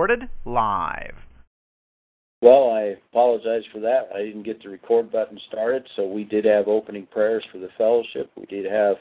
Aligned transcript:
recorded 0.00 0.30
live. 0.46 1.14
Well, 2.40 2.70
I 2.70 2.96
apologize 3.10 3.64
for 3.70 3.80
that. 3.80 4.08
I 4.14 4.20
didn't 4.20 4.44
get 4.44 4.62
the 4.62 4.70
record 4.70 5.12
button 5.12 5.38
started, 5.48 5.86
so 5.94 6.06
we 6.06 6.24
did 6.24 6.46
have 6.46 6.68
opening 6.68 7.06
prayers 7.06 7.44
for 7.52 7.58
the 7.58 7.68
fellowship. 7.76 8.30
We 8.34 8.46
did 8.46 8.64
have 8.64 8.96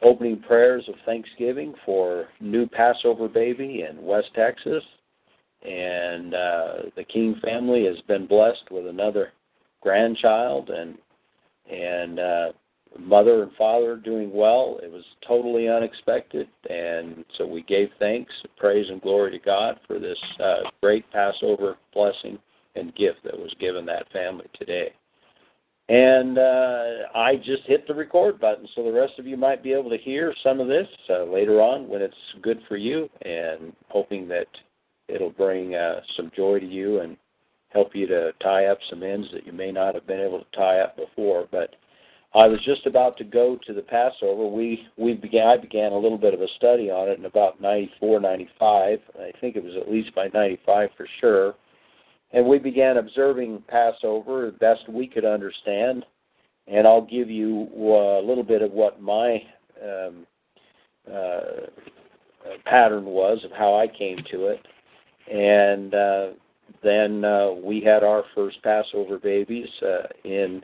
opening 0.00 0.40
prayers 0.40 0.84
of 0.88 0.94
thanksgiving 1.04 1.74
for 1.84 2.28
new 2.40 2.66
Passover 2.66 3.28
baby 3.28 3.84
in 3.86 4.02
West 4.02 4.28
Texas. 4.34 4.82
And 5.62 6.34
uh, 6.34 6.72
the 6.96 7.04
King 7.04 7.38
family 7.44 7.84
has 7.84 8.00
been 8.08 8.26
blessed 8.26 8.70
with 8.70 8.86
another 8.86 9.32
grandchild 9.82 10.70
and 10.70 10.96
and 11.70 12.18
uh, 12.18 12.52
mother 12.98 13.42
and 13.42 13.52
father 13.52 13.96
doing 13.96 14.32
well. 14.32 14.78
It 14.82 14.90
was 14.90 15.04
totally 15.26 15.68
unexpected, 15.68 16.48
and 16.68 17.24
so 17.38 17.46
we 17.46 17.62
gave 17.62 17.88
thanks, 17.98 18.32
praise, 18.56 18.86
and 18.88 19.00
glory 19.00 19.30
to 19.32 19.38
God 19.38 19.78
for 19.86 19.98
this 19.98 20.18
uh, 20.42 20.68
great 20.82 21.10
Passover 21.12 21.76
blessing 21.94 22.38
and 22.74 22.94
gift 22.94 23.18
that 23.24 23.38
was 23.38 23.54
given 23.60 23.84
that 23.86 24.10
family 24.12 24.46
today. 24.58 24.92
And 25.88 26.38
uh, 26.38 27.08
I 27.14 27.36
just 27.36 27.64
hit 27.66 27.86
the 27.86 27.94
record 27.94 28.40
button, 28.40 28.66
so 28.74 28.84
the 28.84 28.92
rest 28.92 29.14
of 29.18 29.26
you 29.26 29.36
might 29.36 29.62
be 29.62 29.72
able 29.72 29.90
to 29.90 29.98
hear 29.98 30.34
some 30.42 30.60
of 30.60 30.68
this 30.68 30.86
uh, 31.10 31.24
later 31.24 31.60
on 31.60 31.88
when 31.88 32.00
it's 32.00 32.14
good 32.40 32.60
for 32.68 32.76
you, 32.76 33.10
and 33.22 33.72
hoping 33.88 34.28
that 34.28 34.46
it'll 35.08 35.30
bring 35.30 35.74
uh, 35.74 36.00
some 36.16 36.30
joy 36.34 36.60
to 36.60 36.66
you 36.66 37.00
and 37.00 37.16
help 37.68 37.94
you 37.94 38.06
to 38.06 38.32
tie 38.42 38.66
up 38.66 38.78
some 38.88 39.02
ends 39.02 39.26
that 39.32 39.44
you 39.44 39.52
may 39.52 39.72
not 39.72 39.94
have 39.94 40.06
been 40.06 40.20
able 40.20 40.38
to 40.38 40.56
tie 40.56 40.80
up 40.80 40.96
before. 40.96 41.48
But 41.50 41.74
I 42.34 42.46
was 42.46 42.60
just 42.64 42.86
about 42.86 43.18
to 43.18 43.24
go 43.24 43.58
to 43.66 43.74
the 43.74 43.82
Passover. 43.82 44.46
We 44.46 44.86
we 44.96 45.14
began 45.14 45.46
I 45.48 45.56
began 45.58 45.92
a 45.92 45.98
little 45.98 46.16
bit 46.16 46.32
of 46.32 46.40
a 46.40 46.48
study 46.56 46.90
on 46.90 47.08
it 47.08 47.18
in 47.18 47.26
about 47.26 47.60
94, 47.60 48.20
95. 48.20 48.98
I 49.18 49.32
think 49.40 49.56
it 49.56 49.62
was 49.62 49.74
at 49.78 49.90
least 49.90 50.14
by 50.14 50.28
95 50.32 50.90
for 50.96 51.06
sure. 51.20 51.54
And 52.32 52.46
we 52.46 52.58
began 52.58 52.96
observing 52.96 53.62
Passover 53.68 54.46
the 54.46 54.56
best 54.58 54.88
we 54.88 55.06
could 55.06 55.26
understand. 55.26 56.06
And 56.66 56.86
I'll 56.86 57.04
give 57.04 57.28
you 57.28 57.68
uh, 57.76 58.20
a 58.20 58.24
little 58.24 58.44
bit 58.44 58.62
of 58.62 58.70
what 58.72 59.02
my 59.02 59.42
um, 59.82 60.26
uh, 61.12 61.66
pattern 62.64 63.04
was 63.04 63.44
of 63.44 63.50
how 63.52 63.74
I 63.74 63.86
came 63.86 64.18
to 64.30 64.46
it. 64.46 64.66
And 65.30 65.94
uh, 65.94 66.26
then 66.82 67.24
uh, 67.24 67.50
we 67.52 67.82
had 67.82 68.02
our 68.02 68.24
first 68.34 68.62
Passover 68.62 69.18
babies 69.18 69.68
uh, 69.82 70.06
in 70.24 70.62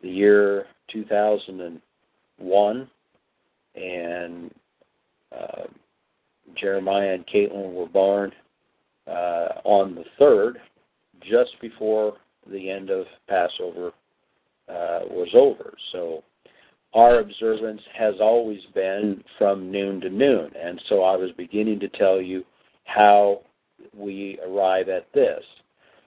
the 0.00 0.08
year 0.08 0.66
2001, 0.92 2.90
and 3.74 4.50
uh, 5.32 5.62
Jeremiah 6.56 7.14
and 7.14 7.26
Caitlin 7.26 7.72
were 7.72 7.88
born 7.88 8.32
uh, 9.06 9.48
on 9.64 9.94
the 9.94 10.04
third, 10.18 10.58
just 11.22 11.52
before 11.60 12.14
the 12.50 12.70
end 12.70 12.90
of 12.90 13.06
Passover 13.28 13.88
uh, 14.68 15.00
was 15.10 15.28
over. 15.34 15.74
So 15.92 16.22
our 16.94 17.20
observance 17.20 17.80
has 17.96 18.14
always 18.20 18.60
been 18.74 19.22
from 19.38 19.70
noon 19.70 20.00
to 20.02 20.10
noon, 20.10 20.50
and 20.60 20.80
so 20.88 21.02
I 21.02 21.16
was 21.16 21.30
beginning 21.36 21.80
to 21.80 21.88
tell 21.88 22.20
you 22.20 22.44
how 22.84 23.40
we 23.96 24.38
arrive 24.46 24.88
at 24.88 25.12
this. 25.12 25.42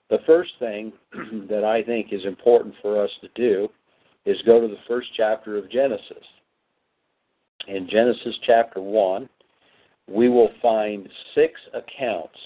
The 0.09 0.19
first 0.25 0.51
thing 0.59 0.93
that 1.49 1.63
I 1.63 1.83
think 1.83 2.13
is 2.13 2.25
important 2.25 2.75
for 2.81 3.03
us 3.03 3.11
to 3.21 3.27
do 3.35 3.69
is 4.27 4.37
go 4.45 4.59
to 4.59 4.67
the 4.67 4.75
first 4.87 5.07
chapter 5.15 5.57
of 5.57 5.71
Genesis. 5.71 6.23
In 7.67 7.87
Genesis 7.89 8.35
chapter 8.45 8.81
1, 8.81 9.29
we 10.09 10.27
will 10.27 10.51
find 10.61 11.07
six 11.33 11.53
accounts, 11.73 12.37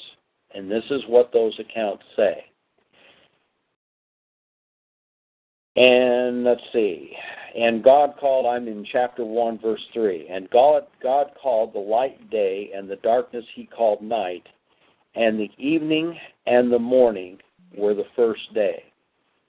and 0.53 0.69
this 0.69 0.83
is 0.91 1.01
what 1.07 1.33
those 1.33 1.59
accounts 1.59 2.03
say. 2.15 2.45
And 5.75 6.43
let's 6.43 6.61
see. 6.71 7.13
And 7.57 7.83
God 7.83 8.13
called, 8.19 8.45
I'm 8.45 8.67
in 8.67 8.85
chapter 8.91 9.25
1, 9.25 9.59
verse 9.59 9.81
3. 9.93 10.27
And 10.29 10.49
God, 10.51 10.83
God 11.01 11.31
called 11.41 11.73
the 11.73 11.79
light 11.79 12.29
day, 12.29 12.71
and 12.75 12.89
the 12.89 12.97
darkness 12.97 13.45
he 13.55 13.65
called 13.65 14.03
night, 14.03 14.45
and 15.15 15.39
the 15.39 15.49
evening 15.57 16.15
and 16.45 16.71
the 16.71 16.79
morning 16.79 17.39
were 17.75 17.95
the 17.95 18.05
first 18.15 18.53
day. 18.53 18.90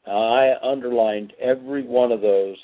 I 0.07 0.55
underlined 0.63 1.33
every 1.41 1.85
one 1.85 2.13
of 2.13 2.21
those 2.21 2.57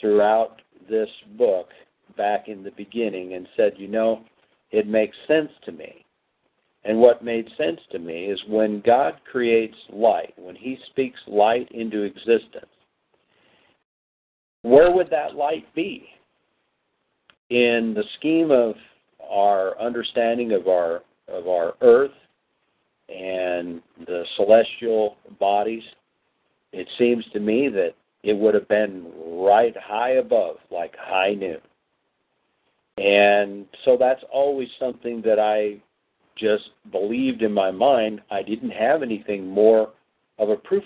throughout 0.00 0.60
this 0.88 1.08
book 1.36 1.68
back 2.16 2.48
in 2.48 2.62
the 2.62 2.70
beginning 2.72 3.34
and 3.34 3.48
said, 3.56 3.72
you 3.76 3.88
know, 3.88 4.22
it 4.70 4.86
makes 4.86 5.16
sense 5.26 5.50
to 5.64 5.72
me. 5.72 6.04
And 6.84 6.98
what 6.98 7.24
made 7.24 7.48
sense 7.56 7.80
to 7.92 7.98
me 7.98 8.26
is 8.26 8.38
when 8.46 8.82
God 8.84 9.14
creates 9.30 9.76
light, 9.90 10.34
when 10.36 10.54
He 10.54 10.78
speaks 10.90 11.18
light 11.26 11.68
into 11.72 12.02
existence, 12.02 12.66
where 14.62 14.90
would 14.90 15.10
that 15.10 15.34
light 15.34 15.66
be? 15.74 16.06
In 17.50 17.94
the 17.94 18.04
scheme 18.18 18.50
of 18.50 18.74
our 19.22 19.78
understanding 19.80 20.52
of 20.52 20.68
our 20.68 21.02
of 21.28 21.48
our 21.48 21.74
earth 21.80 22.10
and 23.08 23.80
the 24.06 24.24
celestial 24.36 25.16
bodies, 25.40 25.82
it 26.74 26.88
seems 26.98 27.24
to 27.32 27.40
me 27.40 27.68
that 27.68 27.94
it 28.22 28.36
would 28.36 28.54
have 28.54 28.68
been 28.68 29.10
right 29.26 29.74
high 29.76 30.12
above, 30.12 30.56
like 30.70 30.94
high 30.98 31.34
noon. 31.34 31.58
And 32.96 33.66
so 33.84 33.96
that's 33.98 34.22
always 34.32 34.68
something 34.78 35.20
that 35.22 35.38
I 35.38 35.80
just 36.36 36.70
believed 36.90 37.42
in 37.42 37.52
my 37.52 37.70
mind. 37.70 38.20
I 38.30 38.42
didn't 38.42 38.70
have 38.70 39.02
anything 39.02 39.46
more 39.46 39.90
of 40.38 40.48
a 40.48 40.56
proof 40.56 40.84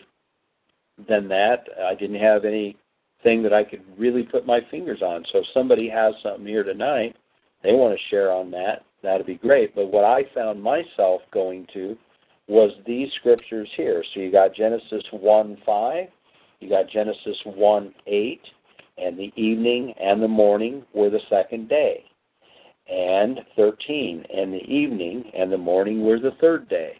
than 1.09 1.29
that. 1.29 1.65
I 1.83 1.95
didn't 1.95 2.21
have 2.21 2.45
anything 2.45 3.43
that 3.43 3.53
I 3.53 3.65
could 3.65 3.83
really 3.97 4.23
put 4.23 4.47
my 4.47 4.61
fingers 4.71 5.03
on. 5.03 5.25
So 5.33 5.39
if 5.39 5.47
somebody 5.55 5.89
has 5.89 6.15
something 6.23 6.47
here 6.47 6.65
tonight, 6.65 7.17
they 7.63 7.73
want 7.73 7.97
to 7.97 8.09
share 8.09 8.33
on 8.33 8.51
that, 8.53 8.85
that'd 9.03 9.27
be 9.27 9.35
great. 9.35 9.75
But 9.75 9.93
what 9.93 10.05
I 10.05 10.25
found 10.35 10.63
myself 10.63 11.23
going 11.33 11.67
to 11.75 11.97
was 12.49 12.73
these 12.87 13.09
scriptures 13.21 13.69
here. 13.77 14.03
So 14.13 14.21
you 14.21 14.33
got 14.33 14.55
Genesis 14.55 15.05
1 15.13 15.59
5, 15.65 16.07
you 16.61 16.69
got 16.69 16.89
Genesis 16.91 17.37
1 17.45 17.95
8, 18.07 18.41
and 18.97 19.19
the 19.19 19.33
evening 19.37 19.95
and 20.01 20.23
the 20.23 20.29
morning 20.29 20.83
were 20.95 21.11
the 21.11 21.21
second 21.29 21.69
day. 21.69 22.05
And 22.91 23.41
13, 23.55 24.25
and 24.35 24.53
the 24.53 24.65
evening 24.65 25.31
and 25.37 25.53
the 25.53 25.59
morning 25.59 26.05
were 26.05 26.19
the 26.19 26.37
third 26.41 26.69
day. 26.71 26.95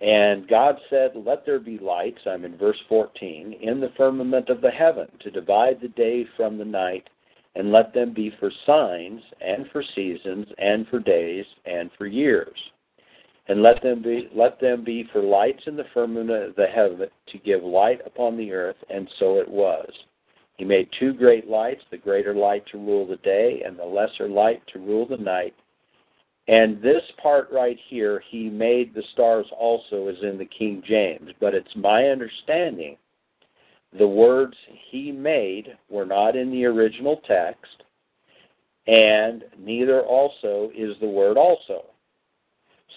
And 0.00 0.48
God 0.48 0.76
said, 0.90 1.12
Let 1.14 1.46
there 1.46 1.60
be 1.60 1.78
lights, 1.78 2.18
I'm 2.26 2.44
in 2.44 2.58
verse 2.58 2.80
14, 2.88 3.58
in 3.62 3.80
the 3.80 3.92
firmament 3.96 4.48
of 4.48 4.60
the 4.60 4.70
heaven 4.70 5.06
to 5.20 5.30
divide 5.30 5.80
the 5.80 5.88
day 5.88 6.26
from 6.36 6.58
the 6.58 6.64
night, 6.64 7.08
and 7.54 7.70
let 7.70 7.94
them 7.94 8.12
be 8.12 8.32
for 8.40 8.50
signs, 8.66 9.22
and 9.40 9.66
for 9.70 9.84
seasons, 9.94 10.48
and 10.58 10.88
for 10.88 10.98
days, 10.98 11.44
and 11.64 11.90
for 11.96 12.06
years 12.06 12.58
and 13.48 13.62
let 13.62 13.82
them 13.82 14.02
be 14.02 14.28
let 14.34 14.60
them 14.60 14.84
be 14.84 15.08
for 15.12 15.22
lights 15.22 15.62
in 15.66 15.76
the 15.76 15.84
firmament 15.92 16.30
of 16.30 16.54
the 16.56 16.66
heaven 16.66 17.08
to 17.28 17.38
give 17.38 17.62
light 17.62 18.00
upon 18.06 18.36
the 18.36 18.52
earth 18.52 18.76
and 18.90 19.08
so 19.18 19.38
it 19.38 19.48
was. 19.48 19.90
He 20.58 20.64
made 20.64 20.88
two 20.98 21.12
great 21.12 21.48
lights 21.48 21.82
the 21.90 21.98
greater 21.98 22.34
light 22.34 22.64
to 22.70 22.78
rule 22.78 23.06
the 23.06 23.16
day 23.16 23.62
and 23.66 23.78
the 23.78 23.84
lesser 23.84 24.28
light 24.28 24.62
to 24.72 24.78
rule 24.78 25.06
the 25.06 25.16
night. 25.16 25.54
And 26.48 26.82
this 26.82 27.02
part 27.22 27.48
right 27.52 27.78
here 27.88 28.22
he 28.30 28.48
made 28.48 28.94
the 28.94 29.02
stars 29.12 29.46
also 29.58 30.08
is 30.08 30.18
in 30.22 30.38
the 30.38 30.44
king 30.44 30.82
james. 30.86 31.30
But 31.40 31.54
it's 31.54 31.74
my 31.76 32.06
understanding 32.06 32.96
the 33.98 34.06
words 34.06 34.54
he 34.90 35.12
made 35.12 35.76
were 35.90 36.06
not 36.06 36.36
in 36.36 36.50
the 36.50 36.64
original 36.64 37.20
text 37.26 37.82
and 38.86 39.44
neither 39.58 40.00
also 40.02 40.70
is 40.76 40.96
the 41.00 41.06
word 41.06 41.36
also 41.36 41.84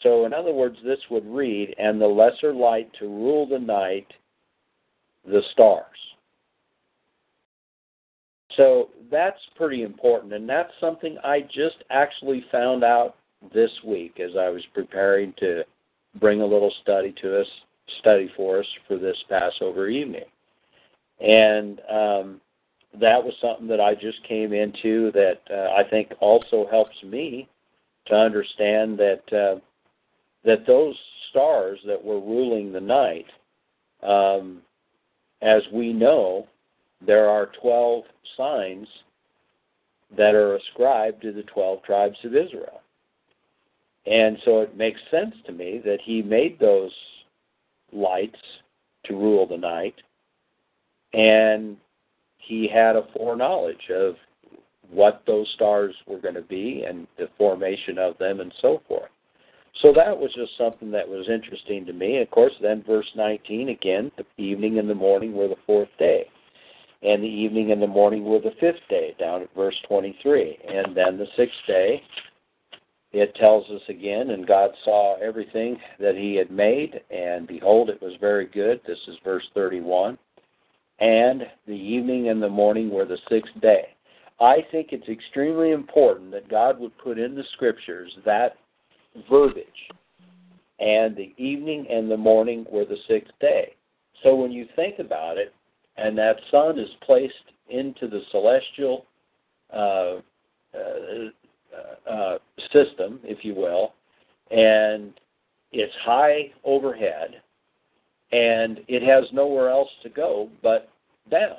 so, 0.04 0.26
in 0.26 0.34
other 0.34 0.54
words, 0.54 0.78
this 0.84 1.00
would 1.10 1.26
read, 1.26 1.74
and 1.78 2.00
the 2.00 2.08
lesser 2.08 2.54
light 2.54 2.90
to 3.00 3.06
rule 3.06 3.48
the 3.48 3.60
night, 3.60 4.08
the 5.26 5.42
stars. 5.52 5.86
So 8.58 8.90
that's 9.12 9.40
pretty 9.56 9.84
important, 9.84 10.34
and 10.34 10.48
that's 10.48 10.72
something 10.80 11.18
I 11.24 11.42
just 11.42 11.84
actually 11.90 12.46
found 12.52 12.84
out 12.84 13.16
this 13.54 13.72
week 13.86 14.20
as 14.20 14.32
I 14.40 14.50
was 14.50 14.64
preparing 14.74 15.34
to 15.40 15.64
bring 16.20 16.42
a 16.42 16.46
little 16.46 16.74
study 16.82 17.14
to 17.22 17.42
us, 17.42 17.48
study 18.00 18.32
for 18.36 18.60
us 18.60 18.66
for 18.88 18.98
this 18.98 19.18
Passover 19.30 19.90
evening, 19.90 20.24
and 21.20 21.82
um, 21.92 22.42
that 23.00 23.22
was 23.24 23.34
something 23.42 23.68
that 23.68 23.82
I 23.82 23.94
just 23.94 24.24
came 24.28 24.54
into 24.54 25.12
that 25.12 25.42
uh, 25.52 25.74
I 25.78 25.84
think 25.90 26.14
also 26.20 26.66
helps 26.72 26.96
me 27.04 27.50
to 28.08 28.16
understand 28.16 28.98
that 29.00 29.34
uh, 29.34 29.60
that 30.46 30.66
those 30.68 30.96
stars 31.30 31.80
that 31.86 32.04
were 32.04 32.20
ruling 32.20 32.72
the 32.72 32.80
night, 32.80 33.26
um, 34.04 34.62
as 35.42 35.62
we 35.74 35.92
know, 35.92 36.48
there 37.06 37.30
are 37.30 37.52
12 37.62 38.04
signs 38.38 38.88
that 40.18 40.36
are 40.36 40.56
ascribed 40.56 41.22
to 41.22 41.32
the 41.32 41.44
12 41.44 41.84
tribes 41.84 42.18
of 42.24 42.36
Israel. 42.36 42.82
And 44.06 44.38
so 44.46 44.62
it 44.62 44.78
makes 44.78 45.00
sense 45.10 45.36
to 45.48 45.52
me 45.52 45.82
that 45.84 46.00
he 46.04 46.22
made 46.22 46.60
those 46.60 46.92
lights 47.92 48.40
to 49.06 49.16
rule 49.16 49.48
the 49.48 49.58
night, 49.58 49.96
and 51.14 51.78
he 52.38 52.68
had 52.68 52.96
a 52.96 53.08
foreknowledge 53.16 53.90
of 53.94 54.16
what 54.92 55.24
those 55.26 55.48
stars 55.56 55.96
were 56.08 56.20
going 56.20 56.36
to 56.36 56.42
be 56.42 56.86
and 56.88 57.08
the 57.18 57.30
formation 57.38 57.98
of 57.98 58.18
them 58.20 58.40
and 58.40 58.54
so 58.62 58.82
forth. 58.88 59.10
So 59.82 59.92
that 59.94 60.18
was 60.18 60.32
just 60.34 60.58
something 60.58 60.90
that 60.92 61.08
was 61.08 61.28
interesting 61.30 61.86
to 61.86 61.94
me. 61.94 62.20
Of 62.22 62.32
course, 62.32 62.54
then 62.62 62.84
verse 62.88 63.10
19 63.16 63.70
again, 63.70 64.12
the 64.18 64.26
evening 64.42 64.80
and 64.80 64.90
the 64.90 64.96
morning 64.96 65.34
were 65.34 65.50
the 65.50 65.56
fourth 65.66 65.90
day, 66.00 66.26
and 67.04 67.22
the 67.22 67.28
evening 67.28 67.72
and 67.72 67.82
the 67.82 67.88
morning 67.88 68.24
were 68.24 68.40
the 68.40 68.56
fifth 68.60 68.88
day, 68.90 69.16
down 69.20 69.42
at 69.42 69.54
verse 69.54 69.76
23. 69.88 70.58
And 70.68 70.96
then 70.96 71.18
the 71.18 71.28
sixth 71.36 71.58
day, 71.68 72.02
it 73.12 73.36
tells 73.36 73.70
us 73.70 73.82
again, 73.90 74.32
and 74.32 74.48
God 74.48 74.72
saw 74.84 75.18
everything 75.20 75.78
that 76.00 76.16
he 76.16 76.36
had 76.36 76.52
made, 76.52 77.02
and 77.10 77.48
behold, 77.48 77.90
it 77.90 78.02
was 78.02 78.14
very 78.20 78.46
good. 78.46 78.82
This 78.88 79.00
is 79.08 79.16
verse 79.24 79.46
31. 79.54 80.18
And 81.00 81.44
the 81.68 81.74
evening 81.74 82.30
and 82.30 82.42
the 82.42 82.50
morning 82.50 82.90
were 82.90 83.06
the 83.06 83.18
sixth 83.30 83.54
day. 83.62 83.90
I 84.40 84.58
think 84.72 84.90
it's 84.92 85.08
extremely 85.08 85.72
important 85.72 86.32
that 86.32 86.50
God 86.50 86.80
would 86.80 86.98
put 86.98 87.20
in 87.20 87.36
the 87.36 87.44
scriptures 87.54 88.12
that 88.26 88.56
verbiage. 89.30 89.66
And 90.80 91.16
the 91.16 91.34
evening 91.38 91.88
and 91.90 92.12
the 92.12 92.18
morning 92.18 92.66
were 92.70 92.86
the 92.86 92.98
sixth 93.08 93.32
day. 93.40 93.74
So 94.24 94.36
when 94.36 94.52
you 94.52 94.66
think 94.76 95.00
about 95.00 95.38
it, 95.38 95.54
and 95.98 96.18
that 96.18 96.36
sun 96.52 96.78
is 96.78 96.90
placed 97.06 97.34
into 97.70 98.08
the 98.08 98.22
celestial 98.32 99.06
uh, 99.74 100.16
uh, 100.76 102.10
uh, 102.10 102.38
system, 102.74 103.20
if 103.24 103.44
you 103.44 103.56
will, 103.56 103.94
and 104.52 105.14
it's 105.72 105.94
high 106.04 106.52
overhead, 106.64 107.42
and 108.32 108.80
it 108.88 109.02
has 109.02 109.26
nowhere 109.32 109.70
else 109.70 109.90
to 110.04 110.10
go 110.10 110.50
but 110.62 110.90
down 111.30 111.58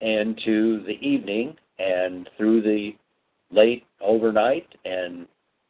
and 0.00 0.40
to 0.44 0.82
the 0.84 0.98
evening 1.06 1.56
and 1.78 2.28
through 2.36 2.62
the 2.62 2.92
late 3.50 3.84
overnight 4.00 4.66
and 4.84 5.26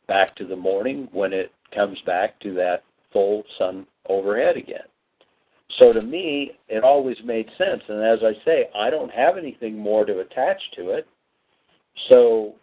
back 0.08 0.34
to 0.36 0.46
the 0.46 0.56
morning 0.56 1.08
when 1.12 1.32
it 1.32 1.52
comes 1.74 1.98
back 2.06 2.40
to 2.40 2.54
that 2.54 2.82
full 3.12 3.44
sun 3.58 3.86
overhead 4.08 4.56
again. 4.56 4.80
So 5.78 5.92
to 5.92 6.02
me, 6.02 6.52
it 6.68 6.82
always 6.82 7.18
made 7.24 7.46
sense. 7.58 7.82
And 7.88 8.02
as 8.02 8.20
I 8.22 8.32
say, 8.44 8.70
I 8.74 8.90
don't 8.90 9.10
have 9.10 9.36
anything 9.36 9.76
more 9.76 10.04
to 10.04 10.20
attach 10.20 10.58
to 10.76 10.90
it. 10.90 11.06
So 12.08 12.54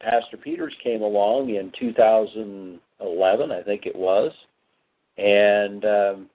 Pastor 0.00 0.36
Peters 0.36 0.74
came 0.82 1.02
along 1.02 1.50
in 1.50 1.72
2011, 1.78 3.52
I 3.52 3.62
think 3.62 3.86
it 3.86 3.94
was, 3.94 4.32
and 5.16 5.84
um, 5.84 6.30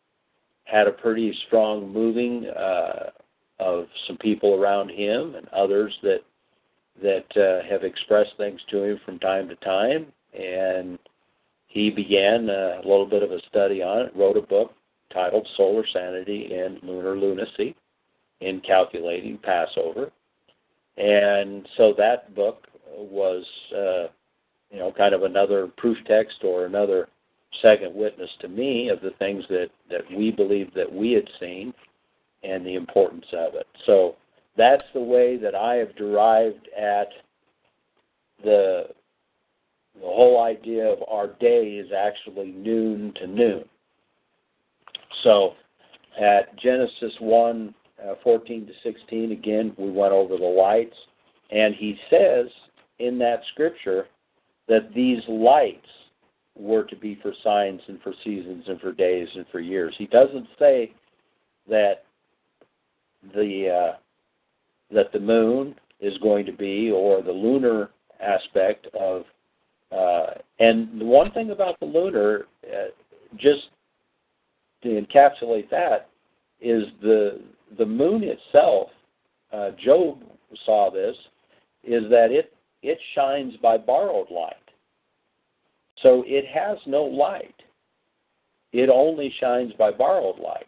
had 0.65 0.87
a 0.87 0.91
pretty 0.91 1.35
strong 1.47 1.91
moving 1.91 2.47
uh, 2.47 3.09
of 3.59 3.87
some 4.07 4.17
people 4.17 4.53
around 4.53 4.89
him 4.89 5.35
and 5.35 5.47
others 5.49 5.93
that 6.03 6.19
that 7.01 7.25
uh, 7.35 7.67
have 7.69 7.83
expressed 7.83 8.31
things 8.37 8.61
to 8.69 8.81
him 8.83 8.99
from 9.03 9.19
time 9.19 9.49
to 9.49 9.55
time. 9.57 10.05
And 10.35 10.99
he 11.67 11.89
began 11.89 12.49
a 12.49 12.81
little 12.83 13.05
bit 13.05 13.23
of 13.23 13.31
a 13.31 13.39
study 13.49 13.81
on 13.81 14.05
it, 14.05 14.15
wrote 14.15 14.37
a 14.37 14.41
book 14.41 14.73
titled 15.13 15.47
Solar 15.55 15.85
Sanity 15.91 16.53
and 16.53 16.79
Lunar 16.83 17.17
Lunacy 17.17 17.75
in 18.41 18.61
Calculating 18.61 19.37
Passover. 19.37 20.11
And 20.97 21.67
so 21.77 21.93
that 21.97 22.33
book 22.35 22.67
was, 22.95 23.43
uh, 23.73 24.07
you 24.71 24.79
know, 24.79 24.91
kind 24.91 25.13
of 25.13 25.23
another 25.23 25.67
proof 25.77 25.97
text 26.07 26.37
or 26.43 26.65
another 26.65 27.09
second 27.61 27.93
witness 27.93 28.29
to 28.41 28.47
me 28.47 28.89
of 28.89 29.01
the 29.01 29.11
things 29.19 29.43
that, 29.49 29.69
that 29.89 30.01
we 30.15 30.31
believed 30.31 30.73
that 30.75 30.91
we 30.91 31.11
had 31.11 31.27
seen 31.39 31.73
and 32.43 32.65
the 32.65 32.75
importance 32.75 33.25
of 33.33 33.55
it. 33.55 33.67
So 33.85 34.15
that's 34.57 34.83
the 34.93 35.01
way 35.01 35.37
that 35.37 35.55
I 35.55 35.75
have 35.75 35.95
derived 35.95 36.67
at 36.77 37.09
the 38.43 38.87
the 39.95 40.07
whole 40.07 40.43
idea 40.43 40.85
of 40.85 40.99
our 41.07 41.27
day 41.39 41.77
is 41.77 41.91
actually 41.91 42.51
noon 42.51 43.13
to 43.19 43.27
noon. 43.27 43.65
So 45.23 45.53
at 46.19 46.57
Genesis 46.59 47.13
1 47.19 47.73
uh, 48.03 48.15
14 48.23 48.67
to 48.67 48.73
16, 48.83 49.31
again, 49.31 49.73
we 49.77 49.89
went 49.89 50.11
over 50.11 50.37
the 50.37 50.43
lights, 50.43 50.95
and 51.51 51.73
he 51.75 51.97
says 52.09 52.47
in 52.99 53.17
that 53.19 53.41
scripture 53.53 54.07
that 54.67 54.93
these 54.93 55.21
lights 55.27 55.87
were 56.55 56.83
to 56.83 56.95
be 56.95 57.19
for 57.21 57.33
signs 57.43 57.81
and 57.87 58.01
for 58.01 58.13
seasons 58.23 58.63
and 58.67 58.79
for 58.79 58.91
days 58.91 59.27
and 59.35 59.45
for 59.51 59.59
years. 59.59 59.93
He 59.97 60.07
doesn't 60.07 60.47
say 60.57 60.93
that 61.69 62.03
the 63.33 63.93
uh, 63.93 63.97
that 64.93 65.11
the 65.11 65.19
moon 65.19 65.75
is 65.99 66.17
going 66.19 66.45
to 66.45 66.51
be, 66.51 66.91
or 66.91 67.21
the 67.21 67.31
lunar 67.31 67.89
aspect 68.21 68.87
of. 68.99 69.23
Uh, 69.91 70.25
and 70.59 70.99
the 70.99 71.05
one 71.05 71.31
thing 71.31 71.51
about 71.51 71.79
the 71.79 71.85
lunar, 71.85 72.47
uh, 72.65 72.87
just 73.37 73.69
to 74.83 74.89
encapsulate 74.89 75.69
that, 75.69 76.09
is 76.61 76.83
the 77.01 77.41
the 77.77 77.85
moon 77.85 78.23
itself. 78.23 78.89
Uh, 79.51 79.71
Job 79.83 80.19
saw 80.65 80.89
this, 80.91 81.15
is 81.83 82.03
that 82.09 82.31
it 82.31 82.53
it 82.81 82.97
shines 83.13 83.55
by 83.61 83.77
borrowed 83.77 84.29
light. 84.31 84.55
So 86.01 86.23
it 86.25 86.45
has 86.47 86.77
no 86.85 87.03
light. 87.03 87.55
It 88.73 88.89
only 88.89 89.33
shines 89.39 89.71
by 89.79 89.91
borrowed 89.91 90.39
light. 90.39 90.67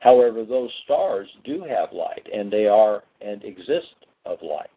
However, 0.00 0.44
those 0.44 0.70
stars 0.84 1.28
do 1.44 1.62
have 1.64 1.92
light, 1.92 2.26
and 2.32 2.50
they 2.50 2.66
are 2.66 3.02
and 3.20 3.42
exist 3.44 3.94
of 4.24 4.38
light. 4.42 4.68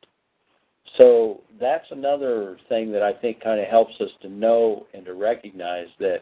So 0.98 1.42
that's 1.60 1.86
another 1.92 2.58
thing 2.70 2.92
that 2.92 3.02
I 3.02 3.14
think 3.14 3.42
kind 3.42 3.60
of 3.60 3.68
helps 3.68 3.94
us 4.00 4.10
to 4.22 4.30
know 4.30 4.86
and 4.94 5.06
to 5.06 5.14
recognize 5.14 5.88
that 6.00 6.22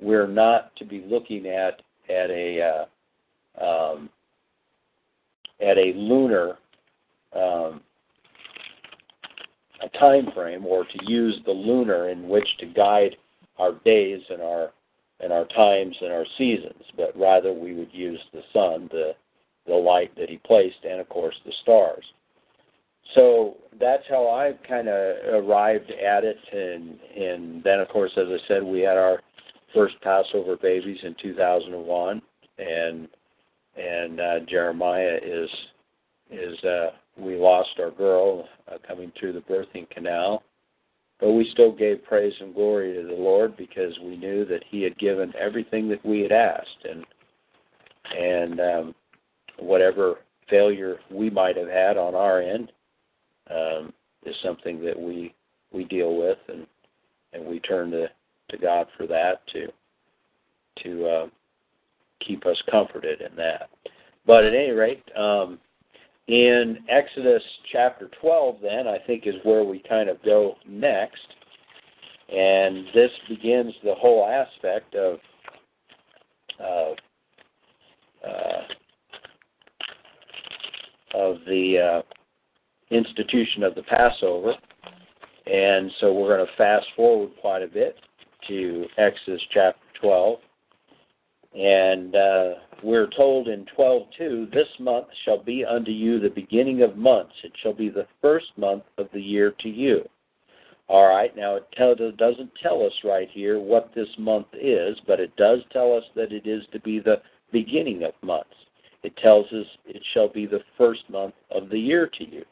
we're 0.00 0.26
not 0.26 0.74
to 0.76 0.84
be 0.84 1.04
looking 1.06 1.46
at 1.46 1.82
at 2.08 2.30
a 2.30 2.86
uh, 3.60 3.64
um, 3.64 4.10
at 5.60 5.76
a 5.76 5.92
lunar 5.94 6.58
um, 7.34 7.80
a 9.82 9.98
time 9.98 10.28
frame, 10.34 10.64
or 10.64 10.84
to 10.84 10.98
use 11.06 11.38
the 11.44 11.52
lunar 11.52 12.08
in 12.08 12.28
which 12.28 12.48
to 12.58 12.66
guide 12.66 13.16
our 13.58 13.72
days 13.84 14.20
and 14.30 14.40
our 14.40 14.72
and 15.20 15.32
our 15.32 15.46
times 15.46 15.96
and 16.00 16.12
our 16.12 16.26
seasons, 16.36 16.82
but 16.96 17.16
rather 17.18 17.52
we 17.52 17.74
would 17.74 17.92
use 17.92 18.20
the 18.32 18.42
sun, 18.52 18.88
the 18.92 19.12
the 19.66 19.74
light 19.74 20.14
that 20.16 20.30
he 20.30 20.38
placed, 20.38 20.84
and 20.88 21.00
of 21.00 21.08
course 21.08 21.34
the 21.44 21.52
stars. 21.62 22.04
So 23.14 23.56
that's 23.78 24.02
how 24.08 24.28
I 24.28 24.52
kind 24.66 24.88
of 24.88 25.44
arrived 25.44 25.90
at 25.90 26.24
it, 26.24 26.38
and 26.52 26.98
and 27.16 27.62
then 27.62 27.80
of 27.80 27.88
course, 27.88 28.12
as 28.16 28.26
I 28.28 28.38
said, 28.48 28.62
we 28.62 28.80
had 28.80 28.96
our 28.96 29.20
first 29.74 29.94
Passover 30.02 30.56
babies 30.56 30.98
in 31.02 31.14
2001, 31.22 32.22
and 32.58 33.08
and 33.76 34.20
uh, 34.20 34.40
Jeremiah 34.48 35.18
is 35.22 35.50
is 36.30 36.64
uh, 36.64 36.90
we 37.18 37.36
lost 37.36 37.70
our 37.78 37.90
girl 37.90 38.48
uh, 38.70 38.78
coming 38.86 39.12
through 39.18 39.32
the 39.34 39.40
birthing 39.40 39.88
canal, 39.90 40.42
but 41.20 41.32
we 41.32 41.48
still 41.52 41.72
gave 41.72 42.04
praise 42.04 42.34
and 42.40 42.54
glory 42.54 42.94
to 42.94 43.06
the 43.06 43.20
Lord 43.20 43.56
because 43.56 43.92
we 44.02 44.16
knew 44.16 44.44
that 44.46 44.64
He 44.68 44.82
had 44.82 44.98
given 44.98 45.32
everything 45.38 45.88
that 45.90 46.04
we 46.04 46.20
had 46.20 46.32
asked, 46.32 46.84
and 46.88 47.04
and 48.18 48.60
um, 48.60 48.94
whatever 49.58 50.16
failure 50.48 50.98
we 51.10 51.28
might 51.28 51.56
have 51.56 51.68
had 51.68 51.96
on 51.96 52.14
our 52.14 52.40
end 52.40 52.72
um, 53.50 53.92
is 54.24 54.34
something 54.42 54.84
that 54.84 54.98
we 54.98 55.34
we 55.72 55.84
deal 55.84 56.16
with, 56.16 56.38
and 56.48 56.66
and 57.32 57.44
we 57.44 57.60
turn 57.60 57.90
to 57.90 58.08
to 58.50 58.58
God 58.58 58.86
for 58.96 59.06
that 59.06 59.46
to 59.52 59.66
to 60.82 61.06
uh, 61.06 61.26
keep 62.26 62.46
us 62.46 62.60
comforted 62.70 63.20
in 63.20 63.34
that. 63.36 63.70
But 64.26 64.44
at 64.44 64.54
any 64.54 64.70
rate, 64.70 65.04
um, 65.16 65.58
in 66.28 66.78
Exodus 66.88 67.42
chapter 67.72 68.10
12, 68.20 68.56
then, 68.60 68.88
I 68.88 68.98
think 69.06 69.26
is 69.26 69.36
where 69.44 69.62
we 69.62 69.82
kind 69.88 70.08
of 70.08 70.22
go 70.24 70.56
next. 70.68 71.26
And 72.28 72.86
this 72.92 73.10
begins 73.28 73.72
the 73.84 73.94
whole 73.94 74.26
aspect 74.26 74.96
of, 74.96 75.18
of, 76.58 76.96
uh, 78.26 78.62
of 81.14 81.36
the 81.46 82.02
uh, 82.02 82.15
institution 82.90 83.62
of 83.62 83.74
the 83.74 83.82
Passover. 83.82 84.54
And 85.46 85.90
so 86.00 86.12
we're 86.12 86.36
going 86.36 86.46
to 86.46 86.56
fast 86.56 86.86
forward 86.96 87.30
quite 87.40 87.62
a 87.62 87.68
bit 87.68 87.96
to 88.48 88.86
Exodus 88.98 89.42
chapter 89.52 89.80
12. 90.00 90.38
And 91.54 92.14
uh, 92.14 92.50
we're 92.82 93.08
told 93.16 93.48
in 93.48 93.64
12:2, 93.76 94.50
"This 94.52 94.68
month 94.78 95.06
shall 95.24 95.38
be 95.42 95.64
unto 95.64 95.90
you 95.90 96.20
the 96.20 96.28
beginning 96.28 96.82
of 96.82 96.96
months; 96.96 97.32
it 97.42 97.52
shall 97.62 97.72
be 97.72 97.88
the 97.88 98.06
first 98.20 98.46
month 98.58 98.82
of 98.98 99.08
the 99.12 99.22
year 99.22 99.52
to 99.60 99.68
you. 99.68 100.06
All 100.88 101.08
right, 101.08 101.34
now 101.34 101.56
it, 101.56 101.66
tell, 101.72 101.92
it 101.92 102.16
doesn't 102.16 102.54
tell 102.62 102.84
us 102.84 102.92
right 103.02 103.28
here 103.30 103.58
what 103.58 103.92
this 103.94 104.08
month 104.18 104.46
is, 104.52 104.96
but 105.06 105.18
it 105.18 105.34
does 105.36 105.60
tell 105.72 105.96
us 105.96 106.04
that 106.14 106.30
it 106.30 106.46
is 106.46 106.62
to 106.72 106.80
be 106.80 107.00
the 107.00 107.22
beginning 107.50 108.04
of 108.04 108.12
months. 108.22 108.54
It 109.02 109.16
tells 109.16 109.46
us 109.52 109.66
it 109.86 110.02
shall 110.12 110.28
be 110.28 110.46
the 110.46 110.62
first 110.76 111.08
month 111.08 111.34
of 111.50 111.70
the 111.70 111.78
year 111.78 112.06
to 112.06 112.24
you. 112.24 112.44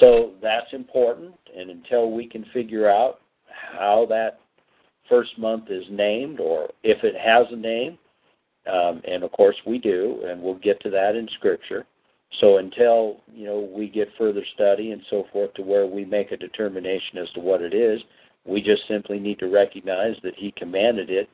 So 0.00 0.32
that's 0.42 0.72
important, 0.72 1.34
and 1.56 1.70
until 1.70 2.10
we 2.10 2.28
can 2.28 2.44
figure 2.52 2.88
out 2.90 3.20
how 3.46 4.06
that 4.08 4.40
first 5.08 5.38
month 5.38 5.70
is 5.70 5.84
named 5.90 6.40
or 6.40 6.68
if 6.82 7.04
it 7.04 7.14
has 7.16 7.46
a 7.50 7.56
name, 7.56 7.98
um, 8.72 9.00
and 9.06 9.22
of 9.22 9.30
course 9.32 9.56
we 9.66 9.78
do, 9.78 10.22
and 10.26 10.42
we'll 10.42 10.54
get 10.58 10.80
to 10.80 10.90
that 10.90 11.14
in 11.14 11.28
Scripture. 11.38 11.86
So 12.40 12.58
until 12.58 13.18
you 13.32 13.46
know 13.46 13.68
we 13.72 13.88
get 13.88 14.08
further 14.18 14.42
study 14.54 14.90
and 14.90 15.02
so 15.08 15.24
forth 15.32 15.54
to 15.54 15.62
where 15.62 15.86
we 15.86 16.04
make 16.04 16.32
a 16.32 16.36
determination 16.36 17.18
as 17.18 17.30
to 17.34 17.40
what 17.40 17.62
it 17.62 17.72
is, 17.72 18.00
we 18.44 18.60
just 18.60 18.82
simply 18.88 19.20
need 19.20 19.38
to 19.38 19.46
recognize 19.48 20.16
that 20.22 20.34
He 20.36 20.52
commanded 20.56 21.10
it 21.10 21.28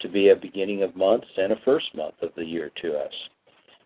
to 0.00 0.08
be 0.08 0.30
a 0.30 0.36
beginning 0.36 0.82
of 0.82 0.96
months 0.96 1.28
and 1.36 1.52
a 1.52 1.60
first 1.64 1.94
month 1.94 2.16
of 2.22 2.30
the 2.36 2.44
year 2.44 2.70
to 2.82 2.98
us. 2.98 3.12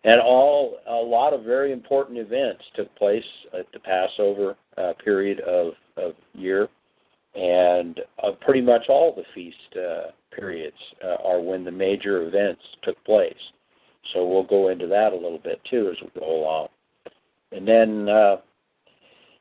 And 0.07 0.21
all 0.21 0.77
a 0.87 0.93
lot 0.93 1.33
of 1.33 1.43
very 1.43 1.73
important 1.73 2.17
events 2.17 2.63
took 2.77 2.93
place 2.95 3.25
at 3.53 3.65
the 3.73 3.79
Passover 3.79 4.55
uh, 4.77 4.93
period 5.03 5.41
of, 5.41 5.73
of 5.97 6.13
year, 6.33 6.69
and 7.35 7.99
uh, 8.23 8.31
pretty 8.39 8.61
much 8.61 8.83
all 8.87 9.13
the 9.13 9.25
feast 9.35 9.57
uh, 9.75 10.11
periods 10.33 10.77
uh, 11.03 11.27
are 11.27 11.41
when 11.41 11.65
the 11.65 11.71
major 11.71 12.25
events 12.25 12.61
took 12.83 13.03
place. 13.03 13.33
So 14.13 14.25
we'll 14.25 14.45
go 14.45 14.69
into 14.69 14.87
that 14.87 15.11
a 15.11 15.15
little 15.15 15.41
bit 15.43 15.59
too 15.69 15.91
as 15.91 15.97
we 16.01 16.21
go 16.21 16.41
along. 16.41 16.67
And 17.51 17.67
then 17.67 18.07
uh, 18.07 18.37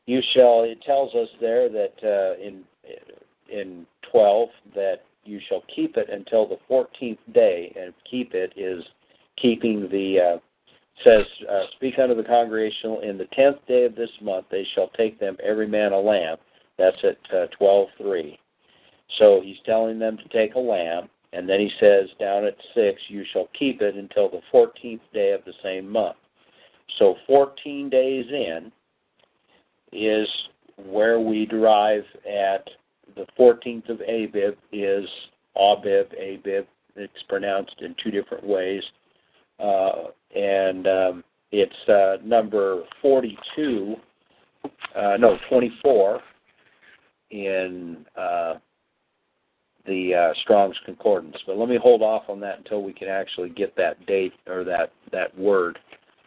you 0.06 0.20
shall. 0.34 0.64
It 0.64 0.82
tells 0.82 1.14
us 1.14 1.28
there 1.40 1.68
that 1.68 1.94
uh, 2.02 2.42
in 2.44 2.64
in 3.48 3.86
12 4.10 4.48
that 4.74 5.04
you 5.24 5.38
shall 5.48 5.62
keep 5.72 5.96
it 5.96 6.08
until 6.10 6.48
the 6.48 6.58
14th 6.68 7.18
day, 7.32 7.72
and 7.80 7.94
keep 8.10 8.34
it 8.34 8.52
is 8.56 8.82
keeping 9.40 9.88
the 9.92 10.40
says, 11.04 11.24
uh, 11.50 11.64
Speak 11.76 11.98
unto 11.98 12.14
the 12.14 12.24
congregation 12.24 12.98
in 13.02 13.18
the 13.18 13.26
tenth 13.32 13.58
day 13.66 13.84
of 13.84 13.94
this 13.94 14.10
month, 14.20 14.46
they 14.50 14.66
shall 14.74 14.88
take 14.96 15.18
them 15.18 15.36
every 15.42 15.66
man 15.66 15.92
a 15.92 15.98
lamb. 15.98 16.36
That's 16.78 16.96
at 17.04 17.18
uh, 17.34 17.46
12.3. 17.60 18.38
So 19.18 19.40
he's 19.42 19.56
telling 19.64 19.98
them 19.98 20.16
to 20.18 20.28
take 20.28 20.54
a 20.54 20.60
lamb, 20.60 21.08
and 21.32 21.48
then 21.48 21.60
he 21.60 21.70
says 21.80 22.08
down 22.18 22.44
at 22.44 22.56
6, 22.74 23.00
You 23.08 23.24
shall 23.32 23.48
keep 23.58 23.80
it 23.82 23.94
until 23.94 24.28
the 24.28 24.40
14th 24.52 25.00
day 25.12 25.32
of 25.32 25.44
the 25.44 25.54
same 25.62 25.88
month. 25.88 26.16
So 26.98 27.16
14 27.26 27.88
days 27.90 28.26
in 28.30 28.72
is 29.92 30.28
where 30.76 31.20
we 31.20 31.46
derive 31.46 32.04
at 32.26 32.68
the 33.14 33.26
14th 33.38 33.88
of 33.88 34.00
Abib 34.00 34.56
is 34.72 35.08
Abib, 35.56 36.12
Abib. 36.12 36.66
It's 36.96 37.22
pronounced 37.28 37.76
in 37.80 37.94
two 38.02 38.10
different 38.10 38.44
ways. 38.44 38.82
Uh, 39.58 40.08
and 40.34 40.86
um, 40.86 41.24
it's 41.52 41.88
uh, 41.88 42.16
number 42.24 42.82
42, 43.00 43.96
uh, 44.94 45.16
no, 45.18 45.38
24 45.48 46.20
in 47.30 48.04
the 49.86 50.14
uh, 50.14 50.34
Strong's 50.42 50.76
Concordance. 50.84 51.36
But 51.46 51.56
let 51.56 51.68
me 51.68 51.78
hold 51.80 52.02
off 52.02 52.24
on 52.28 52.40
that 52.40 52.58
until 52.58 52.82
we 52.82 52.92
can 52.92 53.08
actually 53.08 53.50
get 53.50 53.76
that 53.76 54.04
date 54.06 54.32
or 54.46 54.64
that, 54.64 54.92
that 55.12 55.36
word 55.38 55.78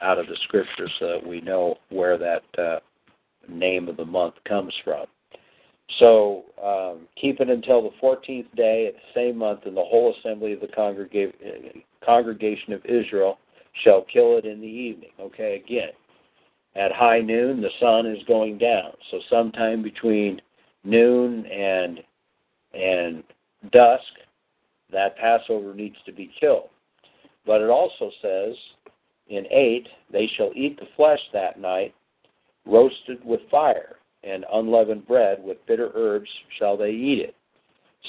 out 0.01 0.17
of 0.17 0.27
the 0.27 0.37
scripture 0.45 0.87
so 0.99 1.07
that 1.07 1.27
we 1.27 1.41
know 1.41 1.75
where 1.89 2.17
that 2.17 2.43
uh, 2.57 2.79
name 3.49 3.89
of 3.89 3.97
the 3.97 4.05
month 4.05 4.35
comes 4.47 4.73
from. 4.83 5.05
So 5.97 6.43
um, 6.63 7.07
keep 7.19 7.39
it 7.39 7.49
until 7.49 7.81
the 7.81 7.95
14th 8.01 8.55
day 8.55 8.87
of 8.87 8.93
the 8.93 8.99
same 9.13 9.37
month, 9.37 9.61
and 9.65 9.75
the 9.75 9.83
whole 9.83 10.13
assembly 10.19 10.53
of 10.53 10.61
the 10.61 10.67
congrega- 10.67 11.33
congregation 12.05 12.73
of 12.73 12.85
Israel 12.85 13.39
shall 13.83 14.05
kill 14.11 14.37
it 14.37 14.45
in 14.45 14.59
the 14.59 14.67
evening. 14.67 15.11
Okay, 15.19 15.61
again, 15.63 15.89
at 16.75 16.91
high 16.91 17.19
noon, 17.19 17.61
the 17.61 17.69
sun 17.79 18.05
is 18.05 18.23
going 18.27 18.57
down. 18.57 18.91
So 19.11 19.19
sometime 19.29 19.81
between 19.81 20.41
noon 20.83 21.45
and 21.47 21.99
and 22.73 23.23
dusk, 23.71 24.03
that 24.91 25.17
Passover 25.17 25.73
needs 25.73 25.95
to 26.05 26.11
be 26.11 26.31
killed. 26.39 26.69
But 27.45 27.61
it 27.61 27.69
also 27.69 28.11
says 28.21 28.55
in 29.27 29.45
8, 29.49 29.87
they 30.11 30.29
shall 30.37 30.51
eat 30.55 30.79
the 30.79 30.87
flesh 30.95 31.19
that 31.33 31.59
night, 31.59 31.95
roasted 32.65 33.23
with 33.25 33.39
fire, 33.49 33.95
and 34.23 34.45
unleavened 34.53 35.07
bread 35.07 35.39
with 35.43 35.57
bitter 35.65 35.91
herbs 35.95 36.29
shall 36.59 36.77
they 36.77 36.91
eat 36.91 37.19
it 37.19 37.35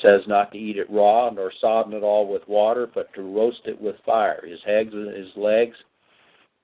says 0.02 0.22
not 0.26 0.52
to 0.52 0.58
eat 0.58 0.76
it 0.76 0.90
raw 0.90 1.30
nor 1.30 1.52
sodden 1.60 1.92
it 1.92 2.02
all 2.02 2.26
with 2.26 2.46
water, 2.48 2.86
but 2.92 3.12
to 3.14 3.22
roast 3.22 3.60
it 3.66 3.80
with 3.80 3.96
fire, 4.06 4.44
his 4.46 4.60
and 4.66 5.16
his 5.16 5.36
legs 5.36 5.76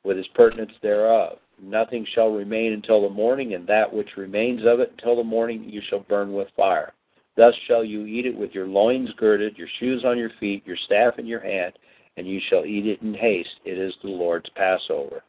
with 0.04 0.16
his 0.16 0.26
purtenance 0.28 0.72
thereof. 0.82 1.38
Nothing 1.60 2.06
shall 2.14 2.30
remain 2.30 2.72
until 2.72 3.02
the 3.02 3.14
morning, 3.14 3.54
and 3.54 3.66
that 3.66 3.92
which 3.92 4.16
remains 4.16 4.60
of 4.64 4.80
it 4.80 4.92
until 4.92 5.16
the 5.16 5.24
morning 5.24 5.64
you 5.68 5.80
shall 5.88 6.00
burn 6.00 6.32
with 6.32 6.48
fire. 6.56 6.92
Thus 7.36 7.54
shall 7.66 7.84
you 7.84 8.06
eat 8.06 8.26
it 8.26 8.36
with 8.36 8.52
your 8.52 8.66
loins 8.66 9.10
girded, 9.16 9.58
your 9.58 9.68
shoes 9.78 10.04
on 10.04 10.16
your 10.16 10.30
feet, 10.40 10.66
your 10.66 10.76
staff 10.76 11.18
in 11.18 11.26
your 11.26 11.40
hand, 11.40 11.74
and 12.16 12.26
you 12.26 12.40
shall 12.48 12.64
eat 12.64 12.86
it 12.86 13.02
in 13.02 13.14
haste. 13.14 13.60
It 13.64 13.78
is 13.78 13.94
the 14.02 14.08
Lord's 14.08 14.48
Passover. 14.50 15.22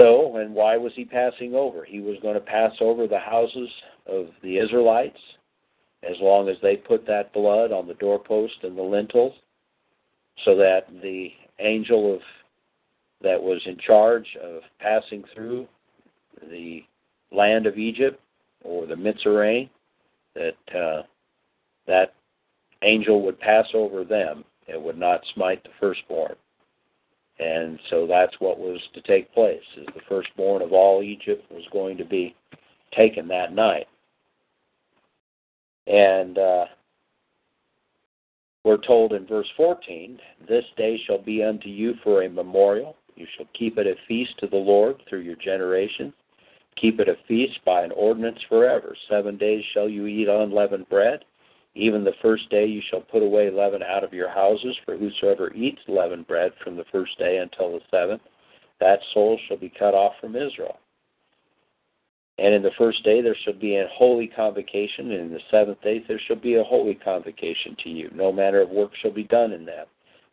So, 0.00 0.38
and 0.38 0.54
why 0.54 0.78
was 0.78 0.92
he 0.96 1.04
passing 1.04 1.54
over? 1.54 1.84
He 1.84 2.00
was 2.00 2.16
going 2.22 2.34
to 2.34 2.40
pass 2.40 2.72
over 2.80 3.06
the 3.06 3.18
houses 3.18 3.68
of 4.06 4.28
the 4.42 4.56
Israelites 4.56 5.18
as 6.02 6.16
long 6.22 6.48
as 6.48 6.56
they 6.62 6.76
put 6.76 7.06
that 7.06 7.34
blood 7.34 7.70
on 7.70 7.86
the 7.86 7.94
doorpost 7.94 8.54
and 8.62 8.78
the 8.78 8.82
lintels 8.82 9.34
so 10.46 10.56
that 10.56 10.86
the 11.02 11.28
angel 11.58 12.14
of 12.14 12.20
that 13.20 13.42
was 13.42 13.60
in 13.66 13.76
charge 13.86 14.26
of 14.42 14.62
passing 14.78 15.22
through 15.34 15.66
the 16.50 16.80
land 17.30 17.66
of 17.66 17.76
Egypt 17.76 18.18
or 18.64 18.86
the 18.86 18.94
Mitzrayim 18.94 19.68
that 20.34 20.54
uh, 20.74 21.02
that 21.86 22.14
angel 22.82 23.20
would 23.22 23.38
pass 23.38 23.66
over 23.74 24.04
them 24.04 24.44
and 24.66 24.82
would 24.82 24.96
not 24.96 25.20
smite 25.34 25.62
the 25.62 25.70
firstborn. 25.78 26.36
And 27.40 27.78
so 27.88 28.06
that's 28.06 28.34
what 28.38 28.58
was 28.58 28.80
to 28.92 29.00
take 29.02 29.32
place, 29.32 29.62
is 29.78 29.86
the 29.94 30.02
firstborn 30.08 30.60
of 30.60 30.72
all 30.74 31.02
Egypt 31.02 31.50
was 31.50 31.64
going 31.72 31.96
to 31.96 32.04
be 32.04 32.34
taken 32.94 33.26
that 33.28 33.54
night. 33.54 33.86
And 35.86 36.36
uh, 36.36 36.66
we're 38.62 38.76
told 38.76 39.14
in 39.14 39.26
verse 39.26 39.48
14, 39.56 40.18
This 40.46 40.64
day 40.76 41.00
shall 41.06 41.22
be 41.22 41.42
unto 41.42 41.68
you 41.68 41.94
for 42.04 42.22
a 42.22 42.28
memorial. 42.28 42.96
You 43.16 43.26
shall 43.36 43.46
keep 43.58 43.78
it 43.78 43.86
a 43.86 43.94
feast 44.06 44.32
to 44.40 44.46
the 44.46 44.56
Lord 44.56 44.96
through 45.08 45.20
your 45.20 45.36
generations. 45.36 46.12
Keep 46.76 47.00
it 47.00 47.08
a 47.08 47.16
feast 47.26 47.58
by 47.64 47.82
an 47.82 47.92
ordinance 47.92 48.38
forever. 48.48 48.94
Seven 49.08 49.38
days 49.38 49.64
shall 49.72 49.88
you 49.88 50.06
eat 50.06 50.28
unleavened 50.28 50.88
bread. 50.90 51.24
Even 51.74 52.02
the 52.02 52.14
first 52.20 52.48
day 52.50 52.66
you 52.66 52.82
shall 52.90 53.00
put 53.00 53.22
away 53.22 53.50
leaven 53.50 53.82
out 53.82 54.02
of 54.02 54.12
your 54.12 54.28
houses, 54.28 54.76
for 54.84 54.96
whosoever 54.96 55.52
eats 55.54 55.80
leavened 55.86 56.26
bread 56.26 56.52
from 56.62 56.76
the 56.76 56.84
first 56.90 57.16
day 57.18 57.38
until 57.38 57.72
the 57.72 57.80
seventh, 57.90 58.22
that 58.80 58.98
soul 59.14 59.38
shall 59.46 59.56
be 59.56 59.72
cut 59.78 59.94
off 59.94 60.14
from 60.20 60.34
Israel. 60.34 60.78
And 62.38 62.54
in 62.54 62.62
the 62.62 62.72
first 62.78 63.04
day 63.04 63.20
there 63.20 63.36
shall 63.44 63.52
be 63.52 63.76
a 63.76 63.86
holy 63.92 64.26
convocation, 64.26 65.12
and 65.12 65.20
in 65.20 65.32
the 65.32 65.40
seventh 65.50 65.80
day 65.82 66.02
there 66.08 66.20
shall 66.26 66.36
be 66.36 66.54
a 66.54 66.64
holy 66.64 66.94
convocation 66.94 67.76
to 67.84 67.90
you. 67.90 68.10
No 68.14 68.32
manner 68.32 68.62
of 68.62 68.70
work 68.70 68.92
shall 69.00 69.12
be 69.12 69.24
done 69.24 69.52
in 69.52 69.66
them, 69.66 69.86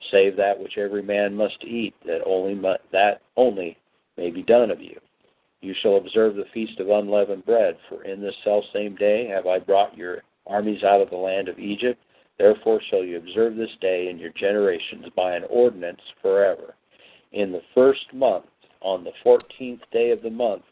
save 0.10 0.38
that 0.38 0.58
which 0.58 0.78
every 0.78 1.04
man 1.04 1.36
must 1.36 1.64
eat, 1.64 1.94
that 2.06 2.24
only 2.26 2.60
that 2.92 3.22
only 3.36 3.78
may 4.18 4.32
be 4.32 4.42
done 4.42 4.72
of 4.72 4.82
you. 4.82 4.98
You 5.62 5.74
shall 5.82 5.98
observe 5.98 6.36
the 6.36 6.46
feast 6.54 6.80
of 6.80 6.90
unleavened 6.90 7.46
bread, 7.46 7.78
for 7.90 8.04
in 8.04 8.22
this 8.22 8.36
selfsame 8.44 8.96
day 8.96 9.28
have 9.28 9.46
I 9.46 9.60
brought 9.60 9.98
your 9.98 10.24
armies 10.48 10.84
out 10.84 11.02
of 11.02 11.10
the 11.10 11.18
land 11.18 11.48
of 11.48 11.60
Egypt. 11.60 12.02
Therefore 12.38 12.82
shall 12.90 13.04
you 13.04 13.18
observe 13.18 13.56
this 13.56 13.76
day 13.82 14.10
in 14.10 14.18
your 14.18 14.32
generations 14.32 15.06
by 15.16 15.36
an 15.36 15.44
ordinance 15.50 16.02
forever. 16.22 16.76
In 17.32 17.52
the 17.52 17.64
first 17.74 18.14
month, 18.14 18.46
on 18.82 19.04
the 19.04 19.12
fourteenth 19.24 19.82
day 19.92 20.12
of 20.12 20.22
the 20.22 20.30
month, 20.30 20.64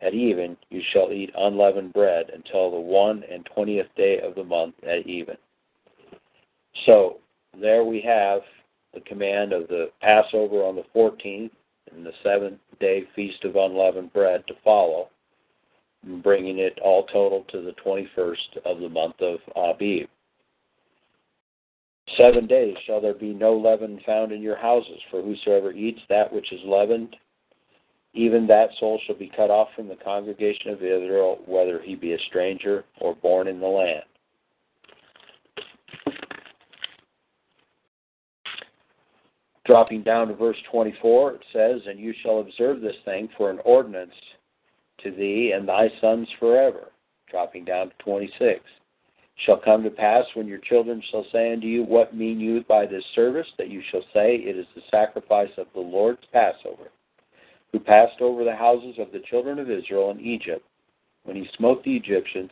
at 0.00 0.14
even, 0.14 0.56
you 0.70 0.80
shall 0.92 1.12
eat 1.12 1.30
unleavened 1.36 1.92
bread 1.92 2.30
until 2.32 2.70
the 2.70 2.80
one 2.80 3.24
and 3.30 3.46
twentieth 3.52 3.88
day 3.96 4.20
of 4.20 4.34
the 4.34 4.44
month 4.44 4.74
at 4.84 5.06
even. 5.06 5.36
So, 6.86 7.18
there 7.60 7.84
we 7.84 8.00
have 8.02 8.40
the 8.94 9.00
command 9.00 9.52
of 9.52 9.68
the 9.68 9.90
Passover 10.00 10.64
on 10.64 10.76
the 10.76 10.84
14th 10.94 11.50
and 11.92 12.06
the 12.06 12.12
seventh 12.22 12.60
day 12.80 13.04
feast 13.14 13.44
of 13.44 13.56
unleavened 13.56 14.12
bread 14.12 14.46
to 14.46 14.54
follow 14.62 15.08
bringing 16.22 16.58
it 16.58 16.78
all 16.82 17.04
total 17.06 17.44
to 17.50 17.60
the 17.60 17.74
21st 17.84 18.64
of 18.64 18.80
the 18.80 18.88
month 18.88 19.20
of 19.20 19.38
uh, 19.56 19.70
Abib. 19.70 20.08
Seven 22.16 22.46
days 22.46 22.74
shall 22.86 23.00
there 23.00 23.14
be 23.14 23.34
no 23.34 23.54
leaven 23.54 24.00
found 24.06 24.32
in 24.32 24.40
your 24.40 24.56
houses, 24.56 24.98
for 25.10 25.22
whosoever 25.22 25.72
eats 25.72 26.00
that 26.08 26.32
which 26.32 26.52
is 26.52 26.60
leavened, 26.64 27.14
even 28.14 28.46
that 28.46 28.70
soul 28.80 28.98
shall 29.06 29.16
be 29.16 29.30
cut 29.36 29.50
off 29.50 29.68
from 29.76 29.88
the 29.88 29.96
congregation 29.96 30.70
of 30.70 30.78
Israel, 30.78 31.38
whether 31.46 31.80
he 31.80 31.94
be 31.94 32.14
a 32.14 32.18
stranger 32.28 32.84
or 33.00 33.14
born 33.14 33.46
in 33.46 33.60
the 33.60 33.66
land. 33.66 34.02
Dropping 39.66 40.02
down 40.02 40.28
to 40.28 40.34
verse 40.34 40.56
24, 40.72 41.34
it 41.34 41.44
says, 41.52 41.82
And 41.86 42.00
you 42.00 42.14
shall 42.22 42.40
observe 42.40 42.80
this 42.80 42.96
thing 43.04 43.28
for 43.36 43.50
an 43.50 43.58
ordinance 43.66 44.10
to 45.02 45.10
thee 45.10 45.52
and 45.54 45.68
thy 45.68 45.88
sons 46.00 46.28
forever. 46.38 46.90
Dropping 47.30 47.64
down 47.64 47.88
to 47.88 47.94
26. 47.98 48.60
Shall 49.46 49.58
come 49.58 49.84
to 49.84 49.90
pass 49.90 50.24
when 50.34 50.48
your 50.48 50.58
children 50.58 51.02
shall 51.10 51.24
say 51.30 51.52
unto 51.52 51.66
you, 51.66 51.84
What 51.84 52.16
mean 52.16 52.40
you 52.40 52.64
by 52.68 52.86
this 52.86 53.04
service? 53.14 53.46
That 53.56 53.70
you 53.70 53.82
shall 53.90 54.02
say, 54.12 54.36
It 54.36 54.56
is 54.56 54.66
the 54.74 54.82
sacrifice 54.90 55.50
of 55.58 55.66
the 55.74 55.80
Lord's 55.80 56.24
Passover, 56.32 56.90
who 57.70 57.78
passed 57.78 58.20
over 58.20 58.44
the 58.44 58.56
houses 58.56 58.96
of 58.98 59.12
the 59.12 59.22
children 59.30 59.58
of 59.58 59.70
Israel 59.70 60.10
in 60.10 60.20
Egypt, 60.20 60.64
when 61.24 61.36
he 61.36 61.48
smote 61.56 61.84
the 61.84 61.94
Egyptians 61.94 62.50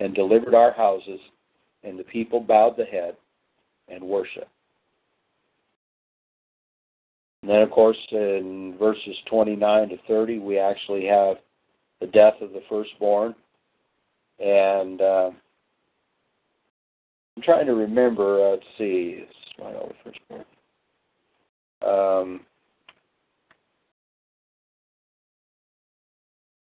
and 0.00 0.14
delivered 0.14 0.54
our 0.54 0.72
houses, 0.72 1.20
and 1.82 1.98
the 1.98 2.04
people 2.04 2.40
bowed 2.40 2.76
the 2.76 2.84
head 2.84 3.16
and 3.88 4.02
worshiped. 4.02 4.48
And 7.44 7.50
then, 7.50 7.60
of 7.60 7.70
course, 7.70 7.98
in 8.10 8.74
verses 8.78 9.14
29 9.28 9.90
to 9.90 9.96
30, 10.08 10.38
we 10.38 10.58
actually 10.58 11.04
have 11.04 11.36
the 12.00 12.06
death 12.06 12.40
of 12.40 12.52
the 12.52 12.62
firstborn. 12.70 13.34
And 14.38 15.02
uh, 15.02 15.30
I'm 17.36 17.42
trying 17.42 17.66
to 17.66 17.74
remember, 17.74 18.42
uh, 18.42 18.50
let's 18.52 18.62
see, 18.78 19.18
it's 19.18 19.32
right 19.58 19.76
over 19.76 19.92
firstborn. 20.02 20.44
Um, 21.86 22.40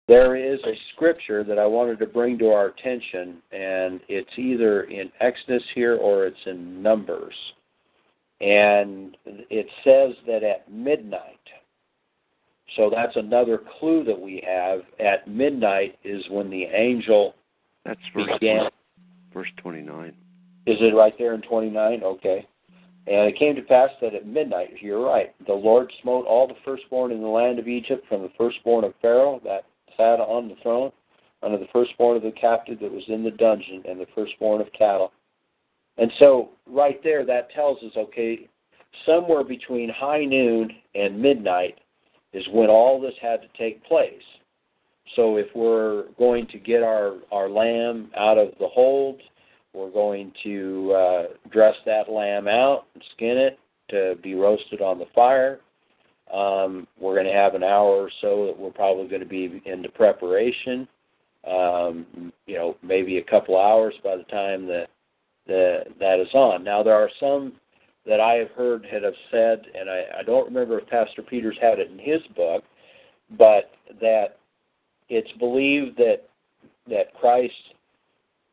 there 0.08 0.34
is 0.34 0.60
a 0.64 0.72
scripture 0.94 1.44
that 1.44 1.58
I 1.58 1.66
wanted 1.66 1.98
to 1.98 2.06
bring 2.06 2.38
to 2.38 2.52
our 2.52 2.68
attention, 2.68 3.42
and 3.52 4.00
it's 4.08 4.30
either 4.38 4.84
in 4.84 5.12
Exodus 5.20 5.62
here 5.74 5.96
or 5.96 6.24
it's 6.24 6.40
in 6.46 6.82
Numbers. 6.82 7.34
And 8.40 9.16
it 9.26 9.66
says 9.84 10.16
that 10.26 10.42
at 10.42 10.70
midnight, 10.72 11.40
so 12.76 12.90
that's 12.94 13.16
another 13.16 13.60
clue 13.78 14.04
that 14.04 14.18
we 14.18 14.42
have. 14.46 14.80
At 14.98 15.28
midnight 15.28 15.98
is 16.04 16.24
when 16.30 16.48
the 16.50 16.64
angel 16.64 17.34
That's 17.84 18.00
verse, 18.14 18.30
began. 18.40 18.68
verse 19.34 19.48
29. 19.58 20.14
Is 20.66 20.76
it 20.80 20.94
right 20.94 21.14
there 21.18 21.34
in 21.34 21.42
29? 21.42 22.02
Okay. 22.02 22.46
And 23.06 23.28
it 23.28 23.38
came 23.38 23.56
to 23.56 23.62
pass 23.62 23.90
that 24.00 24.14
at 24.14 24.26
midnight, 24.26 24.74
you're 24.80 25.04
right, 25.04 25.34
the 25.46 25.52
Lord 25.52 25.90
smote 26.02 26.26
all 26.26 26.46
the 26.46 26.54
firstborn 26.64 27.10
in 27.10 27.20
the 27.20 27.28
land 27.28 27.58
of 27.58 27.66
Egypt, 27.66 28.06
from 28.08 28.22
the 28.22 28.30
firstborn 28.36 28.84
of 28.84 28.94
Pharaoh 29.00 29.40
that 29.42 29.64
sat 29.96 30.20
on 30.20 30.48
the 30.48 30.54
throne, 30.62 30.92
unto 31.42 31.58
the 31.58 31.66
firstborn 31.72 32.18
of 32.18 32.22
the 32.22 32.30
captive 32.32 32.78
that 32.80 32.92
was 32.92 33.02
in 33.08 33.24
the 33.24 33.30
dungeon, 33.30 33.82
and 33.88 33.98
the 33.98 34.06
firstborn 34.14 34.60
of 34.60 34.70
cattle. 34.72 35.12
And 35.98 36.10
so, 36.18 36.50
right 36.66 37.02
there, 37.02 37.24
that 37.26 37.50
tells 37.50 37.78
us 37.82 37.92
okay, 37.96 38.48
somewhere 39.06 39.44
between 39.44 39.90
high 39.90 40.24
noon 40.24 40.70
and 40.94 41.20
midnight 41.20 41.78
is 42.32 42.44
when 42.52 42.68
all 42.68 43.00
this 43.00 43.14
had 43.20 43.42
to 43.42 43.48
take 43.58 43.84
place. 43.84 44.22
So, 45.16 45.36
if 45.36 45.46
we're 45.54 46.04
going 46.18 46.46
to 46.48 46.58
get 46.58 46.82
our, 46.82 47.16
our 47.32 47.48
lamb 47.48 48.10
out 48.16 48.38
of 48.38 48.50
the 48.58 48.68
hold, 48.68 49.20
we're 49.72 49.90
going 49.90 50.32
to 50.42 50.92
uh, 50.92 51.22
dress 51.50 51.74
that 51.86 52.10
lamb 52.10 52.48
out 52.48 52.86
and 52.94 53.04
skin 53.14 53.36
it 53.36 53.58
to 53.90 54.14
be 54.22 54.34
roasted 54.34 54.80
on 54.80 54.98
the 54.98 55.06
fire. 55.14 55.60
Um, 56.32 56.86
we're 57.00 57.14
going 57.14 57.26
to 57.26 57.32
have 57.32 57.54
an 57.54 57.64
hour 57.64 58.02
or 58.02 58.10
so 58.20 58.46
that 58.46 58.58
we're 58.58 58.70
probably 58.70 59.08
going 59.08 59.22
to 59.22 59.26
be 59.26 59.60
into 59.66 59.88
preparation. 59.88 60.86
Um, 61.46 62.32
you 62.46 62.56
know, 62.56 62.76
maybe 62.82 63.18
a 63.18 63.24
couple 63.24 63.60
hours 63.60 63.94
by 64.04 64.16
the 64.16 64.24
time 64.24 64.66
that 64.66 64.88
the, 65.50 65.80
that 65.98 66.20
is 66.20 66.32
on. 66.32 66.62
Now, 66.62 66.82
there 66.82 66.94
are 66.94 67.10
some 67.18 67.54
that 68.06 68.20
I 68.20 68.34
have 68.34 68.50
heard 68.52 68.86
that 68.92 69.02
have 69.02 69.14
said, 69.30 69.62
and 69.78 69.90
I, 69.90 70.20
I 70.20 70.22
don't 70.22 70.46
remember 70.46 70.78
if 70.78 70.86
Pastor 70.86 71.22
Peters 71.22 71.58
had 71.60 71.80
it 71.80 71.90
in 71.90 71.98
his 71.98 72.22
book, 72.36 72.62
but 73.36 73.72
that 74.00 74.38
it's 75.08 75.30
believed 75.38 75.96
that 75.98 76.22
that 76.88 77.14
Christ 77.14 77.52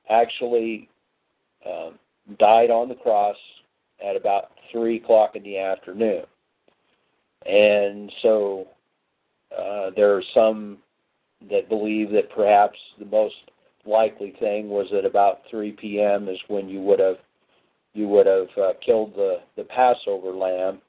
actually 0.10 0.90
um, 1.66 1.98
died 2.40 2.72
on 2.72 2.90
the 2.90 2.96
cross 2.96 3.38
at 4.06 4.16
about 4.16 4.52
three 4.72 4.98
o'clock 4.98 5.36
in 5.36 5.44
the 5.44 5.58
afternoon, 5.58 6.24
and 7.46 8.12
so 8.24 8.68
uh, 9.58 9.92
there 9.96 10.16
are 10.16 10.24
some 10.34 10.80
that 11.50 11.70
believe 11.70 12.10
that 12.12 12.32
perhaps 12.32 12.78
the 13.00 13.06
most 13.06 13.36
likely 13.88 14.36
thing 14.40 14.70
was 14.70 14.88
at 14.98 15.06
about 15.06 15.42
3 15.50 15.72
p.m. 15.74 16.28
is 16.28 16.38
when 16.48 16.68
you 16.68 16.82
would 16.82 17.00
have 17.00 17.18
you 17.94 18.08
would 18.08 18.28
have 18.28 18.48
uh, 18.62 18.74
killed 18.86 19.14
the 19.16 19.38
the 19.56 19.64
Passover 19.64 20.32
lamb 20.32 20.82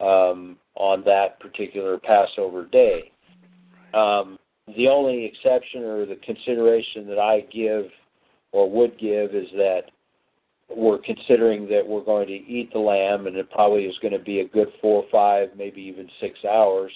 um, 0.00 0.56
on 0.74 1.02
that 1.04 1.40
particular 1.40 1.98
Passover 1.98 2.66
day. 2.66 3.10
Um, 3.94 4.38
the 4.76 4.88
only 4.88 5.24
exception 5.24 5.82
or 5.82 6.04
the 6.04 6.16
consideration 6.16 7.06
that 7.08 7.18
I 7.18 7.40
give 7.52 7.86
or 8.52 8.70
would 8.70 8.98
give 8.98 9.34
is 9.34 9.48
that 9.54 9.84
we're 10.74 10.98
considering 10.98 11.66
that 11.68 11.86
we're 11.86 12.04
going 12.04 12.26
to 12.26 12.34
eat 12.34 12.70
the 12.72 12.78
lamb, 12.78 13.26
and 13.26 13.36
it 13.36 13.50
probably 13.50 13.84
is 13.84 13.96
going 14.02 14.12
to 14.12 14.18
be 14.18 14.40
a 14.40 14.48
good 14.48 14.68
four, 14.82 15.04
five, 15.10 15.48
maybe 15.56 15.80
even 15.80 16.08
six 16.20 16.38
hours 16.44 16.92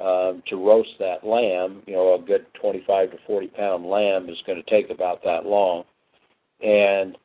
um, 0.00 0.42
to 0.48 0.56
roast 0.56 0.90
that 0.98 1.26
lamb. 1.26 1.82
You 1.86 1.94
know, 1.94 2.14
a 2.14 2.18
good 2.18 2.46
25 2.60 3.10
to 3.12 3.16
40 3.26 3.46
pound 3.48 3.86
lamb 3.86 4.28
is 4.28 4.38
going 4.46 4.62
to 4.62 4.70
take 4.70 4.90
about 4.90 5.22
that 5.24 5.46
long, 5.46 5.84
and 6.60 7.16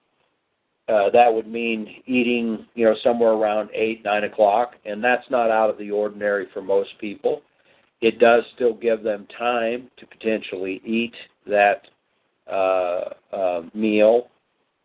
uh, 0.90 1.10
that 1.10 1.34
would 1.34 1.48
mean 1.48 2.02
eating, 2.06 2.66
you 2.76 2.86
know, 2.86 2.96
somewhere 3.04 3.32
around 3.32 3.70
eight, 3.74 4.04
nine 4.06 4.24
o'clock, 4.24 4.76
and 4.86 5.04
that's 5.04 5.30
not 5.30 5.52
out 5.52 5.70
of 5.70 5.78
the 5.78 5.92
ordinary 5.92 6.48
for 6.54 6.62
most 6.62 6.92
people. 7.00 7.42
It 8.00 8.20
does 8.20 8.44
still 8.56 8.74
give 8.74 9.04
them 9.04 9.28
time 9.38 9.90
to 9.98 10.06
potentially 10.06 10.82
eat 10.86 11.16
that 11.46 11.88
uh, 12.50 13.10
uh, 13.34 13.62
meal 13.74 14.28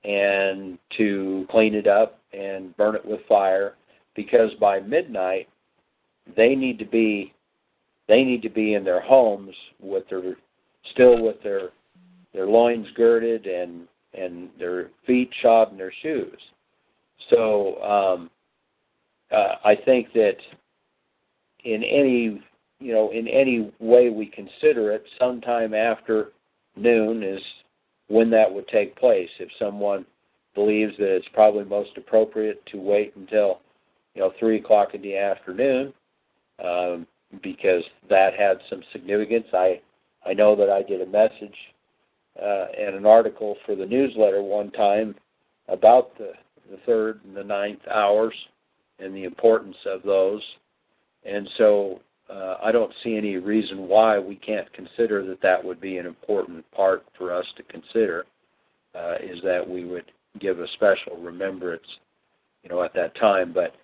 and 0.05 0.79
to 0.97 1.47
clean 1.51 1.75
it 1.75 1.87
up 1.87 2.19
and 2.33 2.77
burn 2.77 2.97
it 2.97 3.07
with 3.07 3.21
fire, 3.29 3.75
because 4.17 4.51
by 4.61 4.81
midnight 4.81 5.49
they 6.37 6.57
need 6.57 6.79
to 6.81 6.85
be 6.85 7.33
they 8.09 8.25
need 8.25 8.43
to 8.43 8.51
be 8.51 8.75
in 8.75 8.85
their 8.85 9.01
homes 9.01 9.55
with 9.81 10.09
their 10.09 10.37
still 10.93 11.23
with 11.23 11.43
their 11.43 11.71
their 12.33 12.47
loins 12.47 12.87
girded 12.97 13.47
and 13.47 13.87
and 14.15 14.51
their 14.59 14.91
feet 15.07 15.31
shod 15.41 15.73
in 15.73 15.79
their 15.79 15.93
shoes. 16.03 16.39
So 17.31 17.83
um, 17.83 18.31
uh, 19.31 19.55
I 19.65 19.75
think 19.77 20.13
that 20.13 20.37
in 21.65 21.83
any 21.83 22.43
you 22.81 22.93
know 22.93 23.11
in 23.13 23.29
any 23.29 23.73
way 23.79 24.11
we 24.11 24.27
consider 24.27 24.93
it, 24.93 25.05
sometime 25.19 25.75
after 25.75 26.31
noon 26.77 27.23
is 27.23 27.41
when 28.09 28.31
that 28.31 28.53
would 28.53 28.69
take 28.69 28.97
place. 28.97 29.31
If 29.39 29.49
someone 29.59 30.05
believes 30.55 30.97
that 30.99 31.15
it's 31.15 31.29
probably 31.33 31.65
most 31.65 31.91
appropriate 31.97 32.65
to 32.67 32.79
wait 32.79 33.15
until 33.17 33.61
you 34.15 34.21
know 34.21 34.33
three 34.39 34.59
o'clock 34.59 34.95
in 34.95 35.03
the 35.03 35.17
afternoon, 35.17 35.93
um, 36.63 37.07
because 37.43 37.83
that 38.09 38.35
had 38.39 38.59
some 38.69 38.83
significance. 38.93 39.47
I 39.53 39.81
I 40.25 40.35
know 40.35 40.55
that 40.57 40.71
I 40.71 40.83
did 40.83 41.01
a 41.01 41.07
message 41.07 41.57
uh, 42.41 42.67
and 42.79 42.95
an 42.95 43.07
article 43.07 43.57
for 43.67 43.75
the 43.75 43.87
newsletter 43.87 44.43
one 44.43 44.71
time 44.73 45.15
about 45.69 46.17
the 46.19 46.33
the 46.71 46.79
third 46.87 47.21
and 47.25 47.37
the 47.37 47.45
ninth 47.45 47.81
hours 47.91 48.35
and 48.99 49.15
the 49.15 49.25
importance 49.25 49.77
of 49.87 50.03
those. 50.03 50.43
And 51.25 51.49
so 51.59 52.01
uh, 52.31 52.57
I 52.63 52.73
don't 52.73 52.93
see 53.03 53.17
any 53.17 53.37
reason 53.37 53.89
why 53.89 54.19
we 54.19 54.37
can't 54.37 54.73
consider 54.73 55.27
that 55.27 55.43
that 55.43 55.63
would 55.63 55.81
be 55.81 55.99
an 55.99 56.07
important 56.07 56.65
part 56.73 57.05
for 57.19 57.33
us 57.33 57.47
to 57.57 57.63
consider. 57.65 58.25
Uh, 58.95 59.15
is 59.23 59.39
that 59.43 59.67
we 59.67 59.87
would 59.87 60.05
give 60.39 60.61
a 60.61 60.69
special 60.75 61.17
remembrance, 61.19 61.87
you 62.63 62.69
know, 62.69 62.83
at 62.83 62.93
that 62.93 63.15
time. 63.17 63.51
But 63.53 63.75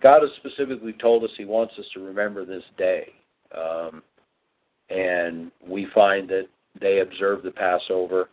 God 0.00 0.22
has 0.22 0.30
specifically 0.36 0.94
told 0.94 1.24
us 1.24 1.30
He 1.36 1.44
wants 1.44 1.74
us 1.78 1.86
to 1.94 2.00
remember 2.00 2.44
this 2.44 2.64
day, 2.76 3.08
um, 3.56 4.02
and 4.90 5.50
we 5.66 5.86
find 5.94 6.28
that 6.28 6.46
they 6.80 7.00
observe 7.00 7.42
the 7.42 7.50
Passover. 7.50 8.28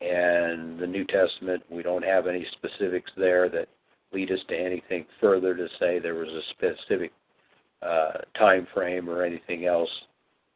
And 0.00 0.78
the 0.78 0.86
New 0.86 1.06
Testament, 1.06 1.62
we 1.70 1.82
don't 1.82 2.04
have 2.04 2.26
any 2.26 2.44
specifics 2.52 3.10
there 3.16 3.48
that 3.48 3.68
lead 4.12 4.30
us 4.30 4.40
to 4.48 4.56
anything 4.56 5.06
further 5.20 5.54
to 5.54 5.66
say 5.78 5.98
there 5.98 6.14
was 6.14 6.28
a 6.28 6.42
specific 6.50 7.12
uh, 7.80 8.18
time 8.38 8.66
frame 8.74 9.08
or 9.08 9.22
anything 9.22 9.66
else 9.66 9.90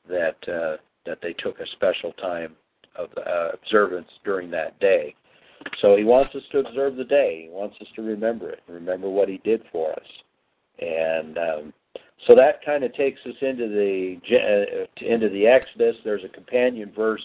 that 0.09 0.37
uh, 0.49 0.77
that 1.07 1.19
they 1.23 1.33
took 1.35 1.61
a 1.61 1.67
special 1.73 2.13
time 2.15 2.55
of 2.97 3.09
uh, 3.17 3.51
observance 3.53 4.09
during 4.25 4.51
that 4.51 4.79
day. 4.81 5.15
So 5.81 5.97
he 5.97 6.05
wants 6.05 6.35
us 6.35 6.43
to 6.53 6.59
observe 6.59 6.97
the 6.97 7.05
day. 7.05 7.45
He 7.45 7.51
wants 7.51 7.77
us 7.81 7.89
to 7.97 8.03
remember 8.03 8.51
it, 8.51 8.61
remember 8.69 9.09
what 9.09 9.29
he 9.29 9.39
did 9.45 9.63
for 9.73 9.93
us. 9.93 10.07
And 10.79 11.39
um, 11.39 11.73
So 12.27 12.35
that 12.35 12.65
kind 12.65 12.85
of 12.85 12.95
takes 12.95 13.21
us 13.27 13.35
into 13.41 13.69
the 13.69 14.17
uh, 14.37 15.05
into 15.05 15.29
the 15.29 15.47
Exodus. 15.47 15.97
There's 16.05 16.25
a 16.25 16.29
companion 16.29 16.93
verse 16.95 17.23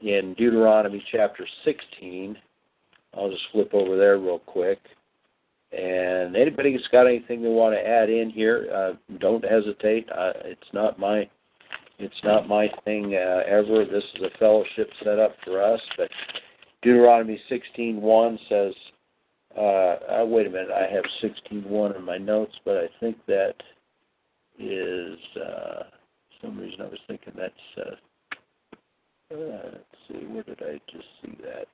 in 0.00 0.34
Deuteronomy 0.34 1.02
chapter 1.10 1.46
16. 1.64 2.36
I'll 3.16 3.30
just 3.30 3.44
flip 3.52 3.70
over 3.72 3.96
there 3.96 4.18
real 4.18 4.40
quick. 4.40 4.78
And 5.72 6.36
anybody 6.36 6.72
who's 6.72 6.88
got 6.92 7.06
anything 7.06 7.42
they 7.42 7.48
want 7.48 7.74
to 7.74 7.86
add 7.86 8.10
in 8.10 8.30
here, 8.30 8.68
uh, 8.72 8.92
don't 9.18 9.44
hesitate. 9.44 10.08
Uh, 10.10 10.32
it's 10.44 10.72
not 10.72 10.98
my 10.98 11.28
it's 11.98 12.22
not 12.24 12.48
my 12.48 12.68
thing 12.84 13.14
uh, 13.14 13.42
ever. 13.46 13.84
This 13.84 14.04
is 14.16 14.22
a 14.22 14.38
fellowship 14.38 14.90
set 15.02 15.18
up 15.18 15.36
for 15.44 15.62
us. 15.62 15.80
But 15.96 16.10
Deuteronomy 16.82 17.40
16:1 17.50 18.38
says, 18.48 18.74
uh, 19.56 19.60
uh, 19.60 20.24
"Wait 20.26 20.46
a 20.46 20.50
minute, 20.50 20.70
I 20.70 20.92
have 20.92 21.04
16:1 21.22 21.96
in 21.96 22.02
my 22.02 22.18
notes, 22.18 22.54
but 22.64 22.76
I 22.78 22.88
think 23.00 23.16
that 23.26 23.56
is 24.58 25.18
uh, 25.36 25.84
some 26.40 26.58
reason 26.58 26.82
I 26.82 26.88
was 26.88 27.00
thinking 27.06 27.32
that's. 27.36 27.54
Uh, 27.76 27.94
uh, 29.34 29.70
let's 29.72 29.84
see, 30.08 30.26
where 30.26 30.42
did 30.42 30.62
I 30.62 30.80
just 30.92 31.06
see 31.22 31.36
that? 31.42 31.66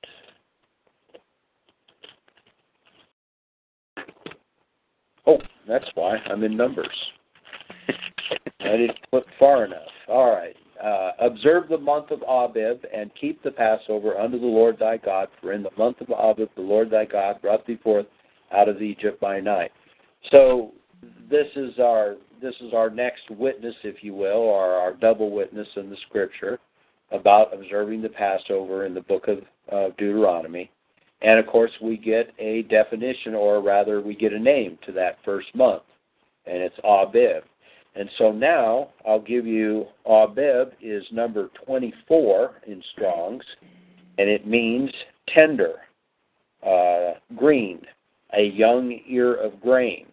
Oh, 5.27 5.37
that's 5.67 5.85
why 5.95 6.17
I'm 6.17 6.43
in 6.43 6.57
Numbers. 6.57 7.11
I 8.61 8.77
didn't 8.77 8.97
look 9.11 9.25
far 9.37 9.65
enough. 9.65 9.79
All 10.07 10.31
right. 10.31 10.55
Uh, 10.83 11.11
observe 11.19 11.67
the 11.69 11.77
month 11.77 12.09
of 12.09 12.23
Abib 12.27 12.85
and 12.91 13.11
keep 13.19 13.43
the 13.43 13.51
Passover 13.51 14.17
unto 14.17 14.39
the 14.39 14.45
Lord 14.45 14.77
thy 14.79 14.97
God, 14.97 15.27
for 15.39 15.53
in 15.53 15.61
the 15.61 15.69
month 15.77 16.01
of 16.01 16.09
Abib 16.09 16.49
the 16.55 16.61
Lord 16.61 16.89
thy 16.89 17.05
God 17.05 17.39
brought 17.41 17.67
thee 17.67 17.79
forth 17.83 18.07
out 18.51 18.67
of 18.67 18.81
Egypt 18.81 19.19
by 19.19 19.39
night. 19.39 19.71
So 20.31 20.71
this 21.29 21.47
is 21.55 21.77
our 21.79 22.15
this 22.41 22.55
is 22.61 22.73
our 22.73 22.89
next 22.89 23.29
witness, 23.29 23.75
if 23.83 24.03
you 24.03 24.15
will, 24.15 24.39
or 24.39 24.71
our 24.73 24.93
double 24.93 25.29
witness 25.29 25.67
in 25.75 25.91
the 25.91 25.97
Scripture 26.07 26.59
about 27.11 27.53
observing 27.53 28.01
the 28.01 28.09
Passover 28.09 28.85
in 28.85 28.95
the 28.95 29.01
book 29.01 29.27
of 29.27 29.39
uh, 29.71 29.93
Deuteronomy. 29.97 30.71
And 31.21 31.37
of 31.37 31.45
course, 31.45 31.71
we 31.81 31.97
get 31.97 32.31
a 32.39 32.63
definition, 32.63 33.35
or 33.35 33.61
rather, 33.61 34.01
we 34.01 34.15
get 34.15 34.33
a 34.33 34.39
name 34.39 34.79
to 34.87 34.91
that 34.93 35.17
first 35.23 35.53
month, 35.53 35.83
and 36.47 36.57
it's 36.57 36.75
Abib. 36.83 37.43
And 37.95 38.09
so 38.17 38.31
now 38.31 38.89
I'll 39.05 39.21
give 39.21 39.45
you 39.45 39.85
Abib 40.05 40.73
is 40.81 41.03
number 41.11 41.49
24 41.65 42.61
in 42.67 42.81
Strong's, 42.93 43.43
and 44.17 44.29
it 44.29 44.47
means 44.47 44.89
tender, 45.27 45.75
uh, 46.65 47.13
green, 47.35 47.81
a 48.37 48.43
young 48.43 48.97
ear 49.07 49.35
of 49.35 49.59
grain. 49.61 50.05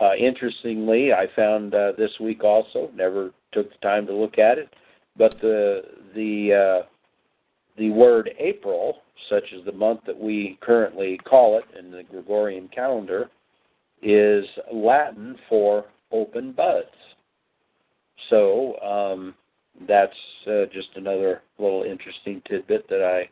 Uh, 0.00 0.14
interestingly, 0.14 1.12
I 1.12 1.26
found 1.34 1.74
uh, 1.74 1.92
this 1.98 2.12
week 2.20 2.44
also, 2.44 2.90
never 2.94 3.30
took 3.52 3.70
the 3.70 3.78
time 3.78 4.06
to 4.06 4.14
look 4.14 4.38
at 4.38 4.58
it, 4.58 4.68
but 5.16 5.40
the 5.40 5.82
the 6.14 6.82
uh, 6.82 6.86
the 7.78 7.90
word 7.90 8.30
April, 8.38 8.98
such 9.28 9.44
as 9.58 9.64
the 9.64 9.72
month 9.72 10.00
that 10.06 10.18
we 10.18 10.58
currently 10.60 11.18
call 11.28 11.58
it 11.58 11.64
in 11.78 11.90
the 11.90 12.02
Gregorian 12.02 12.68
calendar, 12.68 13.30
is 14.02 14.44
Latin 14.72 15.36
for 15.48 15.86
open 16.12 16.52
buds. 16.52 16.86
So 18.30 18.78
um, 18.80 19.34
that's 19.88 20.16
uh, 20.46 20.66
just 20.72 20.88
another 20.96 21.42
little 21.58 21.82
interesting 21.82 22.42
tidbit 22.48 22.88
that 22.88 23.02
I 23.02 23.28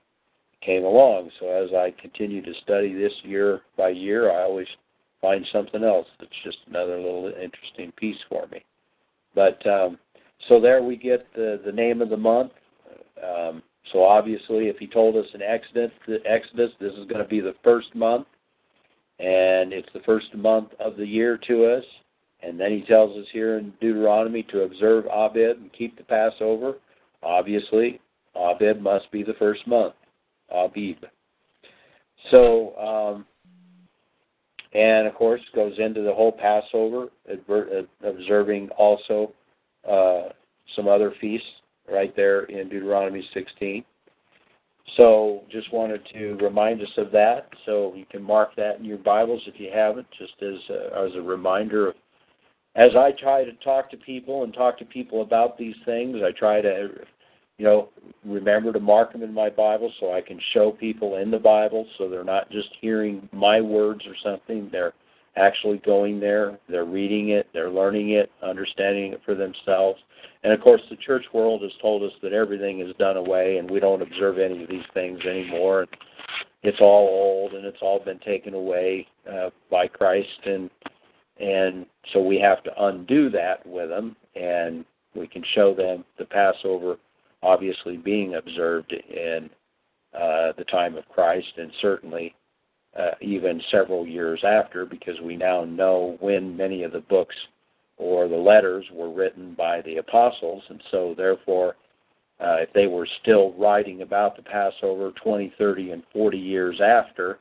came 0.64 0.84
along. 0.84 1.30
So 1.40 1.48
as 1.48 1.70
I 1.74 1.94
continue 2.00 2.42
to 2.42 2.52
study 2.62 2.94
this 2.94 3.12
year 3.22 3.60
by 3.76 3.90
year, 3.90 4.30
I 4.30 4.42
always 4.42 4.68
find 5.20 5.46
something 5.52 5.82
else 5.82 6.06
that's 6.20 6.32
just 6.44 6.58
another 6.68 6.96
little 6.96 7.32
interesting 7.42 7.92
piece 7.96 8.18
for 8.28 8.46
me. 8.48 8.62
But 9.34 9.64
um, 9.66 9.98
so 10.48 10.60
there 10.60 10.82
we 10.82 10.96
get 10.96 11.26
the 11.34 11.60
the 11.64 11.72
name 11.72 12.02
of 12.02 12.10
the 12.10 12.16
month. 12.16 12.52
Um, 13.22 13.62
so 13.92 14.02
obviously, 14.02 14.68
if 14.68 14.76
he 14.78 14.86
told 14.86 15.16
us 15.16 15.26
in 15.34 15.42
Exodus, 15.42 15.90
Exodus, 16.26 16.70
this 16.80 16.92
is 16.92 17.06
going 17.06 17.22
to 17.22 17.28
be 17.28 17.40
the 17.40 17.54
first 17.62 17.94
month, 17.94 18.26
and 19.18 19.72
it's 19.72 19.88
the 19.94 20.00
first 20.06 20.34
month 20.34 20.70
of 20.80 20.96
the 20.96 21.06
year 21.06 21.38
to 21.46 21.64
us. 21.66 21.84
And 22.44 22.60
then 22.60 22.70
he 22.70 22.82
tells 22.82 23.16
us 23.16 23.26
here 23.32 23.58
in 23.58 23.72
Deuteronomy 23.80 24.42
to 24.50 24.62
observe 24.62 25.06
Abib 25.06 25.56
and 25.58 25.72
keep 25.72 25.96
the 25.96 26.04
Passover. 26.04 26.74
Obviously, 27.22 28.00
Abib 28.36 28.80
must 28.80 29.10
be 29.10 29.22
the 29.22 29.34
first 29.38 29.66
month. 29.66 29.94
Abib. 30.50 30.98
So, 32.30 32.76
um, 32.76 33.26
and 34.74 35.06
of 35.06 35.14
course, 35.14 35.40
goes 35.54 35.74
into 35.78 36.02
the 36.02 36.12
whole 36.12 36.32
Passover, 36.32 37.08
observing 38.02 38.68
also 38.76 39.32
uh, 39.88 40.30
some 40.76 40.88
other 40.88 41.14
feasts 41.20 41.46
right 41.90 42.14
there 42.16 42.44
in 42.44 42.68
Deuteronomy 42.68 43.26
16. 43.32 43.84
So 44.96 45.42
just 45.50 45.72
wanted 45.72 46.02
to 46.12 46.36
remind 46.42 46.82
us 46.82 46.88
of 46.98 47.10
that. 47.12 47.48
So 47.64 47.94
you 47.96 48.04
can 48.10 48.22
mark 48.22 48.54
that 48.56 48.78
in 48.78 48.84
your 48.84 48.98
Bibles 48.98 49.42
if 49.46 49.58
you 49.58 49.70
haven't, 49.72 50.06
just 50.18 50.34
as 50.42 50.58
a, 50.70 51.06
as 51.06 51.14
a 51.16 51.22
reminder 51.22 51.88
of. 51.88 51.94
As 52.76 52.90
I 52.96 53.12
try 53.12 53.44
to 53.44 53.52
talk 53.64 53.90
to 53.90 53.96
people 53.96 54.42
and 54.42 54.52
talk 54.52 54.78
to 54.78 54.84
people 54.84 55.22
about 55.22 55.56
these 55.56 55.76
things, 55.84 56.16
I 56.24 56.32
try 56.32 56.60
to, 56.60 56.88
you 57.58 57.64
know, 57.64 57.88
remember 58.24 58.72
to 58.72 58.80
mark 58.80 59.12
them 59.12 59.22
in 59.22 59.32
my 59.32 59.48
Bible 59.48 59.92
so 60.00 60.12
I 60.12 60.20
can 60.20 60.40
show 60.52 60.72
people 60.72 61.16
in 61.16 61.30
the 61.30 61.38
Bible 61.38 61.86
so 61.96 62.08
they're 62.08 62.24
not 62.24 62.50
just 62.50 62.68
hearing 62.80 63.28
my 63.32 63.60
words 63.60 64.00
or 64.06 64.14
something. 64.24 64.68
They're 64.72 64.92
actually 65.36 65.78
going 65.78 66.20
there, 66.20 66.58
they're 66.68 66.84
reading 66.84 67.30
it, 67.30 67.48
they're 67.52 67.70
learning 67.70 68.10
it, 68.10 68.30
understanding 68.42 69.12
it 69.12 69.20
for 69.24 69.34
themselves. 69.34 70.00
And 70.42 70.52
of 70.52 70.60
course, 70.60 70.82
the 70.90 70.96
church 70.96 71.24
world 71.32 71.62
has 71.62 71.72
told 71.80 72.02
us 72.02 72.12
that 72.22 72.32
everything 72.32 72.80
is 72.80 72.94
done 72.98 73.16
away 73.16 73.58
and 73.58 73.70
we 73.70 73.80
don't 73.80 74.02
observe 74.02 74.38
any 74.38 74.62
of 74.62 74.68
these 74.68 74.84
things 74.94 75.20
anymore. 75.24 75.86
It's 76.62 76.80
all 76.80 77.08
old 77.08 77.52
and 77.52 77.64
it's 77.64 77.78
all 77.82 77.98
been 77.98 78.18
taken 78.20 78.54
away 78.54 79.06
uh, 79.30 79.50
by 79.70 79.86
Christ, 79.86 80.28
and 80.44 80.70
and 81.40 81.86
so 82.12 82.20
we 82.20 82.38
have 82.38 82.62
to 82.64 82.84
undo 82.84 83.30
that 83.30 83.64
with 83.66 83.88
them, 83.88 84.16
and 84.36 84.84
we 85.14 85.26
can 85.26 85.42
show 85.54 85.74
them 85.74 86.04
the 86.18 86.24
Passover 86.24 86.96
obviously 87.42 87.96
being 87.96 88.36
observed 88.36 88.92
in 88.92 89.50
uh, 90.14 90.52
the 90.56 90.64
time 90.70 90.96
of 90.96 91.08
Christ, 91.08 91.52
and 91.56 91.70
certainly 91.80 92.34
uh, 92.98 93.10
even 93.20 93.60
several 93.70 94.06
years 94.06 94.42
after, 94.46 94.86
because 94.86 95.20
we 95.22 95.36
now 95.36 95.64
know 95.64 96.16
when 96.20 96.56
many 96.56 96.84
of 96.84 96.92
the 96.92 97.00
books 97.00 97.34
or 97.96 98.28
the 98.28 98.36
letters 98.36 98.84
were 98.92 99.12
written 99.12 99.54
by 99.54 99.82
the 99.82 99.96
apostles, 99.96 100.62
and 100.68 100.82
so 100.90 101.14
therefore, 101.16 101.76
uh, 102.40 102.56
if 102.60 102.72
they 102.72 102.86
were 102.86 103.08
still 103.22 103.52
writing 103.54 104.02
about 104.02 104.36
the 104.36 104.42
Passover 104.42 105.12
20, 105.22 105.52
30, 105.58 105.90
and 105.90 106.02
40 106.12 106.38
years 106.38 106.80
after 106.80 107.38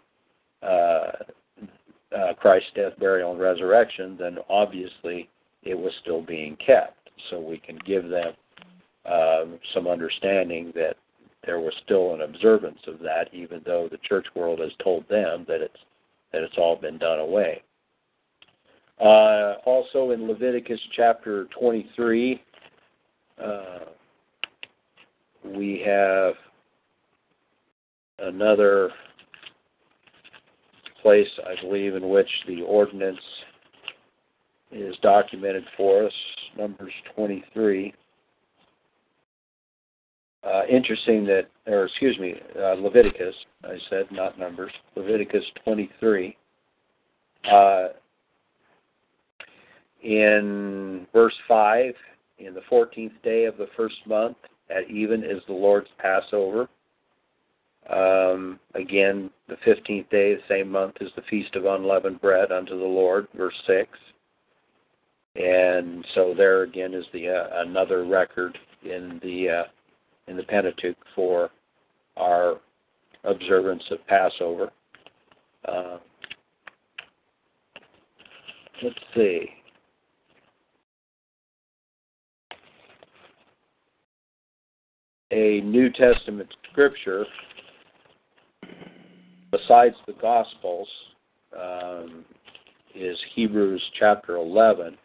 uh, 0.62 1.12
uh, 2.16 2.34
Christ's 2.34 2.70
death, 2.76 2.94
burial, 3.00 3.32
and 3.32 3.40
resurrection, 3.40 4.18
then 4.20 4.38
obviously 4.50 5.30
it 5.64 5.78
was 5.78 5.92
still 6.02 6.22
being 6.22 6.58
kept. 6.66 6.98
So 7.30 7.40
we 7.40 7.58
can 7.58 7.80
give 7.86 8.10
them 8.10 8.34
um, 9.06 9.60
some 9.74 9.88
understanding 9.88 10.72
that 10.76 10.96
there 11.46 11.60
was 11.60 11.74
still 11.84 12.14
an 12.14 12.22
observance 12.22 12.80
of 12.88 13.00
that, 13.00 13.26
even 13.34 13.62
though 13.66 13.88
the 13.92 13.98
church 13.98 14.28
world 14.36 14.60
has 14.60 14.72
told 14.84 15.08
them 15.10 15.46
that 15.48 15.62
it's 15.62 15.78
that 16.32 16.42
it's 16.42 16.58
all 16.58 16.76
been 16.76 16.98
done 16.98 17.20
away. 17.20 17.62
Uh, 19.00 19.56
also 19.66 20.12
in 20.12 20.28
Leviticus 20.28 20.80
chapter 20.96 21.46
23, 21.60 22.42
uh, 23.44 23.80
we 25.46 25.84
have 25.86 26.34
another 28.20 28.90
place, 31.04 31.28
I 31.46 31.62
believe, 31.62 31.96
in 31.96 32.10
which 32.10 32.30
the 32.48 32.64
ordinance 32.64 33.20
is 34.72 34.96
documented 35.04 35.66
for 35.78 36.08
us, 36.08 36.14
Numbers 36.58 36.94
23. 37.16 37.94
Uh, 40.44 40.62
interesting 40.70 41.26
that, 41.26 41.44
or 41.68 41.86
excuse 41.86 42.18
me, 42.20 42.34
uh, 42.60 42.74
Leviticus, 42.74 43.36
I 43.64 43.78
said, 43.90 44.06
not 44.12 44.40
Numbers, 44.40 44.72
Leviticus 44.96 45.44
23. 45.64 46.36
Uh, 47.52 47.88
in 50.02 51.08
verse 51.14 51.36
5, 51.48 51.94
in 52.40 52.54
the 52.54 52.62
14th 52.70 53.12
day 53.24 53.46
of 53.46 53.58
the 53.58 53.68
first 53.78 53.96
month, 54.06 54.38
at 54.70 54.90
even 54.90 55.24
is 55.24 55.42
the 55.48 55.54
Lord's 55.54 55.88
Passover. 55.98 56.68
Um, 57.90 58.60
again, 58.76 59.30
the 59.48 59.58
15th 59.66 60.10
day, 60.10 60.36
the 60.36 60.42
same 60.48 60.70
month, 60.70 60.96
is 61.02 61.12
the 61.16 61.22
Feast 61.30 61.56
of 61.56 61.66
Unleavened 61.66 62.22
Bread 62.22 62.52
unto 62.52 62.78
the 62.78 62.86
Lord, 62.86 63.28
verse 63.36 63.56
6. 63.68 63.90
And 65.36 66.06
so 66.14 66.34
there 66.38 66.62
again 66.62 66.94
is 66.94 67.06
the 67.12 67.30
uh, 67.30 67.62
another 67.62 68.06
record 68.06 68.58
in 68.84 69.20
the 69.24 69.50
uh, 69.50 69.64
in 70.28 70.38
the 70.38 70.44
Pentateuch 70.44 70.96
for 71.16 71.50
our 72.18 72.60
observance 73.24 73.84
of 73.90 74.06
Passover. 74.06 74.72
Uh, 75.68 75.98
let's 78.84 78.96
see. 79.16 79.50
A 85.32 85.62
New 85.62 85.90
Testament 85.92 86.54
scripture 86.72 87.26
besides 89.54 89.96
the 90.08 90.14
Gospels 90.14 90.88
um, 91.60 92.26
is 92.96 93.18
Hebrews 93.36 93.82
chapter 94.00 94.38
11, 94.38 94.98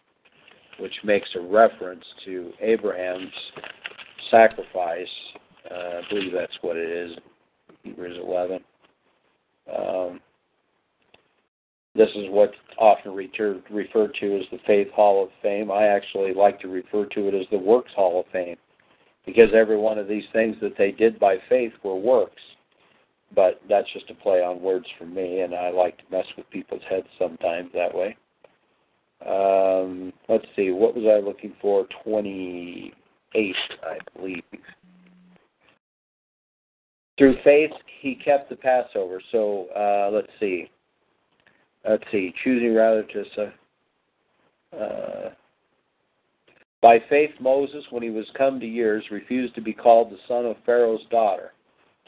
which 0.81 0.95
makes 1.05 1.29
a 1.37 1.41
reference 1.41 2.05
to 2.25 2.51
Abraham's 2.61 3.33
sacrifice. 4.31 5.07
Uh, 5.71 5.75
I 5.75 6.01
believe 6.09 6.33
that's 6.33 6.57
what 6.63 6.77
it 6.77 6.91
is, 6.91 7.19
Hebrews 7.83 8.19
11. 8.23 8.61
Um, 9.77 10.21
this 11.95 12.09
is 12.15 12.27
what's 12.31 12.55
often 12.79 13.13
referred 13.13 14.15
to 14.21 14.37
as 14.37 14.45
the 14.51 14.59
Faith 14.67 14.89
Hall 14.95 15.25
of 15.25 15.31
Fame. 15.43 15.71
I 15.71 15.89
actually 15.89 16.33
like 16.33 16.59
to 16.61 16.69
refer 16.69 17.05
to 17.07 17.29
it 17.29 17.35
as 17.35 17.47
the 17.51 17.59
Works 17.59 17.93
Hall 17.95 18.21
of 18.21 18.27
Fame 18.33 18.57
because 19.27 19.51
every 19.53 19.77
one 19.77 19.99
of 19.99 20.09
these 20.09 20.25
things 20.33 20.57
that 20.63 20.79
they 20.79 20.93
did 20.93 21.19
by 21.19 21.37
faith 21.51 21.73
were 21.83 21.97
works. 21.97 22.41
But 23.35 23.61
that's 23.69 23.93
just 23.93 24.11
a 24.11 24.15
play 24.15 24.43
on 24.43 24.63
words 24.63 24.87
for 24.99 25.05
me, 25.05 25.41
and 25.41 25.55
I 25.55 25.71
like 25.71 25.99
to 25.99 26.05
mess 26.11 26.27
with 26.37 26.49
people's 26.51 26.83
heads 26.89 27.07
sometimes 27.19 27.71
that 27.75 27.95
way. 27.95 28.17
Um, 29.27 30.13
let's 30.29 30.47
see, 30.57 30.71
what 30.71 30.95
was 30.95 31.05
I 31.05 31.25
looking 31.25 31.55
for? 31.61 31.87
28, 32.05 33.55
I 33.83 33.99
believe. 34.17 34.43
Through 37.19 37.37
faith, 37.43 37.73
he 38.01 38.15
kept 38.15 38.49
the 38.49 38.57
Passover. 38.57 39.21
So 39.33 39.67
uh, 39.77 40.11
let's 40.13 40.31
see. 40.39 40.71
Let's 41.87 42.05
see. 42.13 42.33
Choosing 42.45 42.75
rather 42.75 43.03
to. 43.03 43.53
Uh, 44.79 45.31
by 46.81 47.01
faith, 47.11 47.31
Moses, 47.41 47.85
when 47.91 48.05
he 48.05 48.11
was 48.11 48.27
come 48.37 48.61
to 48.61 48.67
years, 48.67 49.05
refused 49.11 49.57
to 49.57 49.61
be 49.61 49.73
called 49.73 50.13
the 50.13 50.19
son 50.29 50.47
of 50.47 50.57
Pharaoh's 50.65 51.05
daughter, 51.11 51.53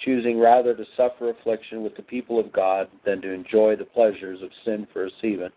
choosing 0.05 0.39
rather 0.39 0.75
to 0.75 0.85
suffer 0.97 1.31
affliction 1.31 1.83
with 1.83 1.97
the 1.97 2.03
people 2.03 2.39
of 2.39 2.53
God 2.53 2.89
than 3.05 3.21
to 3.23 3.33
enjoy 3.33 3.77
the 3.77 3.85
pleasures 3.85 4.41
of 4.43 4.51
sin 4.65 4.87
for 4.93 5.07
a 5.07 5.11
season. 5.21 5.51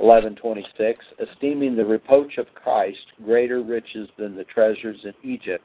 11:26 0.00 0.96
esteeming 1.18 1.74
the 1.74 1.84
reproach 1.84 2.38
of 2.38 2.54
Christ 2.54 3.04
greater 3.24 3.62
riches 3.62 4.08
than 4.16 4.36
the 4.36 4.44
treasures 4.44 5.04
in 5.04 5.14
Egypt 5.24 5.64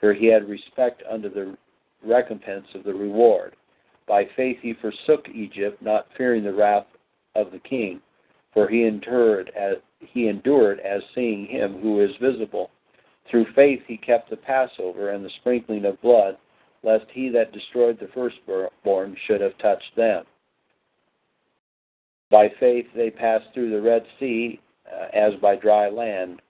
for 0.00 0.12
he 0.12 0.26
had 0.26 0.48
respect 0.48 1.02
unto 1.10 1.30
the 1.30 1.56
recompense 2.04 2.66
of 2.74 2.84
the 2.84 2.92
reward 2.92 3.56
by 4.06 4.26
faith 4.36 4.58
he 4.60 4.74
forsook 4.74 5.28
Egypt 5.30 5.80
not 5.80 6.08
fearing 6.16 6.44
the 6.44 6.52
wrath 6.52 6.86
of 7.34 7.52
the 7.52 7.58
king 7.58 8.02
for 8.52 8.68
he 8.68 8.84
endured 8.84 9.50
as 9.56 9.76
he 10.00 10.28
endured 10.28 10.80
as 10.80 11.02
seeing 11.14 11.46
him 11.46 11.80
who 11.80 12.00
is 12.00 12.10
visible 12.20 12.70
through 13.30 13.46
faith 13.54 13.80
he 13.86 13.96
kept 13.96 14.28
the 14.28 14.36
passover 14.36 15.10
and 15.10 15.24
the 15.24 15.30
sprinkling 15.40 15.86
of 15.86 16.00
blood 16.02 16.36
lest 16.82 17.04
he 17.12 17.28
that 17.28 17.52
destroyed 17.52 17.98
the 18.00 18.08
firstborn 18.14 19.16
should 19.26 19.40
have 19.40 19.56
touched 19.58 19.94
them 19.96 20.24
by 22.30 22.48
faith 22.60 22.86
they 22.94 23.10
passed 23.10 23.46
through 23.52 23.70
the 23.70 23.80
Red 23.80 24.04
Sea 24.18 24.60
uh, 24.90 25.06
as 25.12 25.34
by 25.40 25.56
dry 25.56 25.88
land, 25.88 26.40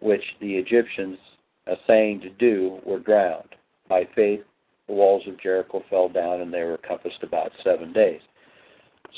which 0.00 0.22
the 0.40 0.54
Egyptians, 0.54 1.18
assaying 1.66 2.20
to 2.20 2.30
do, 2.30 2.78
were 2.84 3.00
drowned. 3.00 3.54
By 3.88 4.06
faith 4.14 4.40
the 4.86 4.94
walls 4.94 5.22
of 5.26 5.40
Jericho 5.40 5.82
fell 5.88 6.08
down 6.08 6.42
and 6.42 6.52
they 6.52 6.62
were 6.62 6.78
compassed 6.86 7.22
about 7.22 7.50
seven 7.64 7.92
days. 7.92 8.20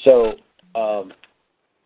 So, 0.04 0.34
um, 0.74 1.12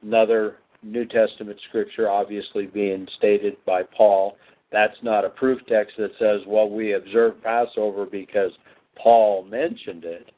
another 0.03 0.57
New 0.83 1.07
Testament 1.07 1.59
scripture, 1.69 2.09
obviously 2.09 2.67
being 2.67 3.07
stated 3.17 3.57
by 3.67 3.83
Paul. 3.83 4.37
That's 4.71 4.97
not 5.03 5.25
a 5.25 5.31
proof 5.31 5.61
text 5.67 5.97
that 5.99 6.11
says, 6.19 6.41
well, 6.47 6.69
we 6.69 6.95
observe 6.95 7.43
Passover 7.43 8.05
because 8.05 8.53
Paul 8.97 9.45
mentioned 9.45 10.05
it 10.05 10.31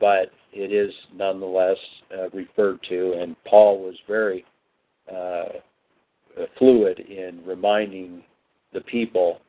but 0.00 0.30
it 0.52 0.72
is 0.72 0.92
nonetheless 1.14 1.76
uh, 2.16 2.28
referred 2.30 2.80
to, 2.88 3.14
and 3.20 3.36
Paul 3.44 3.80
was 3.80 3.94
very 4.06 4.44
uh, 5.12 5.46
fluid 6.58 7.00
in 7.00 7.40
reminding 7.44 8.22
the 8.72 8.80
people 8.82 9.40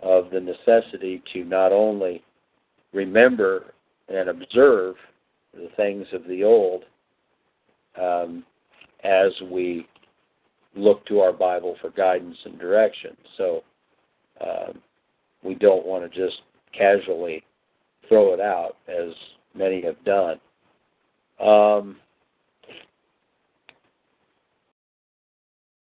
of 0.00 0.30
the 0.30 0.40
necessity 0.40 1.22
to 1.32 1.44
not 1.44 1.72
only 1.72 2.22
remember 2.92 3.74
and 4.08 4.28
observe 4.28 4.96
the 5.54 5.68
things 5.76 6.06
of 6.12 6.26
the 6.28 6.42
old 6.44 6.84
um, 8.00 8.44
as 9.04 9.32
we 9.50 9.86
look 10.76 11.06
to 11.06 11.20
our 11.20 11.32
Bible 11.32 11.76
for 11.80 11.90
guidance 11.90 12.36
and 12.44 12.58
direction. 12.58 13.16
So 13.36 13.62
um, 14.40 14.80
we 15.42 15.54
don't 15.54 15.86
want 15.86 16.10
to 16.10 16.18
just 16.18 16.40
casually 16.76 17.44
throw 18.08 18.34
it 18.34 18.40
out 18.40 18.76
as 18.88 19.12
many 19.54 19.82
have 19.82 20.02
done. 20.04 20.40
Um, 21.40 21.96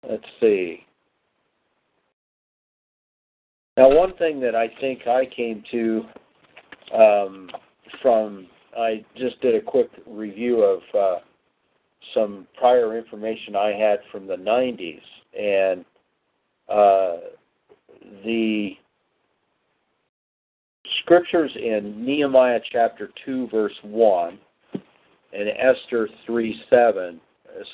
let's 0.07 0.23
see. 0.39 0.85
Now, 3.77 3.89
one 3.89 4.13
thing 4.17 4.41
that 4.41 4.55
I 4.55 4.67
think 4.81 5.07
I 5.07 5.25
came 5.25 5.63
to 5.71 6.03
um, 6.93 7.49
from, 8.01 8.47
I 8.77 9.05
just 9.15 9.39
did 9.41 9.55
a 9.55 9.61
quick 9.61 9.89
review 10.05 10.63
of 10.63 10.81
uh, 10.93 11.19
some 12.13 12.47
prior 12.57 12.97
information 12.97 13.55
I 13.55 13.73
had 13.73 13.99
from 14.11 14.27
the 14.27 14.35
90s, 14.35 15.01
and 15.37 15.85
uh, 16.69 17.17
the 18.23 18.71
scriptures 21.01 21.51
in 21.55 22.05
Nehemiah 22.05 22.59
chapter 22.71 23.09
2, 23.25 23.47
verse 23.49 23.73
1, 23.83 24.39
and 25.33 25.49
Esther 25.49 26.09
3 26.25 26.61
7 26.69 27.19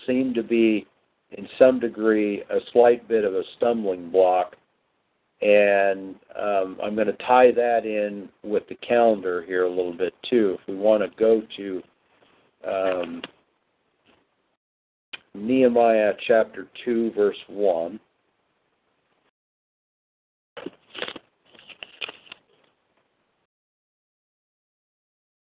seem 0.07 0.33
to 0.33 0.43
be, 0.43 0.85
in 1.31 1.47
some 1.59 1.79
degree, 1.79 2.41
a 2.49 2.59
slight 2.73 3.07
bit 3.07 3.23
of 3.23 3.33
a 3.33 3.43
stumbling 3.57 4.09
block. 4.09 4.55
And 5.41 6.15
um, 6.39 6.77
I'm 6.81 6.95
going 6.95 7.07
to 7.07 7.17
tie 7.27 7.51
that 7.51 7.85
in 7.85 8.29
with 8.43 8.67
the 8.67 8.75
calendar 8.75 9.43
here 9.43 9.65
a 9.65 9.69
little 9.69 9.93
bit 9.93 10.13
too. 10.29 10.57
If 10.59 10.67
we 10.67 10.75
want 10.75 11.03
to 11.03 11.19
go 11.19 11.41
to 11.57 11.83
um, 12.67 13.21
Nehemiah 15.35 16.13
chapter 16.27 16.67
2, 16.85 17.11
verse 17.11 17.37
1. 17.47 17.99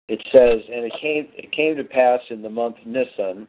it 0.08 0.22
says, 0.32 0.62
and 0.74 0.86
it 0.86 0.94
came 1.02 1.28
it 1.36 1.52
came 1.52 1.76
to 1.76 1.84
pass 1.84 2.20
in 2.30 2.42
the 2.42 2.50
month 2.50 2.78
Nisan, 2.86 3.48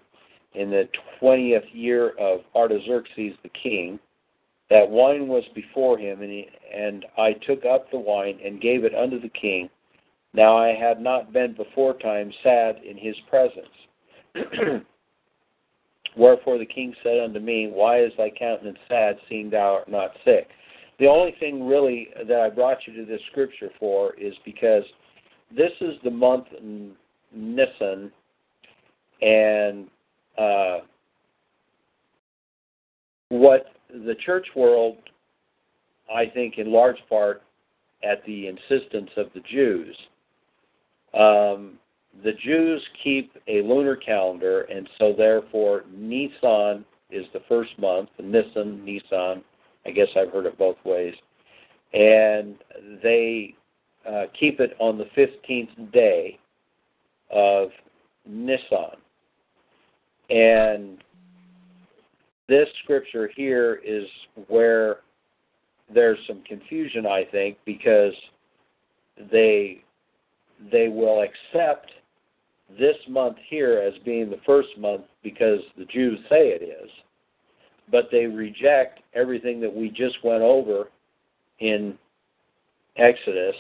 in 0.55 0.71
the 0.71 0.89
twentieth 1.21 1.65
year 1.73 2.11
of 2.19 2.41
Artaxerxes 2.55 3.35
the 3.43 3.51
king, 3.63 3.99
that 4.71 4.89
wine 4.89 5.29
was 5.29 5.45
before 5.55 5.99
him, 5.99 6.21
and, 6.23 6.31
he, 6.31 6.49
and 6.75 7.07
I 7.17 7.35
took 7.47 7.65
up 7.65 7.91
the 7.91 7.99
wine 7.99 8.39
and 8.45 8.61
gave 8.61 8.85
it 8.85 8.95
unto 8.95 9.21
the 9.21 9.29
king. 9.29 9.71
Now 10.35 10.57
I 10.57 10.75
had 10.75 11.01
not 11.01 11.33
been 11.33 11.55
before 11.55 11.95
time 11.99 12.33
sad 12.43 12.81
in 12.85 12.97
his 12.97 13.15
presence. 13.31 13.67
Wherefore 16.19 16.59
the 16.59 16.67
king 16.67 16.95
said 17.03 17.21
unto 17.21 17.39
me, 17.39 17.71
Why 17.73 18.03
is 18.03 18.13
thy 18.19 18.31
countenance 18.31 18.79
sad, 18.89 19.17
seeing 19.29 19.51
thou 19.51 19.75
art 19.75 19.89
not 19.89 20.11
sick? 20.25 20.49
The 20.99 21.07
only 21.07 21.35
thing 21.39 21.67
really 21.67 22.09
that 22.27 22.41
I 22.41 22.51
brought 22.51 22.79
you 22.87 22.95
to 22.95 23.05
this 23.05 23.21
scripture 23.31 23.71
for 23.79 24.15
is 24.15 24.35
because 24.45 24.83
this 25.57 25.71
is 25.81 25.95
the 26.03 26.11
month 26.11 26.47
Nisan, 27.33 28.11
and 29.23 29.87
uh, 30.37 30.79
what 33.29 33.67
the 33.91 34.17
church 34.27 34.47
world, 34.57 34.97
I 36.13 36.27
think, 36.27 36.59
in 36.59 36.73
large 36.73 36.99
part, 37.09 37.43
at 38.03 38.25
the 38.27 38.49
insistence 38.49 39.11
of 39.17 39.27
the 39.35 39.41
Jews, 39.51 39.97
um, 41.15 41.79
the 42.25 42.33
Jews 42.33 42.85
keep 43.03 43.33
a 43.47 43.63
lunar 43.63 43.97
calendar, 43.97 44.63
and 44.63 44.89
so 44.99 45.15
therefore 45.17 45.85
Nisan 45.93 46.85
is 47.11 47.27
the 47.33 47.41
first 47.49 47.71
month, 47.79 48.09
Nisan, 48.21 48.85
Nisan. 48.85 49.43
I 49.87 49.91
guess 49.91 50.09
I've 50.17 50.33
heard 50.33 50.47
it 50.47 50.59
both 50.59 50.77
ways, 50.85 51.15
and 51.95 52.57
they 53.03 53.55
uh, 54.09 54.25
keep 54.39 54.61
it 54.61 54.75
on 54.79 54.99
the 54.99 55.07
15th 55.17 55.93
day 55.93 56.39
of 57.31 57.69
Nisan. 58.27 58.97
And 60.31 60.99
this 62.49 62.69
scripture 62.83 63.31
here 63.35 63.81
is 63.85 64.07
where 64.49 64.99
there's 65.93 66.19
some 66.27 66.43
confusion, 66.47 67.07
I 67.07 67.25
think, 67.31 67.59
because 67.65 68.13
they 69.31 69.83
they 70.73 70.89
will 70.89 71.23
accept 71.23 71.91
this 72.77 72.97
month 73.09 73.37
here 73.49 73.79
as 73.79 73.95
being 74.05 74.31
the 74.31 74.41
first 74.45 74.69
month 74.79 75.03
because 75.23 75.61
the 75.77 75.85
Jews 75.87 76.19
say 76.29 76.49
it 76.49 76.63
is, 76.63 76.91
but 77.91 78.09
they 78.11 78.27
reject 78.27 79.01
everything 79.15 79.61
that 79.61 79.75
we 79.75 79.89
just 79.89 80.23
went 80.23 80.43
over 80.43 80.89
in 81.61 81.97
Exodus 82.97 83.57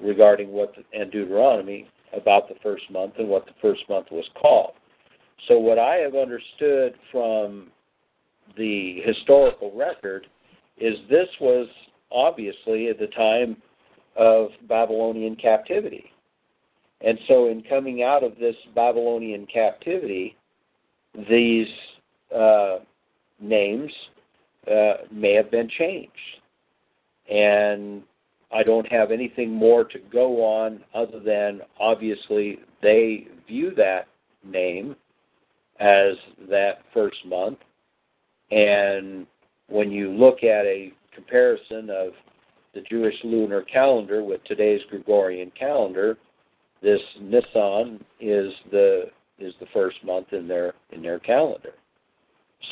regarding 0.00 0.50
what 0.50 0.74
the, 0.74 0.98
and 0.98 1.10
Deuteronomy 1.10 1.88
about 2.16 2.48
the 2.48 2.56
first 2.62 2.90
month 2.90 3.14
and 3.18 3.28
what 3.28 3.46
the 3.46 3.52
first 3.62 3.82
month 3.88 4.06
was 4.10 4.28
called. 4.40 4.72
So 5.48 5.58
what 5.58 5.78
I 5.78 5.96
have 5.96 6.14
understood 6.14 6.94
from 7.12 7.68
the 8.56 9.00
historical 9.04 9.72
record 9.76 10.26
is 10.78 10.96
this 11.08 11.28
was 11.40 11.68
obviously 12.10 12.88
at 12.88 12.98
the 12.98 13.06
time 13.08 13.56
of 14.16 14.48
Babylonian 14.68 15.36
captivity. 15.36 16.12
And 17.02 17.18
so 17.28 17.48
in 17.48 17.62
coming 17.62 18.02
out 18.02 18.22
of 18.22 18.36
this 18.38 18.56
Babylonian 18.74 19.46
captivity, 19.46 20.36
these 21.28 21.68
uh, 22.34 22.78
names 23.40 23.90
uh, 24.70 25.04
may 25.10 25.34
have 25.34 25.50
been 25.50 25.68
changed. 25.78 26.12
And 27.30 28.02
I 28.52 28.62
don't 28.62 28.90
have 28.90 29.10
anything 29.10 29.52
more 29.52 29.84
to 29.84 29.98
go 30.12 30.44
on 30.44 30.80
other 30.94 31.20
than 31.20 31.60
obviously 31.78 32.58
they 32.82 33.28
view 33.46 33.72
that 33.76 34.08
name 34.44 34.96
as 35.78 36.14
that 36.48 36.80
first 36.92 37.24
month. 37.24 37.58
And 38.50 39.26
when 39.68 39.90
you 39.90 40.10
look 40.10 40.42
at 40.42 40.66
a 40.66 40.92
comparison 41.14 41.88
of 41.90 42.12
the 42.74 42.82
Jewish 42.82 43.14
lunar 43.24 43.62
calendar 43.62 44.22
with 44.22 44.42
today's 44.44 44.80
Gregorian 44.90 45.50
calendar, 45.58 46.18
this 46.82 47.00
Nisan 47.20 48.04
is 48.20 48.52
the 48.70 49.04
is 49.38 49.54
the 49.60 49.66
first 49.72 49.96
month 50.04 50.32
in 50.32 50.46
their 50.48 50.74
in 50.92 51.02
their 51.02 51.18
calendar. 51.18 51.72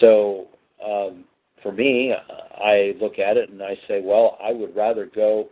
So 0.00 0.48
um, 0.84 1.24
for 1.62 1.72
me, 1.72 2.14
I 2.56 2.94
look 3.00 3.18
at 3.18 3.36
it 3.36 3.50
and 3.50 3.62
I 3.62 3.76
say, 3.88 4.00
well, 4.02 4.38
I 4.42 4.52
would 4.52 4.74
rather 4.76 5.06
go 5.06 5.48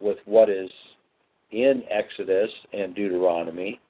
with 0.00 0.18
what 0.24 0.48
is 0.48 0.70
in 1.50 1.82
Exodus 1.90 2.50
and 2.72 2.94
Deuteronomy. 2.94 3.80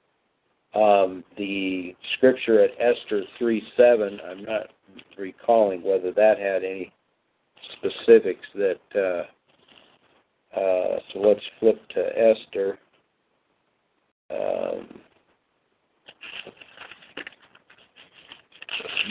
Um, 0.75 1.23
the 1.37 1.95
scripture 2.15 2.61
at 2.63 2.71
Esther 2.79 3.23
3 3.39 3.63
7, 3.75 4.19
I'm 4.29 4.43
not 4.43 4.67
recalling 5.17 5.83
whether 5.83 6.11
that 6.11 6.37
had 6.37 6.63
any 6.63 6.91
specifics 7.77 8.45
that. 8.55 8.79
Uh, 8.95 9.23
uh, 10.57 10.99
so 11.13 11.19
let's 11.19 11.43
flip 11.59 11.79
to 11.89 12.01
Esther. 12.17 12.79
Um, 14.79 14.99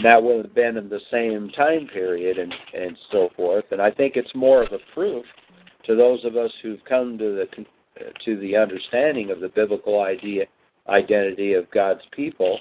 that 0.02 0.22
would 0.22 0.44
have 0.44 0.54
been 0.54 0.76
in 0.76 0.88
the 0.88 1.00
same 1.10 1.50
time 1.50 1.88
period 1.92 2.38
and, 2.38 2.54
and 2.74 2.96
so 3.10 3.30
forth. 3.36 3.64
And 3.70 3.82
I 3.82 3.90
think 3.90 4.16
it's 4.16 4.34
more 4.34 4.62
of 4.62 4.72
a 4.72 4.78
proof 4.94 5.24
to 5.86 5.96
those 5.96 6.24
of 6.24 6.36
us 6.36 6.52
who've 6.62 6.84
come 6.88 7.18
to 7.18 7.34
the 7.34 7.64
to 8.24 8.38
the 8.38 8.56
understanding 8.56 9.30
of 9.30 9.40
the 9.40 9.48
biblical 9.48 10.02
idea 10.02 10.44
identity 10.88 11.54
of 11.54 11.70
God's 11.72 12.02
people 12.12 12.60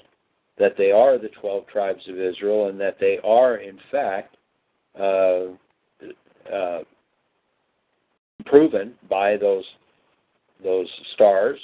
that 0.58 0.76
they 0.78 0.92
are 0.92 1.20
the 1.20 1.30
12 1.40 1.68
tribes 1.68 2.02
of 2.10 2.20
Israel 2.20 2.70
and 2.70 2.80
that 2.80 2.98
they 3.00 3.20
are 3.24 3.58
in 3.58 3.78
fact 3.92 4.36
uh, 5.00 5.44
uh, 6.52 6.80
proven 8.46 8.96
by 9.10 9.38
those 9.38 9.66
those 10.64 10.88
stars 11.14 11.60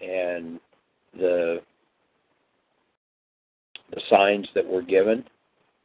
and 0.00 0.60
the 1.18 1.60
the 3.92 4.00
signs 4.10 4.48
that 4.54 4.66
were 4.66 4.82
given 4.82 5.24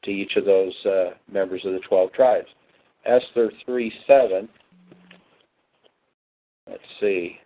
to 0.03 0.11
each 0.11 0.35
of 0.35 0.45
those 0.45 0.73
uh, 0.85 1.11
members 1.31 1.61
of 1.65 1.73
the 1.73 1.79
12 1.87 2.11
tribes. 2.13 2.47
Esther 3.05 3.51
3 3.65 3.93
7. 4.07 4.49
Let's 6.67 6.81
see. 6.99 7.37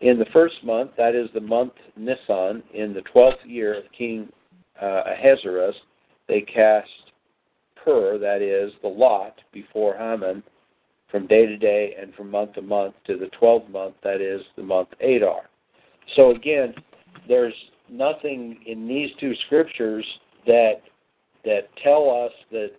In 0.00 0.18
the 0.18 0.26
first 0.32 0.62
month, 0.62 0.92
that 0.96 1.14
is 1.14 1.28
the 1.32 1.40
month 1.40 1.72
Nisan, 1.96 2.62
in 2.74 2.92
the 2.92 3.02
12th 3.14 3.44
year 3.44 3.74
of 3.74 3.84
King 3.96 4.28
uh, 4.80 5.02
Ahasuerus, 5.06 5.74
they 6.28 6.42
cast 6.42 6.88
pur, 7.82 8.18
that 8.18 8.42
is, 8.42 8.72
the 8.82 8.88
lot, 8.88 9.34
before 9.52 9.96
Haman 9.96 10.42
from 11.10 11.26
day 11.26 11.46
to 11.46 11.56
day 11.56 11.94
and 12.00 12.14
from 12.14 12.30
month 12.30 12.54
to 12.54 12.62
month 12.62 12.94
to 13.06 13.16
the 13.16 13.30
12th 13.40 13.70
month, 13.70 13.94
that 14.02 14.20
is, 14.20 14.40
the 14.56 14.62
month 14.62 14.88
Adar. 15.00 15.42
So 16.14 16.30
again, 16.30 16.74
there's 17.28 17.54
nothing 17.90 18.58
in 18.66 18.86
these 18.86 19.10
two 19.20 19.34
scriptures 19.46 20.04
that 20.46 20.82
that 21.44 21.68
tell 21.82 22.10
us 22.10 22.32
that 22.50 22.72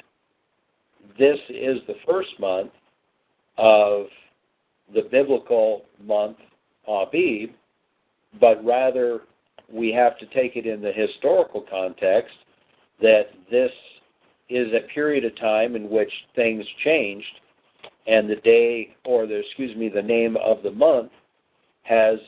this 1.18 1.40
is 1.50 1.78
the 1.88 1.96
first 2.06 2.30
month 2.40 2.72
of 3.58 4.08
the 4.94 5.04
biblical 5.10 5.84
month 6.04 6.38
Abib, 6.88 7.52
but 8.40 8.63
rather 8.63 9.22
we 9.72 9.92
have 9.92 10.18
to 10.20 10.26
take 10.28 10.56
it 10.56 10.66
in 10.66 10.82
the 10.82 10.92
historical 10.92 11.66
context 11.70 12.36
that 13.02 13.30
this 13.50 13.72
is 14.50 14.68
a 14.74 14.88
period 14.94 15.26
of 15.26 15.36
time 15.38 15.76
in 15.76 15.90
which 15.90 16.12
things 16.36 16.66
changed 16.84 17.26
and 18.08 18.30
the 18.30 18.38
day 18.38 18.96
or 19.06 19.28
the 19.28 19.40
excuse 19.40 19.76
me 19.76 19.90
the 19.90 20.02
name 20.02 20.38
of 20.38 20.63
the 20.63 20.72
month 20.72 21.12
has 21.84 22.20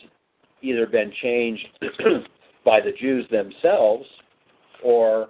either 0.62 0.86
been 0.86 1.12
changed 1.22 1.66
by 2.66 2.80
the 2.82 2.92
Jews 3.00 3.26
themselves 3.32 4.06
or 4.84 5.28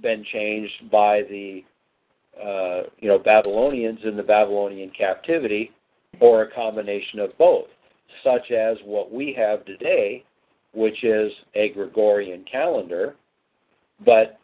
been 0.00 0.24
changed 0.32 0.90
by 0.90 1.22
the 1.28 1.64
uh, 2.42 2.88
you 2.98 3.08
know 3.08 3.18
Babylonians 3.18 4.00
in 4.04 4.16
the 4.16 4.22
Babylonian 4.22 4.90
captivity, 4.96 5.70
or 6.20 6.42
a 6.42 6.50
combination 6.50 7.18
of 7.18 7.36
both, 7.36 7.66
such 8.24 8.50
as 8.50 8.76
what 8.84 9.12
we 9.12 9.34
have 9.36 9.64
today, 9.64 10.24
which 10.72 11.04
is 11.04 11.30
a 11.54 11.70
Gregorian 11.70 12.44
calendar, 12.50 13.16
but 14.04 14.38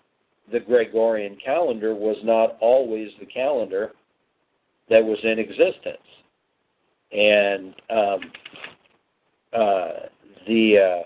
the 0.53 0.61
Gregorian 0.61 1.37
calendar 1.43 1.95
was 1.95 2.17
not 2.23 2.57
always 2.61 3.09
the 3.21 3.27
calendar 3.27 3.93
that 4.91 5.05
was 5.05 5.19
in 5.23 5.39
existence, 5.39 5.99
and 7.13 7.75
um, 7.91 8.21
uh, 9.53 9.89
the 10.47 11.05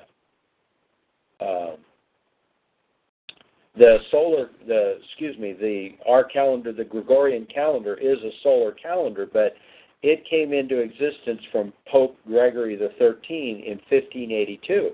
uh, 1.41 1.45
um, 1.45 1.77
the 3.77 3.99
solar, 4.11 4.51
the 4.67 4.99
excuse 5.05 5.39
me, 5.39 5.53
the 5.53 5.91
our 6.07 6.25
calendar, 6.25 6.73
the 6.73 6.85
Gregorian 6.85 7.47
calendar 7.47 7.95
is 7.95 8.19
a 8.19 8.31
solar 8.43 8.73
calendar, 8.73 9.27
but 9.33 9.55
it 10.03 10.25
came 10.29 10.53
into 10.53 10.79
existence 10.79 11.41
from 11.51 11.73
Pope 11.91 12.17
Gregory 12.27 12.77
the 12.77 12.91
13 12.99 13.63
in 13.65 13.79
1582. 13.89 14.91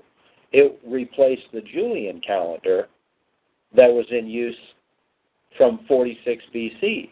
It 0.51 0.79
replaced 0.85 1.51
the 1.51 1.61
Julian 1.61 2.21
calendar 2.21 2.87
that 3.75 3.91
was 3.91 4.05
in 4.11 4.27
use 4.27 4.55
from 5.57 5.81
46 5.87 6.43
BC. 6.53 7.09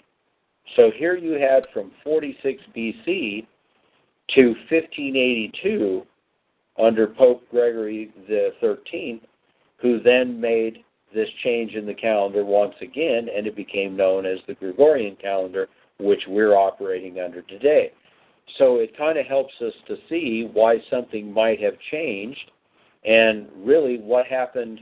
So 0.75 0.91
here 0.95 1.15
you 1.15 1.34
had 1.34 1.65
from 1.73 1.91
46 2.03 2.62
BC 2.75 3.47
to 4.36 4.47
1582 4.69 6.03
under 6.77 7.08
Pope 7.08 7.43
Gregory 7.49 8.12
the 8.27 8.49
13th, 8.62 9.21
who 9.82 9.99
then 10.01 10.39
made 10.39 10.84
this 11.13 11.30
change 11.43 11.73
in 11.73 11.86
the 11.86 11.93
calendar 11.93 12.43
once 12.43 12.75
again, 12.82 13.27
and 13.36 13.47
it 13.47 13.56
became 13.56 13.95
known 13.95 14.25
as 14.25 14.39
the 14.47 14.53
Gregorian 14.56 15.15
calendar, 15.15 15.67
which 15.99 16.21
we're 16.27 16.56
operating 16.56 17.19
under 17.19 17.41
today. 17.43 17.91
So 18.58 18.77
it 18.77 18.97
kind 18.97 19.17
of 19.17 19.25
helps 19.25 19.53
us 19.62 19.73
to 19.88 19.95
see 20.10 20.49
why 20.53 20.77
something 20.89 21.34
might 21.34 21.62
have 21.62 21.73
changed, 21.91 22.51
and 23.06 23.47
really 23.58 23.99
what 23.99 24.25
happened 24.25 24.82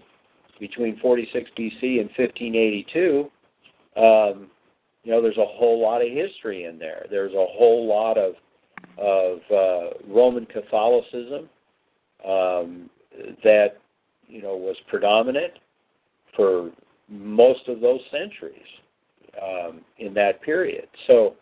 between 0.60 1.00
46 1.00 1.50
BC 1.58 2.00
and 2.00 2.10
1582. 2.18 3.32
Um, 3.96 4.50
you 5.06 5.12
know, 5.12 5.22
there's 5.22 5.38
a 5.38 5.46
whole 5.46 5.80
lot 5.80 6.02
of 6.02 6.12
history 6.12 6.66
in 6.66 6.80
there. 6.80 7.06
There's 7.10 7.34
a 7.34 7.46
whole 7.52 7.88
lot 7.88 8.18
of 8.18 8.34
of 8.98 9.40
uh, 9.52 9.98
Roman 10.08 10.46
Catholicism 10.48 11.50
um, 12.28 12.90
that 13.44 13.78
you 14.28 14.42
know 14.42 14.58
was 14.58 14.76
predominant 14.90 15.54
for 16.36 16.72
most 17.08 17.68
of 17.68 17.82
those 17.82 18.02
centuries 18.12 18.58
um, 19.42 19.82
in 20.00 20.14
that 20.16 20.42
period. 20.42 20.88
So 21.06 21.36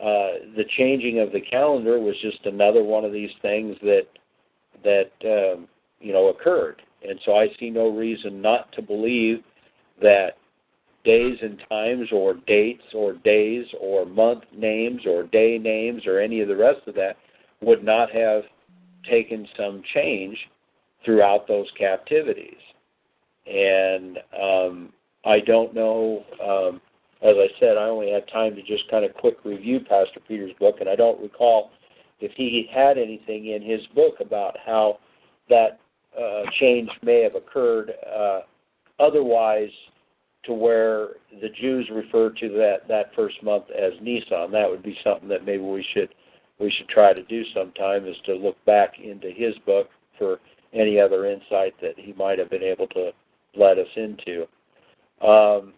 uh, 0.00 0.40
the 0.56 0.64
changing 0.78 1.20
of 1.20 1.30
the 1.30 1.40
calendar 1.42 2.00
was 2.00 2.14
just 2.22 2.46
another 2.46 2.82
one 2.82 3.04
of 3.04 3.12
these 3.12 3.30
things 3.42 3.76
that 3.82 4.06
that 4.82 5.10
um, 5.24 5.68
you 6.00 6.14
know 6.14 6.28
occurred, 6.28 6.80
and 7.06 7.20
so 7.26 7.36
I 7.36 7.48
see 7.60 7.68
no 7.68 7.88
reason 7.88 8.40
not 8.40 8.72
to 8.72 8.82
believe 8.82 9.42
that 10.00 10.38
days 11.04 11.36
and 11.42 11.62
times 11.68 12.08
or 12.12 12.34
dates 12.46 12.82
or 12.94 13.14
days 13.14 13.66
or 13.80 14.06
month 14.06 14.44
names 14.56 15.02
or 15.06 15.24
day 15.24 15.58
names 15.58 16.06
or 16.06 16.18
any 16.18 16.40
of 16.40 16.48
the 16.48 16.56
rest 16.56 16.80
of 16.86 16.94
that 16.94 17.16
would 17.60 17.84
not 17.84 18.10
have 18.10 18.42
taken 19.08 19.46
some 19.56 19.82
change 19.92 20.36
throughout 21.04 21.46
those 21.46 21.66
captivities. 21.78 22.56
And 23.46 24.18
um, 24.40 24.92
I 25.24 25.40
don't 25.40 25.74
know, 25.74 26.24
um, 26.42 26.80
as 27.22 27.36
I 27.36 27.48
said, 27.60 27.76
I 27.76 27.84
only 27.84 28.10
had 28.10 28.26
time 28.28 28.54
to 28.54 28.62
just 28.62 28.90
kind 28.90 29.04
of 29.04 29.14
quick 29.14 29.36
review 29.44 29.80
Pastor 29.80 30.20
Peter's 30.26 30.52
book, 30.58 30.76
and 30.80 30.88
I 30.88 30.96
don't 30.96 31.20
recall 31.20 31.70
if 32.20 32.32
he 32.36 32.68
had 32.72 32.96
anything 32.96 33.48
in 33.48 33.62
his 33.62 33.80
book 33.94 34.14
about 34.20 34.56
how 34.64 34.98
that 35.50 35.80
uh, 36.18 36.42
change 36.58 36.88
may 37.02 37.22
have 37.22 37.34
occurred 37.34 37.92
uh, 38.16 38.40
otherwise 38.98 39.70
to 40.46 40.52
where 40.52 41.08
the 41.40 41.48
Jews 41.60 41.88
refer 41.92 42.30
to 42.30 42.48
that 42.50 42.88
that 42.88 43.14
first 43.14 43.42
month 43.42 43.64
as 43.70 43.92
Nisan. 44.00 44.50
That 44.50 44.68
would 44.68 44.82
be 44.82 44.96
something 45.04 45.28
that 45.28 45.44
maybe 45.44 45.62
we 45.62 45.84
should 45.94 46.14
we 46.58 46.70
should 46.70 46.88
try 46.88 47.12
to 47.12 47.22
do 47.24 47.42
sometime 47.54 48.06
is 48.06 48.16
to 48.26 48.34
look 48.34 48.62
back 48.64 48.94
into 49.02 49.30
his 49.30 49.54
book 49.66 49.88
for 50.18 50.38
any 50.72 51.00
other 51.00 51.26
insight 51.26 51.74
that 51.80 51.94
he 51.96 52.12
might 52.14 52.38
have 52.38 52.50
been 52.50 52.62
able 52.62 52.86
to 52.88 53.10
let 53.56 53.78
us 53.78 53.88
into. 53.96 54.46
Um, 55.20 55.72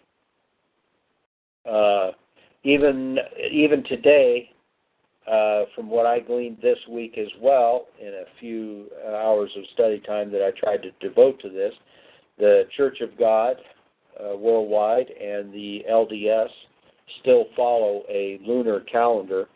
uh, 1.70 2.12
even 2.64 3.18
even 3.50 3.84
today, 3.84 4.50
uh, 5.30 5.64
from 5.74 5.88
what 5.88 6.06
I 6.06 6.20
gleaned 6.20 6.58
this 6.62 6.78
week 6.90 7.16
as 7.18 7.28
well, 7.40 7.86
in 8.00 8.08
a 8.08 8.24
few 8.40 8.86
hours 9.06 9.50
of 9.56 9.64
study 9.74 10.00
time 10.00 10.30
that 10.32 10.42
I 10.42 10.50
tried 10.58 10.82
to 10.82 10.90
devote 11.06 11.40
to 11.40 11.48
this, 11.48 11.72
the 12.38 12.64
Church 12.76 13.00
of 13.00 13.16
God 13.18 13.56
worldwide 14.36 15.10
and 15.10 15.52
the 15.52 15.84
LDS 15.90 16.48
still 17.20 17.46
follow 17.56 18.02
a 18.08 18.38
lunar 18.46 18.80
calendar, 18.80 19.48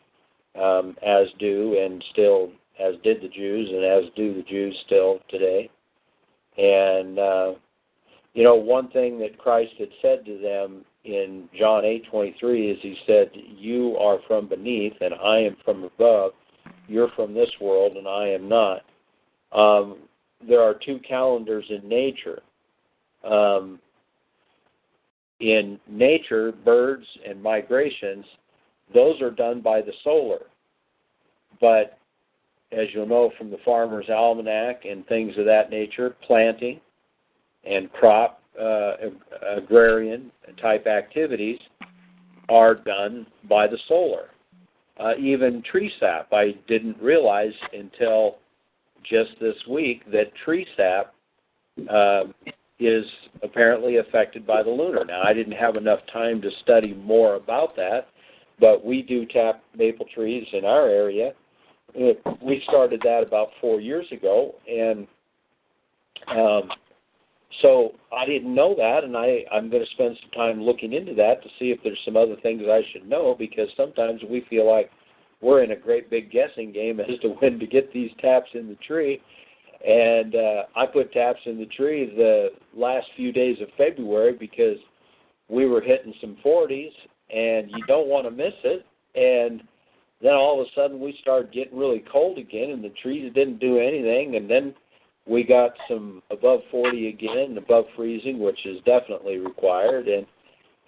um, 0.60 0.96
as 1.06 1.26
do 1.38 1.78
and 1.80 2.02
still 2.12 2.50
as 2.78 2.94
did 3.02 3.20
the 3.22 3.28
Jews 3.28 3.68
and 3.70 3.84
as 3.84 4.10
do 4.16 4.34
the 4.34 4.42
Jews 4.42 4.76
still 4.86 5.18
today. 5.28 5.70
And 6.56 7.18
uh, 7.18 7.52
you 8.34 8.44
know, 8.44 8.54
one 8.54 8.88
thing 8.90 9.18
that 9.20 9.38
Christ 9.38 9.72
had 9.78 9.88
said 10.00 10.24
to 10.24 10.38
them 10.38 10.84
in 11.04 11.48
John 11.58 11.84
eight 11.84 12.04
twenty 12.10 12.34
three 12.38 12.70
is 12.70 12.78
He 12.82 12.96
said, 13.06 13.30
"You 13.34 13.96
are 13.98 14.18
from 14.26 14.48
beneath, 14.48 14.94
and 15.00 15.14
I 15.14 15.38
am 15.38 15.56
from 15.64 15.84
above. 15.84 16.32
You're 16.88 17.10
from 17.16 17.34
this 17.34 17.50
world, 17.60 17.96
and 17.96 18.06
I 18.06 18.28
am 18.28 18.48
not." 18.48 18.82
Um, 19.52 19.98
there 20.46 20.62
are 20.62 20.74
two 20.74 21.00
calendars 21.06 21.64
in 21.68 21.88
nature. 21.88 22.40
Um, 23.24 23.78
in 25.40 25.78
nature, 25.88 26.52
birds 26.52 27.06
and 27.26 27.42
migrations, 27.42 28.24
those 28.94 29.20
are 29.20 29.30
done 29.30 29.60
by 29.60 29.80
the 29.80 29.92
solar. 30.04 30.46
But 31.60 31.98
as 32.72 32.86
you'll 32.92 33.06
know 33.06 33.32
from 33.36 33.50
the 33.50 33.58
Farmer's 33.64 34.08
Almanac 34.08 34.84
and 34.84 35.06
things 35.06 35.36
of 35.38 35.44
that 35.46 35.70
nature, 35.70 36.16
planting 36.26 36.80
and 37.64 37.92
crop 37.92 38.42
uh, 38.60 38.92
agrarian 39.56 40.30
type 40.60 40.86
activities 40.86 41.58
are 42.48 42.74
done 42.74 43.26
by 43.48 43.66
the 43.66 43.78
solar. 43.88 44.30
Uh, 44.98 45.16
even 45.18 45.62
tree 45.62 45.90
sap, 45.98 46.32
I 46.32 46.54
didn't 46.68 47.00
realize 47.00 47.52
until 47.72 48.38
just 49.02 49.30
this 49.40 49.56
week 49.68 50.02
that 50.12 50.34
tree 50.44 50.66
sap 50.76 51.14
uh, 51.88 52.24
is 52.80 53.04
apparently 53.42 53.98
affected 53.98 54.46
by 54.46 54.62
the 54.62 54.70
lunar. 54.70 55.04
Now, 55.04 55.22
I 55.22 55.32
didn't 55.32 55.52
have 55.52 55.76
enough 55.76 56.00
time 56.12 56.40
to 56.42 56.50
study 56.62 56.94
more 56.94 57.36
about 57.36 57.76
that, 57.76 58.08
but 58.58 58.84
we 58.84 59.02
do 59.02 59.26
tap 59.26 59.62
maple 59.76 60.06
trees 60.14 60.46
in 60.52 60.64
our 60.64 60.88
area. 60.88 61.32
We 61.94 62.62
started 62.68 63.00
that 63.04 63.24
about 63.26 63.48
four 63.60 63.80
years 63.80 64.06
ago, 64.12 64.54
and 64.68 65.06
um, 66.28 66.70
so 67.62 67.92
I 68.16 68.26
didn't 68.26 68.54
know 68.54 68.74
that, 68.76 69.02
and 69.04 69.16
I, 69.16 69.44
I'm 69.52 69.70
going 69.70 69.84
to 69.84 69.90
spend 69.92 70.16
some 70.20 70.30
time 70.30 70.62
looking 70.62 70.92
into 70.92 71.14
that 71.14 71.42
to 71.42 71.48
see 71.58 71.70
if 71.70 71.80
there's 71.82 71.98
some 72.04 72.16
other 72.16 72.36
things 72.42 72.62
I 72.66 72.82
should 72.92 73.08
know 73.08 73.34
because 73.38 73.68
sometimes 73.76 74.20
we 74.28 74.44
feel 74.48 74.70
like 74.70 74.90
we're 75.40 75.64
in 75.64 75.72
a 75.72 75.76
great 75.76 76.10
big 76.10 76.30
guessing 76.30 76.72
game 76.72 77.00
as 77.00 77.18
to 77.22 77.30
when 77.40 77.58
to 77.58 77.66
get 77.66 77.92
these 77.92 78.10
taps 78.20 78.50
in 78.54 78.68
the 78.68 78.76
tree 78.86 79.20
and 79.86 80.34
uh, 80.34 80.62
I 80.76 80.86
put 80.86 81.12
taps 81.12 81.40
in 81.46 81.58
the 81.58 81.66
tree 81.66 82.12
the 82.14 82.50
last 82.74 83.06
few 83.16 83.32
days 83.32 83.56
of 83.62 83.68
February 83.78 84.34
because 84.38 84.76
we 85.48 85.66
were 85.66 85.80
hitting 85.80 86.14
some 86.20 86.36
40s, 86.44 86.92
and 87.34 87.70
you 87.70 87.84
don't 87.86 88.08
want 88.08 88.26
to 88.26 88.30
miss 88.30 88.52
it. 88.64 88.84
And 89.14 89.62
then 90.20 90.34
all 90.34 90.60
of 90.60 90.66
a 90.66 90.70
sudden 90.74 91.00
we 91.00 91.18
started 91.22 91.52
getting 91.52 91.78
really 91.78 92.04
cold 92.12 92.38
again, 92.38 92.70
and 92.70 92.84
the 92.84 92.92
trees 93.02 93.32
didn't 93.34 93.58
do 93.58 93.78
anything. 93.78 94.36
And 94.36 94.50
then 94.50 94.74
we 95.26 95.44
got 95.44 95.70
some 95.88 96.22
above 96.30 96.60
40 96.70 97.08
again, 97.08 97.56
above 97.56 97.86
freezing, 97.96 98.38
which 98.38 98.66
is 98.66 98.78
definitely 98.84 99.38
required. 99.38 100.08
And 100.08 100.26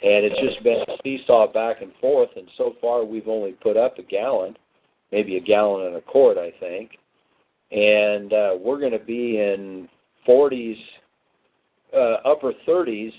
and 0.04 0.24
it's 0.24 0.40
just 0.40 0.64
been 0.64 0.82
a 0.88 0.96
seesaw 1.04 1.52
back 1.52 1.80
and 1.80 1.92
forth. 2.00 2.30
And 2.34 2.48
so 2.58 2.74
far 2.80 3.04
we've 3.04 3.28
only 3.28 3.52
put 3.52 3.76
up 3.76 3.98
a 3.98 4.02
gallon, 4.02 4.56
maybe 5.12 5.36
a 5.36 5.40
gallon 5.40 5.86
and 5.86 5.94
a 5.94 6.00
quart, 6.00 6.38
I 6.38 6.52
think 6.58 6.90
and 7.72 8.32
uh, 8.32 8.50
we're 8.60 8.78
going 8.78 8.92
to 8.92 8.98
be 8.98 9.38
in 9.38 9.88
40s, 10.28 10.76
uh, 11.96 12.28
upper 12.28 12.52
30s 12.68 13.12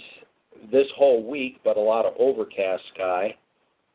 this 0.71 0.87
whole 0.95 1.27
week, 1.27 1.59
but 1.63 1.75
a 1.75 1.81
lot 1.81 2.05
of 2.05 2.13
overcast 2.19 2.83
sky. 2.93 3.35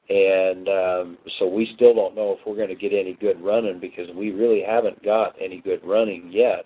And 0.09 0.69
um, 0.69 1.19
so 1.39 1.47
we 1.47 1.71
still 1.77 1.95
don't 1.95 2.17
know 2.17 2.37
if 2.39 2.47
we're 2.47 2.57
going 2.57 2.71
to 2.71 2.75
get 2.75 2.93
any 2.93 3.15
good 3.21 3.41
running 3.41 3.79
because 3.79 4.09
we 4.17 4.31
really 4.31 4.63
haven't 4.67 5.03
got 5.05 5.35
any 5.41 5.61
good 5.61 5.81
running 5.85 6.31
yet. 6.33 6.65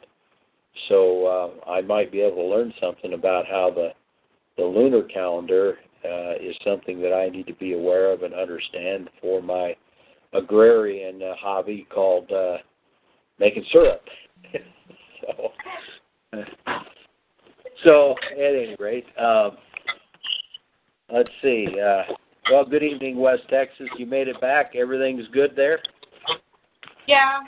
So 0.88 1.26
uh, 1.66 1.70
I 1.70 1.82
might 1.82 2.12
be 2.12 2.20
able 2.20 2.36
to 2.36 2.48
learn 2.48 2.72
something 2.80 3.12
about 3.12 3.46
how 3.46 3.70
the 3.74 3.90
the 4.58 4.64
lunar 4.64 5.02
calendar 5.02 5.78
uh, 6.04 6.34
is 6.34 6.54
something 6.64 7.00
that 7.00 7.12
I 7.14 7.30
need 7.30 7.46
to 7.46 7.54
be 7.54 7.72
aware 7.72 8.12
of 8.12 8.22
and 8.22 8.34
understand 8.34 9.08
for 9.20 9.40
my 9.40 9.74
agrarian 10.34 11.22
uh, 11.22 11.34
hobby 11.36 11.86
called 11.92 12.30
uh, 12.30 12.58
making 13.38 13.64
syrup. 13.72 14.02
so, 15.20 15.52
so 17.84 18.14
at 18.32 18.38
any 18.38 18.76
rate, 18.78 19.06
um, 19.18 19.56
let's 21.12 21.30
see. 21.42 21.66
Uh, 21.80 22.12
well, 22.50 22.64
good 22.64 22.82
evening, 22.82 23.18
West 23.18 23.42
Texas. 23.48 23.88
You 23.98 24.06
made 24.06 24.28
it 24.28 24.40
back. 24.40 24.74
Everything's 24.74 25.26
good 25.32 25.52
there. 25.56 25.78
Yeah. 27.06 27.40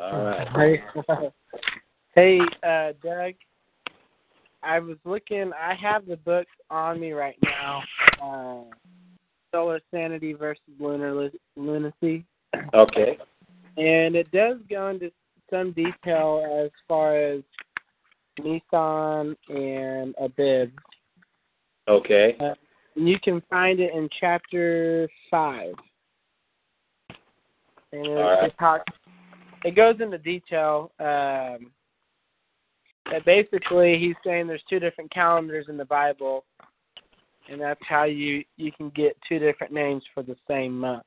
All 0.00 0.24
right. 0.24 0.48
Hey, 0.54 1.30
hey, 2.14 2.40
uh, 2.62 2.92
Doug. 3.02 3.34
I 4.62 4.80
was 4.80 4.96
looking. 5.04 5.52
I 5.52 5.74
have 5.74 6.06
the 6.06 6.16
book 6.16 6.46
on 6.70 6.98
me 6.98 7.12
right 7.12 7.36
now. 7.42 7.82
Uh, 8.20 8.74
Solar 9.52 9.80
Sanity 9.92 10.32
versus 10.32 10.62
Lunar 10.80 11.30
Lunacy. 11.56 12.24
Okay 12.74 13.18
and 13.76 14.16
it 14.16 14.30
does 14.30 14.58
go 14.68 14.88
into 14.88 15.10
some 15.50 15.72
detail 15.72 16.64
as 16.64 16.70
far 16.88 17.16
as 17.16 17.42
Nisan 18.42 19.36
and 19.48 20.14
Abib. 20.20 20.72
Okay. 21.88 22.36
Uh, 22.40 22.54
you 22.94 23.18
can 23.22 23.42
find 23.48 23.80
it 23.80 23.92
in 23.94 24.08
chapter 24.18 25.08
five. 25.30 25.74
And 27.92 28.14
right. 28.14 28.44
it, 28.44 28.54
talks, 28.58 28.92
it 29.64 29.76
goes 29.76 29.96
into 30.00 30.18
detail. 30.18 30.90
Um, 30.98 31.70
that 33.10 33.24
basically 33.24 33.98
he's 33.98 34.16
saying 34.24 34.46
there's 34.46 34.62
two 34.68 34.80
different 34.80 35.12
calendars 35.12 35.66
in 35.68 35.76
the 35.76 35.84
Bible, 35.84 36.44
and 37.50 37.60
that's 37.60 37.80
how 37.88 38.04
you 38.04 38.42
you 38.56 38.72
can 38.72 38.90
get 38.90 39.16
two 39.28 39.38
different 39.38 39.72
names 39.72 40.02
for 40.12 40.22
the 40.22 40.36
same 40.48 40.80
month. 40.80 41.04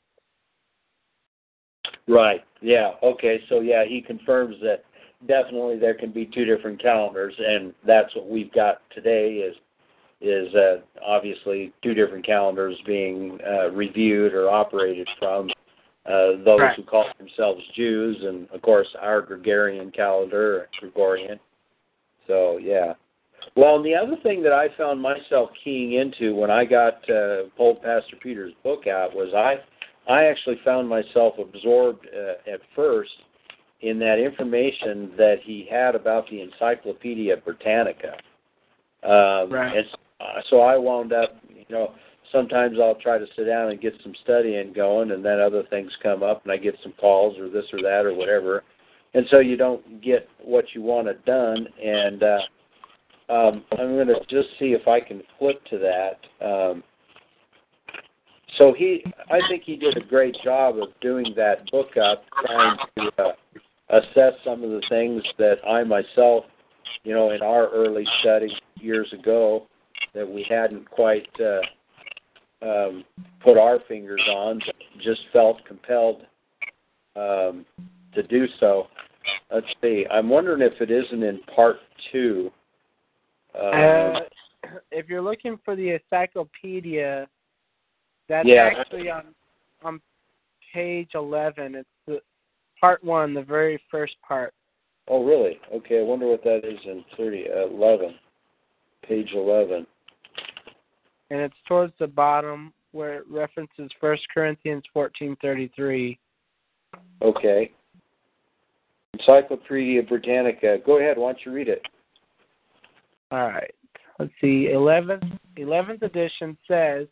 Right. 2.10 2.44
Yeah. 2.62 2.92
Okay. 3.04 3.40
So 3.48 3.62
yeah, 3.62 3.86
he 3.86 4.02
confirms 4.02 4.56
that 4.62 4.84
definitely 5.28 5.78
there 5.78 5.94
can 5.94 6.12
be 6.12 6.26
two 6.26 6.44
different 6.44 6.82
calendars, 6.82 7.36
and 7.38 7.74
that's 7.86 8.14
what 8.16 8.28
we've 8.28 8.52
got 8.52 8.82
today. 8.94 9.36
Is 9.36 9.56
is 10.22 10.54
uh, 10.56 10.78
obviously 11.06 11.72
two 11.82 11.94
different 11.94 12.26
calendars 12.26 12.76
being 12.86 13.38
uh, 13.48 13.70
reviewed 13.72 14.34
or 14.34 14.50
operated 14.50 15.08
from 15.18 15.50
uh, 16.06 16.44
those 16.44 16.60
right. 16.60 16.76
who 16.76 16.84
call 16.84 17.06
themselves 17.18 17.62
Jews, 17.76 18.18
and 18.22 18.50
of 18.50 18.62
course 18.62 18.88
our 19.00 19.22
Gregorian 19.22 19.92
calendar, 19.92 20.68
Gregorian. 20.80 21.40
So 22.28 22.58
yeah. 22.58 22.94
Well, 23.56 23.78
and 23.78 23.86
the 23.86 23.96
other 23.96 24.18
thing 24.22 24.44
that 24.44 24.52
I 24.52 24.68
found 24.78 25.02
myself 25.02 25.50
keying 25.64 25.94
into 25.94 26.36
when 26.36 26.52
I 26.52 26.66
got 26.66 27.10
uh, 27.10 27.44
pulled 27.56 27.82
Pastor 27.82 28.16
Peter's 28.22 28.54
book 28.64 28.88
out 28.88 29.16
was 29.16 29.34
I 29.34 29.56
I 30.10 30.26
actually 30.26 30.60
found 30.66 30.90
myself 30.90 31.36
absorbed 31.40 32.08
uh, 32.08 32.52
at 32.52 32.60
first 32.76 33.12
in 33.82 34.00
that 34.00 34.20
information 34.20 35.12
that 35.18 35.38
he 35.44 35.68
had 35.70 35.96
about 35.96 36.30
the 36.30 36.42
Encyclopedia 36.42 37.38
Britannica. 37.38 38.14
Um, 39.04 39.52
right. 39.54 39.78
And 39.78 39.86
so 40.50 40.62
I 40.62 40.78
wound 40.78 41.14
up, 41.14 41.38
you 41.48 41.64
know, 41.70 41.94
sometimes 42.32 42.78
I'll 42.82 42.96
try 42.96 43.18
to 43.18 43.26
sit 43.36 43.46
down 43.46 43.70
and 43.70 43.80
get 43.80 43.94
some 44.04 44.14
studying 44.24 44.74
going, 44.74 45.12
and 45.12 45.24
then 45.24 45.40
other 45.40 45.64
things 45.70 45.92
come 46.04 46.24
up, 46.24 46.44
and 46.44 46.52
I 46.52 46.58
get 46.58 46.76
some 46.84 46.94
calls 47.00 47.38
or 47.38 47.50
this 47.50 47.66
or 47.72 47.82
that 47.82 48.06
or 48.06 48.14
whatever, 48.14 48.64
and 49.14 49.26
so 49.32 49.40
you 49.40 49.58
don't 49.58 50.02
get 50.02 50.28
what 50.44 50.66
you 50.74 50.82
wanted 50.82 51.24
done. 51.26 51.68
And 51.84 52.24
uh, 52.24 52.40
um, 53.30 53.64
I'm 53.72 53.96
going 53.96 54.08
to 54.08 54.20
just 54.30 54.50
see 54.60 54.74
if 54.74 54.88
I 54.88 55.00
can 55.00 55.22
flip 55.38 55.64
to 55.70 55.78
that. 55.80 56.46
Um, 56.46 56.84
so 58.58 58.74
he, 58.74 59.04
I 59.30 59.40
think 59.48 59.64
he 59.66 59.76
did 59.76 59.98
a 59.98 60.02
great 60.02 60.36
job 60.44 60.78
of 60.78 60.90
doing 61.02 61.34
that 61.36 61.70
book 61.72 61.98
up, 61.98 62.24
trying 62.46 62.78
to 62.98 63.24
uh, 63.24 63.32
assess 63.90 64.34
some 64.44 64.64
of 64.64 64.70
the 64.70 64.82
things 64.90 65.24
that 65.38 65.58
I 65.68 65.84
myself, 65.84 66.46
you 67.04 67.14
know, 67.14 67.32
in 67.32 67.42
our 67.42 67.70
early 67.70 68.06
study 68.22 68.50
years 68.76 69.12
ago, 69.14 69.68
that 70.14 70.28
we 70.28 70.46
hadn't 70.50 70.90
quite 70.90 71.28
uh, 71.40 72.66
um, 72.66 73.06
put 73.44 73.58
our 73.58 73.80
fingers 73.88 74.22
on, 74.32 74.60
just 75.04 75.22
felt 75.32 75.64
compelled 75.66 76.24
um, 77.16 77.66
to 78.14 78.24
do 78.24 78.48
so. 78.60 78.88
Let's 79.54 79.68
see. 79.82 80.06
I'm 80.12 80.30
wondering 80.30 80.62
if 80.62 80.82
it 80.82 80.92
isn't 80.92 81.24
in 81.24 81.40
part 81.56 81.78
two. 82.12 82.52
Um, 83.56 83.72
Uh, 83.74 84.20
if 84.92 85.08
you're 85.08 85.22
looking 85.22 85.60
for 85.64 85.76
the 85.76 85.92
encyclopedia, 85.92 87.28
that's 88.30 88.48
Yeah. 88.48 88.72
actually 88.78 89.10
on 89.10 89.36
on 89.84 90.02
page 90.74 91.16
11. 91.16 91.76
It's 91.76 91.90
the 92.06 92.22
part 92.80 93.04
one, 93.04 93.34
the 93.34 93.42
very 93.42 93.78
first 93.92 94.16
part. 94.22 94.54
oh, 95.12 95.24
really? 95.24 95.60
Okay. 95.74 96.00
I 96.00 96.04
wonder 96.04 96.28
what 96.28 96.44
that 96.44 96.64
is 96.64 96.80
in 96.86 97.04
30, 97.18 97.50
uh, 97.50 97.66
11, 97.66 98.14
page 99.02 99.34
11. 99.34 99.88
and 101.32 101.42
it's 101.42 101.56
towards 101.68 101.94
the 101.98 102.08
bottom 102.08 102.72
where 102.92 103.16
it 103.16 103.28
references 103.28 103.92
First 104.00 104.28
Corinthians 104.34 104.84
fourteen 104.94 105.36
thirty 105.42 105.68
three. 105.76 106.18
Okay. 107.22 107.72
Encyclopedia 109.14 110.04
Britannica. 110.04 110.78
Go 110.86 110.98
ahead. 111.00 111.18
Why 111.18 111.32
don't 111.34 111.46
you 111.46 111.52
read 111.52 111.68
it? 111.68 111.82
All 113.32 113.48
right. 113.48 113.74
Let's 114.20 114.32
see. 114.42 114.72
Eleventh 114.72 115.24
eleventh 115.58 116.02
edition 116.04 116.58
says, 116.68 117.08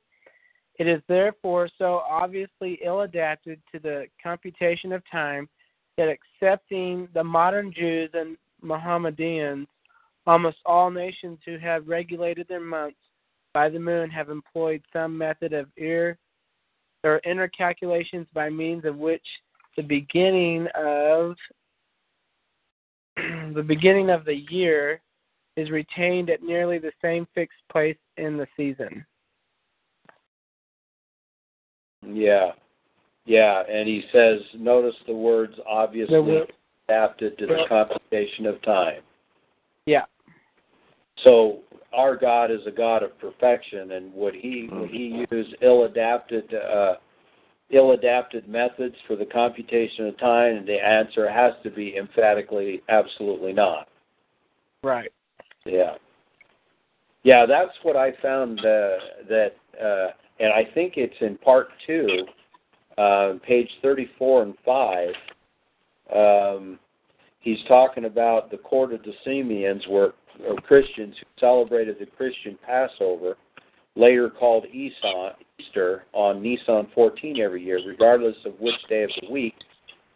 "It 0.77 0.87
is 0.87 1.01
therefore 1.07 1.69
so 1.77 2.03
obviously 2.07 2.79
ill 2.83 3.01
adapted 3.01 3.59
to 3.71 3.79
the 3.79 4.07
computation 4.21 4.91
of 4.91 5.01
time 5.09 5.49
that 5.97 6.09
excepting 6.09 7.07
the 7.13 7.23
modern 7.23 7.73
Jews 7.73 8.11
and 8.13 8.37
Mohammedans, 8.61 9.67
almost 10.27 10.57
all 10.65 10.91
nations 10.91 11.39
who 11.45 11.57
have 11.57 11.87
regulated 11.87 12.47
their 12.47 12.59
months 12.59 12.99
by 13.53 13.69
the 13.69 13.79
moon 13.79 14.09
have 14.11 14.29
employed 14.29 14.83
some 14.93 15.17
method 15.17 15.53
of 15.53 15.67
ear 15.77 16.17
or 17.03 17.21
inner 17.25 17.47
calculations 17.47 18.27
by 18.33 18.49
means 18.49 18.85
of 18.85 18.97
which 18.97 19.25
the 19.75 19.83
beginning 19.83 20.67
of 20.75 21.35
the 23.15 23.63
beginning 23.65 24.11
of 24.11 24.25
the 24.25 24.43
year 24.51 25.01
is 25.55 25.71
retained 25.71 26.29
at 26.29 26.43
nearly 26.43 26.77
the 26.77 26.91
same 27.01 27.27
fixed 27.33 27.57
place 27.71 27.97
in 28.17 28.37
the 28.37 28.47
season. 28.55 29.03
Yeah. 32.05 32.51
Yeah. 33.25 33.63
And 33.69 33.87
he 33.87 34.03
says, 34.11 34.39
notice 34.57 34.95
the 35.07 35.13
words 35.13 35.53
obviously 35.67 36.43
adapted 36.87 37.37
to 37.37 37.45
the 37.47 37.65
computation 37.67 38.45
of 38.45 38.61
time. 38.61 39.01
Yeah. 39.85 40.05
So 41.23 41.59
our 41.93 42.15
God 42.15 42.51
is 42.51 42.59
a 42.67 42.71
God 42.71 43.01
of 43.01 43.17
perfection, 43.19 43.93
and 43.93 44.13
would 44.13 44.35
he 44.35 44.69
would 44.71 44.89
he 44.89 45.25
use 45.31 45.55
ill 45.61 45.85
adapted 45.85 46.53
uh, 46.53 46.95
ill 47.71 47.91
adapted 47.91 48.47
methods 48.47 48.95
for 49.07 49.15
the 49.15 49.25
computation 49.25 50.05
of 50.07 50.17
time? 50.19 50.57
And 50.57 50.67
the 50.67 50.75
answer 50.75 51.29
has 51.29 51.53
to 51.63 51.71
be 51.71 51.97
emphatically, 51.97 52.83
absolutely 52.89 53.53
not. 53.53 53.87
Right. 54.83 55.11
Yeah. 55.65 55.95
Yeah, 57.23 57.45
that's 57.45 57.73
what 57.83 57.95
I 57.97 58.11
found 58.21 58.59
uh, 58.59 58.97
that, 59.27 59.51
uh, 59.81 60.11
and 60.39 60.53
I 60.53 60.63
think 60.73 60.93
it's 60.97 61.15
in 61.21 61.37
part 61.37 61.69
two, 61.85 62.25
uh, 62.97 63.33
page 63.45 63.69
34 63.81 64.43
and 64.43 64.53
5. 64.65 65.09
Um, 66.15 66.79
he's 67.39 67.59
talking 67.67 68.05
about 68.05 68.51
the 68.51 68.57
court 68.57 68.93
of 68.93 69.01
where 69.87 70.13
or 70.47 70.55
Christians 70.57 71.15
who 71.19 71.25
celebrated 71.39 71.97
the 71.99 72.05
Christian 72.05 72.57
Passover, 72.65 73.35
later 73.95 74.29
called 74.29 74.65
Easter, 74.67 76.03
on 76.13 76.41
Nisan 76.41 76.87
14 76.93 77.41
every 77.41 77.63
year, 77.63 77.79
regardless 77.87 78.35
of 78.45 78.53
which 78.59 78.75
day 78.87 79.03
of 79.03 79.09
the 79.21 79.31
week 79.31 79.55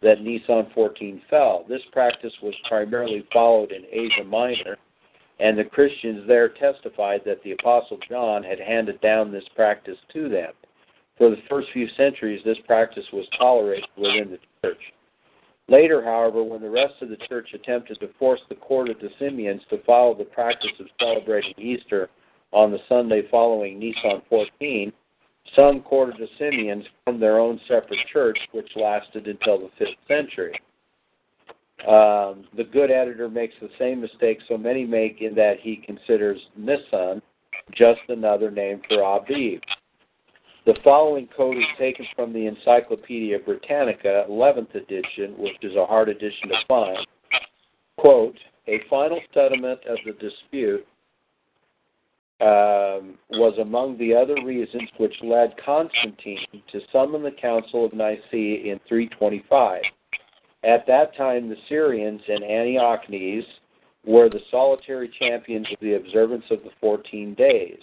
that 0.02 0.20
Nisan 0.20 0.68
14 0.74 1.22
fell. 1.28 1.64
This 1.68 1.82
practice 1.92 2.32
was 2.42 2.54
primarily 2.68 3.26
followed 3.32 3.72
in 3.72 3.84
Asia 3.90 4.24
Minor 4.24 4.76
and 5.40 5.58
the 5.58 5.64
Christians 5.64 6.26
there 6.26 6.48
testified 6.48 7.22
that 7.24 7.42
the 7.42 7.52
Apostle 7.52 7.98
John 8.08 8.42
had 8.42 8.60
handed 8.60 9.00
down 9.00 9.32
this 9.32 9.44
practice 9.54 9.98
to 10.12 10.28
them. 10.28 10.52
For 11.18 11.30
the 11.30 11.42
first 11.48 11.68
few 11.72 11.88
centuries, 11.96 12.42
this 12.44 12.58
practice 12.66 13.04
was 13.12 13.26
tolerated 13.38 13.88
within 13.96 14.30
the 14.30 14.38
church. 14.62 14.80
Later, 15.68 16.02
however, 16.02 16.42
when 16.42 16.60
the 16.60 16.70
rest 16.70 16.94
of 17.00 17.08
the 17.08 17.16
church 17.28 17.48
attempted 17.54 18.00
to 18.00 18.08
force 18.18 18.40
the 18.48 18.54
Quartodecimans 18.54 19.66
to 19.68 19.82
follow 19.84 20.14
the 20.14 20.24
practice 20.24 20.72
of 20.80 20.86
celebrating 20.98 21.54
Easter 21.56 22.10
on 22.52 22.70
the 22.70 22.80
Sunday 22.88 23.22
following 23.30 23.78
Nisan 23.78 24.22
14, 24.28 24.92
some 25.56 25.80
court 25.80 26.10
of 26.10 26.18
the 26.18 26.28
Simeons 26.38 26.84
formed 27.04 27.22
their 27.22 27.38
own 27.38 27.60
separate 27.68 28.00
church, 28.12 28.38
which 28.52 28.76
lasted 28.76 29.26
until 29.26 29.58
the 29.58 29.84
5th 29.84 29.96
century. 30.08 30.58
Um, 31.86 32.44
the 32.56 32.64
good 32.72 32.90
editor 32.92 33.28
makes 33.28 33.54
the 33.60 33.68
same 33.78 34.00
mistake 34.00 34.38
so 34.48 34.56
many 34.56 34.84
make 34.84 35.20
in 35.20 35.34
that 35.34 35.54
he 35.60 35.76
considers 35.76 36.40
Nisan 36.56 37.20
just 37.74 38.00
another 38.08 38.50
name 38.50 38.80
for 38.88 38.98
Aviv. 38.98 39.60
The 40.64 40.74
following 40.84 41.28
code 41.36 41.56
is 41.56 41.64
taken 41.76 42.06
from 42.14 42.32
the 42.32 42.46
Encyclopedia 42.46 43.40
Britannica, 43.40 44.26
11th 44.30 44.76
edition, 44.76 45.34
which 45.36 45.56
is 45.62 45.74
a 45.74 45.84
hard 45.84 46.08
edition 46.08 46.50
to 46.50 46.54
find. 46.68 47.04
Quote, 47.96 48.38
a 48.68 48.78
final 48.88 49.20
settlement 49.34 49.80
of 49.88 49.98
the 50.06 50.12
dispute 50.12 50.86
um, 52.40 53.18
was 53.30 53.58
among 53.60 53.98
the 53.98 54.14
other 54.14 54.36
reasons 54.44 54.88
which 54.98 55.14
led 55.22 55.54
Constantine 55.64 56.46
to 56.70 56.80
summon 56.92 57.24
the 57.24 57.32
Council 57.32 57.84
of 57.84 57.92
Nicaea 57.92 58.72
in 58.72 58.80
325. 58.88 59.82
At 60.64 60.86
that 60.86 61.16
time, 61.16 61.48
the 61.48 61.56
Syrians 61.68 62.22
and 62.28 62.44
Antiochenes 62.44 63.44
were 64.04 64.28
the 64.28 64.40
solitary 64.50 65.10
champions 65.18 65.66
of 65.72 65.78
the 65.80 65.94
observance 65.94 66.44
of 66.50 66.62
the 66.62 66.70
14 66.80 67.34
days. 67.34 67.78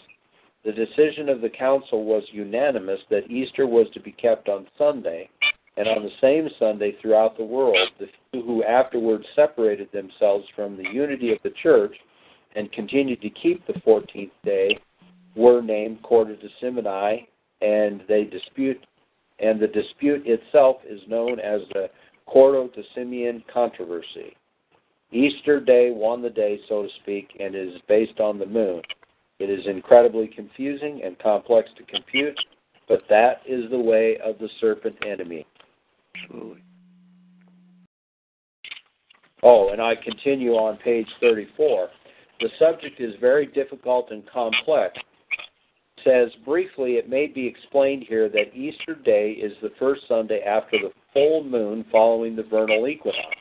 The 0.64 0.72
decision 0.72 1.30
of 1.30 1.42
the 1.42 1.50
council 1.50 2.04
was 2.04 2.24
unanimous 2.32 3.00
that 3.10 3.30
Easter 3.30 3.66
was 3.66 3.88
to 3.94 4.00
be 4.00 4.12
kept 4.12 4.50
on 4.50 4.68
Sunday, 4.78 5.30
and 5.78 5.88
on 5.88 6.04
the 6.04 6.12
same 6.20 6.50
Sunday 6.60 6.96
throughout 7.02 7.38
the 7.38 7.44
world, 7.44 7.90
the 8.00 8.08
few 8.32 8.44
who 8.44 8.64
afterwards 8.64 9.26
separated 9.36 9.90
themselves 9.92 10.46
from 10.56 10.76
the 10.76 10.90
unity 10.92 11.32
of 11.32 11.40
the 11.44 11.54
church 11.62 11.96
and 12.56 12.72
continued 12.74 13.22
to 13.22 13.30
keep 13.30 13.66
the 13.66 13.74
14th 13.74 14.32
day 14.44 14.78
were 15.36 15.62
named 15.62 16.00
Simoni, 16.04 17.28
and 17.62 18.04
they 18.08 18.26
dispute, 18.26 18.86
and 19.40 19.60
the 19.60 19.68
dispute 19.68 20.24
itself 20.26 20.78
is 20.86 21.00
known 21.08 21.40
as 21.40 21.62
the 21.74 21.90
Quarto 22.30 22.68
to 22.68 22.84
Simeon 22.94 23.44
controversy. 23.52 24.36
Easter 25.12 25.60
Day 25.60 25.90
won 25.92 26.22
the 26.22 26.30
day, 26.30 26.60
so 26.70 26.84
to 26.84 26.90
speak, 27.02 27.30
and 27.40 27.56
is 27.56 27.82
based 27.88 28.20
on 28.20 28.38
the 28.38 28.46
moon. 28.46 28.84
It 29.40 29.50
is 29.50 29.66
incredibly 29.66 30.28
confusing 30.28 31.02
and 31.04 31.18
complex 31.18 31.70
to 31.78 31.84
compute, 31.84 32.38
but 32.88 33.02
that 33.10 33.42
is 33.48 33.70
the 33.72 33.80
way 33.80 34.18
of 34.24 34.38
the 34.38 34.50
serpent 34.62 34.96
enemy. 35.08 35.46
Absolutely. 36.24 36.62
Oh, 39.42 39.70
and 39.70 39.82
I 39.82 39.96
continue 39.96 40.52
on 40.52 40.78
page 40.78 41.08
34. 41.22 41.88
The 42.42 42.50
subject 42.60 43.00
is 43.00 43.16
very 43.20 43.48
difficult 43.48 44.12
and 44.12 44.24
complex. 44.30 44.98
It 45.98 46.04
says 46.04 46.30
briefly, 46.46 46.94
it 46.94 47.10
may 47.10 47.28
be 47.28 47.48
explained 47.48 48.06
here 48.08 48.30
that 48.30 48.54
Easter 48.54 48.96
Day 48.96 49.32
is 49.32 49.54
the 49.62 49.72
first 49.80 50.02
Sunday 50.08 50.42
after 50.42 50.78
the 50.78 50.92
full 51.14 51.44
moon 51.44 51.86
following 51.92 52.36
the 52.36 52.44
vernal 52.44 52.88
equinox. 52.88 53.36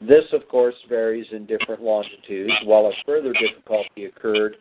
This, 0.00 0.24
of 0.32 0.48
course, 0.48 0.74
varies 0.88 1.26
in 1.32 1.46
different 1.46 1.82
longitudes, 1.82 2.52
while 2.64 2.86
a 2.86 2.92
further 3.06 3.32
difficulty 3.32 4.06
occurred 4.06 4.56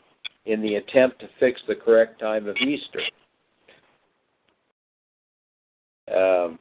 in 0.45 0.61
the 0.61 0.75
attempt 0.75 1.19
to 1.19 1.29
fix 1.39 1.61
the 1.67 1.75
correct 1.75 2.19
time 2.19 2.47
of 2.47 2.55
Easter. 2.57 3.01
Um, 6.15 6.59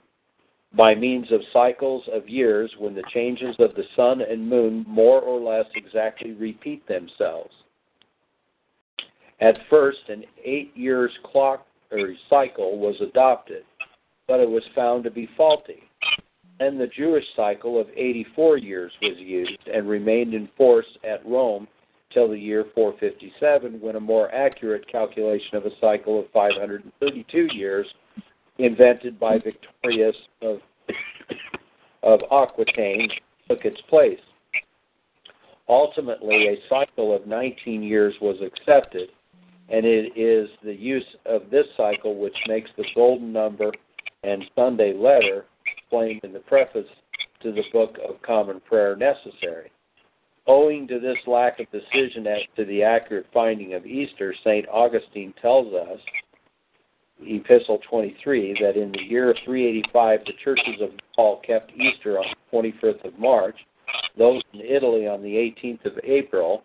by 0.77 0.95
means 0.95 1.31
of 1.33 1.41
cycles 1.53 2.05
of 2.13 2.29
years 2.29 2.73
when 2.79 2.95
the 2.95 3.03
changes 3.13 3.57
of 3.59 3.75
the 3.75 3.85
sun 3.97 4.21
and 4.21 4.49
moon 4.49 4.85
more 4.89 5.21
or 5.21 5.41
less 5.41 5.67
exactly 5.75 6.33
repeat 6.33 6.87
themselves. 6.87 7.53
At 9.41 9.59
first, 9.69 9.99
an 10.09 10.25
eight 10.45 10.77
years 10.77 11.11
clock 11.25 11.67
or 11.91 12.15
cycle 12.29 12.79
was 12.79 12.95
adopted, 13.01 13.65
but 14.31 14.39
it 14.39 14.49
was 14.49 14.63
found 14.77 15.03
to 15.03 15.11
be 15.11 15.29
faulty. 15.37 15.83
Then 16.61 16.79
the 16.79 16.87
Jewish 16.87 17.25
cycle 17.35 17.81
of 17.81 17.89
84 17.97 18.59
years 18.59 18.93
was 19.03 19.19
used 19.19 19.59
and 19.67 19.89
remained 19.89 20.35
in 20.35 20.49
force 20.57 20.87
at 21.03 21.27
Rome 21.27 21.67
till 22.15 22.29
the 22.29 22.39
year 22.39 22.67
457, 22.73 23.81
when 23.81 23.97
a 23.97 24.01
more 24.01 24.33
accurate 24.33 24.87
calculation 24.87 25.57
of 25.57 25.67
a 25.67 25.71
cycle 25.81 26.21
of 26.21 26.27
532 26.33 27.49
years, 27.53 27.89
invented 28.59 29.19
by 29.19 29.39
Victorius 29.39 30.15
of, 30.43 30.59
of 32.05 32.21
Aquitaine, 32.31 33.11
took 33.49 33.65
its 33.65 33.81
place. 33.89 34.21
Ultimately, 35.69 36.47
a 36.47 36.57
cycle 36.69 37.17
of 37.17 37.27
19 37.27 37.83
years 37.83 38.15
was 38.21 38.37
accepted, 38.41 39.09
and 39.71 39.85
it 39.85 40.17
is 40.17 40.49
the 40.63 40.75
use 40.75 41.17
of 41.27 41.51
this 41.51 41.67
cycle 41.77 42.17
which 42.17 42.37
makes 42.47 42.71
the 42.77 42.85
golden 42.95 43.33
number 43.33 43.73
and 44.23 44.45
Sunday 44.55 44.93
letter 44.93 45.47
explained 45.77 46.21
in 46.25 46.33
the 46.33 46.41
preface 46.41 46.89
to 47.43 47.53
the 47.53 47.63
Book 47.73 47.97
of 48.07 48.21
Common 48.23 48.61
Prayer 48.61 48.97
necessary. 48.97 49.71
Owing 50.47 50.89
to 50.89 50.99
this 50.99 51.19
lack 51.27 51.61
of 51.61 51.67
decision 51.71 52.27
as 52.27 52.41
to 52.57 52.65
the 52.65 52.83
accurate 52.83 53.27
finding 53.33 53.75
of 53.75 53.87
Easter, 53.87 54.35
St. 54.41 54.67
Augustine 54.69 55.33
tells 55.41 55.73
us, 55.75 56.01
Epistle 57.23 57.79
23, 57.89 58.57
that 58.61 58.77
in 58.77 58.93
the 58.93 59.03
year 59.03 59.35
385 59.45 60.21
the 60.25 60.33
churches 60.43 60.81
of 60.81 60.91
Gaul 61.17 61.41
kept 61.47 61.73
Easter 61.73 62.19
on 62.19 62.25
the 62.51 62.57
25th 62.57 63.05
of 63.05 63.19
March, 63.19 63.57
those 64.17 64.43
in 64.55 64.61
Italy 64.61 65.07
on 65.07 65.23
the 65.23 65.35
18th 65.35 65.85
of 65.85 65.93
April, 66.03 66.63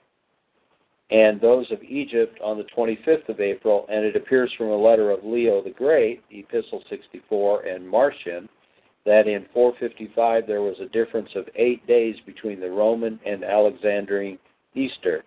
and 1.12 1.40
those 1.40 1.70
of 1.72 1.84
Egypt 1.84 2.40
on 2.44 2.58
the 2.58 2.66
25th 2.76 3.30
of 3.30 3.40
April, 3.40 3.86
and 3.90 4.04
it 4.04 4.16
appears 4.16 4.52
from 4.58 4.68
a 4.68 4.76
letter 4.76 5.12
of 5.12 5.24
Leo 5.24 5.62
the 5.62 5.70
Great, 5.70 6.24
Epistle 6.32 6.84
64, 6.90 7.62
and 7.62 7.88
Marcian, 7.88 8.50
that 9.06 9.28
in 9.28 9.46
455 9.54 10.48
there 10.48 10.64
was 10.64 10.78
a 10.80 10.90
difference 10.90 11.30
of 11.36 11.48
eight 11.56 11.86
days 11.86 12.16
between 12.26 12.60
the 12.60 12.70
Roman 12.70 13.20
and 13.26 13.44
Alexandrine 13.44 14.40
Easter. 14.74 15.24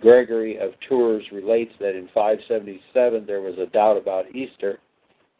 Gregory 0.00 0.58
of 0.58 0.72
Tours 0.86 1.24
relates 1.32 1.72
that 1.80 1.96
in 1.96 2.08
577 2.12 3.24
there 3.24 3.40
was 3.40 3.56
a 3.58 3.70
doubt 3.72 3.96
about 3.96 4.34
Easter, 4.34 4.78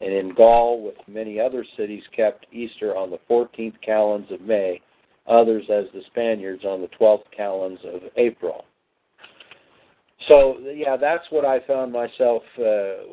and 0.01 0.11
in 0.11 0.33
Gaul, 0.33 0.81
with 0.83 0.95
many 1.07 1.39
other 1.39 1.63
cities, 1.77 2.03
kept 2.15 2.47
Easter 2.51 2.97
on 2.97 3.11
the 3.11 3.19
14th 3.29 3.79
calends 3.81 4.31
of 4.31 4.41
May, 4.41 4.81
others, 5.27 5.65
as 5.69 5.85
the 5.93 6.01
Spaniards, 6.07 6.65
on 6.65 6.81
the 6.81 6.89
12th 6.99 7.25
calends 7.35 7.81
of 7.83 8.01
April. 8.15 8.65
So 10.27 10.57
yeah, 10.73 10.97
that's 10.97 11.25
what 11.29 11.45
I 11.45 11.59
found 11.67 11.91
myself 11.93 12.41
uh, 12.59 13.05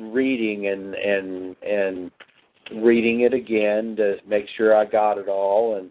reading 0.00 0.66
and 0.66 0.94
and 0.94 1.56
and 1.62 2.10
reading 2.82 3.20
it 3.20 3.32
again 3.32 3.94
to 3.96 4.16
make 4.26 4.46
sure 4.56 4.76
I 4.76 4.84
got 4.84 5.18
it 5.18 5.28
all. 5.28 5.76
And 5.76 5.90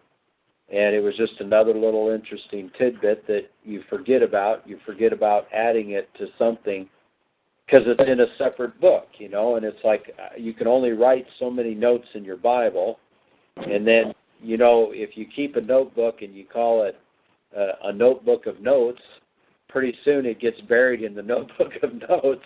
and 0.70 0.93
it 0.95 1.02
was 1.02 1.16
just 1.16 1.39
another 1.39 1.74
little 1.74 2.10
interesting 2.10 2.70
tidbit 2.78 3.26
that 3.28 3.49
you 3.64 3.84
forget 3.89 4.22
about. 4.22 4.68
You 4.68 4.78
forget 4.86 5.14
about 5.14 5.47
adding 5.54 5.91
it 5.91 6.10
to 6.18 6.28
something 6.38 6.88
because 7.66 7.88
it's 7.88 8.10
in 8.10 8.20
a 8.20 8.26
separate 8.38 8.80
book, 8.82 9.08
you 9.18 9.30
know, 9.30 9.56
and 9.56 9.66
it's 9.66 9.84
like 9.84 10.14
uh, 10.20 10.36
you 10.38 10.54
can 10.54 10.68
only 10.68 10.91
write 10.91 11.26
so 11.39 11.49
many 11.49 11.74
notes 11.74 12.08
in 12.14 12.26
your 12.26 12.38
Bible, 12.38 12.99
and 13.56 13.88
then 13.88 14.14
you 14.41 14.58
know 14.58 14.91
if 14.93 15.16
you 15.16 15.26
keep 15.34 15.56
a 15.56 15.62
notebook 15.62 16.22
and 16.22 16.36
you 16.36 16.45
call 16.45 16.84
it 16.84 16.99
uh, 17.58 17.88
a 17.89 17.93
notebook 17.93 18.45
of 18.45 18.62
notes, 18.62 19.02
pretty 19.72 19.95
soon 20.03 20.26
it 20.26 20.39
gets 20.39 20.59
buried 20.61 21.01
in 21.01 21.15
the 21.15 21.22
notebook 21.22 21.72
of 21.82 21.93
notes. 22.09 22.45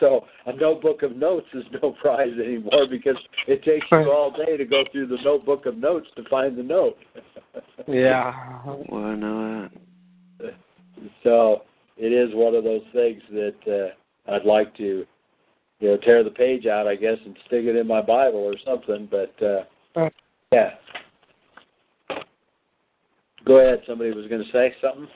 So 0.00 0.24
a 0.46 0.52
notebook 0.54 1.02
of 1.02 1.16
notes 1.16 1.46
is 1.54 1.64
no 1.82 1.92
prize 2.00 2.32
anymore 2.42 2.86
because 2.90 3.16
it 3.46 3.62
takes 3.62 3.86
you 3.90 4.10
all 4.10 4.32
day 4.32 4.56
to 4.56 4.64
go 4.64 4.84
through 4.90 5.08
the 5.08 5.18
notebook 5.22 5.66
of 5.66 5.76
notes 5.76 6.08
to 6.16 6.24
find 6.28 6.56
the 6.56 6.62
note. 6.62 6.96
Yeah. 7.88 8.32
Well, 8.88 9.04
I 9.04 9.14
know 9.16 9.68
that. 10.40 10.54
So 11.24 11.62
it 11.96 12.12
is 12.12 12.30
one 12.32 12.54
of 12.54 12.62
those 12.62 12.82
things 12.92 13.20
that 13.30 13.92
uh, 14.28 14.32
I'd 14.32 14.44
like 14.44 14.74
to, 14.76 15.04
you 15.80 15.88
know, 15.88 15.96
tear 15.96 16.22
the 16.22 16.30
page 16.30 16.66
out, 16.66 16.86
I 16.86 16.94
guess, 16.94 17.16
and 17.24 17.36
stick 17.46 17.64
it 17.64 17.74
in 17.74 17.86
my 17.88 18.00
Bible 18.00 18.38
or 18.38 18.54
something. 18.64 19.08
But 19.10 19.34
uh, 19.44 20.08
yeah. 20.52 20.70
Go 23.44 23.58
ahead. 23.58 23.82
Somebody 23.86 24.12
was 24.12 24.28
going 24.28 24.44
to 24.44 24.52
say 24.52 24.72
something. 24.80 25.08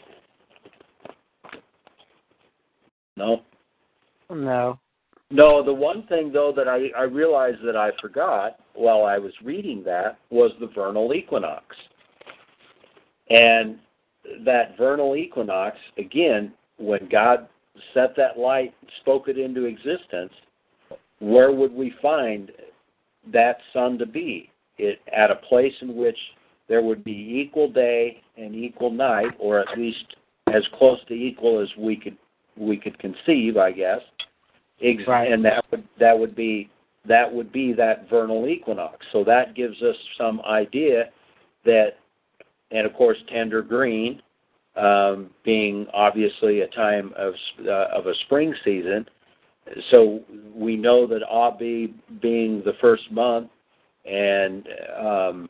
No. 3.16 3.42
No. 4.30 4.78
No, 5.30 5.64
the 5.64 5.72
one 5.72 6.06
thing 6.06 6.32
though 6.32 6.52
that 6.56 6.68
I, 6.68 6.88
I 6.96 7.02
realized 7.02 7.58
that 7.64 7.76
I 7.76 7.90
forgot 8.00 8.58
while 8.74 9.04
I 9.04 9.18
was 9.18 9.32
reading 9.42 9.82
that 9.84 10.18
was 10.30 10.52
the 10.60 10.68
vernal 10.68 11.14
equinox. 11.14 11.64
And 13.28 13.78
that 14.44 14.76
vernal 14.76 15.16
equinox, 15.16 15.76
again, 15.98 16.52
when 16.78 17.08
God 17.10 17.48
set 17.92 18.14
that 18.16 18.38
light, 18.38 18.72
spoke 19.00 19.28
it 19.28 19.38
into 19.38 19.64
existence, 19.64 20.32
where 21.18 21.52
would 21.52 21.72
we 21.72 21.92
find 22.00 22.52
that 23.32 23.58
sun 23.72 23.98
to 23.98 24.06
be? 24.06 24.50
It 24.78 25.00
at 25.12 25.30
a 25.30 25.36
place 25.36 25.72
in 25.80 25.96
which 25.96 26.18
there 26.68 26.82
would 26.82 27.02
be 27.02 27.42
equal 27.44 27.70
day 27.70 28.22
and 28.36 28.54
equal 28.54 28.90
night, 28.90 29.32
or 29.38 29.58
at 29.58 29.78
least 29.78 30.04
as 30.48 30.62
close 30.78 30.98
to 31.08 31.14
equal 31.14 31.60
as 31.60 31.68
we 31.78 31.96
could 31.96 32.16
we 32.57 32.76
could 32.76 32.98
conceive, 32.98 33.57
I 33.57 33.72
guess. 33.72 34.00
Ex- 34.82 35.07
Right. 35.07 35.32
And 35.32 35.44
that 35.44 35.64
would 35.70 35.84
that 35.98 36.18
would 36.18 36.34
be 36.34 36.70
that 37.09 37.32
would 37.32 37.52
be 37.52 37.72
that 37.72 38.09
vernal 38.11 38.48
equinox. 38.48 39.07
So 39.12 39.24
that 39.24 39.54
gives 39.54 39.80
us 39.82 39.96
some 40.18 40.40
idea 40.42 41.11
that, 41.64 41.98
and 42.70 42.86
of 42.86 42.92
course, 42.94 43.18
tender 43.28 43.62
green, 43.62 44.20
um, 44.76 45.30
being 45.44 45.86
obviously 45.94 46.61
a 46.61 46.68
time 46.68 47.12
of 47.16 47.34
uh, 47.66 47.86
of 47.96 48.07
a 48.07 48.14
spring 48.26 48.54
season. 48.64 49.07
So 49.90 50.20
we 50.54 50.76
know 50.76 51.07
that 51.07 51.22
Abib 51.28 51.94
being 52.20 52.62
the 52.64 52.74
first 52.80 53.11
month, 53.11 53.48
and 54.04 54.68
um, 54.98 55.48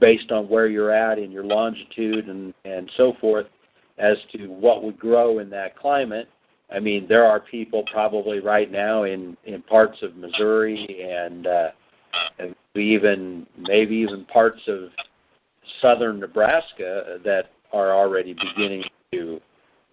based 0.00 0.30
on 0.30 0.48
where 0.48 0.68
you're 0.68 0.92
at 0.92 1.18
in 1.18 1.30
your 1.30 1.44
longitude 1.44 2.28
and 2.28 2.54
and 2.64 2.90
so 2.96 3.14
forth, 3.20 3.46
as 3.98 4.16
to 4.32 4.46
what 4.46 4.82
would 4.84 4.98
grow 4.98 5.40
in 5.40 5.50
that 5.50 5.76
climate. 5.76 6.28
I 6.70 6.80
mean, 6.80 7.06
there 7.08 7.24
are 7.24 7.40
people 7.40 7.84
probably 7.90 8.40
right 8.40 8.70
now 8.70 9.04
in 9.04 9.36
in 9.44 9.62
parts 9.62 9.98
of 10.02 10.16
Missouri 10.16 11.06
and 11.10 11.46
uh, 11.46 11.68
even 12.74 13.46
maybe 13.56 13.96
even 13.96 14.24
parts 14.26 14.60
of 14.68 14.90
southern 15.80 16.20
Nebraska 16.20 17.18
that 17.24 17.50
are 17.72 17.94
already 17.94 18.34
beginning 18.34 18.84
to 19.12 19.40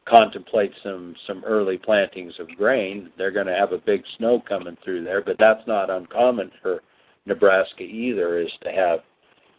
contemplate 0.07 0.71
some 0.83 1.15
some 1.27 1.43
early 1.45 1.77
plantings 1.77 2.33
of 2.39 2.47
grain. 2.57 3.09
They're 3.17 3.31
going 3.31 3.47
to 3.47 3.55
have 3.55 3.71
a 3.71 3.77
big 3.77 4.03
snow 4.17 4.41
coming 4.47 4.77
through 4.83 5.03
there, 5.03 5.21
but 5.21 5.37
that's 5.39 5.65
not 5.67 5.89
uncommon 5.89 6.51
for 6.61 6.81
Nebraska 7.25 7.83
either. 7.83 8.39
Is 8.39 8.51
to 8.63 8.71
have 8.71 8.99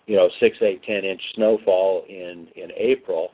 you 0.07 0.17
know 0.17 0.29
six, 0.41 0.57
eight, 0.63 0.83
ten 0.85 1.05
inch 1.05 1.23
snowfall 1.35 2.05
in 2.09 2.49
in 2.57 2.71
April. 2.77 3.31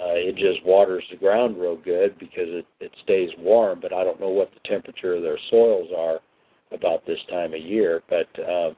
Uh, 0.00 0.14
it 0.14 0.34
just 0.36 0.64
waters 0.64 1.04
the 1.10 1.16
ground 1.16 1.60
real 1.60 1.76
good 1.76 2.18
because 2.18 2.48
it 2.48 2.66
it 2.80 2.92
stays 3.04 3.30
warm. 3.38 3.80
But 3.80 3.92
I 3.92 4.02
don't 4.04 4.20
know 4.20 4.30
what 4.30 4.50
the 4.52 4.68
temperature 4.68 5.14
of 5.14 5.22
their 5.22 5.38
soils 5.50 5.88
are 5.96 6.20
about 6.72 7.04
this 7.06 7.18
time 7.28 7.52
of 7.52 7.60
year. 7.60 8.02
But 8.08 8.28
uh, 8.42 8.70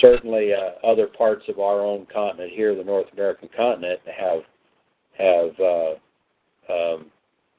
certainly, 0.00 0.52
uh, 0.54 0.86
other 0.86 1.06
parts 1.06 1.44
of 1.48 1.58
our 1.58 1.80
own 1.80 2.06
continent 2.12 2.52
here, 2.54 2.74
the 2.74 2.84
North 2.84 3.06
American 3.12 3.48
continent, 3.54 4.00
have 4.06 4.42
have 5.18 5.60
uh, 5.60 5.92
um, 6.72 7.06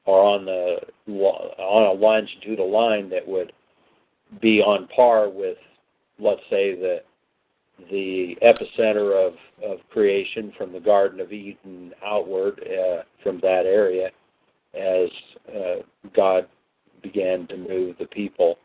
are 0.06 0.22
on 0.22 0.44
the 0.44 0.76
on 1.06 1.96
a 1.96 2.00
longitudinal 2.00 2.70
line 2.70 3.08
that 3.10 3.26
would 3.26 3.52
be 4.40 4.60
on 4.60 4.88
par 4.88 5.28
with, 5.28 5.56
let's 6.18 6.40
say, 6.50 6.74
the 6.74 6.98
the 7.90 8.36
epicenter 8.42 9.26
of, 9.26 9.34
of 9.62 9.78
creation 9.90 10.52
from 10.56 10.72
the 10.72 10.80
Garden 10.80 11.20
of 11.20 11.32
Eden 11.32 11.92
outward 12.04 12.60
uh, 12.60 13.02
from 13.22 13.38
that 13.40 13.64
area 13.66 14.10
as 14.74 15.08
uh, 15.54 15.82
God 16.14 16.48
began 17.02 17.46
to 17.48 17.56
move 17.56 17.96
the 17.98 18.06
people 18.06 18.58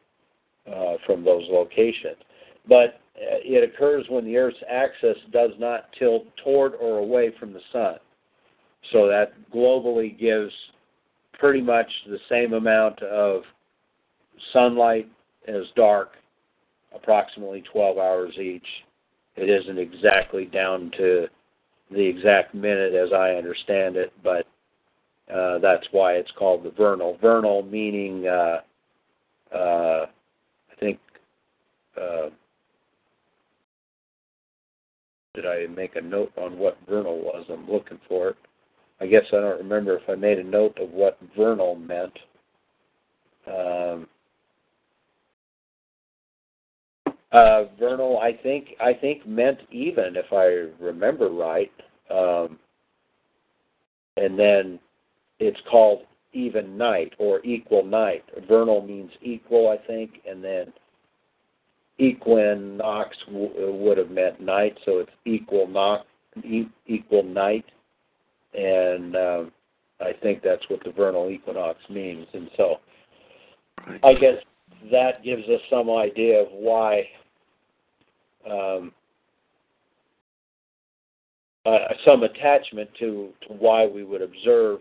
uh, 0.68 0.96
from 1.06 1.24
those 1.24 1.44
locations. 1.50 2.18
But 2.68 3.02
uh, 3.16 3.40
it 3.44 3.70
occurs 3.70 4.06
when 4.10 4.26
the 4.26 4.38
Earth's 4.38 4.58
axis 4.70 5.18
does 5.32 5.52
not 5.60 5.86
tilt 5.98 6.26
toward 6.44 6.76
or 6.76 7.00
away 7.00 7.34
from 7.40 7.54
the 7.54 7.62
sun. 7.72 7.96
So 8.92 9.08
that 9.08 9.34
globally 9.54 10.18
gives 10.18 10.52
pretty 11.34 11.62
much 11.62 11.88
the 12.08 12.20
same 12.30 12.54
amount 12.54 13.02
of 13.04 13.44
sunlight 14.54 15.10
as 15.48 15.64
dark, 15.76 16.14
approximately 16.96 17.64
12 17.72 17.98
hours 17.98 18.34
each. 18.40 18.66
It 19.36 19.50
isn't 19.50 19.80
exactly 19.80 20.46
down 20.46 20.92
to 20.98 21.28
the 21.90 22.06
exact 22.06 22.54
minute 22.54 22.94
as 22.94 23.12
I 23.14 23.32
understand 23.32 23.96
it, 23.96 24.14
but 24.24 24.46
uh, 25.34 25.60
that's 25.60 25.88
why 25.92 26.14
it's 26.14 26.32
called 26.38 26.64
the 26.64 26.72
vernal. 26.72 27.18
Vernal 27.22 27.64
meaning, 27.64 28.28
uh, 28.28 28.62
uh, 29.56 30.06
I 30.72 30.76
think, 30.80 31.00
uh, 32.00 32.30
did 35.34 35.46
I 35.46 35.68
make 35.68 35.96
a 35.96 36.02
note 36.02 36.32
on 36.38 36.58
what 36.58 36.78
vernal 36.88 37.20
was? 37.20 37.46
I'm 37.50 37.70
looking 37.70 38.00
for 38.08 38.30
it. 38.30 38.38
I 39.00 39.08
guess 39.08 39.24
I 39.32 39.38
don't 39.38 39.58
remember 39.58 39.98
if 39.98 40.08
I 40.10 40.16
made 40.16 40.40
a 40.40 40.44
note 40.44 40.78
of 40.80 40.92
what 40.92 41.18
vernal 41.36 41.76
meant. 41.76 42.18
Um, 43.48 44.08
uh, 47.32 47.64
vernal, 47.80 48.20
I 48.20 48.34
think, 48.34 48.76
I 48.80 48.94
think 48.94 49.26
meant 49.26 49.60
even, 49.72 50.16
if 50.16 50.32
I 50.32 50.74
remember 50.84 51.30
right. 51.30 51.72
Um, 52.10 52.60
and 54.18 54.38
then 54.38 54.80
it's 55.40 55.60
called 55.70 56.02
even 56.34 56.78
night 56.78 57.14
or 57.18 57.44
equal 57.46 57.84
night. 57.84 58.24
Vernal 58.48 58.82
means 58.82 59.12
equal, 59.22 59.70
I 59.70 59.86
think, 59.88 60.22
and 60.30 60.44
then 60.44 60.74
equinox 61.98 63.16
w- 63.28 63.74
would 63.74 63.98
have 63.98 64.12
meant 64.12 64.42
night, 64.42 64.78
so 64.86 65.00
it's 65.00 65.12
equal 65.26 65.68
not 65.68 66.06
e- 66.44 66.70
equal 66.88 67.24
night, 67.24 67.66
and 68.54 69.16
um, 69.16 69.52
I 70.00 70.14
think 70.22 70.42
that's 70.42 70.64
what 70.70 70.84
the 70.84 70.92
vernal 70.92 71.30
equinox 71.30 71.80
means. 71.90 72.28
And 72.34 72.50
so, 72.58 72.78
I 74.04 74.14
guess 74.14 74.38
that 74.92 75.24
gives 75.24 75.44
us 75.44 75.62
some 75.70 75.90
idea 75.90 76.42
of 76.42 76.48
why 76.52 77.04
um, 78.50 78.92
uh, 81.66 81.78
some 82.06 82.24
attachment 82.24 82.90
to, 83.00 83.30
to 83.48 83.54
why 83.54 83.86
we 83.86 84.04
would 84.04 84.22
observe 84.22 84.80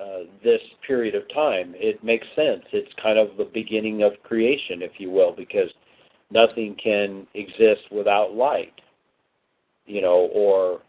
uh, 0.00 0.20
this 0.42 0.60
period 0.86 1.14
of 1.14 1.22
time. 1.34 1.74
It 1.76 2.02
makes 2.02 2.26
sense. 2.34 2.62
It's 2.72 2.90
kind 3.02 3.18
of 3.18 3.36
the 3.36 3.50
beginning 3.52 4.02
of 4.02 4.12
creation, 4.22 4.80
if 4.80 4.92
you 4.98 5.10
will, 5.10 5.32
because 5.36 5.68
nothing 6.30 6.76
can 6.82 7.26
exist 7.34 7.82
without 7.90 8.34
light, 8.34 8.72
you 9.86 10.00
know, 10.00 10.30
or 10.32 10.80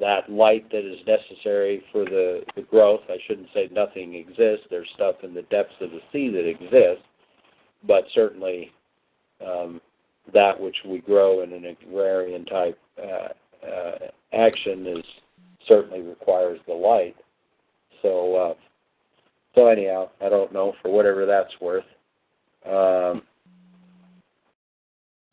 that 0.00 0.30
light 0.30 0.70
that 0.70 0.84
is 0.84 0.98
necessary 1.06 1.82
for 1.90 2.04
the, 2.04 2.42
the 2.54 2.62
growth. 2.62 3.00
I 3.08 3.16
shouldn't 3.26 3.48
say 3.52 3.68
nothing 3.72 4.14
exists. 4.14 4.66
There's 4.70 4.88
stuff 4.94 5.16
in 5.22 5.34
the 5.34 5.42
depths 5.42 5.74
of 5.80 5.90
the 5.90 6.00
sea 6.12 6.28
that 6.30 6.48
exists, 6.48 7.04
but 7.84 8.04
certainly 8.14 8.70
um, 9.44 9.80
that 10.32 10.58
which 10.58 10.76
we 10.86 10.98
grow 10.98 11.42
in 11.42 11.52
an 11.52 11.64
agrarian 11.64 12.44
type 12.46 12.78
uh, 12.98 13.28
uh, 13.66 13.98
action 14.32 14.86
is 14.86 15.04
certainly 15.66 16.00
requires 16.00 16.58
the 16.66 16.74
light. 16.74 17.16
So, 18.02 18.36
uh, 18.36 18.54
so 19.54 19.68
anyhow, 19.68 20.10
I 20.20 20.28
don't 20.28 20.52
know 20.52 20.74
for 20.82 20.90
whatever 20.90 21.26
that's 21.26 21.52
worth. 21.60 21.84
Um, 22.66 23.22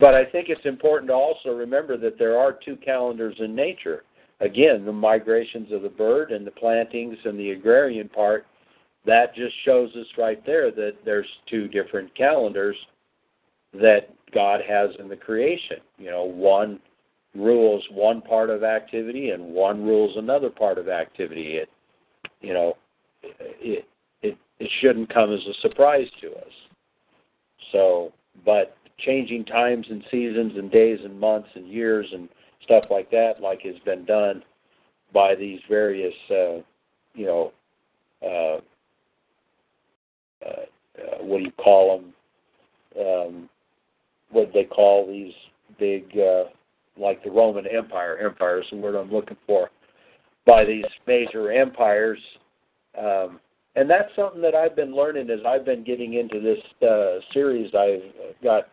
but 0.00 0.14
I 0.14 0.24
think 0.24 0.48
it's 0.48 0.64
important 0.64 1.08
to 1.10 1.14
also 1.14 1.50
remember 1.50 1.96
that 1.98 2.18
there 2.18 2.38
are 2.38 2.52
two 2.52 2.76
calendars 2.76 3.36
in 3.38 3.54
nature. 3.54 4.04
Again, 4.40 4.84
the 4.84 4.92
migrations 4.92 5.72
of 5.72 5.82
the 5.82 5.88
bird 5.88 6.32
and 6.32 6.46
the 6.46 6.50
plantings 6.50 7.16
and 7.24 7.38
the 7.38 7.52
agrarian 7.52 8.08
part, 8.08 8.46
that 9.06 9.34
just 9.34 9.54
shows 9.64 9.90
us 9.96 10.06
right 10.18 10.44
there 10.44 10.70
that 10.72 10.92
there's 11.04 11.26
two 11.48 11.68
different 11.68 12.14
calendars 12.16 12.76
that 13.74 14.08
God 14.34 14.60
has 14.68 14.90
in 14.98 15.08
the 15.08 15.16
creation. 15.16 15.78
You 15.98 16.10
know, 16.10 16.24
one 16.24 16.80
rules 17.34 17.82
one 17.90 18.20
part 18.20 18.50
of 18.50 18.62
activity 18.62 19.30
and 19.30 19.42
one 19.44 19.84
rules 19.84 20.16
another 20.16 20.50
part 20.50 20.78
of 20.78 20.88
activity. 20.88 21.56
It, 21.56 21.68
you 22.40 22.52
know, 22.52 22.76
it 23.22 23.86
it 24.22 24.36
it 24.58 24.70
shouldn't 24.80 25.12
come 25.12 25.32
as 25.32 25.40
a 25.40 25.60
surprise 25.60 26.08
to 26.20 26.32
us. 26.32 26.52
So, 27.72 28.12
but 28.44 28.76
changing 28.98 29.44
times 29.44 29.86
and 29.90 30.02
seasons 30.10 30.52
and 30.56 30.70
days 30.70 31.00
and 31.04 31.18
months 31.18 31.48
and 31.54 31.68
years 31.68 32.06
and 32.12 32.28
stuff 32.62 32.84
like 32.90 33.10
that, 33.10 33.34
like 33.40 33.62
has 33.62 33.78
been 33.84 34.04
done 34.04 34.42
by 35.12 35.34
these 35.34 35.60
various, 35.68 36.14
uh, 36.30 36.58
you 37.14 37.26
know, 37.26 37.52
uh, 38.22 38.60
uh, 40.44 40.64
uh, 40.98 41.22
what 41.22 41.38
do 41.38 41.44
you 41.44 41.52
call 41.52 41.98
them? 41.98 42.14
Um, 43.06 43.50
what 44.30 44.50
they 44.52 44.64
call 44.64 45.06
these 45.06 45.32
big, 45.78 46.04
uh, 46.18 46.44
like 46.98 47.22
the 47.24 47.30
Roman 47.30 47.66
Empire. 47.66 48.18
Empire 48.18 48.60
is 48.60 48.66
the 48.70 48.76
word 48.76 48.94
I'm 48.94 49.12
looking 49.12 49.36
for. 49.46 49.70
By 50.46 50.64
these 50.64 50.84
major 51.06 51.50
empires, 51.50 52.18
um, 52.98 53.40
and 53.76 53.88
that's 53.88 54.14
something 54.14 54.42
that 54.42 54.54
I've 54.54 54.76
been 54.76 54.94
learning 54.94 55.30
as 55.30 55.40
I've 55.46 55.64
been 55.64 55.84
getting 55.84 56.14
into 56.14 56.40
this 56.40 56.58
uh, 56.86 57.20
series. 57.32 57.74
I've 57.74 58.02
got 58.42 58.68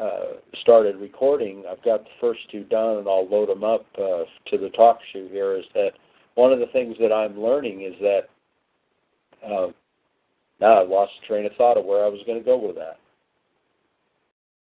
uh, 0.00 0.38
started 0.60 0.96
recording. 0.96 1.64
I've 1.70 1.82
got 1.82 2.04
the 2.04 2.10
first 2.20 2.40
two 2.50 2.64
done, 2.64 2.98
and 2.98 3.08
I'll 3.08 3.28
load 3.28 3.48
them 3.48 3.64
up 3.64 3.86
uh, 3.96 4.24
to 4.50 4.58
the 4.58 4.70
talk 4.70 4.98
show 5.12 5.28
here. 5.28 5.56
Is 5.56 5.64
that 5.74 5.92
one 6.34 6.52
of 6.52 6.58
the 6.58 6.66
things 6.66 6.96
that 7.00 7.12
I'm 7.12 7.40
learning 7.40 7.82
is 7.82 7.94
that 8.00 8.22
uh, 9.46 9.68
now 10.60 10.82
I've 10.82 10.88
lost 10.88 11.12
the 11.20 11.26
train 11.26 11.46
of 11.46 11.52
thought 11.56 11.78
of 11.78 11.84
where 11.84 12.04
I 12.04 12.08
was 12.08 12.20
going 12.26 12.38
to 12.38 12.44
go 12.44 12.58
with 12.58 12.76
that. 12.76 12.98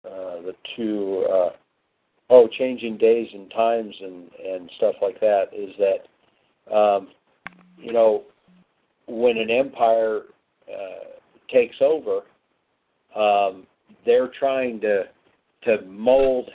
Uh, 0.05 0.41
the 0.41 0.55
two, 0.75 1.25
uh, 1.31 1.49
oh, 2.29 2.47
changing 2.57 2.97
days 2.97 3.27
and 3.33 3.49
times 3.51 3.95
and 4.01 4.29
and 4.45 4.69
stuff 4.77 4.95
like 5.01 5.19
that 5.19 5.45
is 5.51 5.73
that, 5.79 6.75
um, 6.75 7.07
you 7.77 7.91
know, 7.91 8.23
when 9.07 9.37
an 9.37 9.49
empire 9.49 10.21
uh, 10.69 11.19
takes 11.51 11.77
over, 11.81 12.21
um, 13.15 13.65
they're 14.05 14.31
trying 14.39 14.79
to 14.81 15.03
to 15.63 15.81
mold 15.85 16.49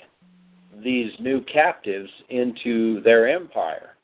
these 0.84 1.10
new 1.18 1.42
captives 1.52 2.10
into 2.28 3.00
their 3.02 3.28
empire. 3.28 3.96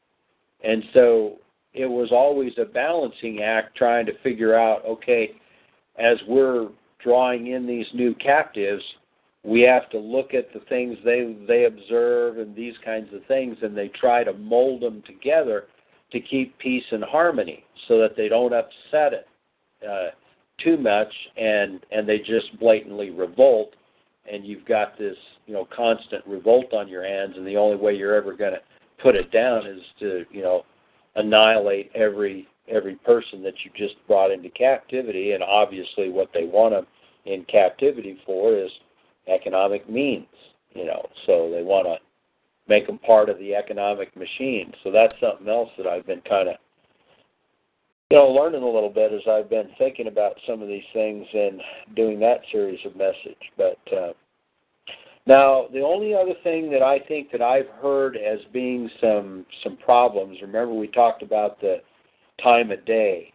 And 0.65 0.83
so 0.93 1.37
it 1.73 1.87
was 1.87 2.09
always 2.11 2.53
a 2.59 2.65
balancing 2.65 3.43
act 3.43 3.77
trying 3.77 4.07
to 4.07 4.19
figure 4.23 4.59
out 4.59 4.85
okay, 4.85 5.33
as 5.99 6.17
we're 6.27 6.69
drawing 7.03 7.49
in 7.49 7.67
these 7.67 7.87
new 7.95 8.15
captives, 8.15 8.83
we 9.47 9.61
have 9.61 9.89
to 9.91 9.99
look 9.99 10.35
at 10.35 10.53
the 10.53 10.61
things 10.69 10.99
they 11.05 11.37
they 11.47 11.65
observe 11.65 12.39
and 12.39 12.55
these 12.55 12.75
kinds 12.85 13.13
of 13.15 13.25
things 13.27 13.57
and 13.63 13.77
they 13.77 13.89
try 13.89 14.25
to 14.25 14.33
mold 14.35 14.83
them 14.83 15.03
together 15.07 15.65
to 16.11 16.21
keep 16.21 16.59
peace 16.59 16.85
and 16.91 17.05
harmony 17.05 17.65
so 17.87 17.99
that 17.99 18.17
they 18.17 18.29
don't 18.29 18.53
upset 18.53 19.13
it 19.13 19.29
uh, 19.89 20.09
too 20.63 20.77
much 20.77 21.13
and 21.37 21.81
and 21.93 22.09
they 22.09 22.19
just 22.19 22.59
blatantly 22.59 23.11
revolt. 23.11 23.75
And 24.31 24.45
you've 24.45 24.67
got 24.67 24.99
this 24.99 25.17
you 25.47 25.55
know 25.55 25.69
constant 25.75 26.27
revolt 26.27 26.73
on 26.73 26.89
your 26.89 27.07
hands 27.07 27.35
and 27.37 27.47
the 27.47 27.57
only 27.57 27.77
way 27.77 27.95
you're 27.95 28.17
ever 28.17 28.37
going 28.37 28.55
to 28.55 28.61
put 29.01 29.15
it 29.15 29.31
down 29.31 29.67
is 29.67 29.81
to 30.01 30.25
you 30.31 30.43
know 30.43 30.65
annihilate 31.15 31.93
every 31.95 32.49
every 32.69 32.97
person 32.97 33.45
that 33.45 33.55
you 33.65 33.71
just 33.77 33.95
brought 34.09 34.33
into 34.33 34.51
captivity. 34.51 35.33
And 35.33 35.45
obviously 35.45 36.11
what 36.11 36.31
they 36.35 36.47
want 36.47 36.75
them 36.75 36.87
in 37.27 37.45
captivity 37.45 38.19
for 38.27 38.57
is 38.57 38.71
economic 39.29 39.89
means 39.89 40.27
you 40.75 40.85
know 40.85 41.07
so 41.27 41.51
they 41.51 41.63
want 41.63 41.87
to 41.87 41.97
make 42.69 42.87
them 42.87 42.99
part 42.99 43.29
of 43.29 43.39
the 43.39 43.55
economic 43.55 44.15
machine 44.17 44.73
so 44.83 44.91
that's 44.91 45.15
something 45.21 45.49
else 45.49 45.71
that 45.77 45.87
I've 45.87 46.07
been 46.07 46.23
kind 46.23 46.49
of 46.49 46.57
you 48.11 48.19
know 48.19 48.29
learning 48.29 48.63
a 48.63 48.71
little 48.71 48.91
bit 48.91 49.13
as 49.13 49.23
I've 49.29 49.51
been 49.51 49.69
thinking 49.79 50.09
about 50.09 50.37
some 50.47 50.63
of 50.63 50.69
these 50.69 50.85
things 50.93 51.27
and 51.33 51.61
doing 51.95 52.21
that 52.21 52.41
series 52.53 52.81
of 52.85 52.97
message 52.97 53.53
but 53.57 53.79
uh 53.93 54.13
now, 55.27 55.67
the 55.73 55.81
only 55.81 56.15
other 56.15 56.35
thing 56.45 56.71
that 56.71 56.83
I 56.83 57.01
think 57.01 57.33
that 57.33 57.43
I've 57.43 57.69
heard 57.83 58.17
as 58.17 58.39
being 58.53 58.89
some 59.01 59.45
some 59.65 59.77
problems. 59.77 60.39
Remember, 60.41 60.73
we 60.73 60.87
talked 60.87 61.23
about 61.23 61.61
the 61.61 61.79
time 62.43 62.71
of 62.71 62.85
day, 62.85 63.33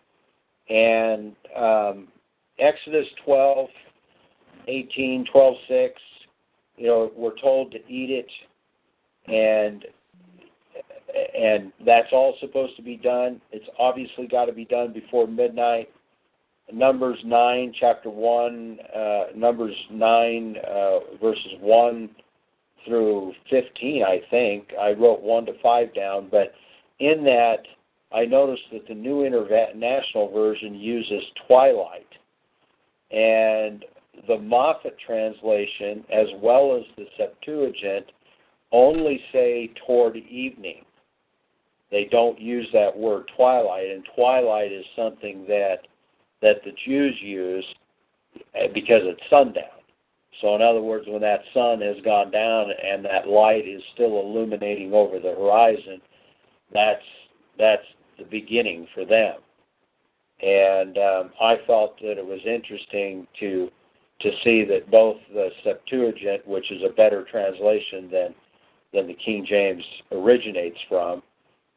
and 0.70 1.36
um, 1.56 2.08
Exodus 2.60 3.08
12, 3.26 3.68
18, 4.72 5.26
12, 5.32 5.55
6. 5.67 6.01
You 6.78 6.88
know, 6.88 7.11
we're 7.15 7.38
told 7.39 7.72
to 7.72 7.78
eat 7.88 8.09
it, 8.09 8.28
and 9.28 9.86
and 11.38 11.72
that's 11.86 12.07
all 12.11 12.36
supposed 12.39 12.76
to 12.78 12.82
be 12.82 12.95
done. 12.95 13.41
It's 13.51 13.67
obviously 13.78 14.28
got 14.28 14.45
to 14.45 14.53
be 14.53 14.65
done 14.65 14.93
before 14.93 15.28
midnight. 15.28 15.89
Numbers 16.72 17.19
9, 17.26 17.74
chapter 17.80 18.09
1, 18.09 18.80
uh, 18.95 19.24
Numbers 19.36 19.76
9, 19.91 20.55
uh, 20.57 20.99
verses 21.22 21.51
1 21.59 22.09
through 22.86 23.34
15, 23.49 24.03
I 24.03 24.22
think. 24.30 24.69
I 24.80 24.91
wrote 24.91 25.22
1 25.22 25.47
to 25.47 25.53
5 25.61 25.93
down, 25.93 26.30
but 26.32 26.53
in 26.99 27.24
that, 27.26 27.63
I 28.13 28.26
noticed 28.26 28.63
that 28.72 28.88
the 28.88 28.93
New 28.93 29.26
International 29.26 30.32
Version 30.32 30.76
uses 30.76 31.24
twilight. 31.47 32.07
And 33.11 33.84
the 34.28 34.38
Moffatt 34.38 34.97
translation, 35.05 36.03
as 36.12 36.28
well 36.41 36.76
as 36.76 36.84
the 36.97 37.05
Septuagint, 37.18 38.12
only 38.72 39.22
say 39.32 39.72
toward 39.86 40.16
evening. 40.16 40.84
They 41.91 42.05
don't 42.05 42.39
use 42.39 42.68
that 42.74 42.95
word 42.95 43.30
twilight, 43.36 43.89
and 43.89 44.05
twilight 44.16 44.72
is 44.72 44.86
something 44.95 45.45
that 45.47 45.88
that 46.41 46.64
the 46.64 46.72
Jews 46.86 47.16
use 47.22 47.66
eh, 48.55 48.68
because 48.74 49.01
it's 49.03 49.22
sundown. 49.30 49.82
So, 50.39 50.55
in 50.55 50.62
other 50.62 50.82
words, 50.82 51.05
when 51.07 51.22
that 51.22 51.41
sun 51.53 51.82
has 51.82 51.97
gone 52.03 52.32
down 52.32 52.68
and 52.72 53.03
that 53.05 53.28
light 53.28 53.68
is 53.68 53.82
still 53.93 54.20
illuminating 54.22 54.93
over 54.93 55.20
the 55.20 55.36
horizon, 55.36 56.01
that's 56.74 57.03
that's 57.59 57.86
the 58.18 58.24
beginning 58.26 58.88
for 58.93 59.05
them. 59.05 59.36
And 60.41 60.97
um, 60.97 61.32
I 61.39 61.57
felt 61.68 61.99
that 61.99 62.18
it 62.18 62.26
was 62.26 62.39
interesting 62.45 63.28
to 63.39 63.70
to 64.24 64.32
see 64.43 64.63
that 64.65 64.89
both 64.91 65.17
the 65.34 65.49
Septuagint, 65.63 66.47
which 66.47 66.72
is 66.72 66.82
a 66.84 66.93
better 66.93 67.26
translation 67.30 68.09
than 68.11 68.36
than 68.93 69.07
the 69.07 69.17
King 69.26 69.45
James 69.47 69.84
originates 70.11 70.78
from, 70.89 71.24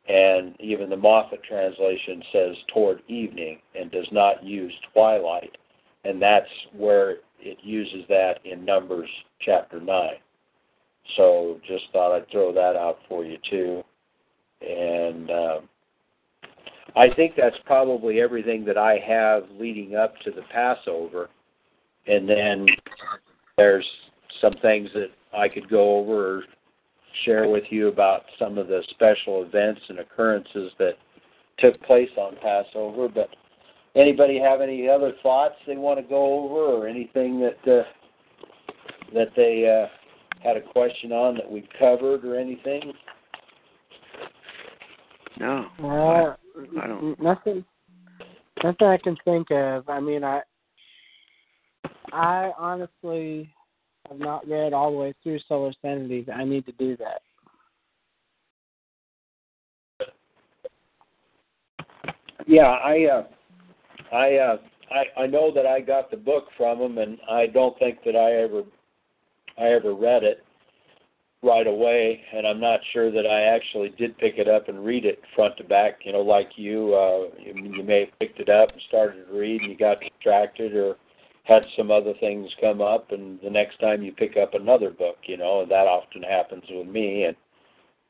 and 0.09 0.61
even 0.61 0.91
the 0.91 0.97
Moffatt 0.97 1.45
translation 1.45 2.23
says 2.33 2.57
toward 2.73 3.03
evening 3.07 3.59
and 3.79 3.91
does 3.93 4.09
not 4.11 4.43
use 4.43 4.73
twilight, 4.93 5.57
and 6.05 6.21
that's 6.21 6.51
where 6.77 7.19
it 7.39 7.59
uses 7.63 8.05
that 8.09 8.41
in 8.45 8.65
Numbers 8.65 9.09
chapter 9.41 9.81
9. 9.81 10.09
So 11.17 11.61
just 11.67 11.85
thought 11.93 12.17
I'd 12.17 12.29
throw 12.31 12.53
that 12.53 12.77
out 12.77 12.99
for 13.09 13.25
you 13.25 13.39
too. 13.49 13.83
And 14.61 15.31
um, 15.31 15.69
I 16.97 17.13
think 17.15 17.35
that's 17.37 17.57
probably 17.67 18.21
everything 18.21 18.65
that 18.65 18.79
I 18.79 18.99
have 19.07 19.45
leading 19.59 19.97
up 19.97 20.15
to 20.25 20.31
the 20.31 20.43
Passover. 20.53 21.29
And 22.07 22.29
then 22.29 22.67
there's 23.57 23.87
some 24.41 24.55
things 24.63 24.91
that 24.95 25.09
I 25.37 25.49
could 25.49 25.69
go 25.69 25.99
over 25.99 26.39
or 26.39 26.43
share 27.25 27.49
with 27.49 27.65
you 27.71 27.89
about 27.89 28.23
some 28.39 28.59
of 28.59 28.69
the 28.69 28.83
special 28.91 29.45
events 29.45 29.81
and 29.89 30.01
occurrences 30.01 30.73
that 30.79 30.95
took 31.59 31.81
place 31.83 32.11
on 32.19 32.35
Passover. 32.43 33.09
But 33.09 33.29
anybody 33.95 34.39
have 34.39 34.61
any 34.61 34.89
other 34.89 35.13
thoughts 35.23 35.55
they 35.67 35.77
want 35.77 35.99
to 36.01 36.07
go 36.07 36.45
over, 36.45 36.77
or 36.77 36.89
anything 36.89 37.41
that 37.41 37.73
uh, 37.73 37.85
that 39.15 39.29
they 39.37 39.69
uh, 39.69 39.89
had 40.43 40.57
a 40.57 40.61
question 40.61 41.13
on 41.13 41.37
that 41.37 41.51
we 41.51 41.69
covered, 41.79 42.25
or 42.25 42.37
anything? 42.37 42.93
No. 45.39 45.67
Uh, 45.83 46.35
I 46.81 46.87
don't. 46.87 47.21
Nothing. 47.21 47.65
Nothing 48.63 48.87
I 48.87 48.99
can 48.99 49.17
think 49.25 49.51
of. 49.51 49.89
I 49.89 50.01
mean, 50.01 50.25
I. 50.25 50.43
I 52.13 52.53
honestly 52.59 53.53
have 54.09 54.19
not 54.19 54.49
read 54.49 54.73
all 54.73 54.91
the 54.91 54.99
way 54.99 55.15
through 55.23 55.39
Solar 55.49 55.73
Sanity. 55.81 56.27
I 56.33 56.45
need 56.45 56.67
to 56.67 56.73
do 56.73 56.97
that. 56.99 57.23
Yeah, 62.47 62.63
I, 62.63 63.05
uh, 63.07 63.25
I, 64.15 64.35
uh, 64.35 64.57
I, 64.91 65.23
I 65.23 65.27
know 65.27 65.51
that 65.55 65.65
I 65.65 65.81
got 65.81 66.11
the 66.11 66.17
book 66.17 66.45
from 66.57 66.81
him, 66.81 66.99
and 66.99 67.19
I 67.31 67.47
don't 67.47 67.79
think 67.79 68.01
that 68.05 68.17
I 68.17 68.43
ever, 68.43 68.63
I 69.59 69.73
ever 69.73 69.95
read 69.95 70.25
it 70.25 70.45
right 71.43 71.67
away, 71.67 72.21
and 72.35 72.47
I'm 72.47 72.61
not 72.61 72.81
sure 72.93 73.11
that 73.11 73.27
I 73.27 73.43
actually 73.43 73.91
did 73.99 74.17
pick 74.19 74.35
it 74.37 74.49
up 74.49 74.69
and 74.69 74.85
read 74.85 75.05
it 75.05 75.21
front 75.35 75.57
to 75.59 75.65
back. 75.65 76.01
You 76.05 76.13
know, 76.13 76.21
like 76.21 76.51
you, 76.57 76.95
uh, 76.95 77.35
you, 77.39 77.55
you 77.77 77.83
may 77.83 78.01
have 78.01 78.19
picked 78.19 78.41
it 78.41 78.49
up 78.51 78.71
and 78.73 78.81
started 78.89 79.27
to 79.27 79.39
read, 79.39 79.63
and 79.63 79.71
you 79.71 79.79
got 79.79 80.01
distracted, 80.01 80.75
or 80.75 80.97
had 81.45 81.63
some 81.77 81.91
other 81.91 82.15
things 82.21 82.51
come 82.61 82.81
up, 82.81 83.13
and 83.13 83.39
the 83.43 83.51
next 83.51 83.79
time 83.79 84.03
you 84.03 84.13
pick 84.13 84.37
up 84.37 84.55
another 84.55 84.91
book. 84.91 85.19
You 85.25 85.37
know, 85.37 85.63
and 85.63 85.71
that 85.71 85.87
often 85.87 86.23
happens 86.23 86.65
with 86.69 86.89
me, 86.89 87.25
and 87.25 87.37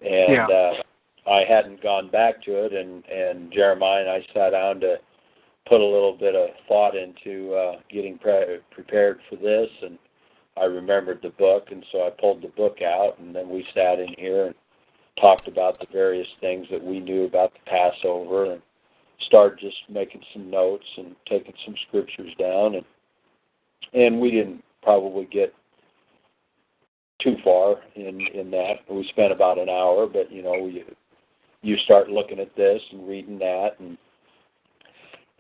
and 0.01 0.33
Yeah. 0.33 0.47
uh, 0.49 0.83
I 1.27 1.45
hadn't 1.45 1.83
gone 1.83 2.09
back 2.09 2.43
to 2.43 2.65
it, 2.65 2.73
and 2.73 3.05
and 3.09 3.53
Jeremiah 3.53 4.01
and 4.01 4.11
I 4.11 4.27
sat 4.33 4.51
down 4.51 4.81
to 4.81 4.99
put 5.67 5.81
a 5.81 5.85
little 5.85 6.13
bit 6.13 6.35
of 6.35 6.51
thought 6.69 6.95
into 6.95 7.55
uh, 7.55 7.81
getting 7.89 8.19
pre- 8.19 8.59
prepared 8.71 9.21
for 9.29 9.37
this, 9.37 9.71
and 9.83 9.99
I 10.57 10.65
remembered 10.65 11.21
the 11.23 11.31
book, 11.31 11.69
and 11.71 11.85
so 11.91 12.07
I 12.07 12.11
pulled 12.11 12.43
the 12.43 12.49
book 12.49 12.83
out, 12.83 13.19
and 13.19 13.35
then 13.35 13.49
we 13.49 13.67
sat 13.75 13.99
in 13.99 14.15
here 14.19 14.47
and 14.47 14.55
talked 15.19 15.49
about 15.49 15.81
the 15.81 15.87
various 15.91 16.29
things 16.41 16.67
that 16.71 16.83
we 16.83 17.01
knew 17.01 17.25
about 17.25 17.53
the 17.55 17.71
Passover, 17.71 18.53
and 18.53 18.63
started 19.27 19.59
just 19.59 19.79
making 19.89 20.23
some 20.33 20.51
notes 20.51 20.87
and 20.99 21.17
taking 21.27 21.55
some 21.65 21.75
scriptures 21.89 22.33
down, 22.39 22.75
and 22.75 22.85
and 23.93 24.21
we 24.21 24.31
didn't 24.31 24.63
probably 24.83 25.27
get 25.27 25.55
too 27.21 27.37
far 27.43 27.77
in 27.97 28.21
in 28.35 28.51
that. 28.51 28.75
We 28.91 29.07
spent 29.11 29.33
about 29.33 29.59
an 29.59 29.69
hour, 29.69 30.07
but 30.07 30.31
you 30.31 30.43
know, 30.43 30.53
we 30.63 30.85
you 31.63 31.77
start 31.79 32.11
looking 32.11 32.39
at 32.39 32.55
this 32.57 32.81
and 32.93 33.09
reading 33.09 33.39
that 33.39 33.71
and 33.79 33.97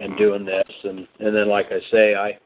and 0.01 0.17
doing 0.19 0.45
this 0.45 0.69
and 0.85 1.07
and 1.21 1.35
then 1.35 1.49
like 1.49 1.67
I 1.67 1.81
say, 1.91 2.15
I 2.15 2.39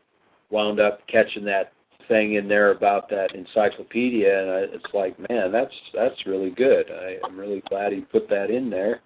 wound 0.51 0.81
up 0.81 1.01
catching 1.09 1.45
that 1.45 1.73
thing 2.09 2.35
in 2.35 2.49
there 2.49 2.71
about 2.71 3.09
that 3.11 3.35
encyclopedia 3.35 4.43
and 4.43 4.51
I, 4.51 4.59
it's 4.75 4.95
like, 4.95 5.19
man, 5.31 5.53
that's 5.53 5.75
that's 5.95 6.27
really 6.27 6.51
good. 6.51 6.87
I, 6.91 7.17
I'm 7.25 7.39
really 7.39 7.63
glad 7.69 7.93
he 7.93 8.01
put 8.01 8.29
that 8.31 8.51
in 8.51 8.71
there. 8.71 9.01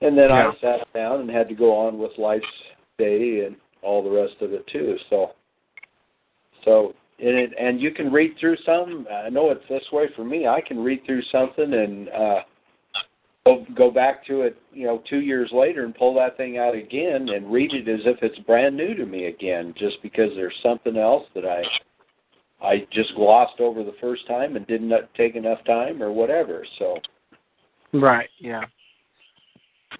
And 0.00 0.16
then 0.16 0.30
Yeah. 0.30 0.50
I 0.50 0.60
sat 0.60 0.92
down 0.94 1.20
and 1.20 1.30
had 1.30 1.48
to 1.48 1.54
go 1.54 1.74
on 1.76 1.98
with 1.98 2.12
life's 2.18 2.46
day 2.98 3.44
and 3.46 3.56
all 3.82 4.02
the 4.02 4.10
rest 4.10 4.40
of 4.40 4.52
it 4.52 4.66
too. 4.68 4.96
So 5.10 5.32
so 6.64 6.94
and 7.18 7.36
it, 7.36 7.52
and 7.58 7.80
you 7.80 7.92
can 7.92 8.12
read 8.12 8.34
through 8.38 8.56
some. 8.66 9.06
I 9.10 9.28
know 9.28 9.50
it's 9.50 9.68
this 9.68 9.84
way 9.92 10.06
for 10.16 10.24
me. 10.24 10.46
I 10.46 10.60
can 10.60 10.78
read 10.82 11.02
through 11.06 11.22
something 11.30 11.72
and 11.72 12.08
uh, 12.08 12.40
go 13.46 13.66
go 13.76 13.90
back 13.90 14.26
to 14.26 14.42
it, 14.42 14.56
you 14.72 14.86
know, 14.86 15.02
two 15.08 15.20
years 15.20 15.50
later 15.52 15.84
and 15.84 15.94
pull 15.94 16.14
that 16.14 16.36
thing 16.36 16.58
out 16.58 16.74
again 16.74 17.28
and 17.28 17.52
read 17.52 17.72
it 17.72 17.88
as 17.88 18.00
if 18.06 18.18
it's 18.22 18.38
brand 18.40 18.76
new 18.76 18.94
to 18.94 19.06
me 19.06 19.26
again, 19.26 19.74
just 19.78 20.02
because 20.02 20.30
there's 20.34 20.54
something 20.62 20.96
else 20.96 21.24
that 21.34 21.44
I 21.44 21.62
I 22.64 22.86
just 22.92 23.14
glossed 23.14 23.60
over 23.60 23.84
the 23.84 23.94
first 24.00 24.26
time 24.26 24.56
and 24.56 24.66
didn't 24.66 24.92
take 25.16 25.36
enough 25.36 25.62
time 25.64 26.02
or 26.02 26.12
whatever. 26.12 26.66
So 26.78 26.96
Right. 27.92 28.30
Yeah. 28.40 28.62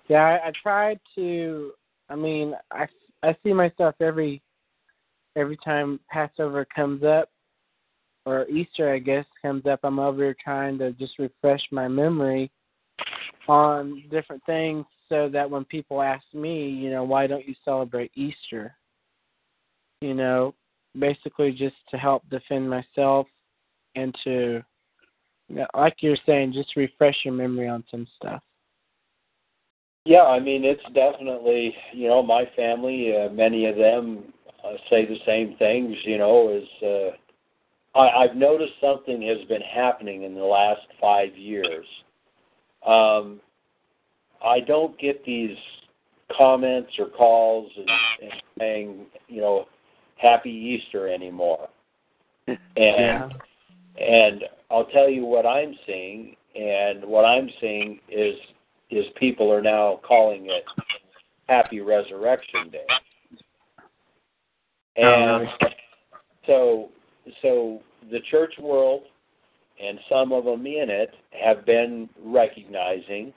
Yeah. 0.08 0.22
I, 0.22 0.48
I 0.48 0.52
tried 0.62 0.98
to. 1.14 1.72
I 2.08 2.16
mean, 2.16 2.54
I 2.70 2.86
I 3.22 3.36
see 3.44 3.52
myself 3.52 3.94
every 4.00 4.42
every 5.36 5.56
time 5.64 6.00
Passover 6.10 6.66
comes 6.74 7.02
up, 7.04 7.28
or 8.24 8.46
Easter, 8.48 8.92
I 8.92 8.98
guess, 8.98 9.24
comes 9.40 9.66
up. 9.66 9.80
I'm 9.82 9.98
over 9.98 10.22
here 10.22 10.36
trying 10.42 10.78
to 10.78 10.92
just 10.92 11.18
refresh 11.18 11.62
my 11.72 11.88
memory 11.88 12.50
on 13.48 14.04
different 14.10 14.42
things, 14.46 14.84
so 15.08 15.28
that 15.32 15.50
when 15.50 15.64
people 15.64 16.00
ask 16.00 16.24
me, 16.32 16.68
you 16.68 16.90
know, 16.90 17.04
why 17.04 17.26
don't 17.26 17.46
you 17.46 17.54
celebrate 17.64 18.12
Easter? 18.14 18.74
You 20.00 20.14
know, 20.14 20.54
basically 20.98 21.52
just 21.52 21.76
to 21.90 21.96
help 21.96 22.22
defend 22.30 22.68
myself 22.68 23.26
and 23.94 24.14
to 24.24 24.62
yeah, 25.48 25.66
like 25.74 25.96
you're 26.00 26.16
saying, 26.24 26.52
just 26.54 26.76
refresh 26.76 27.16
your 27.24 27.34
memory 27.34 27.68
on 27.68 27.84
some 27.90 28.06
stuff. 28.16 28.42
Yeah, 30.04 30.22
I 30.22 30.40
mean 30.40 30.64
it's 30.64 30.82
definitely 30.94 31.74
you 31.92 32.08
know 32.08 32.22
my 32.22 32.44
family. 32.56 33.14
Uh, 33.16 33.32
many 33.32 33.66
of 33.66 33.76
them 33.76 34.32
uh, 34.64 34.74
say 34.90 35.06
the 35.06 35.18
same 35.26 35.56
things. 35.58 35.96
You 36.04 36.18
know, 36.18 36.50
is 36.50 36.82
uh, 36.82 37.98
I, 37.98 38.24
I've 38.24 38.36
noticed 38.36 38.72
something 38.80 39.22
has 39.22 39.46
been 39.48 39.62
happening 39.62 40.22
in 40.22 40.34
the 40.34 40.44
last 40.44 40.82
five 41.00 41.36
years. 41.36 41.86
Um, 42.86 43.40
I 44.44 44.60
don't 44.60 44.98
get 44.98 45.24
these 45.24 45.56
comments 46.36 46.90
or 46.98 47.06
calls 47.06 47.70
and, 47.76 47.88
and 48.22 48.42
saying 48.58 49.06
you 49.28 49.40
know 49.40 49.66
Happy 50.16 50.50
Easter 50.50 51.08
anymore. 51.08 51.68
And 52.46 52.58
Yeah. 52.76 53.28
and 53.98 54.44
I'll 54.70 54.86
tell 54.86 55.08
you 55.08 55.24
what 55.24 55.46
I'm 55.46 55.74
seeing, 55.86 56.36
and 56.54 57.04
what 57.04 57.24
I'm 57.24 57.48
seeing 57.60 58.00
is 58.08 58.34
is 58.90 59.06
people 59.16 59.52
are 59.52 59.62
now 59.62 60.00
calling 60.06 60.46
it 60.50 60.64
Happy 61.48 61.80
Resurrection 61.80 62.70
Day. 62.70 62.86
And 64.96 65.48
so 66.46 66.90
so 67.40 67.80
the 68.10 68.20
church 68.30 68.54
world 68.60 69.02
and 69.82 69.98
some 70.08 70.32
of 70.32 70.44
them 70.44 70.66
in 70.66 70.90
it 70.90 71.14
have 71.30 71.64
been 71.64 72.08
recognizing 72.24 73.32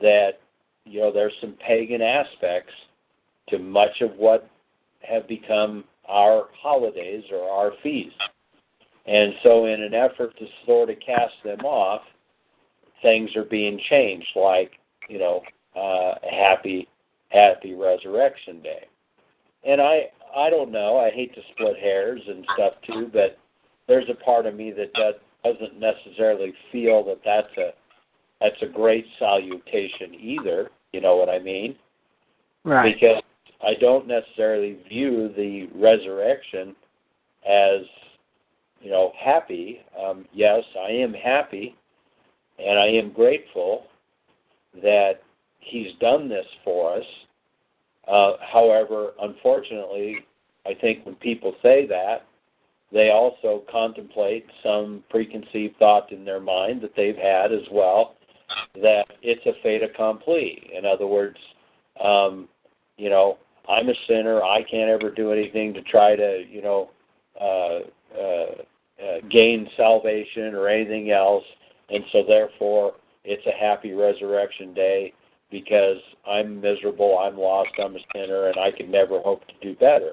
that 0.00 0.32
you 0.84 1.00
know 1.00 1.12
there's 1.12 1.32
some 1.40 1.54
pagan 1.66 2.02
aspects 2.02 2.72
to 3.48 3.58
much 3.58 4.00
of 4.00 4.10
what 4.16 4.48
have 5.00 5.26
become 5.28 5.84
our 6.08 6.48
holidays 6.60 7.24
or 7.32 7.48
our 7.48 7.72
feasts. 7.82 8.18
And 9.06 9.34
so, 9.42 9.66
in 9.66 9.82
an 9.82 9.94
effort 9.94 10.36
to 10.38 10.46
sort 10.64 10.90
of 10.90 10.96
cast 11.04 11.34
them 11.44 11.60
off, 11.60 12.02
things 13.02 13.30
are 13.36 13.44
being 13.44 13.80
changed, 13.88 14.28
like 14.34 14.72
you 15.08 15.18
know, 15.18 15.42
uh, 15.76 16.14
happy, 16.28 16.88
happy 17.28 17.74
Resurrection 17.74 18.60
Day. 18.62 18.86
And 19.64 19.80
I, 19.80 20.10
I 20.36 20.50
don't 20.50 20.70
know. 20.70 20.98
I 20.98 21.10
hate 21.10 21.34
to 21.34 21.40
split 21.52 21.78
hairs 21.78 22.20
and 22.28 22.44
stuff 22.54 22.74
too, 22.86 23.10
but 23.12 23.38
there's 23.88 24.08
a 24.10 24.24
part 24.24 24.46
of 24.46 24.54
me 24.54 24.72
that 24.72 24.92
does, 24.92 25.14
doesn't 25.44 25.80
necessarily 25.80 26.52
feel 26.70 27.02
that 27.04 27.20
that's 27.24 27.56
a 27.56 27.70
that's 28.40 28.60
a 28.60 28.66
great 28.66 29.06
salutation 29.18 30.14
either. 30.18 30.70
You 30.92 31.00
know 31.00 31.16
what 31.16 31.30
I 31.30 31.38
mean? 31.38 31.74
Right. 32.64 32.94
because 32.94 33.22
I 33.62 33.74
don't 33.80 34.06
necessarily 34.06 34.78
view 34.88 35.32
the 35.36 35.68
resurrection 35.74 36.76
as 37.48 37.82
you 38.80 38.90
know 38.90 39.12
happy. 39.18 39.80
Um, 39.98 40.26
yes, 40.34 40.62
I 40.78 40.90
am 40.90 41.14
happy, 41.14 41.76
and 42.58 42.78
I 42.78 42.88
am 42.88 43.12
grateful 43.12 43.84
that 44.82 45.22
He's 45.60 45.92
done 46.00 46.28
this 46.28 46.46
for 46.64 46.96
us. 46.96 47.04
Uh, 48.06 48.32
however, 48.40 49.12
unfortunately, 49.20 50.24
I 50.64 50.74
think 50.74 51.04
when 51.04 51.16
people 51.16 51.54
say 51.62 51.86
that, 51.86 52.26
they 52.92 53.10
also 53.10 53.64
contemplate 53.70 54.46
some 54.62 55.02
preconceived 55.10 55.76
thought 55.78 56.12
in 56.12 56.24
their 56.24 56.40
mind 56.40 56.80
that 56.82 56.94
they've 56.96 57.16
had 57.16 57.52
as 57.52 57.66
well 57.70 58.14
that 58.80 59.06
it's 59.22 59.44
a 59.46 59.60
fait 59.62 59.82
accompli. 59.82 60.70
In 60.76 60.86
other 60.86 61.06
words, 61.06 61.36
um, 62.02 62.48
you 62.96 63.10
know, 63.10 63.38
I'm 63.68 63.88
a 63.88 63.94
sinner. 64.06 64.42
I 64.42 64.62
can't 64.62 64.90
ever 64.90 65.10
do 65.10 65.32
anything 65.32 65.74
to 65.74 65.82
try 65.82 66.14
to, 66.14 66.44
you 66.48 66.62
know, 66.62 66.90
uh, 67.40 67.80
uh, 68.16 68.54
uh, 69.02 69.20
gain 69.30 69.68
salvation 69.76 70.54
or 70.54 70.68
anything 70.68 71.10
else, 71.10 71.44
and 71.90 72.02
so 72.12 72.22
therefore 72.26 72.94
it's 73.24 73.44
a 73.46 73.60
happy 73.60 73.92
resurrection 73.92 74.72
day 74.72 75.12
because 75.50 75.98
I'm 76.28 76.60
miserable, 76.60 77.18
I'm 77.18 77.38
lost, 77.38 77.70
I'm 77.82 77.96
a 77.96 78.00
sinner, 78.14 78.48
and 78.48 78.58
I 78.58 78.70
can 78.76 78.90
never 78.90 79.20
hope 79.20 79.42
to 79.46 79.54
do 79.62 79.74
better. 79.76 80.12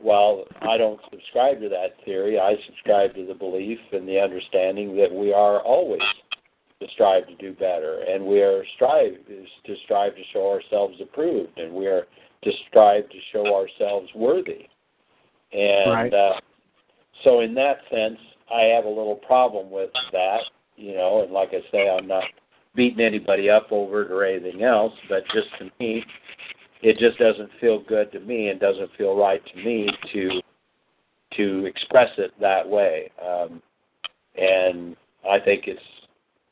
Well, 0.00 0.44
I 0.62 0.76
don't 0.76 1.00
subscribe 1.10 1.60
to 1.60 1.68
that 1.68 1.96
theory. 2.04 2.38
I 2.38 2.54
subscribe 2.66 3.14
to 3.14 3.26
the 3.26 3.34
belief 3.34 3.78
and 3.92 4.08
the 4.08 4.20
understanding 4.20 4.96
that 4.96 5.12
we 5.12 5.32
are 5.32 5.60
always 5.60 6.02
to 6.80 6.86
strive 6.92 7.26
to 7.28 7.36
do 7.36 7.52
better, 7.52 8.04
and 8.08 8.24
we 8.24 8.42
are 8.42 8.64
strive 8.74 9.14
is 9.28 9.48
to 9.66 9.74
strive 9.84 10.14
to 10.16 10.22
show 10.32 10.50
ourselves 10.50 10.96
approved, 11.00 11.58
and 11.58 11.72
we 11.72 11.86
are 11.86 12.06
to 12.42 12.50
strive 12.68 13.08
to 13.08 13.18
show 13.32 13.54
ourselves 13.54 14.08
worthy. 14.14 14.68
And 15.52 15.90
Right. 15.90 16.14
uh, 16.14 16.40
so, 17.22 17.40
in 17.40 17.54
that 17.54 17.78
sense, 17.90 18.18
I 18.52 18.62
have 18.62 18.84
a 18.84 18.88
little 18.88 19.16
problem 19.16 19.70
with 19.70 19.90
that, 20.12 20.40
you 20.76 20.94
know. 20.94 21.22
And 21.22 21.32
like 21.32 21.50
I 21.54 21.62
say, 21.70 21.88
I'm 21.88 22.06
not 22.06 22.24
beating 22.74 23.04
anybody 23.04 23.48
up 23.48 23.68
over 23.70 24.02
it 24.02 24.10
or 24.10 24.24
anything 24.24 24.62
else, 24.62 24.92
but 25.08 25.24
just 25.32 25.48
to 25.58 25.70
me, 25.78 26.04
it 26.82 26.98
just 26.98 27.18
doesn't 27.18 27.50
feel 27.60 27.82
good 27.82 28.12
to 28.12 28.20
me 28.20 28.48
and 28.48 28.60
doesn't 28.60 28.90
feel 28.96 29.16
right 29.16 29.42
to 29.46 29.56
me 29.64 29.88
to 30.12 30.40
to 31.36 31.66
express 31.66 32.10
it 32.18 32.32
that 32.40 32.68
way. 32.68 33.10
Um, 33.24 33.60
and 34.36 34.96
I 35.28 35.40
think 35.40 35.64
it's 35.66 35.80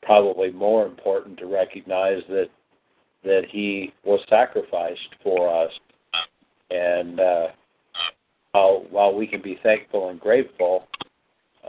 probably 0.01 0.51
more 0.51 0.85
important 0.85 1.37
to 1.39 1.45
recognize 1.45 2.21
that 2.29 2.49
that 3.23 3.43
he 3.49 3.93
was 4.03 4.19
sacrificed 4.29 5.15
for 5.23 5.49
us, 5.63 5.71
and 6.69 7.19
uh, 7.19 7.47
while 8.51 8.85
while 8.89 9.13
we 9.13 9.27
can 9.27 9.41
be 9.41 9.59
thankful 9.63 10.09
and 10.09 10.19
grateful, 10.19 10.87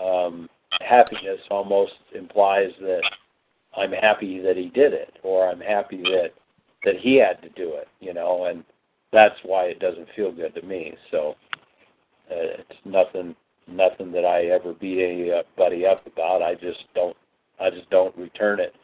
um, 0.00 0.48
happiness 0.80 1.40
almost 1.50 1.92
implies 2.14 2.70
that 2.80 3.02
I'm 3.76 3.92
happy 3.92 4.40
that 4.40 4.56
he 4.56 4.68
did 4.68 4.92
it, 4.92 5.14
or 5.22 5.48
I'm 5.48 5.60
happy 5.60 6.02
that 6.02 6.30
that 6.84 6.96
he 7.00 7.16
had 7.16 7.40
to 7.42 7.48
do 7.50 7.74
it, 7.74 7.88
you 8.00 8.12
know, 8.12 8.44
and 8.44 8.62
that's 9.12 9.36
why 9.42 9.64
it 9.64 9.78
doesn't 9.78 10.08
feel 10.14 10.30
good 10.32 10.54
to 10.54 10.62
me. 10.62 10.94
So 11.10 11.34
uh, 12.30 12.58
it's 12.58 12.78
nothing 12.84 13.34
nothing 13.66 14.12
that 14.12 14.24
I 14.24 14.46
ever 14.46 14.74
beat 14.74 15.02
anybody 15.02 15.86
up 15.86 16.06
about. 16.06 16.42
I 16.42 16.54
just 16.54 16.84
don't 16.94 17.16
I 17.60 17.70
just 17.70 17.88
don't 17.90 18.16
return 18.16 18.60
it 18.60 18.74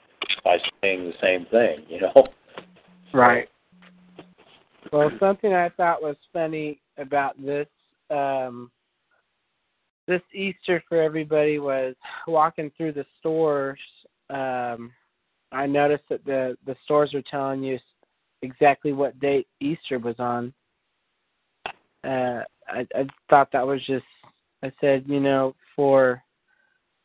by 0.45 0.59
saying 0.81 1.05
the 1.05 1.15
same 1.21 1.47
thing, 1.47 1.85
you 1.89 2.01
know. 2.01 2.27
Right. 3.13 3.49
Well, 4.93 5.11
something 5.21 5.53
I 5.53 5.69
thought 5.71 6.03
was 6.03 6.17
funny 6.33 6.81
about 6.97 7.35
this 7.45 7.67
um, 8.11 8.71
this 10.07 10.23
Easter 10.35 10.83
for 10.89 11.01
everybody 11.01 11.59
was 11.59 11.95
walking 12.27 12.71
through 12.77 12.93
the 12.93 13.07
stores. 13.21 13.79
Um, 14.31 14.93
I 15.53 15.67
noticed 15.67 16.05
that 16.11 16.25
the 16.25 16.57
the 16.67 16.77
stores 16.85 17.13
were 17.13 17.23
telling 17.31 17.63
you 17.63 17.79
exactly 18.43 18.93
what 18.93 19.19
date 19.21 19.49
Easter 19.61 19.99
was 19.99 20.17
on. 20.19 20.53
Uh, 22.05 22.43
I, 22.69 22.87
I 22.95 23.07
thought 23.29 23.51
that 23.53 23.67
was 23.67 23.85
just. 23.87 24.05
I 24.63 24.71
said, 24.81 25.05
you 25.07 25.21
know, 25.21 25.55
for 25.75 26.23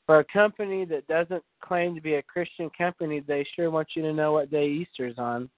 for 0.06 0.20
a 0.20 0.26
company 0.26 0.86
that 0.86 1.08
doesn't 1.08 1.44
claim 1.62 1.96
to 1.96 2.02
be 2.02 2.16
a 2.16 2.24
Christian 2.24 2.70
company, 2.78 3.22
they 3.22 3.46
sure 3.56 3.72
want 3.72 3.90
you 3.96 4.04
to 4.04 4.14
know 4.14 4.34
what 4.34 4.52
day 4.52 4.68
Easter's 4.68 5.18
on. 5.18 5.50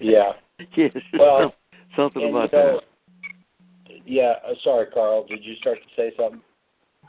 Yeah. 0.00 0.32
Yes. 0.76 0.90
Well, 1.16 1.54
something 1.94 2.28
about 2.28 2.52
you 2.52 2.58
know, 2.58 2.80
that. 3.86 4.00
Yeah, 4.04 4.34
uh, 4.44 4.54
sorry, 4.64 4.86
Carl. 4.92 5.24
Did 5.28 5.44
you 5.44 5.54
start 5.60 5.78
to 5.78 5.88
say 5.96 6.12
something? 6.16 6.40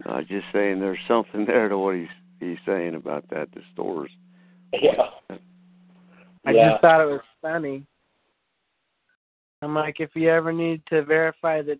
I 0.05 0.17
was 0.17 0.27
just 0.27 0.45
saying 0.53 0.79
there's 0.79 0.99
something 1.07 1.45
there 1.45 1.67
to 1.67 1.77
what 1.77 1.95
he's 1.95 2.07
he's 2.39 2.57
saying 2.65 2.95
about 2.95 3.29
that. 3.29 3.49
The 3.53 3.61
stores. 3.73 4.11
Yeah. 4.73 5.09
I 6.45 6.51
yeah. 6.51 6.71
just 6.71 6.81
thought 6.81 7.01
it 7.01 7.11
was 7.11 7.21
funny. 7.41 7.85
I'm 9.61 9.75
like, 9.75 9.99
if 9.99 10.11
you 10.15 10.29
ever 10.29 10.53
need 10.53 10.81
to 10.89 11.03
verify 11.03 11.61
that 11.63 11.79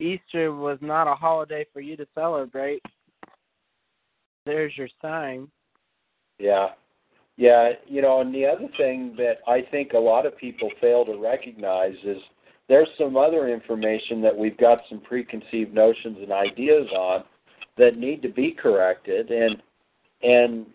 Easter 0.00 0.52
was 0.52 0.78
not 0.80 1.08
a 1.08 1.14
holiday 1.14 1.66
for 1.72 1.80
you 1.80 1.96
to 1.96 2.06
celebrate, 2.14 2.82
there's 4.46 4.76
your 4.76 4.88
sign. 5.02 5.48
Yeah. 6.38 6.68
Yeah, 7.36 7.70
you 7.86 8.02
know, 8.02 8.20
and 8.20 8.34
the 8.34 8.46
other 8.46 8.66
thing 8.76 9.14
that 9.16 9.36
I 9.46 9.62
think 9.70 9.92
a 9.92 9.98
lot 9.98 10.26
of 10.26 10.36
people 10.36 10.70
fail 10.80 11.04
to 11.04 11.16
recognize 11.18 11.94
is 12.02 12.16
there's 12.68 12.88
some 12.98 13.16
other 13.16 13.48
information 13.48 14.20
that 14.22 14.36
we've 14.36 14.58
got 14.58 14.80
some 14.88 15.00
preconceived 15.00 15.72
notions 15.72 16.18
and 16.20 16.32
ideas 16.32 16.88
on 16.96 17.22
that 17.76 17.96
need 17.96 18.22
to 18.22 18.28
be 18.28 18.50
corrected 18.50 19.30
and 19.30 19.62
and 20.22 20.66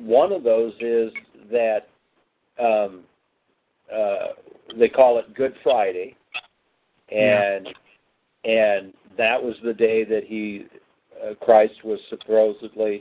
one 0.00 0.32
of 0.32 0.42
those 0.42 0.72
is 0.80 1.12
that 1.50 1.88
um 2.60 3.02
uh 3.92 4.28
they 4.78 4.88
call 4.88 5.18
it 5.18 5.34
Good 5.34 5.54
Friday 5.62 6.16
and 7.10 7.68
and 8.44 8.92
that 9.16 9.42
was 9.42 9.54
the 9.64 9.74
day 9.74 10.04
that 10.04 10.24
he 10.24 10.66
uh, 11.22 11.34
Christ 11.44 11.84
was 11.84 12.00
supposedly 12.08 13.00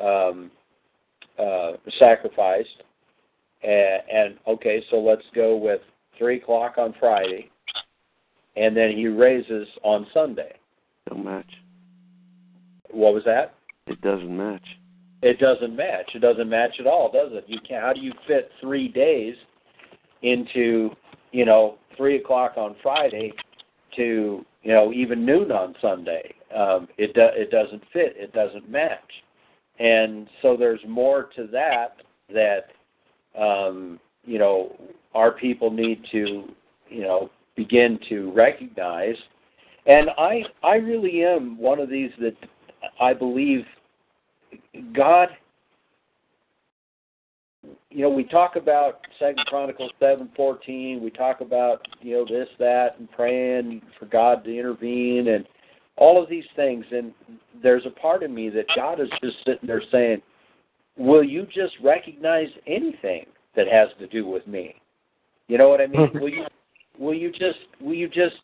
um 0.00 0.50
uh, 1.38 1.72
sacrificed. 1.98 2.82
And, 3.62 4.02
and 4.12 4.38
okay, 4.46 4.82
so 4.90 4.96
let's 4.96 5.22
go 5.34 5.56
with 5.56 5.80
three 6.18 6.38
o'clock 6.38 6.74
on 6.78 6.94
Friday, 6.98 7.50
and 8.56 8.76
then 8.76 8.92
he 8.92 9.06
raises 9.06 9.68
on 9.82 10.06
Sunday. 10.12 10.54
Don't 11.08 11.24
match. 11.24 11.50
What 12.90 13.14
was 13.14 13.22
that? 13.24 13.54
It 13.86 14.00
doesn't 14.00 14.36
match. 14.36 14.66
It 15.22 15.38
doesn't 15.38 15.76
match. 15.76 16.10
It 16.14 16.20
doesn't 16.20 16.48
match 16.48 16.74
at 16.80 16.86
all, 16.86 17.10
does 17.10 17.30
it? 17.32 17.44
You 17.46 17.58
can 17.66 17.76
not 17.76 17.86
How 17.86 17.92
do 17.92 18.00
you 18.00 18.12
fit 18.26 18.50
three 18.60 18.88
days 18.88 19.34
into 20.22 20.90
you 21.32 21.44
know 21.44 21.78
three 21.96 22.16
o'clock 22.16 22.54
on 22.56 22.76
Friday 22.82 23.32
to 23.96 24.44
you 24.62 24.72
know 24.72 24.92
even 24.92 25.24
noon 25.24 25.52
on 25.52 25.74
Sunday? 25.80 26.34
Um, 26.54 26.88
it 26.98 27.14
do, 27.14 27.28
it 27.32 27.50
doesn't 27.50 27.82
fit. 27.92 28.14
It 28.16 28.32
doesn't 28.32 28.68
match. 28.68 29.00
And 29.78 30.28
so 30.42 30.56
there's 30.56 30.80
more 30.86 31.30
to 31.36 31.46
that 31.48 31.96
that 32.32 32.66
um, 33.40 33.98
you 34.24 34.38
know 34.38 34.76
our 35.14 35.32
people 35.32 35.70
need 35.70 36.04
to 36.12 36.44
you 36.88 37.02
know 37.02 37.30
begin 37.56 37.98
to 38.08 38.32
recognize. 38.32 39.16
And 39.86 40.10
I 40.18 40.42
I 40.62 40.76
really 40.76 41.24
am 41.24 41.58
one 41.58 41.80
of 41.80 41.88
these 41.90 42.10
that 42.20 42.36
I 43.00 43.14
believe 43.14 43.64
God. 44.94 45.28
You 47.90 48.02
know, 48.02 48.10
we 48.10 48.24
talk 48.24 48.56
about 48.56 49.00
Second 49.18 49.46
Chronicles 49.46 49.92
seven 50.00 50.30
fourteen. 50.34 51.02
We 51.02 51.10
talk 51.10 51.40
about 51.40 51.86
you 52.00 52.14
know 52.14 52.24
this 52.24 52.48
that 52.58 52.98
and 52.98 53.10
praying 53.12 53.82
for 53.98 54.06
God 54.06 54.44
to 54.44 54.58
intervene 54.58 55.28
and 55.28 55.46
all 55.96 56.22
of 56.22 56.28
these 56.28 56.44
things. 56.56 56.84
And 56.90 57.12
there's 57.62 57.86
a 57.86 57.90
part 57.90 58.22
of 58.22 58.30
me 58.30 58.48
that 58.50 58.66
God 58.74 59.00
is 59.00 59.08
just 59.22 59.36
sitting 59.46 59.66
there 59.66 59.82
saying, 59.92 60.22
"Will 60.96 61.22
you 61.22 61.46
just 61.46 61.74
recognize 61.82 62.48
anything 62.66 63.26
that 63.54 63.68
has 63.68 63.88
to 64.00 64.06
do 64.08 64.26
with 64.26 64.46
me?" 64.46 64.74
You 65.48 65.58
know 65.58 65.68
what 65.68 65.80
I 65.80 65.86
mean? 65.86 66.10
will 66.14 66.28
you 66.28 66.46
will 66.98 67.14
you 67.14 67.30
just 67.30 67.58
will 67.80 67.94
you 67.94 68.08
just 68.08 68.36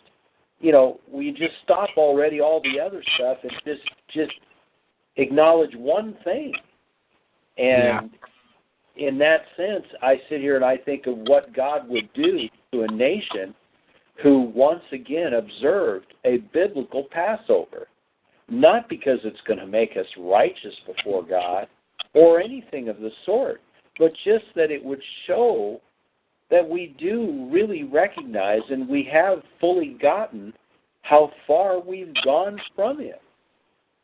you 0.61 0.72
know 0.72 1.00
we 1.11 1.30
just 1.30 1.54
stop 1.64 1.90
already 1.96 2.40
all 2.40 2.61
the 2.62 2.80
other 2.80 3.02
stuff 3.14 3.38
and 3.42 3.52
just 3.64 3.82
just 4.12 4.32
acknowledge 5.16 5.74
one 5.74 6.16
thing? 6.24 6.52
And 7.56 8.11
in 8.96 9.18
that 9.18 9.42
sense, 9.56 9.84
I 10.02 10.16
sit 10.28 10.40
here 10.40 10.56
and 10.56 10.64
I 10.64 10.76
think 10.76 11.06
of 11.06 11.16
what 11.18 11.54
God 11.54 11.88
would 11.88 12.09
do 12.14 12.48
to 12.72 12.82
a 12.82 12.92
nation 12.92 13.54
who 14.22 14.52
once 14.54 14.82
again 14.92 15.34
observed 15.34 16.14
a 16.24 16.38
biblical 16.52 17.04
Passover. 17.11 17.86
Not 18.48 18.88
because 18.88 19.18
it's 19.24 19.40
going 19.46 19.61
to 19.61 19.66
make 19.66 19.92
us 19.92 20.06
righteous 20.18 20.74
before 20.86 21.22
God 21.22 21.68
or 22.14 22.40
anything 22.40 22.88
of 22.88 22.98
the 22.98 23.11
sort, 23.26 23.61
but 23.98 24.12
just 24.24 24.46
that 24.56 24.70
it 24.70 24.82
would 24.82 25.02
show 25.26 25.80
that 26.51 26.66
we 26.66 26.94
do 26.99 27.49
really 27.53 27.84
recognize 27.84 28.62
and 28.70 28.88
we 28.88 29.09
have 29.12 29.42
fully 29.61 29.96
gotten 30.01 30.53
how 31.03 31.30
far 31.46 31.80
we've 31.80 32.14
gone 32.24 32.59
from 32.74 33.01
it. 33.01 33.20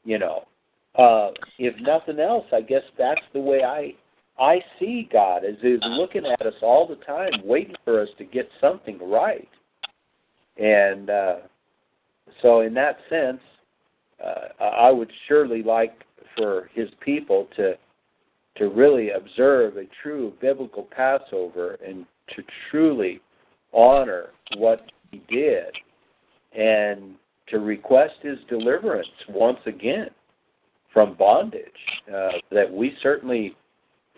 You 0.05 0.18
know, 0.18 0.45
uh, 0.97 1.30
if 1.59 1.74
nothing 1.80 2.20
else, 2.20 2.45
I 2.53 2.61
guess 2.61 2.82
that's 2.99 3.20
the 3.32 3.40
way 3.40 3.62
I 3.64 3.95
I 4.38 4.61
see 4.78 5.09
God 5.12 5.45
as 5.45 5.55
He's 5.62 5.78
looking 5.82 6.26
at 6.26 6.45
us 6.45 6.55
all 6.61 6.86
the 6.86 6.97
time, 7.05 7.32
waiting 7.45 7.76
for 7.84 8.01
us 8.01 8.09
to 8.18 8.24
get 8.24 8.49
something 8.61 8.99
right. 8.99 9.49
And 10.57 11.09
uh, 11.09 11.36
so, 12.42 12.61
in 12.61 12.74
that 12.74 12.99
sense, 13.09 13.40
uh, 14.24 14.64
I 14.64 14.90
would 14.90 15.11
surely 15.28 15.62
like 15.62 16.03
for 16.36 16.70
His 16.74 16.88
people 17.01 17.49
to 17.57 17.74
to 18.57 18.68
really 18.68 19.11
observe 19.11 19.76
a 19.76 19.84
true 20.03 20.32
biblical 20.40 20.84
Passover 20.84 21.76
and 21.84 22.07
to 22.36 22.42
truly 22.70 23.20
honor 23.72 24.26
what 24.56 24.80
He 25.10 25.22
did, 25.28 25.74
and 26.56 27.14
to 27.48 27.58
request 27.58 28.14
His 28.22 28.38
deliverance 28.48 29.08
once 29.28 29.58
again 29.66 30.08
from 30.92 31.14
bondage 31.14 31.64
uh, 32.08 32.32
that 32.52 32.70
we 32.70 32.96
certainly 33.02 33.56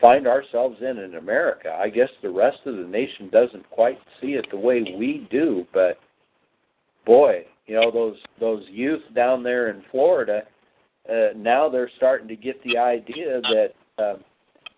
find 0.00 0.26
ourselves 0.26 0.76
in 0.80 0.98
in 0.98 1.14
America. 1.14 1.74
I 1.80 1.88
guess 1.88 2.10
the 2.22 2.30
rest 2.30 2.58
of 2.66 2.76
the 2.76 2.84
nation 2.84 3.30
doesn't 3.30 3.68
quite 3.70 3.98
see 4.20 4.32
it 4.34 4.46
the 4.50 4.58
way 4.58 4.82
we 4.82 5.26
do, 5.30 5.66
but 5.72 5.98
boy, 7.06 7.46
you 7.66 7.76
know 7.76 7.90
those 7.90 8.16
those 8.38 8.64
youth 8.68 9.02
down 9.14 9.42
there 9.42 9.70
in 9.70 9.82
Florida 9.90 10.42
uh, 11.08 11.28
now 11.36 11.68
they're 11.68 11.90
starting 11.96 12.28
to 12.28 12.36
get 12.36 12.62
the 12.64 12.76
idea 12.76 13.40
that 13.42 13.68
uh, 13.98 14.16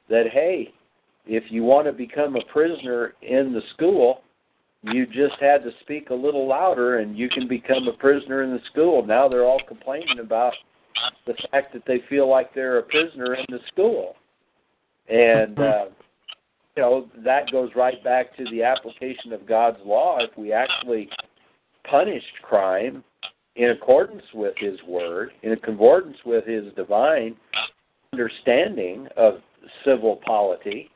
that 0.09 0.25
hey, 0.33 0.73
if 1.29 1.45
you 1.51 1.63
want 1.63 1.87
to 1.87 1.93
become 1.93 2.35
a 2.35 2.45
prisoner 2.53 3.15
in 3.23 3.53
the 3.53 3.61
school, 3.75 4.23
you 4.83 5.07
just 5.07 5.35
had 5.41 5.63
to 5.63 5.71
speak 5.83 6.11
a 6.11 6.15
little 6.15 6.49
louder 6.49 6.99
and 6.99 7.17
you 7.19 7.29
can 7.29 7.47
become 7.47 7.87
a 7.87 7.93
prisoner 7.93 8.43
in 8.43 8.51
the 8.51 8.61
school. 8.73 9.05
Now 9.05 9.29
they're 9.29 9.45
all 9.45 9.61
complaining 9.69 10.21
about 10.21 10.55
the 11.27 11.35
fact 11.51 11.73
that 11.75 11.83
they 11.87 12.01
feel 12.09 12.29
like 12.29 12.55
they're 12.55 12.79
a 12.79 12.83
prisoner 12.83 13.35
in 13.35 13.45
the 13.49 13.61
school. 13.69 14.17
And 15.09 15.57
Mm-hmm. 15.57 15.89
uh 15.89 15.93
you 16.77 16.85
know, 16.85 17.09
that 17.25 17.51
goes 17.51 17.71
right 17.75 18.03
back 18.05 18.37
to 18.37 18.45
the 18.53 18.63
application 18.63 19.33
of 19.33 19.49
God's 19.49 19.79
law. 19.85 20.19
If 20.21 20.31
we 20.39 20.53
actually 20.53 21.09
punished 21.91 22.25
crime 22.43 23.03
in 23.57 23.71
accordance 23.71 24.23
with 24.33 24.55
his 24.59 24.79
word, 24.87 25.33
in 25.43 25.51
accordance 25.51 26.19
with 26.25 26.47
his 26.47 26.73
divine 26.77 27.35
understanding 28.13 29.09
of 29.17 29.41
civil 29.85 30.21
polity, 30.25 30.89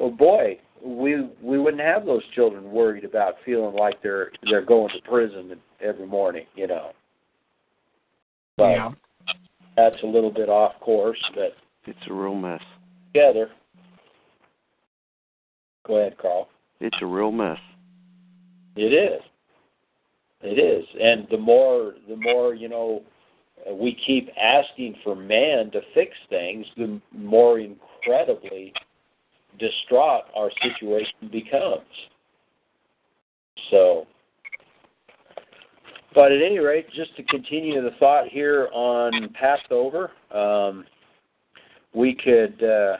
oh 0.00 0.10
boy, 0.10 0.58
we 0.84 1.28
we 1.42 1.58
wouldn't 1.58 1.82
have 1.82 2.04
those 2.06 2.22
children 2.34 2.70
worried 2.70 3.04
about 3.04 3.34
feeling 3.44 3.74
like 3.74 4.02
they're 4.02 4.30
they're 4.50 4.64
going 4.64 4.90
to 4.94 5.08
prison 5.08 5.56
every 5.80 6.06
morning, 6.06 6.46
you 6.54 6.66
know. 6.66 6.92
But 8.56 8.70
yeah. 8.70 8.90
that's 9.76 9.96
a 10.02 10.06
little 10.06 10.30
bit 10.30 10.48
off 10.48 10.78
course, 10.80 11.22
but 11.34 11.54
It's 11.86 11.98
a 12.08 12.14
real 12.14 12.34
mess. 12.34 12.62
together. 13.12 13.50
Go 15.86 15.96
ahead, 15.98 16.16
Carl. 16.18 16.48
It's 16.80 16.96
a 17.00 17.06
real 17.06 17.30
mess. 17.30 17.58
It 18.76 18.92
is. 18.92 19.22
It 20.42 20.58
is, 20.58 20.84
and 21.00 21.26
the 21.30 21.38
more 21.38 21.94
the 22.08 22.16
more 22.16 22.54
you 22.54 22.68
know, 22.68 23.02
uh, 23.68 23.74
we 23.74 23.96
keep 24.06 24.28
asking 24.40 24.94
for 25.02 25.16
man 25.16 25.70
to 25.72 25.80
fix 25.94 26.12
things, 26.28 26.66
the 26.76 27.00
more 27.12 27.58
incredibly 27.58 28.72
distraught 29.58 30.24
our 30.34 30.50
situation 30.62 31.30
becomes. 31.30 31.84
So, 33.70 34.06
but 36.14 36.32
at 36.32 36.42
any 36.42 36.58
rate, 36.58 36.86
just 36.94 37.16
to 37.16 37.22
continue 37.24 37.82
the 37.82 37.96
thought 37.98 38.28
here 38.28 38.68
on 38.72 39.28
Passover, 39.34 40.10
um, 40.32 40.84
we 41.94 42.14
could. 42.14 42.62
Uh, 42.62 42.96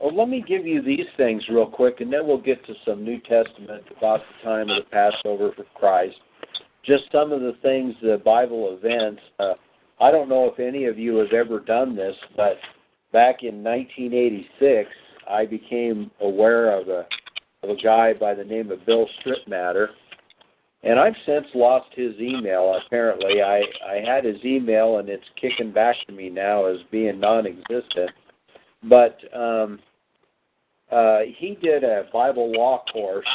well, 0.00 0.14
let 0.16 0.28
me 0.28 0.44
give 0.46 0.64
you 0.64 0.80
these 0.80 1.06
things 1.16 1.42
real 1.50 1.66
quick, 1.66 2.00
and 2.00 2.12
then 2.12 2.26
we'll 2.26 2.40
get 2.40 2.64
to 2.66 2.74
some 2.86 3.04
New 3.04 3.18
Testament 3.20 3.82
about 3.96 4.20
the 4.20 4.48
time 4.48 4.70
of 4.70 4.84
the 4.84 4.90
Passover 4.92 5.50
for 5.56 5.64
Christ. 5.74 6.16
Just 6.84 7.04
some 7.10 7.32
of 7.32 7.40
the 7.40 7.56
things, 7.62 7.94
the 8.00 8.20
Bible 8.24 8.78
events. 8.80 9.20
Uh, 9.40 9.54
I 10.00 10.12
don't 10.12 10.28
know 10.28 10.46
if 10.46 10.60
any 10.60 10.84
of 10.84 10.98
you 10.98 11.16
have 11.16 11.32
ever 11.32 11.58
done 11.58 11.96
this, 11.96 12.14
but 12.36 12.58
back 13.12 13.42
in 13.42 13.64
1986, 13.64 14.88
I 15.30 15.46
became 15.46 16.10
aware 16.20 16.78
of 16.78 16.88
a 16.88 17.06
of 17.62 17.70
a 17.70 17.82
guy 17.82 18.12
by 18.14 18.34
the 18.34 18.44
name 18.44 18.70
of 18.70 18.84
Bill 18.86 19.08
Stripmatter, 19.20 19.88
and 20.84 20.98
I've 20.98 21.16
since 21.26 21.46
lost 21.54 21.88
his 21.94 22.14
email. 22.20 22.80
Apparently, 22.86 23.42
I 23.42 23.62
I 23.86 24.00
had 24.04 24.24
his 24.24 24.42
email, 24.44 24.98
and 24.98 25.08
it's 25.08 25.24
kicking 25.40 25.72
back 25.72 25.96
to 26.06 26.12
me 26.12 26.30
now 26.30 26.66
as 26.66 26.78
being 26.90 27.18
non-existent. 27.20 28.10
But 28.84 29.18
um, 29.34 29.80
uh, 30.90 31.20
he 31.36 31.58
did 31.60 31.82
a 31.82 32.04
Bible 32.12 32.52
law 32.52 32.84
course, 32.92 33.26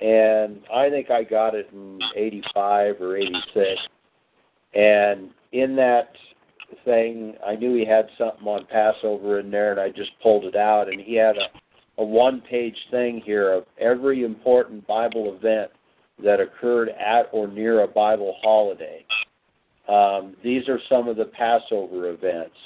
and 0.00 0.60
I 0.74 0.90
think 0.90 1.10
I 1.10 1.22
got 1.22 1.54
it 1.54 1.68
in 1.72 2.00
'85 2.16 3.00
or 3.00 3.16
'86. 3.16 3.80
And 4.74 5.30
in 5.52 5.76
that 5.76 6.10
thing, 6.84 7.34
I 7.46 7.56
knew 7.56 7.74
he 7.74 7.84
had 7.84 8.08
something 8.16 8.46
on 8.46 8.66
Passover 8.66 9.40
in 9.40 9.50
there, 9.50 9.72
and 9.72 9.80
I 9.80 9.88
just 9.90 10.10
pulled 10.22 10.44
it 10.44 10.56
out. 10.56 10.88
And 10.88 11.00
he 11.00 11.14
had 11.14 11.36
a, 11.36 11.48
a 12.00 12.04
one-page 12.04 12.76
thing 12.90 13.22
here 13.24 13.52
of 13.52 13.64
every 13.78 14.24
important 14.24 14.86
Bible 14.86 15.34
event 15.36 15.70
that 16.22 16.40
occurred 16.40 16.88
at 16.90 17.28
or 17.32 17.46
near 17.46 17.82
a 17.82 17.88
Bible 17.88 18.36
holiday. 18.42 19.04
Um, 19.88 20.36
these 20.42 20.68
are 20.68 20.80
some 20.88 21.08
of 21.08 21.16
the 21.16 21.26
Passover 21.26 22.10
events. 22.10 22.56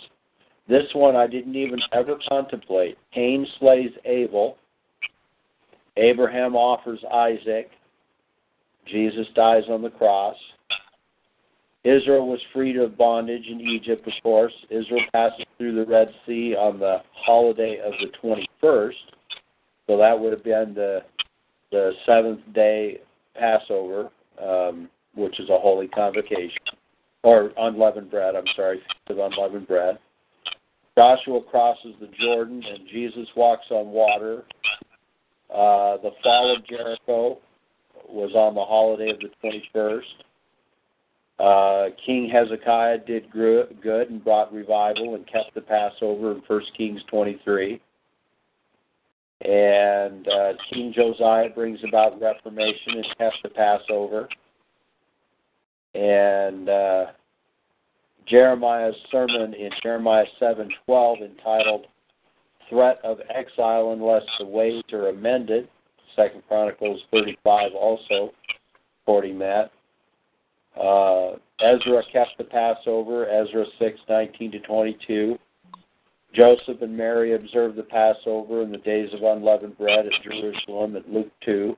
This 0.68 0.84
one 0.94 1.16
I 1.16 1.26
didn't 1.26 1.57
even 1.57 1.80
ever 1.92 2.18
contemplate. 2.28 2.96
Cain 3.12 3.46
slays 3.59 3.90
Abel. 4.05 4.57
Abraham 5.96 6.57
offers 6.57 7.00
Isaac. 7.12 7.70
Jesus 8.86 9.26
dies 9.34 9.64
on 9.68 9.82
the 9.82 9.90
cross. 9.90 10.36
Israel 11.85 12.28
was 12.28 12.39
freed 12.53 12.76
of 12.76 12.97
bondage 12.97 13.47
in 13.49 13.61
Egypt, 13.61 14.07
of 14.07 14.12
course. 14.22 14.53
Israel 14.70 15.05
passes 15.12 15.45
through 15.59 15.74
the 15.74 15.91
Red 15.91 16.09
Sea 16.26 16.55
on 16.55 16.78
the 16.78 16.99
holiday 17.12 17.80
of 17.85 17.93
the 18.01 18.16
21st. 18.18 18.93
So 19.89 19.97
that 19.97 20.18
would 20.18 20.33
have 20.33 20.45
been 20.45 20.74
the 20.74 21.01
the 21.72 21.93
seventh 22.07 22.41
day 22.55 23.01
Passover, 23.35 24.11
um, 24.41 24.89
which 25.14 25.41
is 25.41 25.49
a 25.49 25.59
holy 25.59 25.89
convocation, 25.89 26.61
or 27.22 27.51
unleavened 27.57 28.11
bread. 28.11 28.37
I'm 28.37 28.45
sorry, 28.55 28.80
of 29.09 29.18
unleavened 29.18 29.66
bread. 29.66 29.99
Joshua 30.97 31.43
crosses 31.43 31.95
the 32.01 32.11
Jordan 32.20 32.62
and 32.62 32.86
Jesus 32.93 33.27
walks 33.35 33.66
on 33.70 33.89
water. 33.89 34.44
Uh, 35.51 35.97
the 36.02 36.11
fall 36.23 36.55
of 36.55 36.66
Jericho 36.66 37.39
was 38.09 38.32
on 38.35 38.55
the 38.55 38.65
holiday 38.65 39.11
of 39.11 39.19
the 39.20 39.31
21st. 39.43 40.01
Uh, 41.43 41.89
King 42.06 42.31
Hezekiah 42.32 42.98
did 42.98 43.28
good 43.32 44.10
and 44.10 44.23
brought 44.23 44.52
revival 44.52 45.16
and 45.16 45.27
kept 45.27 45.52
the 45.55 45.60
Passover 45.60 46.31
in 46.31 46.43
1 46.47 46.60
Kings 46.77 47.01
23. 47.10 47.81
And 49.44 50.28
uh, 50.28 50.52
King 50.73 50.93
Josiah 50.94 51.48
brings 51.52 51.81
about 51.86 52.20
reformation 52.20 52.93
and 52.94 53.06
kept 53.19 53.36
the 53.43 53.48
Passover. 53.48 54.28
And 55.94 56.69
uh, 56.69 57.06
Jeremiah's 58.28 58.94
sermon 59.10 59.52
in 59.52 59.70
Jeremiah 59.82 60.27
7:12 60.40 61.23
entitled 61.23 61.86
"Threat 62.70 62.98
of 63.02 63.19
Exile 63.35 63.93
Unless 63.93 64.23
the 64.39 64.47
Ways 64.47 64.85
Are 64.93 65.09
Amended." 65.09 65.69
Second 66.14 66.43
Chronicles 66.47 67.01
35 67.10 67.73
also 67.74 68.32
quoting 69.05 69.40
that. 69.40 69.73
Uh, 70.78 71.36
Ezra 71.61 72.03
kept 72.12 72.39
the 72.39 72.44
Passover. 72.44 73.28
Ezra 73.28 73.66
6:19 73.78 74.53
to 74.53 74.61
22. 74.61 75.39
Joseph 76.35 76.81
and 76.81 76.97
Mary 76.97 77.35
observed 77.35 77.77
the 77.77 77.82
Passover 77.82 78.62
in 78.62 78.73
the 78.73 78.78
days 78.78 79.12
of 79.12 79.23
unleavened 79.23 79.77
bread 79.77 80.07
at 80.07 80.23
Jerusalem 80.23 80.97
at 80.97 81.11
Luke 81.11 81.31
2. 81.44 81.77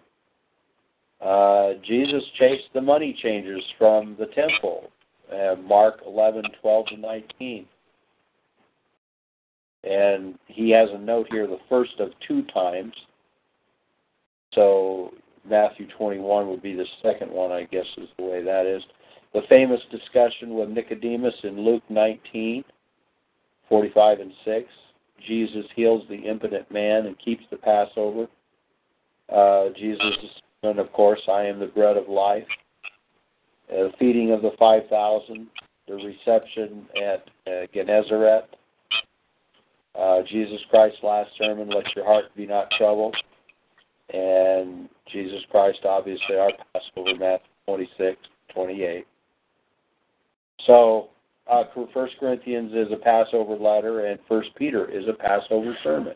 Uh, 1.20 1.74
Jesus 1.82 2.22
chased 2.38 2.72
the 2.72 2.80
money 2.80 3.12
changers 3.20 3.64
from 3.78 4.14
the 4.18 4.26
temple 4.26 4.92
uh, 5.32 5.56
Mark 5.56 6.00
11, 6.06 6.44
12 6.60 6.86
to 6.86 6.96
19. 6.96 7.66
And 9.84 10.38
he 10.46 10.70
has 10.70 10.88
a 10.92 10.98
note 10.98 11.26
here, 11.30 11.46
the 11.46 11.58
first 11.68 11.98
of 11.98 12.10
two 12.26 12.42
times. 12.54 12.94
So 14.54 15.12
Matthew 15.48 15.86
21 15.96 16.48
would 16.48 16.62
be 16.62 16.74
the 16.74 16.86
second 17.02 17.30
one, 17.30 17.52
I 17.52 17.64
guess, 17.64 17.86
is 17.98 18.08
the 18.18 18.24
way 18.24 18.42
that 18.42 18.66
is. 18.66 18.82
The 19.32 19.42
famous 19.48 19.80
discussion 19.90 20.54
with 20.54 20.68
Nicodemus 20.68 21.34
in 21.42 21.60
Luke 21.60 21.82
19, 21.88 22.64
45 23.68 24.20
and 24.20 24.32
6. 24.44 24.66
Jesus 25.26 25.64
heals 25.74 26.02
the 26.08 26.16
impotent 26.16 26.70
man 26.70 27.06
and 27.06 27.18
keeps 27.18 27.44
the 27.50 27.56
Passover. 27.56 28.26
Uh, 29.32 29.70
Jesus, 29.76 30.00
and 30.62 30.78
of 30.78 30.92
course, 30.92 31.20
I 31.28 31.44
am 31.44 31.58
the 31.58 31.66
bread 31.66 31.96
of 31.96 32.08
life 32.08 32.46
uh, 33.72 33.88
feeding 33.98 34.32
of 34.32 34.42
the 34.42 34.52
5,000, 34.58 35.46
the 35.88 35.94
reception 35.94 36.86
at 36.96 37.24
uh, 37.46 37.66
Gennesaret, 37.72 38.44
uh, 39.98 40.22
Jesus 40.28 40.60
Christ's 40.70 40.98
last 41.02 41.30
sermon, 41.38 41.68
Let 41.70 41.84
Your 41.94 42.04
Heart 42.04 42.24
Be 42.36 42.46
Not 42.46 42.68
Troubled, 42.76 43.16
and 44.14 44.88
Jesus 45.12 45.40
Christ, 45.50 45.80
obviously, 45.84 46.36
our 46.36 46.50
Passover, 46.72 47.18
Matthew 47.18 47.48
26, 47.66 48.16
28. 48.54 49.06
So, 50.66 51.08
uh, 51.50 51.64
First 51.92 52.14
Corinthians 52.20 52.72
is 52.72 52.92
a 52.92 52.96
Passover 52.96 53.56
letter, 53.56 54.06
and 54.06 54.18
First 54.28 54.50
Peter 54.56 54.88
is 54.90 55.04
a 55.08 55.12
Passover 55.12 55.76
sermon. 55.82 56.14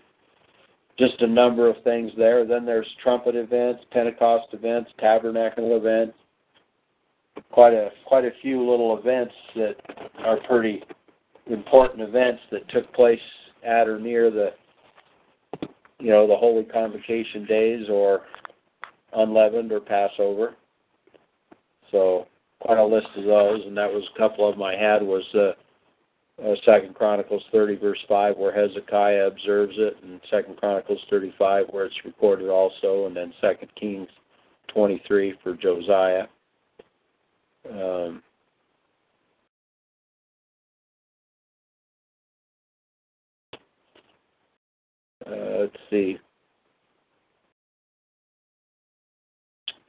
Just 0.99 1.21
a 1.23 1.27
number 1.27 1.69
of 1.69 1.77
things 1.85 2.13
there. 2.17 2.47
Then 2.47 2.65
there's 2.65 2.87
trumpet 3.03 3.35
events, 3.35 3.85
Pentecost 3.91 4.47
events, 4.53 4.91
tabernacle 4.99 5.77
events. 5.77 6.15
Quite 7.53 7.73
a 7.73 7.91
quite 8.05 8.25
a 8.25 8.33
few 8.43 8.69
little 8.69 8.99
events 8.99 9.33
that 9.55 9.77
are 10.25 10.39
pretty 10.49 10.83
important 11.47 12.01
events 12.03 12.43
that 12.51 12.69
took 12.69 12.93
place 12.95 13.21
at 13.65 13.87
or 13.87 14.01
near 14.01 14.31
the 14.31 14.51
you 15.99 16.11
know 16.11 16.27
the 16.27 16.37
holy 16.37 16.65
convocation 16.65 17.45
days 17.45 17.89
or 17.91 18.23
unleavened 19.15 19.73
or 19.73 19.81
Passover. 19.81 20.55
So 21.91 22.27
quite 22.61 22.79
a 22.79 22.85
list 22.85 23.09
of 23.17 23.25
those, 23.25 23.63
and 23.67 23.77
that 23.77 23.93
was 23.93 24.05
a 24.15 24.19
couple 24.19 24.49
of 24.49 24.55
them 24.55 24.63
I 24.63 24.75
had 24.75 25.03
was 25.03 25.25
uh, 25.35 25.53
uh, 26.43 26.55
Second 26.65 26.95
Chronicles 26.95 27.43
30 27.53 27.77
verse 27.77 27.99
5 28.09 28.37
where 28.37 28.53
Hezekiah 28.53 29.27
observes 29.27 29.75
it, 29.77 29.97
and 30.03 30.21
Second 30.31 30.57
Chronicles 30.57 31.01
35 31.11 31.67
where 31.71 31.87
it's 31.87 32.05
recorded 32.05 32.49
also, 32.49 33.07
and 33.07 33.17
then 33.17 33.33
Second 33.41 33.69
Kings 33.75 34.09
23 34.69 35.35
for 35.43 35.55
Josiah. 35.55 36.27
Um, 37.71 38.23
let's 45.31 45.77
see. 45.91 46.19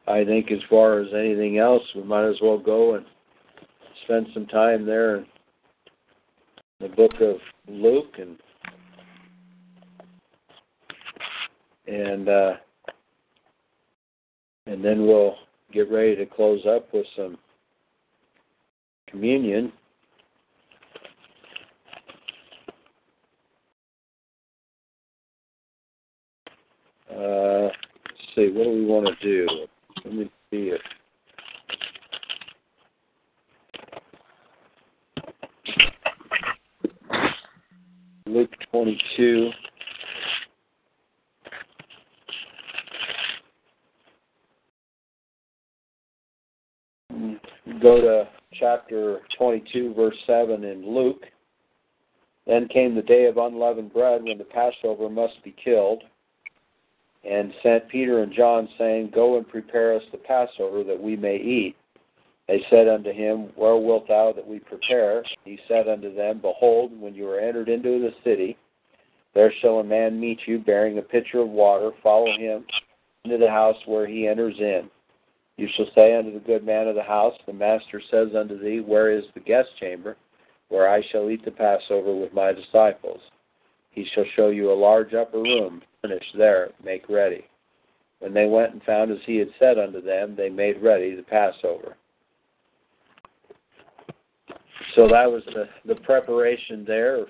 I 0.07 0.25
think 0.25 0.51
as 0.51 0.59
far 0.69 0.99
as 0.99 1.07
anything 1.13 1.59
else, 1.59 1.83
we 1.95 2.03
might 2.03 2.27
as 2.27 2.37
well 2.41 2.57
go 2.57 2.95
and 2.95 3.05
spend 4.03 4.27
some 4.33 4.47
time 4.47 4.85
there 4.85 5.17
in 5.17 5.25
the 6.79 6.89
book 6.89 7.13
of 7.21 7.35
Luke 7.67 8.15
and 8.17 8.37
and 11.87 12.27
uh, 12.27 12.53
and 14.65 14.83
then 14.83 15.05
we'll 15.05 15.35
get 15.71 15.91
ready 15.91 16.15
to 16.15 16.25
close 16.25 16.65
up 16.65 16.91
with 16.93 17.05
some 17.15 17.37
communion. 19.07 19.71
Uh, 27.11 27.67
let's 27.67 28.17
see, 28.35 28.49
what 28.51 28.63
do 28.63 28.71
we 28.71 28.85
want 28.85 29.07
to 29.07 29.15
do? 29.25 29.47
Let 30.05 30.13
me 30.13 30.31
see 30.49 30.71
it. 30.71 30.81
Luke 38.25 38.51
22. 38.71 39.49
Go 47.81 48.01
to 48.01 48.27
chapter 48.53 49.19
22, 49.37 49.93
verse 49.93 50.15
7 50.27 50.63
in 50.63 50.85
Luke. 50.85 51.23
Then 52.45 52.67
came 52.67 52.95
the 52.95 53.01
day 53.01 53.25
of 53.25 53.37
unleavened 53.37 53.93
bread 53.93 54.23
when 54.23 54.37
the 54.37 54.43
Passover 54.43 55.09
must 55.09 55.43
be 55.43 55.55
killed 55.63 56.03
and 57.23 57.53
sent 57.61 57.89
Peter 57.89 58.23
and 58.23 58.33
John, 58.33 58.69
saying, 58.77 59.11
Go 59.13 59.37
and 59.37 59.47
prepare 59.47 59.95
us 59.95 60.03
the 60.11 60.17
Passover 60.17 60.83
that 60.83 61.01
we 61.01 61.15
may 61.15 61.35
eat. 61.35 61.75
They 62.47 62.63
said 62.69 62.87
unto 62.87 63.11
him, 63.11 63.49
Where 63.55 63.75
wilt 63.75 64.07
thou 64.07 64.33
that 64.35 64.47
we 64.47 64.59
prepare? 64.59 65.23
He 65.45 65.59
said 65.67 65.87
unto 65.87 66.13
them, 66.13 66.39
Behold, 66.41 66.99
when 66.99 67.13
you 67.13 67.29
are 67.29 67.39
entered 67.39 67.69
into 67.69 67.99
the 67.99 68.13
city, 68.23 68.57
there 69.35 69.53
shall 69.61 69.79
a 69.79 69.83
man 69.83 70.19
meet 70.19 70.39
you 70.47 70.59
bearing 70.59 70.97
a 70.97 71.03
pitcher 71.03 71.39
of 71.39 71.49
water. 71.49 71.91
Follow 72.01 72.31
him 72.37 72.65
into 73.23 73.37
the 73.37 73.49
house 73.49 73.77
where 73.85 74.07
he 74.07 74.27
enters 74.27 74.55
in. 74.59 74.89
You 75.57 75.67
shall 75.75 75.87
say 75.93 76.15
unto 76.15 76.33
the 76.33 76.39
good 76.39 76.65
man 76.65 76.87
of 76.87 76.95
the 76.95 77.03
house, 77.03 77.35
The 77.45 77.53
master 77.53 78.01
says 78.09 78.29
unto 78.35 78.57
thee, 78.57 78.79
Where 78.79 79.11
is 79.11 79.25
the 79.33 79.41
guest 79.41 79.69
chamber, 79.79 80.15
where 80.69 80.89
I 80.89 81.03
shall 81.11 81.29
eat 81.29 81.43
the 81.43 81.51
Passover 81.51 82.15
with 82.15 82.33
my 82.33 82.53
disciples? 82.53 83.19
He 83.91 84.07
shall 84.13 84.25
show 84.35 84.49
you 84.49 84.71
a 84.71 84.73
large 84.73 85.13
upper 85.13 85.41
room, 85.41 85.81
furnished 86.01 86.35
there, 86.37 86.69
make 86.83 87.07
ready. 87.09 87.45
When 88.19 88.33
they 88.33 88.45
went 88.45 88.73
and 88.73 88.83
found 88.83 89.11
as 89.11 89.17
he 89.25 89.37
had 89.37 89.49
said 89.59 89.77
unto 89.77 90.01
them, 90.01 90.35
they 90.35 90.49
made 90.49 90.81
ready 90.81 91.15
the 91.15 91.23
Passover. 91.23 91.95
So 94.95 95.07
that 95.07 95.31
was 95.31 95.43
the, 95.53 95.65
the 95.85 95.99
preparation 96.01 96.83
there, 96.85 97.25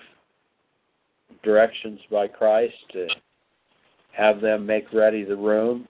directions 1.43 1.99
by 2.09 2.27
Christ 2.27 2.73
to 2.93 3.07
have 4.11 4.41
them 4.41 4.65
make 4.65 4.91
ready 4.93 5.23
the 5.23 5.35
room, 5.35 5.87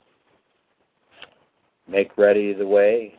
make 1.87 2.17
ready 2.17 2.53
the 2.53 2.67
way. 2.67 3.15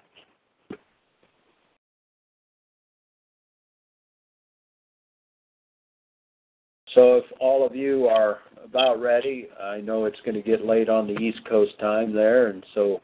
So 6.94 7.16
if 7.16 7.24
all 7.38 7.64
of 7.64 7.74
you 7.74 8.08
are 8.08 8.38
about 8.70 9.00
ready, 9.00 9.48
I 9.60 9.80
know 9.80 10.04
it's 10.04 10.20
going 10.24 10.36
to 10.36 10.42
get 10.42 10.64
late 10.64 10.88
on 10.88 11.08
the 11.08 11.18
East 11.20 11.40
Coast 11.48 11.72
time 11.80 12.14
there, 12.14 12.48
and 12.48 12.64
so 12.72 13.00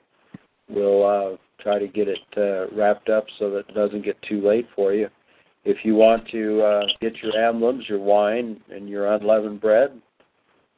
we'll 0.69 1.05
uh, 1.05 1.37
try 1.61 1.81
to 1.81 1.89
get 1.89 2.07
it 2.07 2.19
uh, 2.37 2.75
wrapped 2.75 3.09
up 3.09 3.27
so 3.39 3.51
that 3.51 3.69
it 3.69 3.75
doesn't 3.75 4.05
get 4.05 4.21
too 4.23 4.47
late 4.47 4.69
for 4.77 4.93
you. 4.93 5.09
If 5.65 5.79
you 5.83 5.97
want 5.97 6.29
to 6.29 6.63
uh, 6.63 6.83
get 7.01 7.17
your 7.17 7.37
emblems, 7.37 7.85
your 7.89 7.99
wine, 7.99 8.61
and 8.71 8.89
your 8.89 9.13
unleavened 9.13 9.61
bread, 9.61 10.01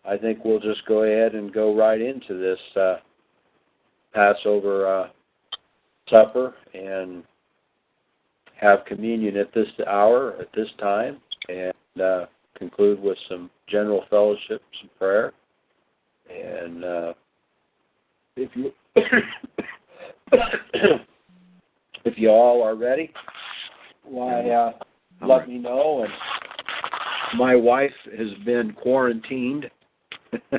I 0.07 0.17
think 0.17 0.43
we'll 0.43 0.61
just 0.61 0.87
go 0.87 1.03
ahead 1.03 1.35
and 1.35 1.53
go 1.53 1.77
right 1.77 2.01
into 2.01 2.39
this 2.39 2.59
uh, 2.81 2.97
Passover 4.15 5.03
uh, 5.03 5.09
supper 6.09 6.55
and 6.73 7.23
have 8.59 8.87
communion 8.87 9.37
at 9.37 9.53
this 9.53 9.69
hour, 9.87 10.35
at 10.41 10.49
this 10.55 10.69
time, 10.81 11.19
and 11.51 12.03
uh, 12.03 12.27
conclude 12.57 12.99
with 13.01 13.19
some 13.29 13.51
general 13.71 14.05
fellowship, 14.11 14.63
some 14.81 14.91
prayer, 14.99 15.33
and 16.31 16.85
uh, 16.85 17.13
if 18.37 18.51
you 18.55 18.73
if 22.05 22.17
you 22.17 22.29
all 22.29 22.63
are 22.63 22.75
ready, 22.75 23.13
why 24.05 24.49
uh, 24.51 24.73
let 25.27 25.49
me 25.49 25.59
know. 25.59 26.05
And 26.05 26.13
my 27.39 27.55
wife 27.55 27.93
has 28.17 28.29
been 28.45 28.73
quarantined, 28.73 29.71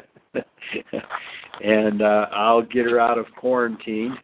and 1.64 2.02
uh, 2.02 2.26
I'll 2.32 2.62
get 2.64 2.86
her 2.86 3.00
out 3.00 3.18
of 3.18 3.26
quarantine. 3.38 4.18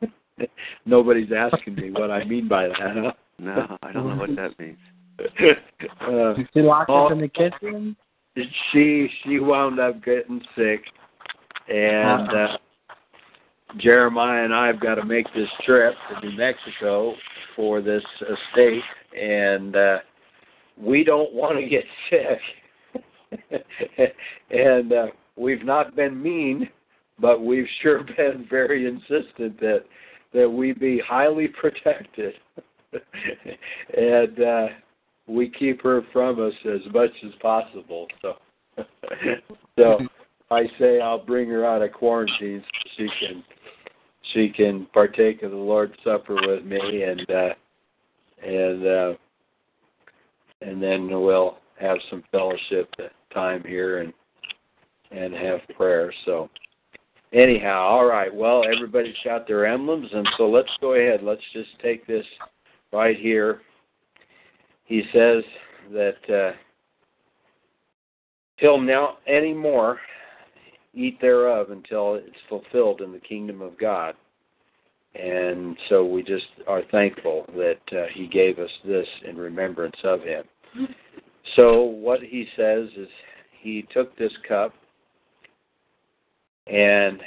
Nobody's 0.86 1.30
asking 1.36 1.74
me 1.74 1.90
what 1.90 2.10
I 2.10 2.24
mean 2.24 2.48
by 2.48 2.68
that. 2.68 2.78
Huh? 2.80 3.12
No, 3.38 3.78
I 3.82 3.92
don't 3.92 4.08
know 4.08 4.16
what 4.16 4.34
that 4.36 4.58
means. 4.58 4.78
Uh, 5.18 6.34
she 6.52 6.60
locked 6.60 6.90
oh, 6.90 7.06
us 7.06 7.12
in 7.12 7.20
the 7.20 7.28
kitchen. 7.28 7.96
She 8.72 9.08
she 9.24 9.40
wound 9.40 9.80
up 9.80 10.02
getting 10.04 10.40
sick, 10.56 10.80
and 11.68 12.28
uh, 12.28 12.58
Jeremiah 13.78 14.44
and 14.44 14.54
I 14.54 14.66
have 14.68 14.80
got 14.80 14.94
to 14.96 15.04
make 15.04 15.26
this 15.34 15.48
trip 15.64 15.94
to 16.10 16.26
New 16.26 16.36
Mexico 16.36 17.14
for 17.56 17.82
this 17.82 18.04
estate, 18.22 18.82
and 19.20 19.76
uh, 19.76 19.98
we 20.80 21.04
don't 21.04 21.34
want 21.34 21.58
to 21.58 21.66
get 21.66 21.84
sick. 22.10 22.38
and 24.50 24.92
uh, 24.92 25.06
we've 25.36 25.64
not 25.64 25.94
been 25.94 26.20
mean, 26.22 26.68
but 27.20 27.42
we've 27.42 27.66
sure 27.82 28.04
been 28.16 28.46
very 28.48 28.86
insistent 28.86 29.58
that 29.60 29.84
that 30.32 30.48
we 30.48 30.72
be 30.72 31.00
highly 31.06 31.48
protected. 31.48 32.34
and 32.92 34.40
uh, 34.40 34.66
we 35.28 35.50
keep 35.50 35.82
her 35.82 36.02
from 36.12 36.40
us 36.40 36.54
as 36.64 36.80
much 36.92 37.10
as 37.24 37.32
possible. 37.40 38.06
So, 38.22 38.34
so 39.78 39.98
I 40.50 40.62
say 40.78 41.00
I'll 41.00 41.24
bring 41.24 41.48
her 41.50 41.64
out 41.66 41.82
of 41.82 41.92
quarantine 41.92 42.62
so 42.62 42.90
she 42.96 43.08
can 43.20 43.44
she 44.32 44.48
can 44.50 44.86
partake 44.92 45.42
of 45.42 45.50
the 45.50 45.56
Lord's 45.56 45.94
Supper 46.04 46.34
with 46.34 46.64
me, 46.64 47.02
and 47.02 47.30
uh, 47.30 47.48
and 48.46 48.86
uh, 48.86 49.14
and 50.62 50.82
then 50.82 51.08
we'll 51.08 51.58
have 51.80 51.98
some 52.10 52.24
fellowship 52.32 52.90
time 53.32 53.62
here 53.66 54.00
and 54.00 54.12
and 55.10 55.34
have 55.34 55.60
prayer. 55.76 56.12
So 56.24 56.48
anyhow, 57.32 57.80
all 57.82 58.06
right. 58.06 58.34
Well, 58.34 58.62
everybody's 58.64 59.14
got 59.24 59.46
their 59.46 59.66
emblems, 59.66 60.08
and 60.12 60.28
so 60.36 60.48
let's 60.48 60.70
go 60.80 60.94
ahead. 60.94 61.22
Let's 61.22 61.42
just 61.52 61.70
take 61.82 62.06
this 62.06 62.24
right 62.92 63.16
here 63.16 63.60
he 64.88 65.02
says 65.12 65.44
that 65.92 66.16
uh, 66.34 66.56
till 68.58 68.80
now 68.80 69.18
any 69.26 69.52
more 69.52 69.98
eat 70.94 71.20
thereof 71.20 71.70
until 71.70 72.14
it's 72.14 72.34
fulfilled 72.48 73.02
in 73.02 73.12
the 73.12 73.20
kingdom 73.20 73.60
of 73.60 73.78
God. 73.78 74.14
And 75.14 75.76
so 75.88 76.04
we 76.04 76.22
just 76.22 76.46
are 76.66 76.82
thankful 76.90 77.44
that 77.54 77.80
uh, 77.92 78.06
he 78.14 78.26
gave 78.26 78.58
us 78.58 78.70
this 78.84 79.06
in 79.28 79.36
remembrance 79.36 79.96
of 80.04 80.22
him. 80.22 80.44
So 81.54 81.82
what 81.82 82.20
he 82.20 82.46
says 82.56 82.88
is 82.96 83.08
he 83.60 83.86
took 83.92 84.16
this 84.16 84.32
cup 84.46 84.72
and 86.66 87.20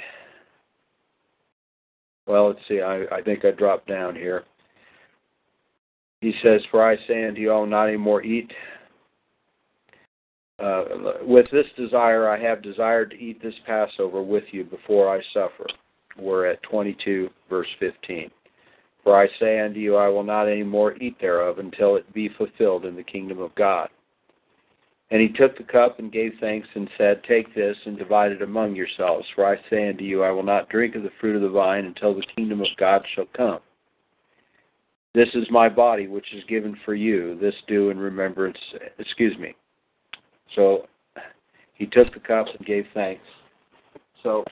well, 2.26 2.48
let's 2.48 2.60
see, 2.68 2.80
I, 2.80 3.02
I 3.12 3.22
think 3.22 3.44
I 3.44 3.50
dropped 3.50 3.88
down 3.88 4.14
here. 4.14 4.44
He 6.22 6.32
says, 6.42 6.62
For 6.70 6.82
I 6.82 6.96
say 7.06 7.26
unto 7.26 7.40
you, 7.40 7.52
I 7.52 7.56
will 7.56 7.66
not 7.66 7.88
any 7.88 7.98
more 7.98 8.22
eat 8.22 8.50
uh, 10.62 10.84
with 11.22 11.46
this 11.50 11.66
desire, 11.76 12.28
I 12.28 12.38
have 12.40 12.62
desired 12.62 13.10
to 13.10 13.16
eat 13.16 13.42
this 13.42 13.54
Passover 13.66 14.22
with 14.22 14.44
you 14.52 14.64
before 14.64 15.12
I 15.12 15.20
suffer. 15.34 15.66
We're 16.16 16.46
at 16.46 16.62
22, 16.62 17.30
verse 17.50 17.66
15. 17.80 18.30
For 19.02 19.20
I 19.20 19.26
say 19.40 19.58
unto 19.58 19.80
you, 19.80 19.96
I 19.96 20.08
will 20.08 20.22
not 20.22 20.46
any 20.46 20.62
more 20.62 20.94
eat 21.02 21.16
thereof 21.20 21.58
until 21.58 21.96
it 21.96 22.12
be 22.14 22.28
fulfilled 22.38 22.84
in 22.84 22.94
the 22.94 23.02
kingdom 23.02 23.40
of 23.40 23.54
God. 23.56 23.88
And 25.10 25.20
he 25.20 25.28
took 25.28 25.58
the 25.58 25.64
cup 25.64 25.98
and 25.98 26.12
gave 26.12 26.32
thanks 26.40 26.68
and 26.74 26.88
said, 26.96 27.22
Take 27.24 27.52
this 27.54 27.76
and 27.84 27.98
divide 27.98 28.30
it 28.30 28.40
among 28.40 28.76
yourselves. 28.76 29.26
For 29.34 29.44
I 29.44 29.56
say 29.68 29.88
unto 29.88 30.04
you, 30.04 30.22
I 30.22 30.30
will 30.30 30.44
not 30.44 30.68
drink 30.68 30.94
of 30.94 31.02
the 31.02 31.10
fruit 31.20 31.34
of 31.34 31.42
the 31.42 31.48
vine 31.48 31.86
until 31.86 32.14
the 32.14 32.24
kingdom 32.36 32.60
of 32.60 32.68
God 32.78 33.04
shall 33.14 33.26
come. 33.36 33.58
This 35.14 35.28
is 35.34 35.44
my 35.50 35.68
body, 35.68 36.06
which 36.06 36.32
is 36.34 36.42
given 36.48 36.76
for 36.84 36.94
you. 36.94 37.38
This 37.38 37.54
do 37.68 37.90
in 37.90 37.98
remembrance, 37.98 38.56
excuse 38.98 39.36
me, 39.38 39.54
so 40.54 40.86
he 41.74 41.86
took 41.86 42.12
the 42.14 42.20
cup 42.20 42.46
and 42.56 42.66
gave 42.66 42.86
thanks. 42.94 43.24
So 44.22 44.44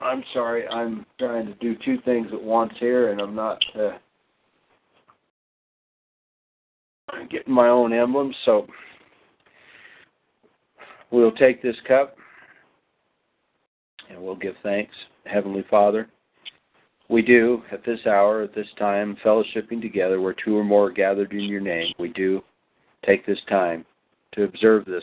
I'm 0.00 0.24
sorry, 0.32 0.66
I'm 0.68 1.04
trying 1.18 1.46
to 1.46 1.54
do 1.54 1.76
two 1.84 1.98
things 2.04 2.28
at 2.32 2.42
once 2.42 2.72
here, 2.80 3.12
and 3.12 3.20
I'm 3.20 3.34
not 3.34 3.58
uh, 3.78 3.90
getting 7.30 7.52
my 7.52 7.68
own 7.68 7.92
emblem. 7.92 8.32
So 8.44 8.66
we'll 11.10 11.32
take 11.32 11.62
this 11.62 11.76
cup 11.86 12.16
and 14.08 14.20
we'll 14.20 14.36
give 14.36 14.54
thanks, 14.62 14.94
Heavenly 15.24 15.64
Father. 15.70 16.08
We 17.10 17.22
do 17.22 17.62
at 17.72 17.84
this 17.84 17.98
hour, 18.06 18.42
at 18.42 18.54
this 18.54 18.68
time, 18.78 19.16
fellowshipping 19.24 19.82
together 19.82 20.20
where 20.20 20.32
two 20.32 20.56
or 20.56 20.62
more 20.62 20.86
are 20.86 20.92
gathered 20.92 21.32
in 21.32 21.40
your 21.40 21.60
name. 21.60 21.92
We 21.98 22.10
do 22.10 22.40
take 23.04 23.26
this 23.26 23.40
time 23.48 23.84
to 24.32 24.44
observe 24.44 24.84
this 24.84 25.02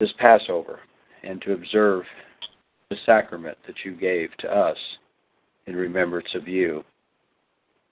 this 0.00 0.12
Passover 0.18 0.80
and 1.22 1.40
to 1.42 1.52
observe 1.52 2.04
the 2.88 2.96
sacrament 3.04 3.58
that 3.66 3.76
you 3.84 3.92
gave 3.92 4.30
to 4.38 4.48
us 4.48 4.76
in 5.66 5.76
remembrance 5.76 6.28
of 6.34 6.48
you. 6.48 6.82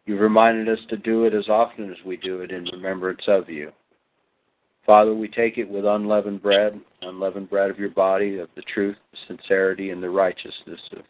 You've 0.06 0.20
reminded 0.20 0.68
us 0.68 0.84
to 0.88 0.96
do 0.96 1.24
it 1.24 1.34
as 1.34 1.48
often 1.48 1.90
as 1.90 2.04
we 2.06 2.16
do 2.16 2.40
it 2.40 2.50
in 2.50 2.64
remembrance 2.64 3.22
of 3.28 3.50
you. 3.50 3.70
Father, 4.86 5.14
we 5.14 5.28
take 5.28 5.58
it 5.58 5.68
with 5.68 5.84
unleavened 5.84 6.42
bread, 6.42 6.80
unleavened 7.02 7.50
bread 7.50 7.70
of 7.70 7.78
your 7.78 7.90
body, 7.90 8.38
of 8.38 8.48
the 8.56 8.62
truth, 8.62 8.96
the 9.12 9.18
sincerity, 9.28 9.90
and 9.90 10.02
the 10.02 10.10
righteousness 10.10 10.80
of, 10.96 11.04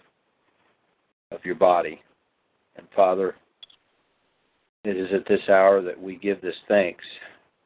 of 1.31 1.45
your 1.45 1.55
body. 1.55 2.01
And 2.77 2.87
Father, 2.95 3.35
it 4.85 4.97
is 4.97 5.09
at 5.13 5.27
this 5.29 5.49
hour 5.49 5.83
that 5.83 6.01
we 6.01 6.17
give 6.17 6.41
this 6.41 6.57
thanks 6.69 7.05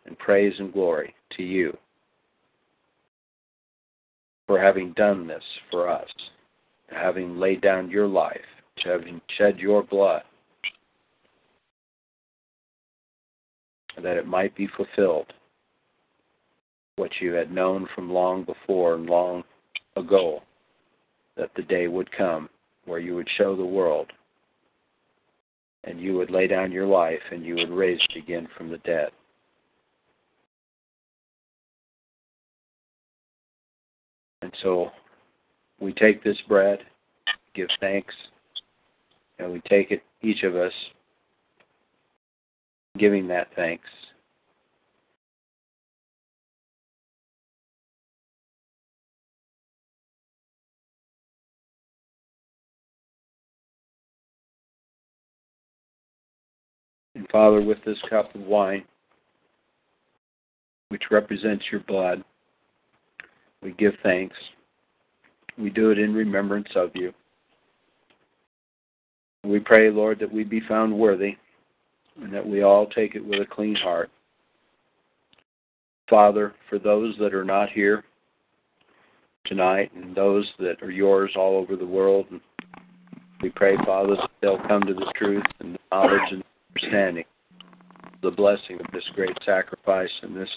and 0.06 0.18
praise 0.18 0.54
and 0.58 0.72
glory 0.72 1.14
to 1.36 1.42
you 1.42 1.76
for 4.46 4.60
having 4.60 4.92
done 4.92 5.26
this 5.26 5.42
for 5.70 5.88
us, 5.88 6.08
having 6.88 7.38
laid 7.38 7.60
down 7.60 7.90
your 7.90 8.06
life, 8.06 8.44
having 8.84 9.20
shed 9.38 9.58
your 9.58 9.82
blood, 9.82 10.22
that 14.02 14.16
it 14.16 14.26
might 14.26 14.54
be 14.56 14.68
fulfilled 14.76 15.32
what 16.96 17.10
you 17.20 17.32
had 17.32 17.50
known 17.50 17.88
from 17.94 18.12
long 18.12 18.44
before 18.44 18.94
and 18.94 19.06
long 19.06 19.42
ago, 19.96 20.42
that 21.36 21.50
the 21.56 21.62
day 21.62 21.88
would 21.88 22.10
come 22.16 22.48
where 22.86 22.98
you 22.98 23.14
would 23.14 23.28
show 23.36 23.56
the 23.56 23.64
world 23.64 24.12
and 25.84 26.00
you 26.00 26.14
would 26.14 26.30
lay 26.30 26.46
down 26.46 26.72
your 26.72 26.86
life 26.86 27.20
and 27.30 27.44
you 27.44 27.54
would 27.54 27.70
raise 27.70 28.00
it 28.10 28.18
again 28.18 28.48
from 28.56 28.70
the 28.70 28.78
dead. 28.78 29.10
And 34.42 34.52
so 34.62 34.90
we 35.80 35.92
take 35.92 36.22
this 36.22 36.36
bread, 36.48 36.80
give 37.54 37.68
thanks, 37.80 38.14
and 39.38 39.52
we 39.52 39.60
take 39.68 39.90
it, 39.90 40.02
each 40.22 40.42
of 40.42 40.54
us, 40.54 40.72
giving 42.98 43.26
that 43.28 43.48
thanks. 43.56 43.88
And 57.14 57.28
Father, 57.30 57.62
with 57.62 57.78
this 57.84 57.98
cup 58.10 58.34
of 58.34 58.42
wine, 58.42 58.84
which 60.88 61.04
represents 61.10 61.64
your 61.70 61.80
blood, 61.82 62.24
we 63.62 63.72
give 63.72 63.94
thanks. 64.02 64.36
We 65.56 65.70
do 65.70 65.90
it 65.90 65.98
in 65.98 66.12
remembrance 66.12 66.68
of 66.74 66.90
you. 66.94 67.12
We 69.44 69.60
pray, 69.60 69.90
Lord, 69.90 70.18
that 70.20 70.32
we 70.32 70.44
be 70.44 70.60
found 70.60 70.96
worthy 70.96 71.36
and 72.20 72.32
that 72.32 72.46
we 72.46 72.62
all 72.62 72.86
take 72.86 73.14
it 73.14 73.24
with 73.24 73.40
a 73.40 73.46
clean 73.46 73.74
heart. 73.74 74.10
Father, 76.08 76.54
for 76.68 76.78
those 76.78 77.14
that 77.18 77.34
are 77.34 77.44
not 77.44 77.70
here 77.70 78.04
tonight 79.46 79.90
and 79.94 80.14
those 80.14 80.50
that 80.58 80.82
are 80.82 80.90
yours 80.90 81.32
all 81.36 81.56
over 81.56 81.76
the 81.76 81.86
world, 81.86 82.26
we 83.42 83.50
pray, 83.50 83.76
Father, 83.84 84.16
that 84.16 84.30
they'll 84.40 84.62
come 84.68 84.82
to 84.82 84.94
the 84.94 85.12
truth 85.16 85.44
and 85.60 85.74
the 85.74 85.78
knowledge 85.90 86.32
and 86.32 86.43
understanding, 86.76 87.24
the 88.22 88.30
blessing 88.30 88.78
of 88.80 88.90
this 88.92 89.04
great 89.14 89.36
sacrifice 89.44 90.10
and 90.22 90.36
this 90.36 90.48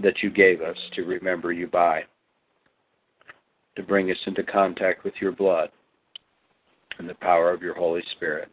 that 0.00 0.22
you 0.22 0.30
gave 0.30 0.60
us 0.60 0.76
to 0.94 1.02
remember 1.02 1.52
you 1.52 1.66
by, 1.66 2.02
to 3.76 3.82
bring 3.82 4.10
us 4.10 4.16
into 4.26 4.44
contact 4.44 5.02
with 5.04 5.14
your 5.20 5.32
blood 5.32 5.70
and 6.98 7.08
the 7.08 7.14
power 7.14 7.52
of 7.52 7.62
your 7.62 7.74
Holy 7.74 8.02
Spirit. 8.12 8.48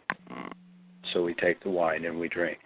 So 1.13 1.23
we 1.23 1.35
take 1.35 1.61
the 1.61 1.69
wine 1.69 2.05
and 2.05 2.19
we 2.19 2.27
drink. 2.29 2.57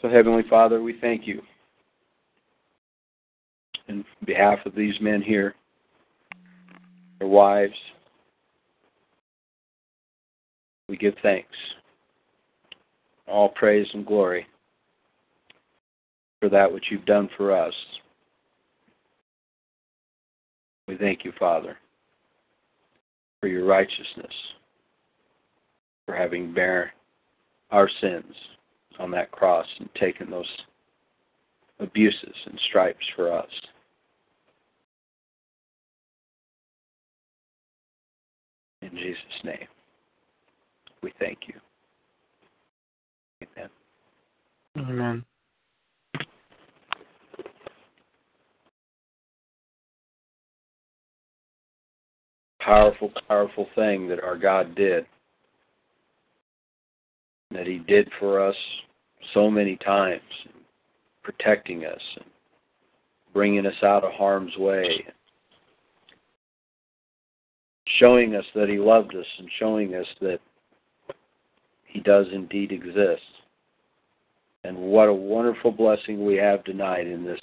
So, 0.00 0.08
Heavenly 0.08 0.44
Father, 0.48 0.82
we 0.82 0.98
thank 0.98 1.26
you. 1.26 1.42
In 3.88 4.04
behalf 4.24 4.58
of 4.64 4.74
these 4.74 4.94
men 5.00 5.20
here, 5.20 5.54
their 7.18 7.28
wives. 7.28 7.74
We 10.88 10.96
give 10.96 11.14
thanks. 11.22 11.48
All 13.28 13.50
praise 13.50 13.86
and 13.92 14.06
glory 14.06 14.46
for 16.40 16.48
that 16.48 16.72
which 16.72 16.86
you've 16.90 17.04
done 17.04 17.28
for 17.36 17.54
us. 17.54 17.74
We 20.88 20.96
thank 20.96 21.24
you, 21.24 21.32
Father, 21.38 21.76
for 23.40 23.48
your 23.48 23.66
righteousness, 23.66 24.32
for 26.06 26.16
having 26.16 26.54
bare 26.54 26.92
our 27.70 27.88
sins 28.00 28.34
on 28.98 29.10
that 29.12 29.30
cross 29.30 29.66
and 29.78 29.88
taken 29.94 30.30
those 30.30 30.46
abuses 31.78 32.34
and 32.46 32.58
stripes 32.68 33.04
for 33.16 33.32
us. 33.32 33.48
In 38.82 38.90
Jesus' 38.90 39.44
name, 39.44 39.68
we 41.02 41.12
thank 41.18 41.38
you. 41.46 41.54
Amen. 43.56 43.70
Amen. 44.76 45.24
Powerful, 52.60 53.10
powerful 53.26 53.66
thing 53.74 54.08
that 54.08 54.22
our 54.22 54.36
God 54.36 54.74
did. 54.74 55.06
That 57.52 57.66
He 57.66 57.78
did 57.78 58.08
for 58.18 58.44
us 58.46 58.56
so 59.34 59.50
many 59.50 59.76
times, 59.76 60.22
protecting 61.22 61.84
us 61.84 62.00
and 62.16 62.24
bringing 63.32 63.66
us 63.66 63.82
out 63.82 64.04
of 64.04 64.12
harm's 64.12 64.56
way, 64.56 65.04
showing 67.98 68.34
us 68.34 68.44
that 68.54 68.68
He 68.68 68.78
loved 68.78 69.14
us 69.14 69.26
and 69.38 69.48
showing 69.58 69.94
us 69.94 70.06
that 70.20 70.38
He 71.86 72.00
does 72.00 72.26
indeed 72.32 72.72
exist. 72.72 73.22
And 74.64 74.76
what 74.76 75.08
a 75.08 75.14
wonderful 75.14 75.72
blessing 75.72 76.24
we 76.24 76.36
have 76.36 76.62
tonight 76.64 77.06
in 77.06 77.24
this 77.24 77.40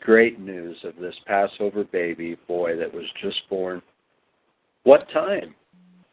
great 0.00 0.40
news 0.40 0.76
of 0.84 0.96
this 0.96 1.14
Passover 1.26 1.84
baby 1.84 2.36
boy 2.48 2.76
that 2.76 2.92
was 2.92 3.04
just 3.22 3.40
born. 3.48 3.82
What 4.84 5.10
time? 5.12 5.54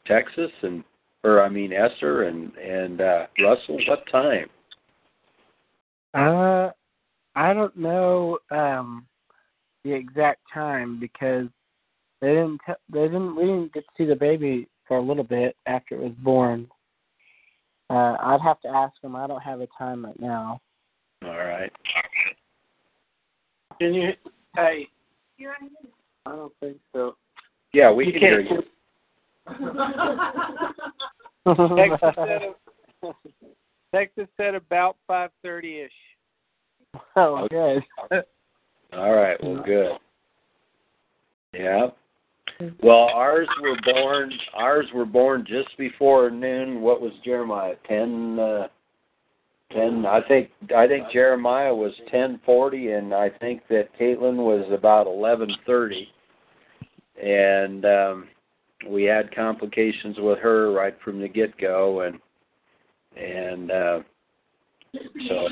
Texas 0.05 0.51
and 0.61 0.83
or 1.27 1.43
I 1.43 1.49
mean 1.49 1.73
Esther 1.73 2.23
and 2.23 2.55
and 2.57 3.01
uh, 3.01 3.27
Russell. 3.43 3.77
What 3.87 4.03
time? 4.11 4.47
Uh, 6.13 6.71
I 7.35 7.53
don't 7.53 7.75
know 7.77 8.39
um 8.51 9.05
the 9.83 9.93
exact 9.93 10.41
time 10.53 10.99
because 10.99 11.47
they 12.21 12.29
didn't. 12.29 12.59
T- 12.65 12.73
they 12.91 13.03
didn't. 13.03 13.35
We 13.35 13.43
didn't 13.43 13.73
get 13.73 13.83
to 13.83 13.89
see 13.97 14.05
the 14.05 14.15
baby 14.15 14.67
for 14.87 14.97
a 14.97 15.01
little 15.01 15.23
bit 15.23 15.55
after 15.65 15.95
it 15.95 16.01
was 16.01 16.13
born. 16.23 16.67
Uh, 17.89 18.17
I'd 18.19 18.41
have 18.43 18.59
to 18.61 18.69
ask 18.69 18.99
them. 19.01 19.15
I 19.15 19.27
don't 19.27 19.41
have 19.41 19.61
a 19.61 19.67
time 19.77 20.05
right 20.05 20.19
now. 20.19 20.59
All 21.23 21.37
right. 21.37 21.71
Can 23.79 23.93
you? 23.93 24.09
Hey, 24.55 24.87
You're 25.37 25.51
on 25.61 25.69
mute. 25.81 25.93
I 26.25 26.31
don't 26.31 26.53
think 26.59 26.77
so. 26.93 27.15
Yeah, 27.73 27.91
we 27.91 28.07
You 28.07 28.13
can 28.13 28.21
hear 28.21 28.43
can't- 28.43 28.51
you. 28.51 28.63
Texas 31.55 32.15
said, 32.15 33.13
Texas 33.93 34.27
said 34.37 34.55
about 34.55 34.97
five 35.07 35.31
thirty 35.41 35.81
ish. 35.81 35.91
Oh, 37.15 37.47
good. 37.49 37.83
All 38.93 39.13
right. 39.13 39.37
Well, 39.43 39.63
good. 39.65 39.91
Yeah. 41.53 41.87
Well, 42.81 43.09
ours 43.13 43.47
were 43.61 43.77
born. 43.83 44.31
Ours 44.55 44.87
were 44.93 45.05
born 45.05 45.45
just 45.47 45.77
before 45.77 46.29
noon. 46.29 46.81
What 46.81 47.01
was 47.01 47.11
Jeremiah? 47.23 47.75
Ten. 47.87 48.39
Uh, 48.39 48.67
ten. 49.71 50.05
I 50.05 50.21
think. 50.27 50.49
I 50.75 50.87
think 50.87 51.11
Jeremiah 51.11 51.73
was 51.73 51.93
ten 52.09 52.39
forty, 52.45 52.91
and 52.91 53.13
I 53.13 53.29
think 53.29 53.61
that 53.69 53.89
Caitlin 53.99 54.37
was 54.37 54.65
about 54.71 55.07
eleven 55.07 55.49
thirty. 55.65 56.07
And 57.21 57.85
um, 57.85 58.27
we 58.87 59.03
had 59.03 59.33
complications 59.33 60.17
with 60.19 60.39
her 60.39 60.71
right 60.71 60.95
from 61.03 61.19
the 61.19 61.27
get 61.27 61.57
go, 61.57 62.01
and 62.01 62.19
and 63.15 63.71
uh, 63.71 63.99
so. 65.27 65.47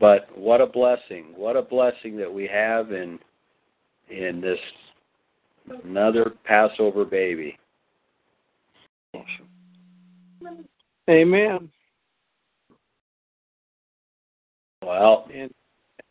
But 0.00 0.28
what 0.36 0.60
a 0.60 0.66
blessing! 0.66 1.34
What 1.36 1.56
a 1.56 1.62
blessing 1.62 2.16
that 2.18 2.32
we 2.32 2.46
have 2.46 2.92
in 2.92 3.18
in 4.10 4.40
this 4.40 4.58
another 5.84 6.32
Passover 6.44 7.04
baby. 7.04 7.58
Amen. 11.08 11.70
Well, 14.82 15.26
And 15.34 15.52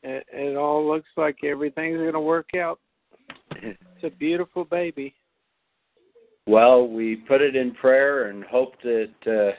it, 0.03 0.26
it 0.32 0.56
all 0.56 0.88
looks 0.88 1.07
like 1.15 1.44
everything's 1.44 1.98
going 1.98 2.14
to 2.14 2.19
work 2.19 2.49
out. 2.56 2.80
It's 3.99 4.14
a 4.14 4.15
beautiful 4.15 4.64
baby. 4.64 5.15
Well, 6.48 6.88
we 6.88 7.18
put 7.18 7.41
it 7.41 7.56
in 7.56 7.74
prayer 7.74 8.30
and 8.30 8.44
hope 8.45 8.74
that 8.82 9.56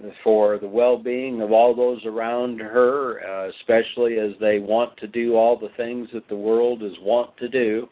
uh, 0.00 0.06
for 0.22 0.58
the 0.58 0.68
well-being 0.68 1.42
of 1.42 1.50
all 1.50 1.74
those 1.74 2.04
around 2.06 2.60
her, 2.60 3.20
uh, 3.26 3.50
especially 3.60 4.18
as 4.18 4.30
they 4.40 4.60
want 4.60 4.96
to 4.98 5.08
do 5.08 5.34
all 5.34 5.58
the 5.58 5.70
things 5.76 6.08
that 6.12 6.28
the 6.28 6.36
world 6.36 6.82
is 6.84 6.92
want 7.00 7.36
to 7.38 7.48
do, 7.48 7.88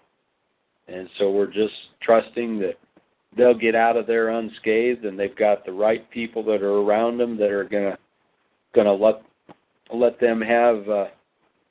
and 0.86 1.08
so 1.18 1.32
we're 1.32 1.52
just 1.52 1.74
trusting 2.00 2.60
that 2.60 2.78
they'll 3.36 3.58
get 3.58 3.74
out 3.74 3.96
of 3.96 4.06
there 4.06 4.28
unscathed, 4.28 5.04
and 5.04 5.18
they've 5.18 5.36
got 5.36 5.66
the 5.66 5.72
right 5.72 6.08
people 6.10 6.44
that 6.44 6.62
are 6.62 6.80
around 6.80 7.18
them 7.18 7.36
that 7.36 7.50
are 7.50 7.64
gonna 7.64 7.98
gonna 8.72 8.92
let 8.92 9.22
let 9.92 10.20
them 10.20 10.40
have 10.40 10.88
uh, 10.88 11.06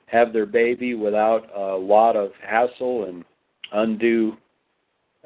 have 0.04 0.34
their 0.34 0.46
baby 0.46 0.94
without 0.94 1.48
a 1.56 1.76
lot 1.76 2.14
of 2.14 2.30
hassle 2.46 3.04
and 3.04 3.24
undue 3.72 4.36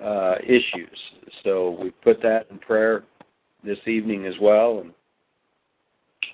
uh, 0.02 0.36
issues. 0.43 0.98
So 1.44 1.78
we 1.81 1.90
put 1.90 2.22
that 2.22 2.47
in 2.51 2.59
prayer 2.59 3.05
this 3.64 3.78
evening 3.86 4.27
as 4.27 4.35
well, 4.40 4.81
and 4.81 4.93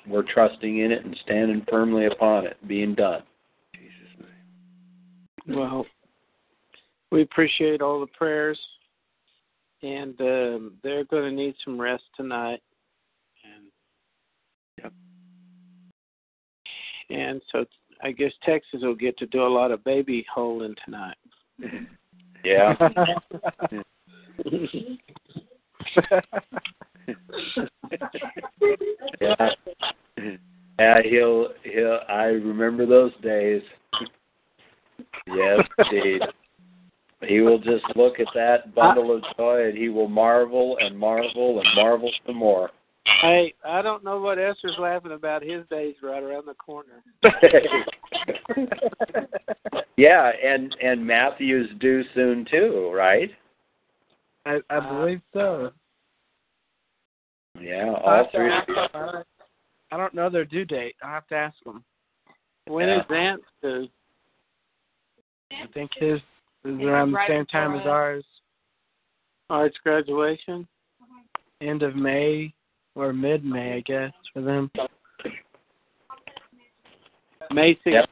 we're 0.07 0.23
trusting 0.23 0.79
in 0.79 0.93
it 0.93 1.05
and 1.05 1.17
standing 1.25 1.65
firmly 1.69 2.07
upon 2.07 2.47
it 2.47 2.57
being 2.67 2.95
done. 2.95 3.23
Jesus' 3.75 4.27
name. 5.47 5.57
Well, 5.57 5.87
we 7.11 7.23
appreciate 7.23 7.83
all 7.83 8.01
the 8.01 8.07
prayers, 8.07 8.59
and 9.83 10.21
um, 10.21 10.73
they're 10.83 11.05
going 11.05 11.25
to 11.25 11.31
need 11.31 11.55
some 11.65 11.81
rest 11.81 12.05
tonight. 12.17 12.61
And 13.45 13.65
Yep. 14.83 14.93
and 17.09 17.41
so 17.51 17.65
I 18.03 18.13
guess 18.13 18.33
Texas 18.45 18.81
will 18.83 18.95
get 18.95 19.17
to 19.19 19.27
do 19.27 19.43
a 19.43 19.49
lot 19.49 19.71
of 19.71 19.83
baby 19.85 20.27
holding 20.33 20.75
tonight. 20.85 21.17
Yeah. 22.47 22.75
yeah. 29.21 29.51
Yeah, 30.79 31.03
he'll 31.03 31.49
he'll 31.65 32.01
I 32.09 32.25
remember 32.25 32.87
those 32.87 33.13
days. 33.23 33.63
Yes, 35.27 35.67
indeed. 35.91 36.23
He 37.23 37.41
will 37.41 37.59
just 37.59 37.85
look 37.97 38.21
at 38.21 38.29
that 38.35 38.75
bundle 38.75 39.17
of 39.17 39.25
joy 39.37 39.69
and 39.69 39.77
he 39.77 39.89
will 39.89 40.09
marvel 40.09 40.79
and 40.81 40.97
marvel 40.97 41.61
and 41.61 41.69
marvel 41.75 42.13
some 42.27 42.37
more. 42.37 42.71
Hey, 43.23 43.55
I 43.65 43.83
don't 43.83 44.05
know 44.05 44.21
what 44.21 44.39
Esther's 44.39 44.77
laughing 44.79 45.13
about. 45.13 45.43
His 45.43 45.65
day's 45.69 45.97
right 46.03 46.23
around 46.23 46.47
the 46.47 46.55
corner. 46.55 47.03
yeah, 49.97 50.31
and 50.45 50.75
and 50.83 51.07
Matthew's 51.07 51.69
due 51.81 52.05
soon 52.15 52.47
too, 52.51 52.91
right? 52.95 53.31
I, 54.45 54.61
I 54.71 54.81
believe 54.81 55.21
so. 55.33 55.71
Yeah, 57.61 57.87
I 57.87 58.01
all 58.01 58.17
have 58.17 58.31
to 58.33 58.39
three. 58.39 58.51
ask 58.51 58.93
them. 58.93 59.25
I 59.93 59.97
don't 59.97 60.15
know 60.15 60.29
their 60.29 60.45
due 60.45 60.65
date. 60.65 60.97
I 61.03 61.11
have 61.11 61.27
to 61.29 61.35
ask 61.35 61.57
them. 61.65 61.85
When 62.67 62.89
is 62.89 63.03
Zant's 63.09 63.45
due? 63.63 63.89
I 65.53 65.67
think 65.73 65.91
his 65.97 66.21
is 66.65 66.81
around 66.81 67.13
the 67.13 67.17
Right 67.17 67.29
same 67.29 67.47
time 67.47 67.79
as 67.79 67.87
ours. 67.87 68.25
Oh, 69.49 69.57
Arts 69.57 69.77
graduation, 69.83 70.67
end 71.61 71.83
of 71.85 71.95
May 71.95 72.53
or 72.97 73.13
mid 73.13 73.45
May, 73.45 73.75
I 73.75 73.81
guess, 73.81 74.13
for 74.33 74.43
them. 74.43 74.71
May 77.53 77.79
Yep. 77.85 78.11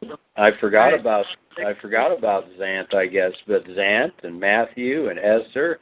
Sixteenth. 0.00 0.20
I 0.36 0.50
forgot 0.60 0.98
about 0.98 1.24
I 1.58 1.72
forgot 1.80 2.16
about 2.16 2.44
Zant, 2.58 2.94
I 2.94 3.06
guess, 3.06 3.32
but 3.46 3.64
Zant 3.66 4.12
and 4.22 4.38
Matthew 4.38 5.08
and 5.08 5.18
Esther 5.18 5.80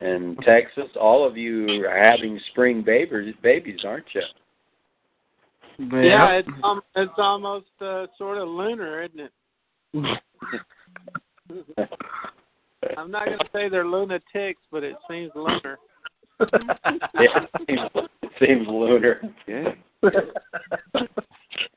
and 0.00 0.38
Texas, 0.38 0.88
all 0.98 1.26
of 1.26 1.36
you 1.36 1.84
are 1.84 2.02
having 2.02 2.40
spring 2.50 2.82
babies, 2.82 3.34
babies, 3.42 3.80
aren't 3.84 4.06
you? 4.14 4.22
Yeah, 5.78 6.32
it's 6.32 6.48
um, 6.62 6.82
it's 6.94 7.12
almost 7.16 7.66
uh, 7.80 8.06
sort 8.18 8.38
of 8.38 8.48
lunar, 8.48 9.02
isn't 9.02 9.20
it? 9.20 9.32
I'm 12.96 13.10
not 13.10 13.26
going 13.26 13.38
to 13.38 13.48
say 13.52 13.68
they're 13.68 13.86
lunatics, 13.86 14.60
but 14.70 14.84
it 14.84 14.96
seems 15.08 15.30
lunar. 15.34 15.78
yeah, 16.40 17.44
it 17.44 17.50
seems, 17.66 17.90
it 18.22 18.30
seems 18.38 18.66
lunar. 18.68 19.20
Yeah. 19.46 19.72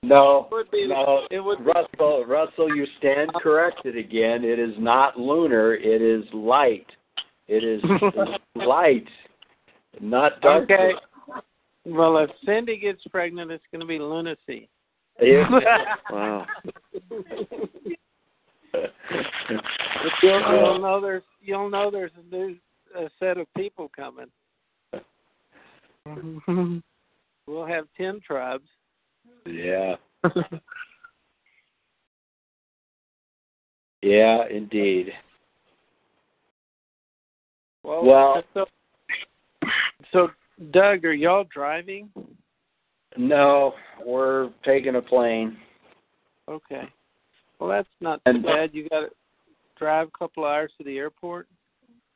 No, 0.03 0.49
Would 0.51 0.69
be- 0.69 0.85
no, 0.87 1.25
it 1.31 1.39
would- 1.39 1.65
Russell, 1.65 2.25
Russell, 2.25 2.75
you 2.75 2.85
stand 2.97 3.33
corrected 3.35 3.95
again. 3.97 4.43
It 4.43 4.59
is 4.59 4.75
not 4.77 5.17
lunar. 5.17 5.75
It 5.75 6.01
is 6.01 6.25
light. 6.33 6.87
It 7.47 7.63
is 7.63 7.81
light, 8.55 9.07
not 10.01 10.41
dark. 10.41 10.63
Okay. 10.69 10.91
Well, 11.85 12.17
if 12.17 12.29
Cindy 12.45 12.77
gets 12.77 13.01
pregnant, 13.11 13.49
it's 13.51 13.63
going 13.71 13.81
to 13.81 13.87
be 13.87 13.97
lunacy. 13.99 14.69
Yeah. 15.21 15.47
Wow. 16.11 16.45
You'll, 20.21 20.41
you'll 20.51 20.79
know 20.79 20.99
there's 21.01 21.23
you'll 21.41 21.69
know 21.69 21.91
there's 21.91 22.11
a 22.17 22.35
new 22.35 22.55
a 22.95 23.09
set 23.19 23.37
of 23.37 23.47
people 23.55 23.89
coming. 23.95 24.27
Mm-hmm. 26.07 26.77
we'll 27.47 27.65
have 27.65 27.85
ten 27.95 28.19
tribes. 28.25 28.67
Yeah. 29.45 29.95
Yeah, 34.03 34.43
indeed. 34.49 35.13
Well, 37.83 38.03
Well- 38.03 38.43
so, 38.53 38.65
so 40.11 40.29
Doug, 40.71 41.05
are 41.05 41.13
y'all 41.13 41.45
driving? 41.45 42.09
No, 43.17 43.73
we're 44.05 44.49
taking 44.65 44.95
a 44.95 45.01
plane. 45.01 45.57
Okay. 46.49 46.83
Well, 47.59 47.69
that's 47.69 47.87
not 48.01 48.17
too 48.25 48.31
And- 48.31 48.43
bad. 48.43 48.73
You 48.73 48.89
got 48.89 49.01
to 49.01 49.09
drive 49.77 50.09
a 50.09 50.17
couple 50.17 50.43
hours 50.43 50.71
to 50.77 50.83
the 50.83 50.97
airport. 50.97 51.47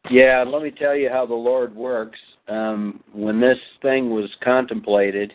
Yeah, 0.09 0.43
let 0.45 0.61
me 0.63 0.71
tell 0.71 0.95
you 0.95 1.09
how 1.09 1.25
the 1.25 1.33
Lord 1.33 1.73
works. 1.75 2.19
Um, 2.49 3.01
when 3.13 3.39
this 3.39 3.59
thing 3.81 4.09
was 4.09 4.29
contemplated, 4.43 5.33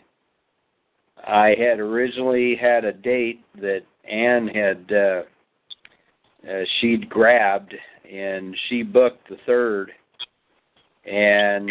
I 1.27 1.55
had 1.59 1.79
originally 1.79 2.57
had 2.57 2.85
a 2.85 2.93
date 2.93 3.45
that 3.61 3.83
Anne 4.11 4.49
had 4.49 4.91
uh, 4.93 5.23
uh, 6.49 6.65
she'd 6.81 7.09
grabbed, 7.09 7.75
and 8.11 8.57
she 8.69 8.83
booked 8.83 9.29
the 9.29 9.37
third, 9.47 9.93
and 11.05 11.71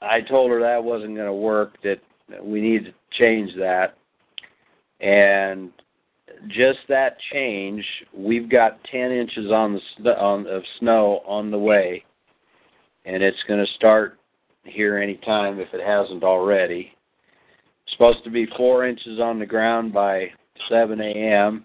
I 0.00 0.20
told 0.22 0.50
her 0.50 0.60
that 0.60 0.82
wasn't 0.82 1.14
going 1.14 1.26
to 1.26 1.32
work. 1.32 1.76
That 1.82 2.00
we 2.42 2.60
need 2.60 2.86
to 2.86 2.94
change 3.18 3.50
that, 3.58 3.98
and 5.00 5.70
just 6.48 6.78
that 6.88 7.16
change, 7.32 7.84
we've 8.16 8.48
got 8.50 8.82
10 8.90 9.12
inches 9.12 9.50
on 9.50 9.80
the 10.02 10.18
on 10.18 10.46
of 10.46 10.62
snow 10.78 11.22
on 11.26 11.50
the 11.50 11.58
way, 11.58 12.04
and 13.04 13.22
it's 13.22 13.42
going 13.46 13.64
to 13.64 13.72
start 13.74 14.18
here 14.64 14.98
any 14.98 15.16
time 15.16 15.60
if 15.60 15.68
it 15.72 15.84
hasn't 15.84 16.24
already. 16.24 16.92
Supposed 17.92 18.24
to 18.24 18.30
be 18.30 18.46
four 18.56 18.86
inches 18.86 19.20
on 19.20 19.38
the 19.38 19.46
ground 19.46 19.92
by 19.92 20.26
7 20.68 21.00
a.m. 21.00 21.64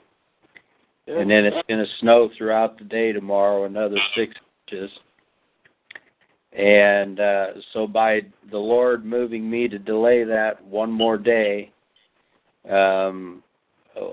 And 1.07 1.29
then 1.29 1.45
it's 1.45 1.67
going 1.67 1.83
to 1.83 1.91
snow 1.99 2.29
throughout 2.37 2.77
the 2.77 2.83
day 2.83 3.13
tomorrow, 3.13 3.65
another 3.65 3.97
six 4.15 4.33
inches. 4.67 4.91
And 6.51 7.19
uh, 7.19 7.47
so, 7.73 7.87
by 7.87 8.21
the 8.51 8.57
Lord 8.57 9.05
moving 9.05 9.49
me 9.49 9.67
to 9.67 9.77
delay 9.77 10.23
that 10.23 10.63
one 10.65 10.91
more 10.91 11.17
day, 11.17 11.71
um, 12.69 13.43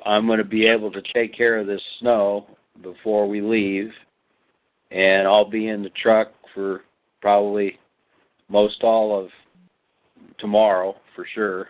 I'm 0.05 0.27
going 0.27 0.39
to 0.39 0.45
be 0.45 0.66
able 0.66 0.91
to 0.93 1.03
take 1.15 1.35
care 1.35 1.59
of 1.59 1.66
this 1.66 1.81
snow 2.01 2.47
before 2.82 3.28
we 3.28 3.41
leave, 3.41 3.91
and 4.91 5.27
I'll 5.27 5.49
be 5.49 5.69
in 5.69 5.82
the 5.82 5.91
truck 5.91 6.32
for 6.55 6.82
probably 7.20 7.78
most 8.49 8.82
all 8.82 9.19
of 9.19 9.31
tomorrow 10.39 10.97
for 11.15 11.27
sure. 11.35 11.69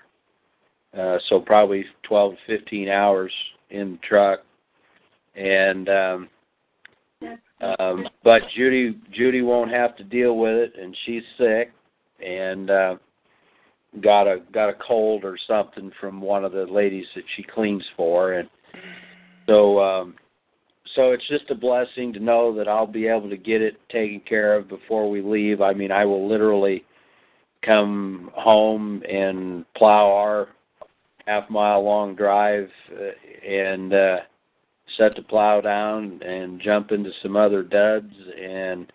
Uh, 0.98 1.18
so 1.28 1.40
probably 1.40 1.84
12 2.04 2.34
to 2.46 2.58
15 2.58 2.88
hours 2.88 3.32
in 3.70 3.92
the 3.92 3.98
truck, 4.06 4.40
and 5.34 5.88
um, 5.88 6.28
um, 7.78 8.08
but 8.22 8.42
Judy 8.56 8.98
Judy 9.12 9.42
won't 9.42 9.72
have 9.72 9.96
to 9.96 10.04
deal 10.04 10.36
with 10.36 10.54
it, 10.54 10.72
and 10.80 10.96
she's 11.04 11.22
sick, 11.36 11.72
and 12.24 12.70
uh, 12.70 12.96
got 14.02 14.28
a 14.28 14.42
got 14.52 14.68
a 14.68 14.74
cold 14.86 15.24
or 15.24 15.36
something 15.48 15.90
from 16.00 16.20
one 16.20 16.44
of 16.44 16.52
the 16.52 16.66
ladies 16.66 17.06
that 17.16 17.24
she 17.36 17.42
cleans 17.42 17.84
for, 17.96 18.34
and 18.34 18.48
so 19.48 19.80
um, 19.80 20.14
so 20.94 21.12
it's 21.12 21.26
just 21.28 21.50
a 21.50 21.54
blessing 21.54 22.12
to 22.12 22.20
know 22.20 22.54
that 22.56 22.68
I'll 22.68 22.86
be 22.86 23.06
able 23.06 23.30
to 23.30 23.36
get 23.36 23.62
it 23.62 23.76
taken 23.88 24.20
care 24.20 24.54
of 24.56 24.68
before 24.68 25.10
we 25.10 25.22
leave. 25.22 25.60
I 25.60 25.72
mean, 25.72 25.90
I 25.90 26.04
will 26.04 26.28
literally 26.28 26.84
come 27.64 28.30
home 28.34 29.02
and 29.10 29.64
plow 29.74 30.12
our 30.12 30.48
half 31.26 31.48
mile 31.50 31.82
long 31.82 32.14
drive 32.14 32.68
uh, 32.92 33.48
and 33.48 33.92
uh 33.94 34.16
set 34.98 35.16
the 35.16 35.22
plow 35.22 35.60
down 35.60 36.20
and 36.22 36.60
jump 36.60 36.92
into 36.92 37.10
some 37.22 37.36
other 37.36 37.62
duds 37.62 38.12
and 38.40 38.92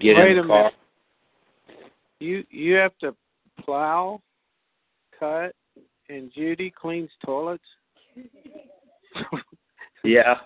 get 0.00 0.16
Wait 0.16 0.30
in 0.30 0.36
the 0.38 0.46
car. 0.46 0.58
minute. 0.58 0.74
You 2.20 2.44
you 2.50 2.74
have 2.74 2.96
to 3.00 3.14
plow, 3.62 4.22
cut, 5.18 5.54
and 6.08 6.32
Judy 6.34 6.72
cleans 6.74 7.10
toilets. 7.24 7.62
Yeah. 10.04 10.36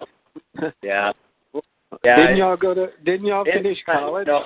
Yeah. 0.82 1.12
Yeah. 2.04 2.16
didn't 2.16 2.36
y'all 2.36 2.56
go 2.56 2.72
to? 2.72 2.88
Didn't 3.04 3.26
y'all 3.26 3.44
finish 3.44 3.78
college? 3.84 4.28
no, 4.28 4.44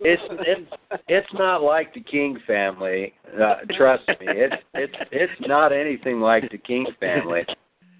it's 0.00 0.22
it's 0.30 0.70
it's 1.08 1.34
not 1.34 1.62
like 1.62 1.92
the 1.92 2.00
King 2.00 2.38
family. 2.46 3.12
Uh, 3.34 3.56
trust 3.76 4.06
me, 4.08 4.14
it's 4.20 4.62
it's 4.74 4.94
it's 5.10 5.48
not 5.48 5.72
anything 5.72 6.20
like 6.20 6.50
the 6.50 6.58
King 6.58 6.86
family. 7.00 7.42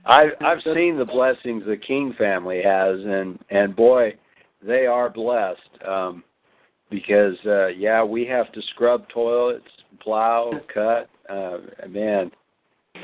I've 0.07 0.31
I've 0.41 0.63
seen 0.63 0.99
the 0.99 1.05
blessings 1.05 1.65
the 1.67 1.77
King 1.77 2.15
family 2.17 2.63
has, 2.65 3.01
and 3.01 3.39
and 3.51 3.75
boy, 3.75 4.15
they 4.63 4.87
are 4.87 5.11
blessed. 5.11 5.61
Um, 5.87 6.23
because 6.91 7.37
uh, 7.45 7.67
yeah, 7.69 8.05
we 8.05 8.25
have 8.27 8.53
to 8.53 8.63
scrub 8.71 9.09
toilets, 9.09 9.67
plow, 10.01 10.53
cut. 10.73 11.11
Uh, 11.29 11.59
man, 11.89 12.31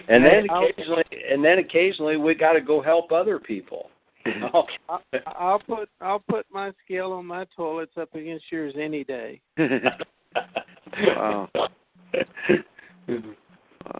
and 0.08 0.24
then 0.24 0.46
occasionally, 0.48 1.04
and 1.30 1.44
then 1.44 1.58
occasionally 1.58 2.16
we 2.16 2.34
got 2.34 2.52
to 2.52 2.60
go 2.60 2.80
help 2.80 3.10
other 3.10 3.38
people. 3.40 3.90
You 4.24 4.32
oh, 4.54 4.64
know? 4.88 4.98
I, 5.12 5.18
I'll 5.26 5.58
put 5.58 5.88
I'll 6.00 6.22
put 6.28 6.46
my 6.52 6.72
scale 6.84 7.12
on 7.12 7.26
my 7.26 7.46
toilets 7.56 7.92
up 8.00 8.14
against 8.14 8.44
yours 8.50 8.74
any 8.78 9.04
day. 9.04 9.40
wow. 10.98 11.48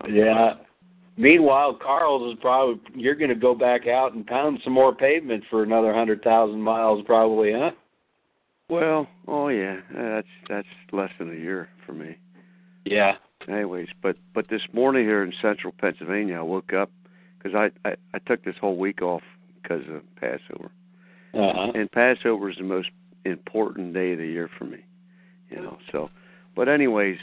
Yeah. 0.09 0.55
Meanwhile, 1.17 1.79
Carl's 1.83 2.33
is 2.33 2.39
probably 2.41 2.81
you're 2.95 3.15
going 3.15 3.29
to 3.29 3.35
go 3.35 3.55
back 3.55 3.87
out 3.87 4.15
and 4.15 4.27
pound 4.27 4.61
some 4.65 4.73
more 4.73 4.95
pavement 4.95 5.45
for 5.51 5.63
another 5.63 5.93
hundred 5.93 6.23
thousand 6.23 6.61
miles, 6.61 7.05
probably, 7.05 7.53
huh? 7.53 7.73
Well, 8.69 9.07
oh 9.29 9.49
yeah, 9.49 9.81
that's 9.95 10.27
that's 10.49 10.69
less 10.93 11.11
than 11.19 11.31
a 11.31 11.39
year 11.39 11.69
for 11.85 11.93
me. 11.93 12.17
Yeah. 12.85 13.15
Anyways, 13.49 13.89
but 14.03 14.17
but 14.35 14.49
this 14.49 14.63
morning 14.73 15.05
here 15.05 15.23
in 15.23 15.33
central 15.43 15.75
Pennsylvania, 15.79 16.39
I 16.39 16.43
woke 16.43 16.73
up 16.73 16.91
because 17.37 17.55
I, 17.55 17.89
I 17.89 17.95
I 18.15 18.19
took 18.21 18.45
this 18.45 18.55
whole 18.61 18.77
week 18.77 19.03
off 19.03 19.23
because 19.63 19.83
of 19.89 20.03
Passover, 20.17 20.71
Uh-huh. 21.35 21.73
and 21.75 21.91
Passover 21.93 22.51
is 22.51 22.57
the 22.57 22.65
most 22.65 22.91
important 23.25 23.95
day 23.95 24.13
of 24.13 24.19
the 24.19 24.27
year 24.27 24.49
for 24.59 24.65
me, 24.65 24.85
you 25.51 25.57
know. 25.57 25.79
So, 25.93 26.11
but 26.57 26.69
anyways, 26.69 27.19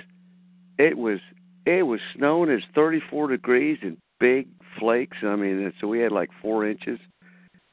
it 0.77 0.97
was 0.97 1.19
it 1.65 1.83
was 1.83 1.99
snowing. 2.15 2.49
It's 2.49 2.65
34 2.73 3.27
degrees 3.27 3.77
and 3.81 3.97
big 4.19 4.47
flakes. 4.79 5.17
I 5.23 5.35
mean, 5.35 5.71
so 5.79 5.87
we 5.87 5.99
had 5.99 6.11
like 6.11 6.29
four 6.41 6.65
inches, 6.65 6.99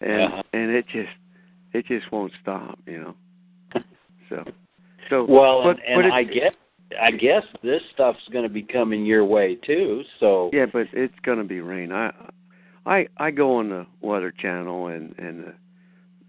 and 0.00 0.22
Uh-huh. 0.24 0.42
and 0.52 0.70
it 0.70 0.86
just 0.88 1.12
it 1.72 1.86
just 1.86 2.10
won't 2.12 2.32
stop, 2.40 2.78
you 2.86 2.98
know. 2.98 3.14
So, 4.28 4.42
so 5.08 5.24
Well, 5.24 5.62
but, 5.62 5.76
and, 5.86 5.98
and 6.04 6.06
it- 6.06 6.12
I 6.12 6.24
guess 6.24 6.52
I 7.00 7.10
guess 7.12 7.42
this 7.62 7.80
stuff's 7.94 8.26
going 8.32 8.42
to 8.44 8.48
be 8.52 8.62
coming 8.62 9.06
your 9.06 9.24
way 9.24 9.54
too. 9.56 10.02
So 10.20 10.50
Yeah, 10.52 10.66
but 10.66 10.86
it's 10.92 11.14
gonna 11.24 11.44
be 11.44 11.60
rain. 11.60 11.92
I 11.92 12.12
I 12.86 13.08
I 13.18 13.30
go 13.30 13.56
on 13.56 13.68
the 13.70 13.86
Weather 14.00 14.32
Channel 14.32 14.86
and 14.86 15.14
and 15.18 15.44
the, 15.44 15.54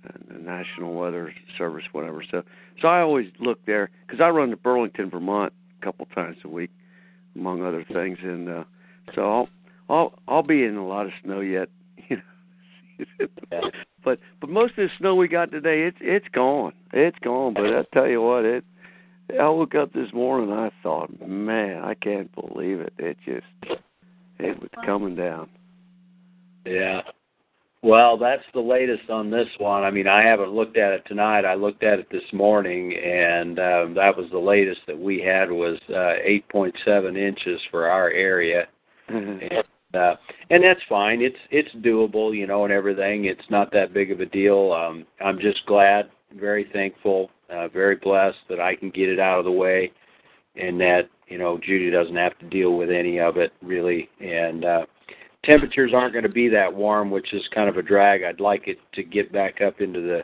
and 0.03 0.25
the 0.29 0.39
National 0.39 0.93
Weather 0.93 1.33
Service, 1.57 1.85
whatever. 1.91 2.23
So 2.29 2.43
so 2.81 2.87
I 2.87 3.01
always 3.01 3.27
look 3.39 3.65
there 3.65 3.89
because 4.05 4.19
I 4.21 4.29
run 4.29 4.49
to 4.49 4.57
Burlington, 4.57 5.09
Vermont, 5.09 5.53
a 5.81 5.85
couple 5.85 6.05
times 6.07 6.37
a 6.43 6.49
week, 6.49 6.71
among 7.35 7.63
other 7.63 7.85
things, 7.91 8.17
and 8.21 8.49
uh, 8.49 8.63
so 9.13 9.21
I'll 9.21 9.49
I'll 9.89 10.19
I'll 10.27 10.43
be 10.43 10.63
in 10.63 10.75
a 10.75 10.87
lot 10.87 11.05
of 11.05 11.11
snow 11.23 11.39
yet, 11.39 11.69
you 12.09 12.17
know. 12.17 13.27
Yeah. 13.51 13.61
But 14.03 14.19
but 14.39 14.49
most 14.49 14.71
of 14.77 14.87
the 14.87 14.89
snow 14.97 15.15
we 15.15 15.27
got 15.27 15.51
today, 15.51 15.81
it's 15.81 15.97
it's 15.99 16.27
gone. 16.31 16.71
It's 16.93 17.17
gone. 17.19 17.53
But 17.55 17.65
I 17.65 17.83
tell 17.93 18.07
you 18.07 18.21
what, 18.21 18.45
it. 18.45 18.63
I 19.37 19.49
woke 19.49 19.75
up 19.75 19.91
this 19.91 20.13
morning 20.13 20.49
and 20.49 20.57
I 20.57 20.71
thought, 20.81 21.27
man, 21.27 21.83
I 21.83 21.93
can't 21.93 22.33
believe 22.33 22.79
it. 22.79 22.93
It 22.97 23.17
just 23.25 23.81
it 24.39 24.61
was 24.61 24.69
coming 24.85 25.17
down. 25.17 25.49
Yeah. 26.67 27.01
Well, 27.83 28.17
that's 28.17 28.43
the 28.53 28.59
latest 28.59 29.09
on 29.09 29.29
this 29.29 29.47
one. 29.59 29.83
I 29.83 29.91
mean, 29.91 30.07
I 30.07 30.23
haven't 30.23 30.51
looked 30.51 30.77
at 30.77 30.93
it 30.93 31.03
tonight. 31.05 31.45
I 31.45 31.53
looked 31.53 31.83
at 31.83 31.99
it 31.99 32.07
this 32.11 32.23
morning, 32.33 32.93
and 32.93 33.59
um, 33.59 33.93
that 33.93 34.17
was 34.17 34.25
the 34.31 34.39
latest 34.39 34.81
that 34.87 34.97
we 34.97 35.21
had 35.21 35.51
was 35.51 35.77
uh, 35.89 36.17
8.7 36.53 37.15
inches 37.17 37.61
for 37.69 37.87
our 37.87 38.09
area, 38.09 38.67
and 39.41 39.63
uh, 39.93 40.15
and 40.49 40.63
that's 40.63 40.81
fine. 40.89 41.21
It's 41.21 41.37
it's 41.51 41.73
doable, 41.85 42.35
you 42.35 42.47
know, 42.47 42.65
and 42.65 42.73
everything. 42.73 43.25
It's 43.25 43.49
not 43.49 43.71
that 43.73 43.93
big 43.93 44.11
of 44.11 44.19
a 44.21 44.25
deal. 44.25 44.73
Um, 44.73 45.05
I'm 45.23 45.39
just 45.39 45.65
glad, 45.67 46.09
very 46.37 46.67
thankful, 46.73 47.29
uh, 47.49 47.67
very 47.67 47.95
blessed 47.95 48.37
that 48.49 48.59
I 48.59 48.75
can 48.75 48.89
get 48.89 49.07
it 49.07 49.19
out 49.19 49.39
of 49.39 49.45
the 49.45 49.51
way, 49.51 49.91
and 50.55 50.79
that 50.81 51.03
you 51.27 51.37
know 51.37 51.59
Judy 51.59 51.91
doesn't 51.91 52.15
have 52.15 52.37
to 52.39 52.49
deal 52.49 52.75
with 52.75 52.89
any 52.89 53.19
of 53.19 53.37
it 53.37 53.53
really, 53.61 54.09
and. 54.19 54.65
uh 54.65 54.85
temperatures 55.47 55.91
aren't 55.95 56.13
going 56.13 56.23
to 56.23 56.29
be 56.29 56.49
that 56.49 56.71
warm, 56.71 57.09
which 57.09 57.33
is 57.33 57.41
kind 57.55 57.69
of 57.69 57.77
a 57.77 57.81
drag. 57.81 58.21
I'd 58.23 58.39
like 58.39 58.67
it 58.67 58.77
to 58.93 59.03
get 59.03 59.31
back 59.31 59.61
up 59.61 59.79
into 59.79 60.01
the, 60.01 60.21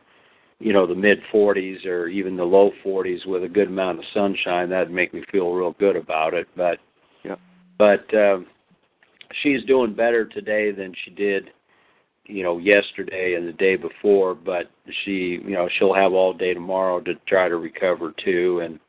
you 0.59 0.73
know, 0.73 0.85
the 0.85 0.93
mid 0.93 1.19
40s 1.33 1.85
or 1.85 2.07
even 2.07 2.35
the 2.35 2.43
low 2.43 2.71
40s 2.85 3.25
with 3.25 3.43
a 3.43 3.49
good 3.49 3.69
amount 3.69 3.99
of 3.99 4.05
sunshine. 4.13 4.69
That'd 4.69 4.91
make 4.91 5.13
me 5.13 5.23
feel 5.31 5.51
real 5.51 5.75
good 5.79 5.95
about 5.95 6.33
it. 6.33 6.47
But, 6.55 6.77
Yep. 7.23 7.39
but 7.77 8.13
um, 8.13 8.45
she's 9.41 9.63
doing 9.63 9.93
better 9.93 10.25
today 10.25 10.71
than 10.71 10.93
she 11.03 11.11
did, 11.11 11.49
you 12.25 12.43
know, 12.43 12.57
yesterday 12.57 13.35
and 13.35 13.47
the 13.47 13.53
day 13.53 13.77
before. 13.77 14.35
But 14.35 14.69
she, 15.05 15.39
you 15.43 15.51
know, 15.51 15.69
she'll 15.79 15.93
have 15.93 16.11
all 16.11 16.33
day 16.33 16.53
tomorrow 16.53 16.99
to 17.01 17.15
try 17.27 17.47
to 17.47 17.55
recover 17.55 18.13
too, 18.23 18.59
and 18.59 18.79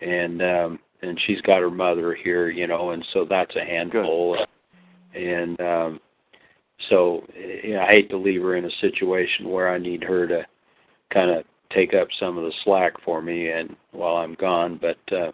and 0.00 0.40
um, 0.42 0.78
and 1.02 1.20
she's 1.26 1.40
got 1.42 1.60
her 1.60 1.70
mother 1.70 2.14
here, 2.14 2.48
you 2.48 2.66
know, 2.66 2.90
and 2.90 3.04
so 3.12 3.26
that's 3.28 3.54
a 3.56 3.64
handful 3.64 4.36
and 5.14 5.60
um 5.60 6.00
so 6.88 7.22
you 7.34 7.74
know, 7.74 7.80
I 7.82 7.90
hate 7.92 8.10
to 8.10 8.16
leave 8.16 8.42
her 8.42 8.56
in 8.56 8.64
a 8.64 8.70
situation 8.80 9.48
where 9.48 9.70
I 9.70 9.78
need 9.78 10.02
her 10.02 10.26
to 10.26 10.44
kind 11.12 11.30
of 11.30 11.44
take 11.72 11.94
up 11.94 12.08
some 12.18 12.36
of 12.36 12.44
the 12.44 12.52
slack 12.64 12.92
for 13.04 13.22
me 13.22 13.50
and 13.50 13.74
while 13.92 14.16
I'm 14.16 14.34
gone. 14.34 14.78
But 14.80 14.98
uh, 15.14 15.32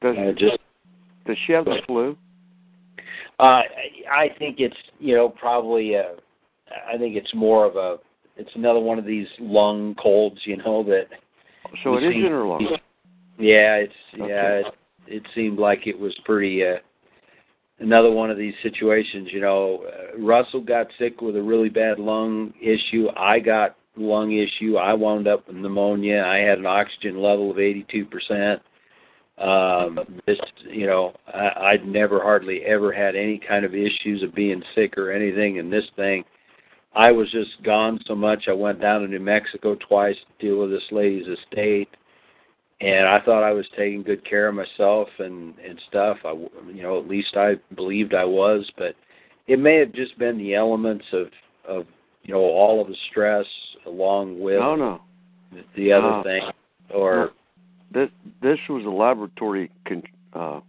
Does 0.00 0.16
uh, 0.18 0.32
just 0.38 0.58
does 1.26 1.36
she 1.46 1.52
have 1.52 1.64
the 1.64 1.78
flu? 1.86 2.16
uh, 3.40 3.62
I 4.10 4.28
think 4.38 4.56
it's 4.60 4.76
you 4.98 5.14
know 5.16 5.28
probably 5.28 5.96
uh, 5.96 6.14
I 6.92 6.98
think 6.98 7.16
it's 7.16 7.34
more 7.34 7.66
of 7.66 7.76
a 7.76 7.96
it's 8.36 8.50
another 8.54 8.80
one 8.80 8.98
of 8.98 9.04
these 9.04 9.28
lung 9.38 9.94
colds, 10.00 10.40
you 10.44 10.56
know 10.58 10.82
that. 10.84 11.06
So 11.82 11.96
it 11.96 12.04
is 12.04 12.14
in 12.14 12.30
her 12.30 12.46
lungs. 12.46 12.68
Yeah, 13.38 13.76
it's 13.76 13.92
Okay. 14.14 14.28
yeah. 14.28 14.48
It, 14.58 14.66
it 15.06 15.22
seemed 15.34 15.58
like 15.58 15.86
it 15.86 15.98
was 15.98 16.14
pretty. 16.24 16.64
uh 16.64 16.76
Another 17.80 18.10
one 18.10 18.30
of 18.30 18.38
these 18.38 18.54
situations, 18.62 19.28
you 19.32 19.40
know. 19.40 19.84
Uh, 19.86 20.18
Russell 20.18 20.60
got 20.60 20.86
sick 20.98 21.20
with 21.20 21.36
a 21.36 21.42
really 21.42 21.68
bad 21.68 21.98
lung 21.98 22.54
issue. 22.60 23.08
I 23.16 23.40
got 23.40 23.76
lung 23.96 24.32
issue. 24.32 24.76
I 24.76 24.94
wound 24.94 25.26
up 25.26 25.46
with 25.48 25.56
pneumonia. 25.56 26.22
I 26.22 26.36
had 26.36 26.58
an 26.58 26.66
oxygen 26.66 27.20
level 27.20 27.50
of 27.50 27.58
82 27.58 28.04
percent. 28.06 28.62
Um, 29.38 29.98
this, 30.26 30.38
you 30.70 30.86
know, 30.86 31.14
I, 31.26 31.72
I'd 31.72 31.86
never 31.86 32.22
hardly 32.22 32.62
ever 32.62 32.92
had 32.92 33.16
any 33.16 33.40
kind 33.46 33.64
of 33.64 33.74
issues 33.74 34.22
of 34.22 34.34
being 34.34 34.62
sick 34.76 34.96
or 34.96 35.10
anything. 35.10 35.58
And 35.58 35.72
this 35.72 35.86
thing, 35.96 36.22
I 36.94 37.10
was 37.10 37.28
just 37.32 37.60
gone 37.64 37.98
so 38.06 38.14
much. 38.14 38.44
I 38.46 38.52
went 38.52 38.80
down 38.80 39.00
to 39.00 39.08
New 39.08 39.18
Mexico 39.18 39.76
twice 39.88 40.14
to 40.14 40.46
deal 40.46 40.60
with 40.60 40.70
this 40.70 40.92
lady's 40.92 41.26
estate 41.26 41.88
and 42.84 43.06
I 43.08 43.20
thought 43.20 43.42
I 43.42 43.52
was 43.52 43.66
taking 43.76 44.02
good 44.02 44.24
care 44.28 44.48
of 44.48 44.54
myself 44.54 45.08
and 45.18 45.54
and 45.66 45.80
stuff. 45.88 46.18
I 46.24 46.32
you 46.32 46.82
know, 46.82 46.98
at 46.98 47.08
least 47.08 47.36
I 47.36 47.54
believed 47.74 48.14
I 48.14 48.24
was, 48.24 48.70
but 48.76 48.94
it 49.46 49.58
may 49.58 49.76
have 49.76 49.92
just 49.92 50.18
been 50.18 50.36
the 50.38 50.54
elements 50.54 51.04
of 51.12 51.28
of 51.66 51.86
you 52.22 52.34
know 52.34 52.40
all 52.40 52.80
of 52.82 52.88
the 52.88 52.96
stress 53.10 53.46
along 53.86 54.40
with 54.40 54.58
No, 54.60 54.76
no. 54.76 55.00
the 55.76 55.92
other 55.92 56.06
Ah. 56.08 56.22
thing, 56.22 56.42
or 56.92 57.30
This 57.90 58.10
this 58.42 58.58
was 58.68 58.84
a 58.84 58.90
laboratory. 58.90 59.70
Con- 59.86 60.02
uh, 60.34 60.60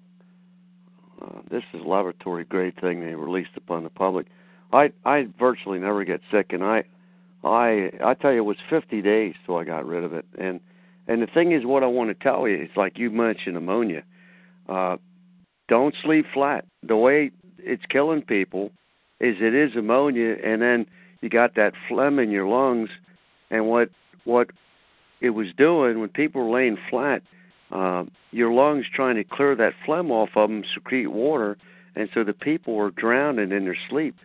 uh, 1.21 1.41
this 1.49 1.63
is 1.73 1.81
a 1.81 1.87
laboratory 1.87 2.43
grade 2.45 2.75
thing 2.79 2.99
they 2.99 3.15
released 3.15 3.55
upon 3.57 3.83
the 3.83 3.89
public. 3.89 4.27
I 4.71 4.91
I 5.05 5.27
virtually 5.39 5.79
never 5.79 6.03
get 6.03 6.21
sick, 6.31 6.53
and 6.53 6.63
I 6.63 6.83
I 7.43 7.91
I 8.03 8.13
tell 8.13 8.31
you, 8.31 8.39
it 8.39 8.45
was 8.45 8.57
50 8.69 9.01
days 9.01 9.33
till 9.45 9.57
I 9.57 9.63
got 9.63 9.85
rid 9.85 10.03
of 10.03 10.13
it. 10.13 10.25
And 10.37 10.59
and 11.07 11.21
the 11.21 11.27
thing 11.27 11.51
is, 11.51 11.65
what 11.65 11.83
I 11.83 11.87
want 11.87 12.09
to 12.09 12.23
tell 12.23 12.47
you 12.47 12.63
is 12.63 12.69
like 12.75 12.97
you 12.97 13.09
mentioned 13.09 13.57
ammonia. 13.57 14.03
Uh, 14.67 14.97
don't 15.67 15.95
sleep 16.03 16.25
flat. 16.33 16.65
The 16.83 16.95
way 16.95 17.31
it's 17.59 17.83
killing 17.89 18.21
people 18.21 18.71
is 19.19 19.37
it 19.39 19.53
is 19.53 19.75
ammonia, 19.75 20.35
and 20.43 20.61
then 20.61 20.85
you 21.21 21.29
got 21.29 21.55
that 21.55 21.73
phlegm 21.87 22.19
in 22.19 22.31
your 22.31 22.47
lungs, 22.47 22.89
and 23.49 23.67
what 23.67 23.89
what 24.23 24.49
it 25.21 25.31
was 25.31 25.47
doing 25.57 25.99
when 25.99 26.09
people 26.09 26.43
were 26.43 26.55
laying 26.55 26.77
flat, 26.89 27.21
uh, 27.71 28.03
your 28.31 28.51
lungs 28.51 28.85
trying 28.93 29.15
to 29.15 29.23
clear 29.23 29.55
that 29.55 29.73
phlegm 29.85 30.11
off 30.11 30.29
of 30.35 30.49
them, 30.49 30.63
secrete 30.73 31.07
water, 31.07 31.57
and 31.95 32.09
so 32.13 32.23
the 32.23 32.33
people 32.33 32.75
were 32.75 32.91
drowning 32.91 33.51
in 33.51 33.65
their 33.65 33.77
sleep. 33.89 34.15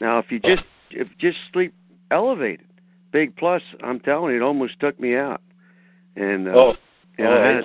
Now, 0.00 0.18
if 0.18 0.26
you 0.30 0.40
just 0.40 0.64
if 0.90 1.08
just 1.18 1.38
sleep 1.52 1.74
elevated, 2.10 2.66
big 3.12 3.36
plus. 3.36 3.62
I'm 3.82 4.00
telling 4.00 4.32
you, 4.32 4.38
it 4.38 4.42
almost 4.42 4.80
took 4.80 4.98
me 4.98 5.16
out. 5.16 5.40
And 6.16 6.48
uh, 6.48 6.52
oh, 6.52 6.72
and 7.18 7.28
oh, 7.28 7.32
I 7.32 7.46
had, 7.54 7.64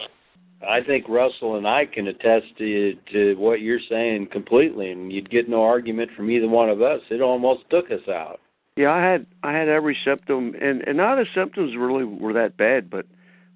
I 0.68 0.86
think 0.86 1.08
Russell 1.08 1.58
and 1.58 1.68
I 1.68 1.86
can 1.86 2.08
attest 2.08 2.46
to 2.58 2.94
to 3.12 3.36
what 3.36 3.62
you're 3.62 3.80
saying 3.90 4.28
completely, 4.32 4.92
and 4.92 5.12
you'd 5.12 5.30
get 5.30 5.50
no 5.50 5.64
argument 5.64 6.12
from 6.16 6.30
either 6.30 6.48
one 6.48 6.70
of 6.70 6.82
us. 6.82 7.02
It 7.10 7.22
almost 7.22 7.70
took 7.70 7.92
us 7.92 8.08
out. 8.10 8.40
Yeah, 8.78 8.92
I 8.92 9.02
had 9.02 9.26
I 9.44 9.54
had 9.54 9.70
every 9.70 9.98
symptom, 10.04 10.54
and 10.62 10.82
and 10.88 10.98
none 10.98 11.18
of 11.18 11.26
the 11.26 11.32
symptoms 11.40 11.76
really 11.78 12.04
were 12.04 12.34
that 12.34 12.58
bad, 12.58 12.90
but 12.90 13.06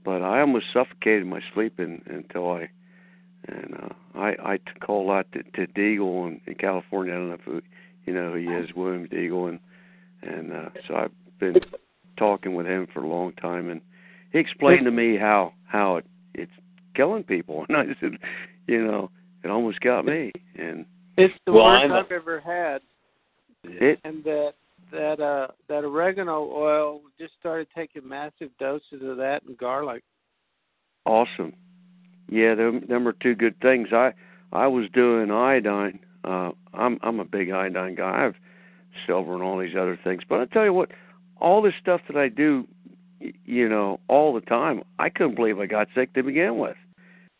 but 0.03 0.22
I 0.22 0.40
almost 0.40 0.68
suffocated 0.74 1.26
my 1.26 1.41
sleep 1.53 1.80
in, 1.80 2.02
until 2.06 2.49
I 2.52 2.70
and 3.48 3.76
uh, 3.76 4.20
I 4.20 4.53
I 4.53 4.57
t- 4.57 4.80
call 4.80 5.11
out 5.11 5.28
to, 5.34 5.44
to 5.44 5.72
Deagle 5.74 6.28
in, 6.28 6.41
in 6.48 6.56
California. 6.56 7.14
I 7.14 7.18
don't 7.18 7.30
know 7.30 7.36
if 7.36 7.41
who, 7.41 7.61
you 8.06 8.14
know 8.14 8.32
who 8.32 8.38
he 8.38 8.45
is, 8.45 8.70
William 8.76 9.07
Deagle, 9.07 9.49
and 9.49 9.60
and 10.22 10.53
uh, 10.53 10.70
so 10.88 10.95
I've 10.95 11.40
been 11.40 11.56
talking 12.18 12.56
with 12.56 12.66
him 12.66 12.88
for 12.94 13.03
a 13.03 13.07
long 13.07 13.34
time, 13.34 13.70
and 13.70 13.82
he 14.31 14.39
explained 14.39 14.85
to 14.85 14.91
me 14.91 15.18
how 15.18 15.53
how 15.65 15.97
it 15.97 16.06
it's 16.34 16.51
killing 16.95 17.23
people, 17.23 17.65
and 17.69 17.77
I 17.77 17.85
said, 17.99 18.18
you 18.68 18.84
know, 18.85 19.10
it 19.43 19.49
almost 19.49 19.80
got 19.81 20.06
me, 20.06 20.31
and 20.57 20.85
It's 21.18 21.34
the 21.45 21.53
Well, 21.53 21.65
worst 21.65 21.85
I'm 21.85 21.91
a- 21.91 21.95
I've 21.95 22.11
ever 22.11 22.39
had, 22.39 22.81
it 23.64 23.99
and 24.03 24.23
that 24.23 24.53
that 24.91 25.19
uh 25.19 25.47
that 25.68 25.84
oregano 25.84 26.49
oil 26.51 27.01
just 27.19 27.34
started 27.39 27.68
taking 27.76 28.07
massive 28.07 28.49
doses 28.60 29.01
of 29.03 29.18
that 29.18 29.43
and 29.43 29.57
garlic. 29.57 30.03
Awesome. 31.06 31.53
Yeah, 32.30 32.56
them 32.56 32.85
them 32.88 33.07
are 33.07 33.14
two 33.14 33.35
good 33.35 33.60
things. 33.61 33.89
I 33.91 34.14
I 34.51 34.68
was 34.68 34.85
doing 34.93 35.31
iodine. 35.31 35.99
Uh 36.23 36.51
I'm 36.73 36.99
I'm 37.01 37.19
a 37.19 37.26
big 37.26 37.51
iodine 37.51 37.95
guy. 37.95 38.19
I 38.19 38.22
have 38.23 38.35
silver 39.06 39.34
and 39.34 39.43
all 39.43 39.60
these 39.60 39.76
other 39.76 39.99
things. 40.03 40.23
But 40.27 40.39
I 40.41 40.45
tell 40.45 40.64
you 40.65 40.73
what, 40.73 40.89
all 41.39 41.61
this 41.61 41.73
stuff 41.80 42.01
that 42.07 42.18
I 42.18 42.30
do 42.30 42.68
y- 42.78 42.78
you 43.46 43.68
know, 43.68 44.00
all 44.08 44.34
the 44.34 44.41
time, 44.41 44.84
I 44.98 45.10
couldn't 45.10 45.36
believe 45.36 45.60
I 45.60 45.66
got 45.66 45.88
sick 45.96 46.14
to 46.14 46.24
begin 46.24 46.58
with. 46.58 46.78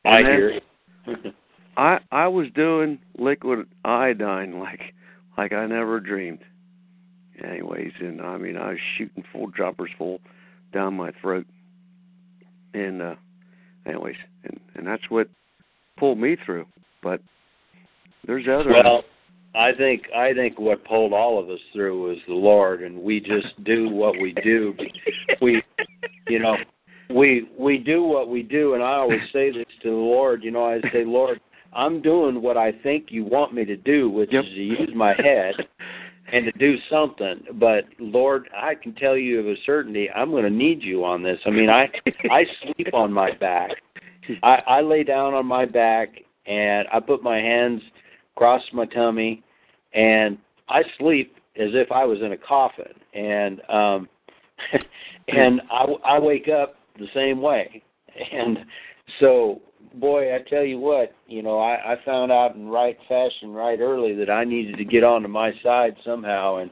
I 0.06 0.20
And 0.20 0.28
then 0.28 0.36
hear. 0.36 1.34
I 1.78 2.00
I 2.12 2.28
was 2.28 2.48
doing 2.56 3.00
liquid 3.18 3.68
iodine 3.86 4.60
like 4.60 4.94
like 5.38 5.54
I 5.54 5.66
never 5.66 6.00
dreamed. 6.00 6.40
Anyways, 7.44 7.94
and 8.00 8.22
I 8.22 8.38
mean 8.38 8.58
I 8.58 8.70
was 8.70 8.80
shooting 8.98 9.24
full 9.32 9.48
droppers 9.48 9.92
full 9.98 10.20
down 10.74 10.96
my 10.96 11.12
throat. 11.22 11.46
And 12.74 13.02
uh 13.02 13.16
anyways, 13.86 14.18
and 14.44 14.60
and 14.76 14.86
that's 14.86 15.10
what 15.10 15.30
pulled 15.98 16.20
me 16.20 16.36
through. 16.46 16.66
But 17.02 17.22
there's 18.26 18.46
other 18.48 18.74
Well, 18.74 19.04
I 19.56 19.72
think 19.74 20.04
I 20.16 20.34
think 20.34 20.60
what 20.60 20.86
pulled 20.86 21.14
all 21.14 21.40
of 21.40 21.50
us 21.50 21.60
through 21.74 22.10
was 22.10 22.18
the 22.28 22.34
Lord, 22.34 22.84
and 22.84 23.02
we 23.02 23.20
just 23.20 23.64
do 23.64 23.90
what 23.90 24.20
we 24.20 24.34
do. 24.44 24.76
We, 25.42 25.62
you 26.28 26.40
know, 26.40 26.58
we 27.10 27.50
we 27.58 27.78
do 27.78 28.04
what 28.04 28.30
we 28.30 28.44
do, 28.44 28.76
and 28.76 28.84
I 28.84 28.94
always 28.94 29.22
say 29.34 29.52
this 29.52 29.66
to 29.84 29.90
the 29.90 29.96
Lord. 29.96 30.44
You 30.44 30.52
know, 30.52 30.66
I 30.66 30.82
say, 30.92 31.04
Lord, 31.04 31.40
I'm 31.74 32.02
doing 32.02 32.42
what 32.42 32.58
I 32.58 32.72
think 32.72 33.08
you 33.10 33.24
want 33.24 33.54
me 33.54 33.66
to 33.66 33.76
do, 33.78 34.10
which 34.10 34.32
Yep. 34.32 34.44
is 34.44 34.50
to 34.52 34.64
use 34.64 34.92
my 34.96 35.14
head 35.14 35.56
and 36.32 36.46
to 36.46 36.52
do 36.54 36.78
something. 36.90 37.42
But 37.54 37.86
Lord, 38.00 38.50
I 38.56 38.76
can 38.76 38.94
tell 38.94 39.18
you 39.18 39.40
of 39.40 39.48
a 39.48 39.56
certainty, 39.66 40.10
I'm 40.12 40.32
going 40.32 40.44
to 40.44 40.50
need 40.50 40.84
you 40.84 41.04
on 41.04 41.24
this. 41.24 41.40
I 41.46 41.50
mean, 41.50 41.70
I 41.70 41.90
I 42.30 42.46
sleep 42.62 42.94
on 42.94 43.12
my 43.12 43.32
back. 43.32 43.72
I, 44.44 44.62
I 44.68 44.82
lay 44.82 45.04
down 45.04 45.34
on 45.34 45.46
my 45.46 45.66
back 45.66 46.10
and 46.46 46.88
I 46.94 47.00
put 47.00 47.24
my 47.24 47.38
hands 47.38 47.82
across 48.40 48.64
my 48.72 48.86
tummy 48.86 49.44
and 49.94 50.38
I 50.70 50.82
sleep 50.98 51.36
as 51.58 51.72
if 51.74 51.92
I 51.92 52.06
was 52.06 52.20
in 52.22 52.32
a 52.32 52.38
coffin. 52.38 52.94
And 53.14 53.62
um 53.70 54.08
and 55.28 55.62
I 55.70 55.86
I 56.06 56.20
wake 56.20 56.48
up 56.48 56.76
the 56.98 57.08
same 57.14 57.42
way. 57.42 57.84
And 58.32 58.60
so 59.20 59.62
boy, 59.96 60.34
I 60.34 60.40
tell 60.50 60.64
you 60.64 60.80
what, 60.80 61.14
you 61.28 61.42
know, 61.42 61.60
I, 61.60 61.94
I 61.94 61.96
found 62.06 62.32
out 62.32 62.56
in 62.56 62.70
right 62.70 62.98
fashion 63.10 63.52
right 63.52 63.80
early 63.80 64.16
that 64.16 64.30
I 64.30 64.46
needed 64.46 64.78
to 64.78 64.86
get 64.86 65.04
onto 65.04 65.28
my 65.28 65.52
side 65.62 65.96
somehow. 66.06 66.58
And 66.58 66.72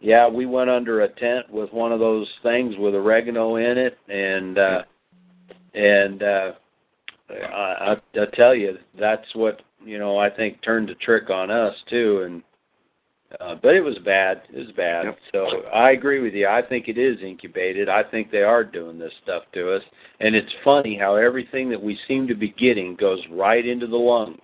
yeah, 0.00 0.28
we 0.28 0.44
went 0.44 0.68
under 0.68 1.02
a 1.02 1.08
tent 1.08 1.50
with 1.50 1.72
one 1.72 1.92
of 1.92 2.00
those 2.00 2.28
things 2.42 2.74
with 2.78 2.94
oregano 2.94 3.56
in 3.56 3.78
it. 3.78 3.98
And 4.08 4.58
uh 4.58 4.82
and 5.72 6.22
uh 6.22 6.52
I, 7.30 7.94
I 7.94 7.96
I 8.14 8.24
tell 8.34 8.54
you, 8.54 8.76
that's 8.98 9.34
what 9.34 9.62
you 9.88 9.98
know. 9.98 10.18
I 10.18 10.28
think 10.28 10.62
turned 10.62 10.88
the 10.88 10.94
trick 10.94 11.30
on 11.30 11.50
us 11.50 11.74
too, 11.88 12.22
and 12.26 12.42
uh, 13.40 13.54
but 13.62 13.74
it 13.74 13.80
was 13.80 13.98
bad. 14.04 14.42
It 14.52 14.58
was 14.58 14.72
bad. 14.76 15.06
Yep. 15.06 15.18
So 15.32 15.46
I 15.72 15.90
agree 15.92 16.20
with 16.20 16.34
you. 16.34 16.46
I 16.46 16.62
think 16.66 16.88
it 16.88 16.98
is 16.98 17.18
incubated. 17.22 17.88
I 17.88 18.02
think 18.02 18.30
they 18.30 18.42
are 18.42 18.64
doing 18.64 18.98
this 18.98 19.12
stuff 19.22 19.44
to 19.54 19.74
us, 19.74 19.82
and 20.20 20.34
it's 20.34 20.52
funny 20.62 20.98
how 20.98 21.16
everything 21.16 21.70
that 21.70 21.82
we 21.82 21.98
seem 22.06 22.28
to 22.28 22.34
be 22.34 22.50
getting 22.50 22.96
goes 22.96 23.20
right 23.30 23.66
into 23.66 23.86
the 23.86 23.96
lungs. 23.96 24.38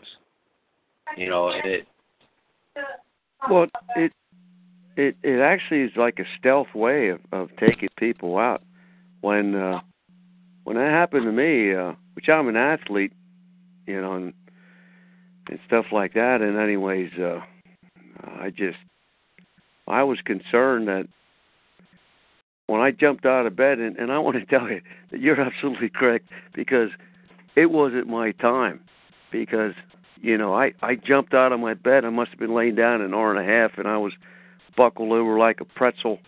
You 1.16 1.28
know, 1.28 1.50
and 1.50 1.66
it. 1.66 1.86
Well, 3.50 3.66
it 3.96 4.12
it 4.96 5.16
it 5.22 5.40
actually 5.40 5.82
is 5.82 5.92
like 5.96 6.18
a 6.18 6.38
stealth 6.38 6.74
way 6.74 7.08
of 7.08 7.20
of 7.32 7.50
taking 7.58 7.88
people 7.98 8.38
out. 8.38 8.62
When 9.20 9.54
uh 9.54 9.80
when 10.64 10.76
that 10.76 10.90
happened 10.90 11.24
to 11.24 11.32
me, 11.32 11.74
uh 11.74 11.92
which 12.14 12.28
I'm 12.28 12.48
an 12.48 12.56
athlete, 12.56 13.12
you 13.86 14.00
know, 14.00 14.14
and, 14.14 14.32
and 15.48 15.58
stuff 15.66 15.86
like 15.92 16.14
that. 16.14 16.40
And 16.40 16.58
anyways, 16.58 17.10
uh 17.18 17.40
I 18.22 18.50
just 18.50 18.78
I 19.86 20.02
was 20.02 20.18
concerned 20.24 20.88
that 20.88 21.06
when 22.66 22.80
I 22.80 22.90
jumped 22.90 23.26
out 23.26 23.46
of 23.46 23.54
bed, 23.54 23.78
and, 23.78 23.96
and 23.96 24.10
I 24.10 24.18
want 24.18 24.36
to 24.36 24.46
tell 24.58 24.68
you 24.70 24.80
that 25.10 25.20
you're 25.20 25.40
absolutely 25.40 25.90
correct 25.90 26.26
because 26.54 26.90
it 27.56 27.70
wasn't 27.70 28.08
my 28.08 28.32
time. 28.32 28.80
Because 29.30 29.74
you 30.20 30.38
know, 30.38 30.54
I 30.54 30.72
I 30.82 30.94
jumped 30.94 31.34
out 31.34 31.52
of 31.52 31.60
my 31.60 31.74
bed. 31.74 32.04
I 32.04 32.10
must 32.10 32.30
have 32.30 32.38
been 32.38 32.54
laying 32.54 32.74
down 32.74 33.02
an 33.02 33.14
hour 33.14 33.34
and 33.34 33.40
a 33.40 33.50
half, 33.50 33.78
and 33.78 33.86
I 33.86 33.98
was 33.98 34.12
buckled 34.76 35.12
over 35.12 35.38
like 35.38 35.60
a 35.60 35.64
pretzel, 35.64 36.18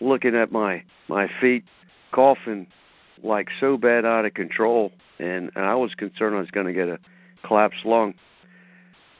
looking 0.00 0.36
at 0.36 0.52
my 0.52 0.82
my 1.08 1.28
feet, 1.40 1.64
coughing 2.12 2.66
like 3.22 3.48
so 3.58 3.76
bad 3.76 4.04
out 4.04 4.24
of 4.24 4.34
control, 4.34 4.92
and, 5.18 5.50
and 5.56 5.64
I 5.64 5.74
was 5.74 5.94
concerned 5.94 6.36
I 6.36 6.40
was 6.40 6.50
going 6.50 6.66
to 6.66 6.72
get 6.72 6.88
a 6.88 6.98
collapsed 7.46 7.84
lung. 7.84 8.14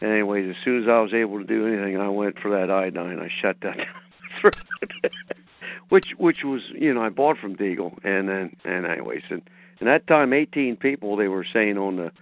Anyways, 0.02 0.50
as 0.50 0.56
soon 0.64 0.82
as 0.82 0.88
I 0.88 1.00
was 1.00 1.14
able 1.14 1.38
to 1.38 1.46
do 1.46 1.66
anything, 1.66 1.96
I 1.96 2.08
went 2.08 2.38
for 2.38 2.50
that 2.50 2.70
iodine. 2.70 3.18
I 3.18 3.28
shut 3.40 3.56
that 3.62 3.76
down, 4.42 4.52
which 5.88 6.08
which 6.18 6.38
was 6.44 6.60
you 6.74 6.92
know 6.92 7.02
I 7.02 7.08
bought 7.08 7.38
from 7.38 7.56
Deagle, 7.56 7.96
and 8.04 8.28
then 8.28 8.56
and 8.64 8.86
anyways, 8.86 9.22
and 9.30 9.42
and 9.80 9.88
that 9.88 10.06
time 10.06 10.32
18 10.32 10.76
people 10.76 11.16
they 11.16 11.28
were 11.28 11.46
saying 11.50 11.78
on 11.78 11.96
the 11.96 12.12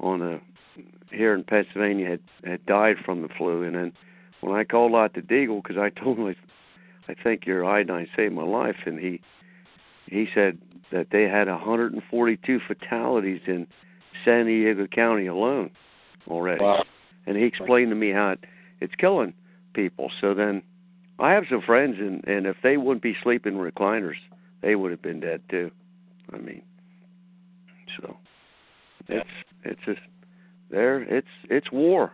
on 0.00 0.20
the 0.20 0.40
here 1.10 1.34
in 1.34 1.44
Pennsylvania 1.44 2.10
had 2.10 2.20
had 2.44 2.66
died 2.66 2.96
from 3.04 3.22
the 3.22 3.28
flu, 3.28 3.62
and 3.62 3.74
then 3.74 3.92
when 4.40 4.54
I 4.54 4.64
called 4.64 4.94
out 4.94 5.14
to 5.14 5.22
Deagle 5.22 5.62
because 5.62 5.78
I 5.78 5.88
told 5.88 6.18
him 6.18 6.26
I, 6.26 7.12
I 7.12 7.14
think 7.14 7.46
your 7.46 7.64
iodine 7.64 8.08
saved 8.14 8.34
my 8.34 8.44
life, 8.44 8.76
and 8.84 8.98
he 8.98 9.22
he 10.06 10.26
said 10.34 10.58
that 10.92 11.08
they 11.10 11.22
had 11.22 11.48
142 11.48 12.60
fatalities 12.66 13.40
in 13.46 13.66
San 14.24 14.46
Diego 14.46 14.86
County 14.86 15.26
alone 15.26 15.70
already, 16.28 16.62
Wow. 16.62 16.84
And 17.26 17.36
he 17.36 17.44
explained 17.44 17.90
to 17.90 17.96
me 17.96 18.10
how 18.10 18.30
it, 18.30 18.44
it's 18.80 18.94
killing 18.96 19.34
people. 19.74 20.10
So 20.20 20.34
then 20.34 20.62
I 21.18 21.32
have 21.32 21.44
some 21.48 21.62
friends, 21.62 21.96
and 21.98 22.26
and 22.26 22.46
if 22.46 22.56
they 22.62 22.76
wouldn't 22.76 23.02
be 23.02 23.16
sleeping 23.22 23.54
in 23.54 23.60
recliners, 23.60 24.16
they 24.62 24.74
would 24.74 24.90
have 24.90 25.02
been 25.02 25.20
dead 25.20 25.42
too. 25.48 25.70
I 26.32 26.38
mean, 26.38 26.62
so 28.00 28.16
it's 29.08 29.28
it's 29.64 29.80
just 29.84 30.00
there. 30.70 31.02
It's 31.02 31.28
it's 31.50 31.70
war. 31.70 32.12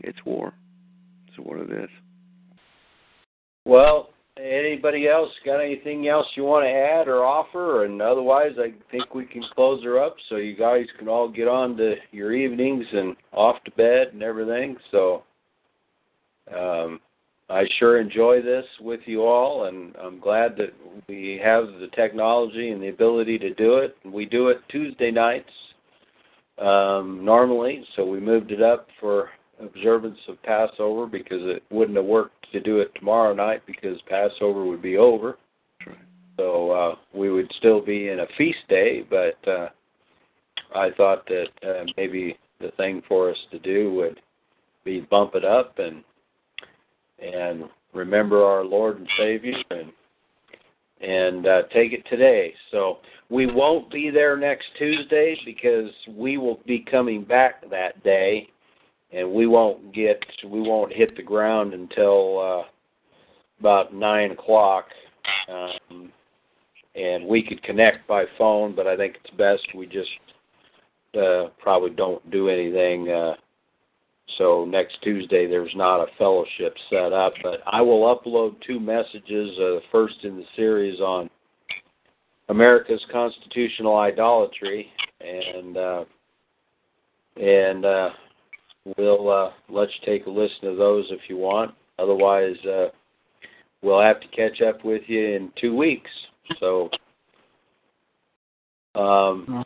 It's 0.00 0.18
war. 0.24 0.52
It's 1.28 1.38
what 1.38 1.58
it 1.60 1.70
is. 1.70 1.90
Well, 3.64 4.10
anybody 4.38 5.08
else 5.08 5.30
got 5.44 5.60
anything 5.60 6.08
else 6.08 6.26
you 6.34 6.44
want 6.44 6.64
to 6.64 6.70
add 6.70 7.08
or 7.08 7.24
offer? 7.24 7.84
And 7.84 8.00
otherwise, 8.00 8.52
I 8.58 8.72
think 8.90 9.14
we 9.14 9.24
can 9.24 9.44
close 9.54 9.82
her 9.84 10.02
up 10.02 10.16
so 10.28 10.36
you 10.36 10.56
guys 10.56 10.86
can 10.98 11.08
all 11.08 11.28
get 11.28 11.48
on 11.48 11.76
to 11.76 11.96
your 12.12 12.32
evenings 12.32 12.86
and 12.92 13.16
off 13.32 13.62
to 13.64 13.70
bed 13.72 14.08
and 14.12 14.22
everything. 14.22 14.76
So 14.90 15.22
um, 16.56 17.00
I 17.48 17.64
sure 17.78 18.00
enjoy 18.00 18.42
this 18.42 18.64
with 18.80 19.00
you 19.06 19.22
all, 19.24 19.64
and 19.64 19.94
I'm 19.96 20.20
glad 20.20 20.56
that 20.56 20.72
we 21.08 21.40
have 21.42 21.66
the 21.80 21.88
technology 21.94 22.70
and 22.70 22.82
the 22.82 22.88
ability 22.88 23.38
to 23.38 23.54
do 23.54 23.78
it. 23.78 23.96
We 24.04 24.24
do 24.24 24.48
it 24.48 24.58
Tuesday 24.68 25.10
nights 25.10 25.50
um, 26.58 27.24
normally, 27.24 27.84
so 27.96 28.04
we 28.04 28.20
moved 28.20 28.52
it 28.52 28.62
up 28.62 28.86
for 29.00 29.30
observance 29.60 30.18
of 30.28 30.42
Passover 30.42 31.06
because 31.06 31.40
it 31.42 31.62
wouldn't 31.70 31.96
have 31.96 32.06
worked 32.06 32.46
to 32.52 32.60
do 32.60 32.78
it 32.78 32.94
tomorrow 32.94 33.34
night 33.34 33.62
because 33.66 34.00
Passover 34.08 34.64
would 34.64 34.82
be 34.82 34.96
over. 34.96 35.36
Right. 35.86 35.96
So 36.36 36.70
uh, 36.70 36.94
we 37.14 37.30
would 37.30 37.50
still 37.58 37.84
be 37.84 38.08
in 38.08 38.20
a 38.20 38.26
feast 38.38 38.58
day, 38.68 39.04
but 39.08 39.48
uh, 39.48 39.68
I 40.74 40.90
thought 40.96 41.26
that 41.26 41.48
uh, 41.62 41.84
maybe 41.96 42.38
the 42.60 42.70
thing 42.76 43.02
for 43.08 43.30
us 43.30 43.36
to 43.50 43.58
do 43.58 43.92
would 43.94 44.20
be 44.84 45.00
bump 45.00 45.34
it 45.34 45.44
up 45.44 45.78
and 45.78 46.02
and 47.22 47.64
remember 47.92 48.44
our 48.44 48.64
Lord 48.64 48.98
and 48.98 49.08
Savior 49.18 49.54
and 49.70 49.92
and 51.00 51.46
uh, 51.46 51.62
take 51.72 51.92
it 51.92 52.04
today. 52.10 52.52
So 52.70 52.98
we 53.30 53.46
won't 53.46 53.90
be 53.90 54.10
there 54.10 54.36
next 54.36 54.66
Tuesday 54.78 55.36
because 55.44 55.90
we 56.08 56.36
will 56.36 56.60
be 56.66 56.84
coming 56.90 57.24
back 57.24 57.68
that 57.70 58.02
day, 58.04 58.48
and 59.12 59.30
we 59.32 59.46
won't 59.46 59.92
get 59.94 60.22
we 60.44 60.60
won't 60.60 60.92
hit 60.92 61.16
the 61.16 61.22
ground 61.22 61.74
until 61.74 62.38
uh, 62.38 62.62
about 63.58 63.94
nine 63.94 64.30
o'clock. 64.32 64.86
Um, 65.48 66.12
and 66.96 67.26
we 67.26 67.42
could 67.42 67.62
connect 67.62 68.06
by 68.08 68.24
phone, 68.36 68.74
but 68.74 68.86
I 68.86 68.96
think 68.96 69.16
it's 69.22 69.36
best 69.36 69.62
we 69.76 69.86
just 69.86 70.10
uh, 71.16 71.48
probably 71.58 71.90
don't 71.90 72.28
do 72.30 72.48
anything. 72.48 73.08
Uh, 73.08 73.34
so 74.38 74.64
next 74.64 75.00
Tuesday 75.02 75.46
there's 75.46 75.72
not 75.74 76.00
a 76.00 76.06
fellowship 76.18 76.74
set 76.88 77.12
up, 77.12 77.32
but 77.42 77.60
I 77.66 77.80
will 77.80 78.14
upload 78.14 78.56
two 78.66 78.80
messages. 78.80 79.50
Uh, 79.56 79.78
the 79.78 79.82
first 79.90 80.16
in 80.22 80.36
the 80.36 80.44
series 80.56 81.00
on 81.00 81.28
America's 82.48 83.04
constitutional 83.12 83.96
idolatry, 83.96 84.88
and 85.20 85.76
uh, 85.76 86.04
and 87.36 87.84
uh, 87.84 88.10
we'll 88.96 89.30
uh, 89.30 89.50
let 89.68 89.88
you 89.88 90.06
take 90.06 90.26
a 90.26 90.30
listen 90.30 90.62
to 90.62 90.76
those 90.76 91.06
if 91.10 91.20
you 91.28 91.36
want. 91.36 91.74
Otherwise, 91.98 92.56
uh, 92.66 92.86
we'll 93.82 94.00
have 94.00 94.20
to 94.20 94.28
catch 94.28 94.60
up 94.62 94.84
with 94.84 95.02
you 95.06 95.34
in 95.34 95.52
two 95.60 95.76
weeks. 95.76 96.10
So, 96.58 96.90
um, 98.94 99.64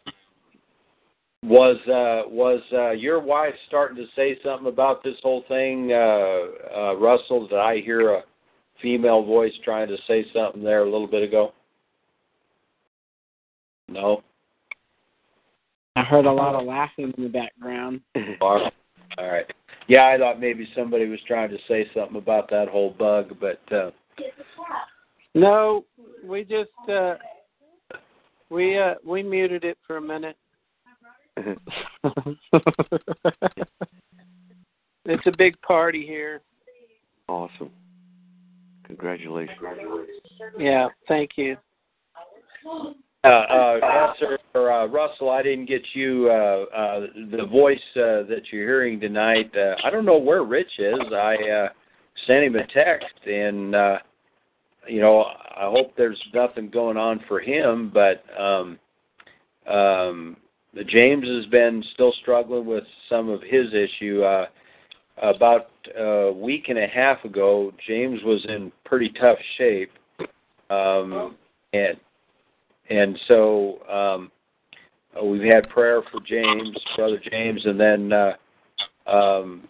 was 1.42 1.76
uh, 1.86 2.28
was 2.30 2.60
uh, 2.72 2.90
your 2.90 3.20
wife 3.20 3.54
starting 3.68 3.96
to 3.96 4.06
say 4.16 4.38
something 4.44 4.66
about 4.66 5.04
this 5.04 5.16
whole 5.22 5.44
thing, 5.48 5.92
uh, 5.92 6.76
uh, 6.76 6.96
Russell? 6.96 7.46
Did 7.48 7.58
I 7.58 7.80
hear 7.80 8.14
a 8.14 8.22
female 8.82 9.24
voice 9.24 9.52
trying 9.64 9.88
to 9.88 9.96
say 10.06 10.24
something 10.34 10.62
there 10.62 10.82
a 10.82 10.90
little 10.90 11.06
bit 11.06 11.22
ago? 11.22 11.52
No. 13.88 14.22
I 15.96 16.02
heard 16.02 16.24
a 16.24 16.32
lot 16.32 16.54
of 16.54 16.66
laughing 16.66 17.12
in 17.16 17.24
the 17.24 17.30
background. 17.30 18.00
All 19.18 19.28
right. 19.30 19.46
Yeah, 19.86 20.06
I 20.06 20.18
thought 20.18 20.40
maybe 20.40 20.68
somebody 20.74 21.06
was 21.06 21.20
trying 21.26 21.50
to 21.50 21.58
say 21.68 21.86
something 21.94 22.16
about 22.16 22.48
that 22.50 22.68
whole 22.68 22.90
bug, 22.90 23.36
but 23.40 23.60
uh, 23.72 23.90
No, 25.34 25.84
we 26.24 26.44
just 26.44 26.70
uh 26.88 27.16
we 28.50 28.78
uh 28.78 28.94
we 29.04 29.22
muted 29.22 29.64
it 29.64 29.78
for 29.86 29.98
a 29.98 30.00
minute. 30.00 30.36
it's 35.04 35.26
a 35.26 35.32
big 35.36 35.60
party 35.62 36.06
here. 36.06 36.40
awesome. 37.28 37.70
Congratulations. 38.86 39.58
Yeah, 40.58 40.88
thank 41.08 41.32
you. 41.36 41.56
Uh, 43.24 43.28
uh, 43.28 44.58
uh, 44.58 44.86
Russell, 44.86 45.30
I 45.30 45.42
didn't 45.42 45.66
get 45.66 45.82
you 45.94 46.28
uh, 46.30 46.64
uh, 46.76 47.00
the 47.30 47.46
voice 47.50 47.78
uh, 47.96 48.28
that 48.28 48.42
you're 48.52 48.66
hearing 48.66 49.00
tonight. 49.00 49.50
Uh, 49.56 49.74
I 49.82 49.90
don't 49.90 50.04
know 50.04 50.18
where 50.18 50.44
Rich 50.44 50.78
is. 50.78 51.00
I 51.12 51.34
uh, 51.34 51.68
sent 52.26 52.44
him 52.44 52.56
a 52.56 52.66
text, 52.66 53.26
and 53.26 53.74
uh, 53.74 53.98
you 54.88 55.00
know, 55.00 55.22
I 55.22 55.70
hope 55.70 55.96
there's 55.96 56.22
nothing 56.34 56.68
going 56.68 56.96
on 56.96 57.20
for 57.26 57.40
him. 57.40 57.90
But 57.92 58.24
um, 58.38 58.78
um, 59.72 60.36
James 60.86 61.26
has 61.26 61.46
been 61.46 61.82
still 61.94 62.12
struggling 62.20 62.66
with 62.66 62.84
some 63.08 63.28
of 63.28 63.40
his 63.42 63.66
issue. 63.72 64.22
Uh, 64.22 64.46
about 65.22 65.68
a 65.96 66.32
week 66.32 66.64
and 66.68 66.78
a 66.78 66.88
half 66.88 67.24
ago, 67.24 67.72
James 67.86 68.20
was 68.24 68.44
in 68.48 68.72
pretty 68.84 69.10
tough 69.20 69.38
shape, 69.56 69.92
um, 70.70 71.36
and 71.72 71.96
and 72.90 73.18
so 73.28 73.78
um, 73.88 74.32
uh, 75.18 75.24
we've 75.24 75.42
had 75.42 75.68
prayer 75.68 76.02
for 76.10 76.20
James, 76.26 76.76
brother 76.96 77.20
James, 77.30 77.64
and 77.64 77.78
then 77.78 78.12
uh, 78.12 79.10
um, 79.10 79.68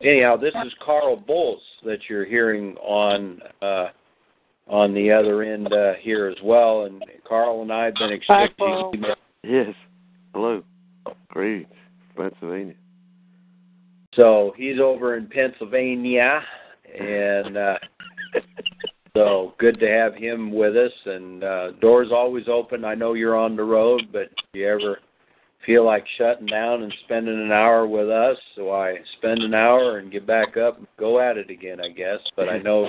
anyhow, 0.00 0.36
this 0.36 0.54
is 0.64 0.72
Carl 0.84 1.16
Bulls 1.16 1.62
that 1.84 1.98
you're 2.08 2.24
hearing 2.24 2.76
on 2.76 3.40
uh, 3.62 3.86
on 4.66 4.92
the 4.94 5.10
other 5.10 5.42
end 5.42 5.72
uh, 5.72 5.94
here 6.00 6.26
as 6.26 6.36
well. 6.42 6.84
And 6.84 7.02
Carl 7.26 7.62
and 7.62 7.72
I 7.72 7.86
have 7.86 7.94
been 7.94 8.10
Hi, 8.10 8.14
exchanging 8.14 8.54
Carl. 8.58 8.92
emails. 8.92 9.14
Yes. 9.42 9.74
Hello. 10.34 10.62
Greetings, 11.28 11.72
Pennsylvania. 12.16 12.74
So 14.14 14.52
he's 14.56 14.80
over 14.80 15.16
in 15.16 15.28
Pennsylvania, 15.28 16.40
and 16.98 17.56
uh, 17.56 17.78
so 19.18 19.54
good 19.58 19.78
to 19.80 19.88
have 19.88 20.14
him 20.14 20.52
with 20.52 20.76
us. 20.76 20.92
And 21.06 21.44
uh, 21.44 21.72
doors 21.80 22.08
always 22.12 22.48
open. 22.48 22.84
I 22.84 22.94
know 22.94 23.14
you're 23.14 23.36
on 23.36 23.56
the 23.56 23.64
road, 23.64 24.02
but 24.12 24.22
if 24.22 24.44
you 24.54 24.68
ever 24.68 24.98
feel 25.66 25.84
like 25.84 26.04
shutting 26.16 26.46
down 26.46 26.82
and 26.82 26.94
spending 27.04 27.40
an 27.40 27.52
hour 27.52 27.86
with 27.86 28.08
us, 28.08 28.36
so 28.56 28.72
I 28.72 28.96
spend 29.18 29.42
an 29.42 29.54
hour 29.54 29.98
and 29.98 30.10
get 30.12 30.26
back 30.26 30.56
up 30.56 30.78
and 30.78 30.86
go 30.98 31.20
at 31.20 31.36
it 31.36 31.50
again, 31.50 31.78
I 31.80 31.88
guess. 31.88 32.18
But 32.36 32.48
I 32.48 32.58
know 32.58 32.88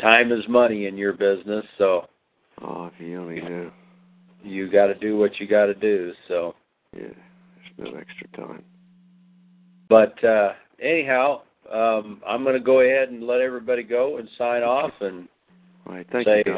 time 0.00 0.32
is 0.32 0.44
money 0.48 0.86
in 0.86 0.96
your 0.96 1.12
business, 1.12 1.64
so 1.78 2.06
Oh, 2.62 2.86
if 2.86 2.92
you 3.04 3.20
only 3.20 3.40
knew. 3.40 3.70
you 4.42 4.70
got 4.70 4.86
to 4.86 4.94
do 4.94 5.18
what 5.18 5.38
you 5.40 5.46
got 5.48 5.66
to 5.66 5.74
do. 5.74 6.12
So. 6.28 6.54
Yeah, 6.96 7.08
there's 7.76 7.92
no 7.92 7.98
extra 7.98 8.28
time. 8.36 8.62
But 9.88 10.22
uh, 10.24 10.52
anyhow, 10.80 11.42
um, 11.72 12.22
I'm 12.26 12.42
going 12.44 12.54
to 12.54 12.60
go 12.64 12.80
ahead 12.80 13.08
and 13.10 13.26
let 13.26 13.40
everybody 13.40 13.82
go 13.82 14.18
and 14.18 14.28
sign 14.38 14.62
off 14.62 14.92
and 15.00 15.28
Right. 15.86 16.06
Thank 16.10 16.26
say, 16.26 16.42
you. 16.46 16.56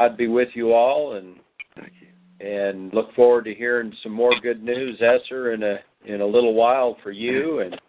I'd 0.00 0.16
be 0.16 0.28
with 0.28 0.48
you 0.54 0.72
all, 0.72 1.14
and 1.14 1.36
thank 1.76 1.92
you. 2.00 2.46
And 2.46 2.92
look 2.94 3.12
forward 3.14 3.44
to 3.46 3.54
hearing 3.54 3.92
some 4.02 4.12
more 4.12 4.32
good 4.40 4.62
news, 4.62 5.00
Esser, 5.00 5.52
in 5.54 5.62
a 5.62 5.78
in 6.06 6.20
a 6.20 6.26
little 6.26 6.54
while 6.54 6.96
for 7.02 7.10
you 7.10 7.60
and 7.60 7.80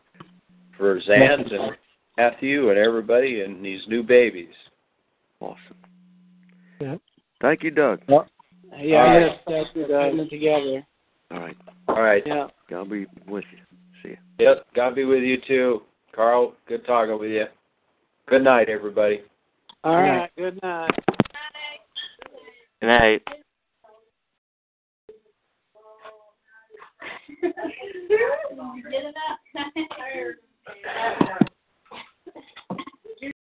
for 0.76 1.00
Zant 1.02 1.54
and 1.54 1.78
Matthew 2.18 2.70
and 2.70 2.80
everybody 2.80 3.42
and 3.42 3.64
these 3.64 3.82
new 3.88 4.02
babies. 4.02 4.54
Awesome. 5.40 5.58
Yeah. 6.80 6.96
Thank 7.42 7.64
you, 7.64 7.72
Doug. 7.72 8.02
Well, 8.08 8.28
yeah, 8.78 8.98
all 8.98 9.20
yes, 9.20 9.30
right. 9.30 9.40
thank 9.48 9.76
you, 9.76 9.88
Doug. 9.88 10.30
Together. 10.30 10.86
All 11.32 11.40
right. 11.40 11.58
All 11.88 12.02
right. 12.02 12.24
Yeah. 12.26 12.48
God 12.70 12.90
be 12.90 13.06
with 13.28 13.46
you. 13.52 13.60
See 14.02 14.10
you. 14.10 14.18
Yep. 14.40 14.66
God 14.76 14.96
be 14.96 15.06
with 15.06 15.22
you 15.22 15.38
too, 15.48 15.82
Carl. 16.16 16.56
Good 16.68 16.86
talking 16.86 17.20
with 17.20 17.32
you. 17.32 17.46
Good 18.28 18.44
night, 18.44 18.70
everybody. 18.70 19.22
All 19.84 19.96
right. 19.96 20.30
good. 20.36 20.60
Night. 20.62 20.92
Good 22.82 22.88
night. 22.88 22.88
Good 22.88 22.88
night. 22.88 23.22
Good 28.10 29.14
night. 29.56 31.46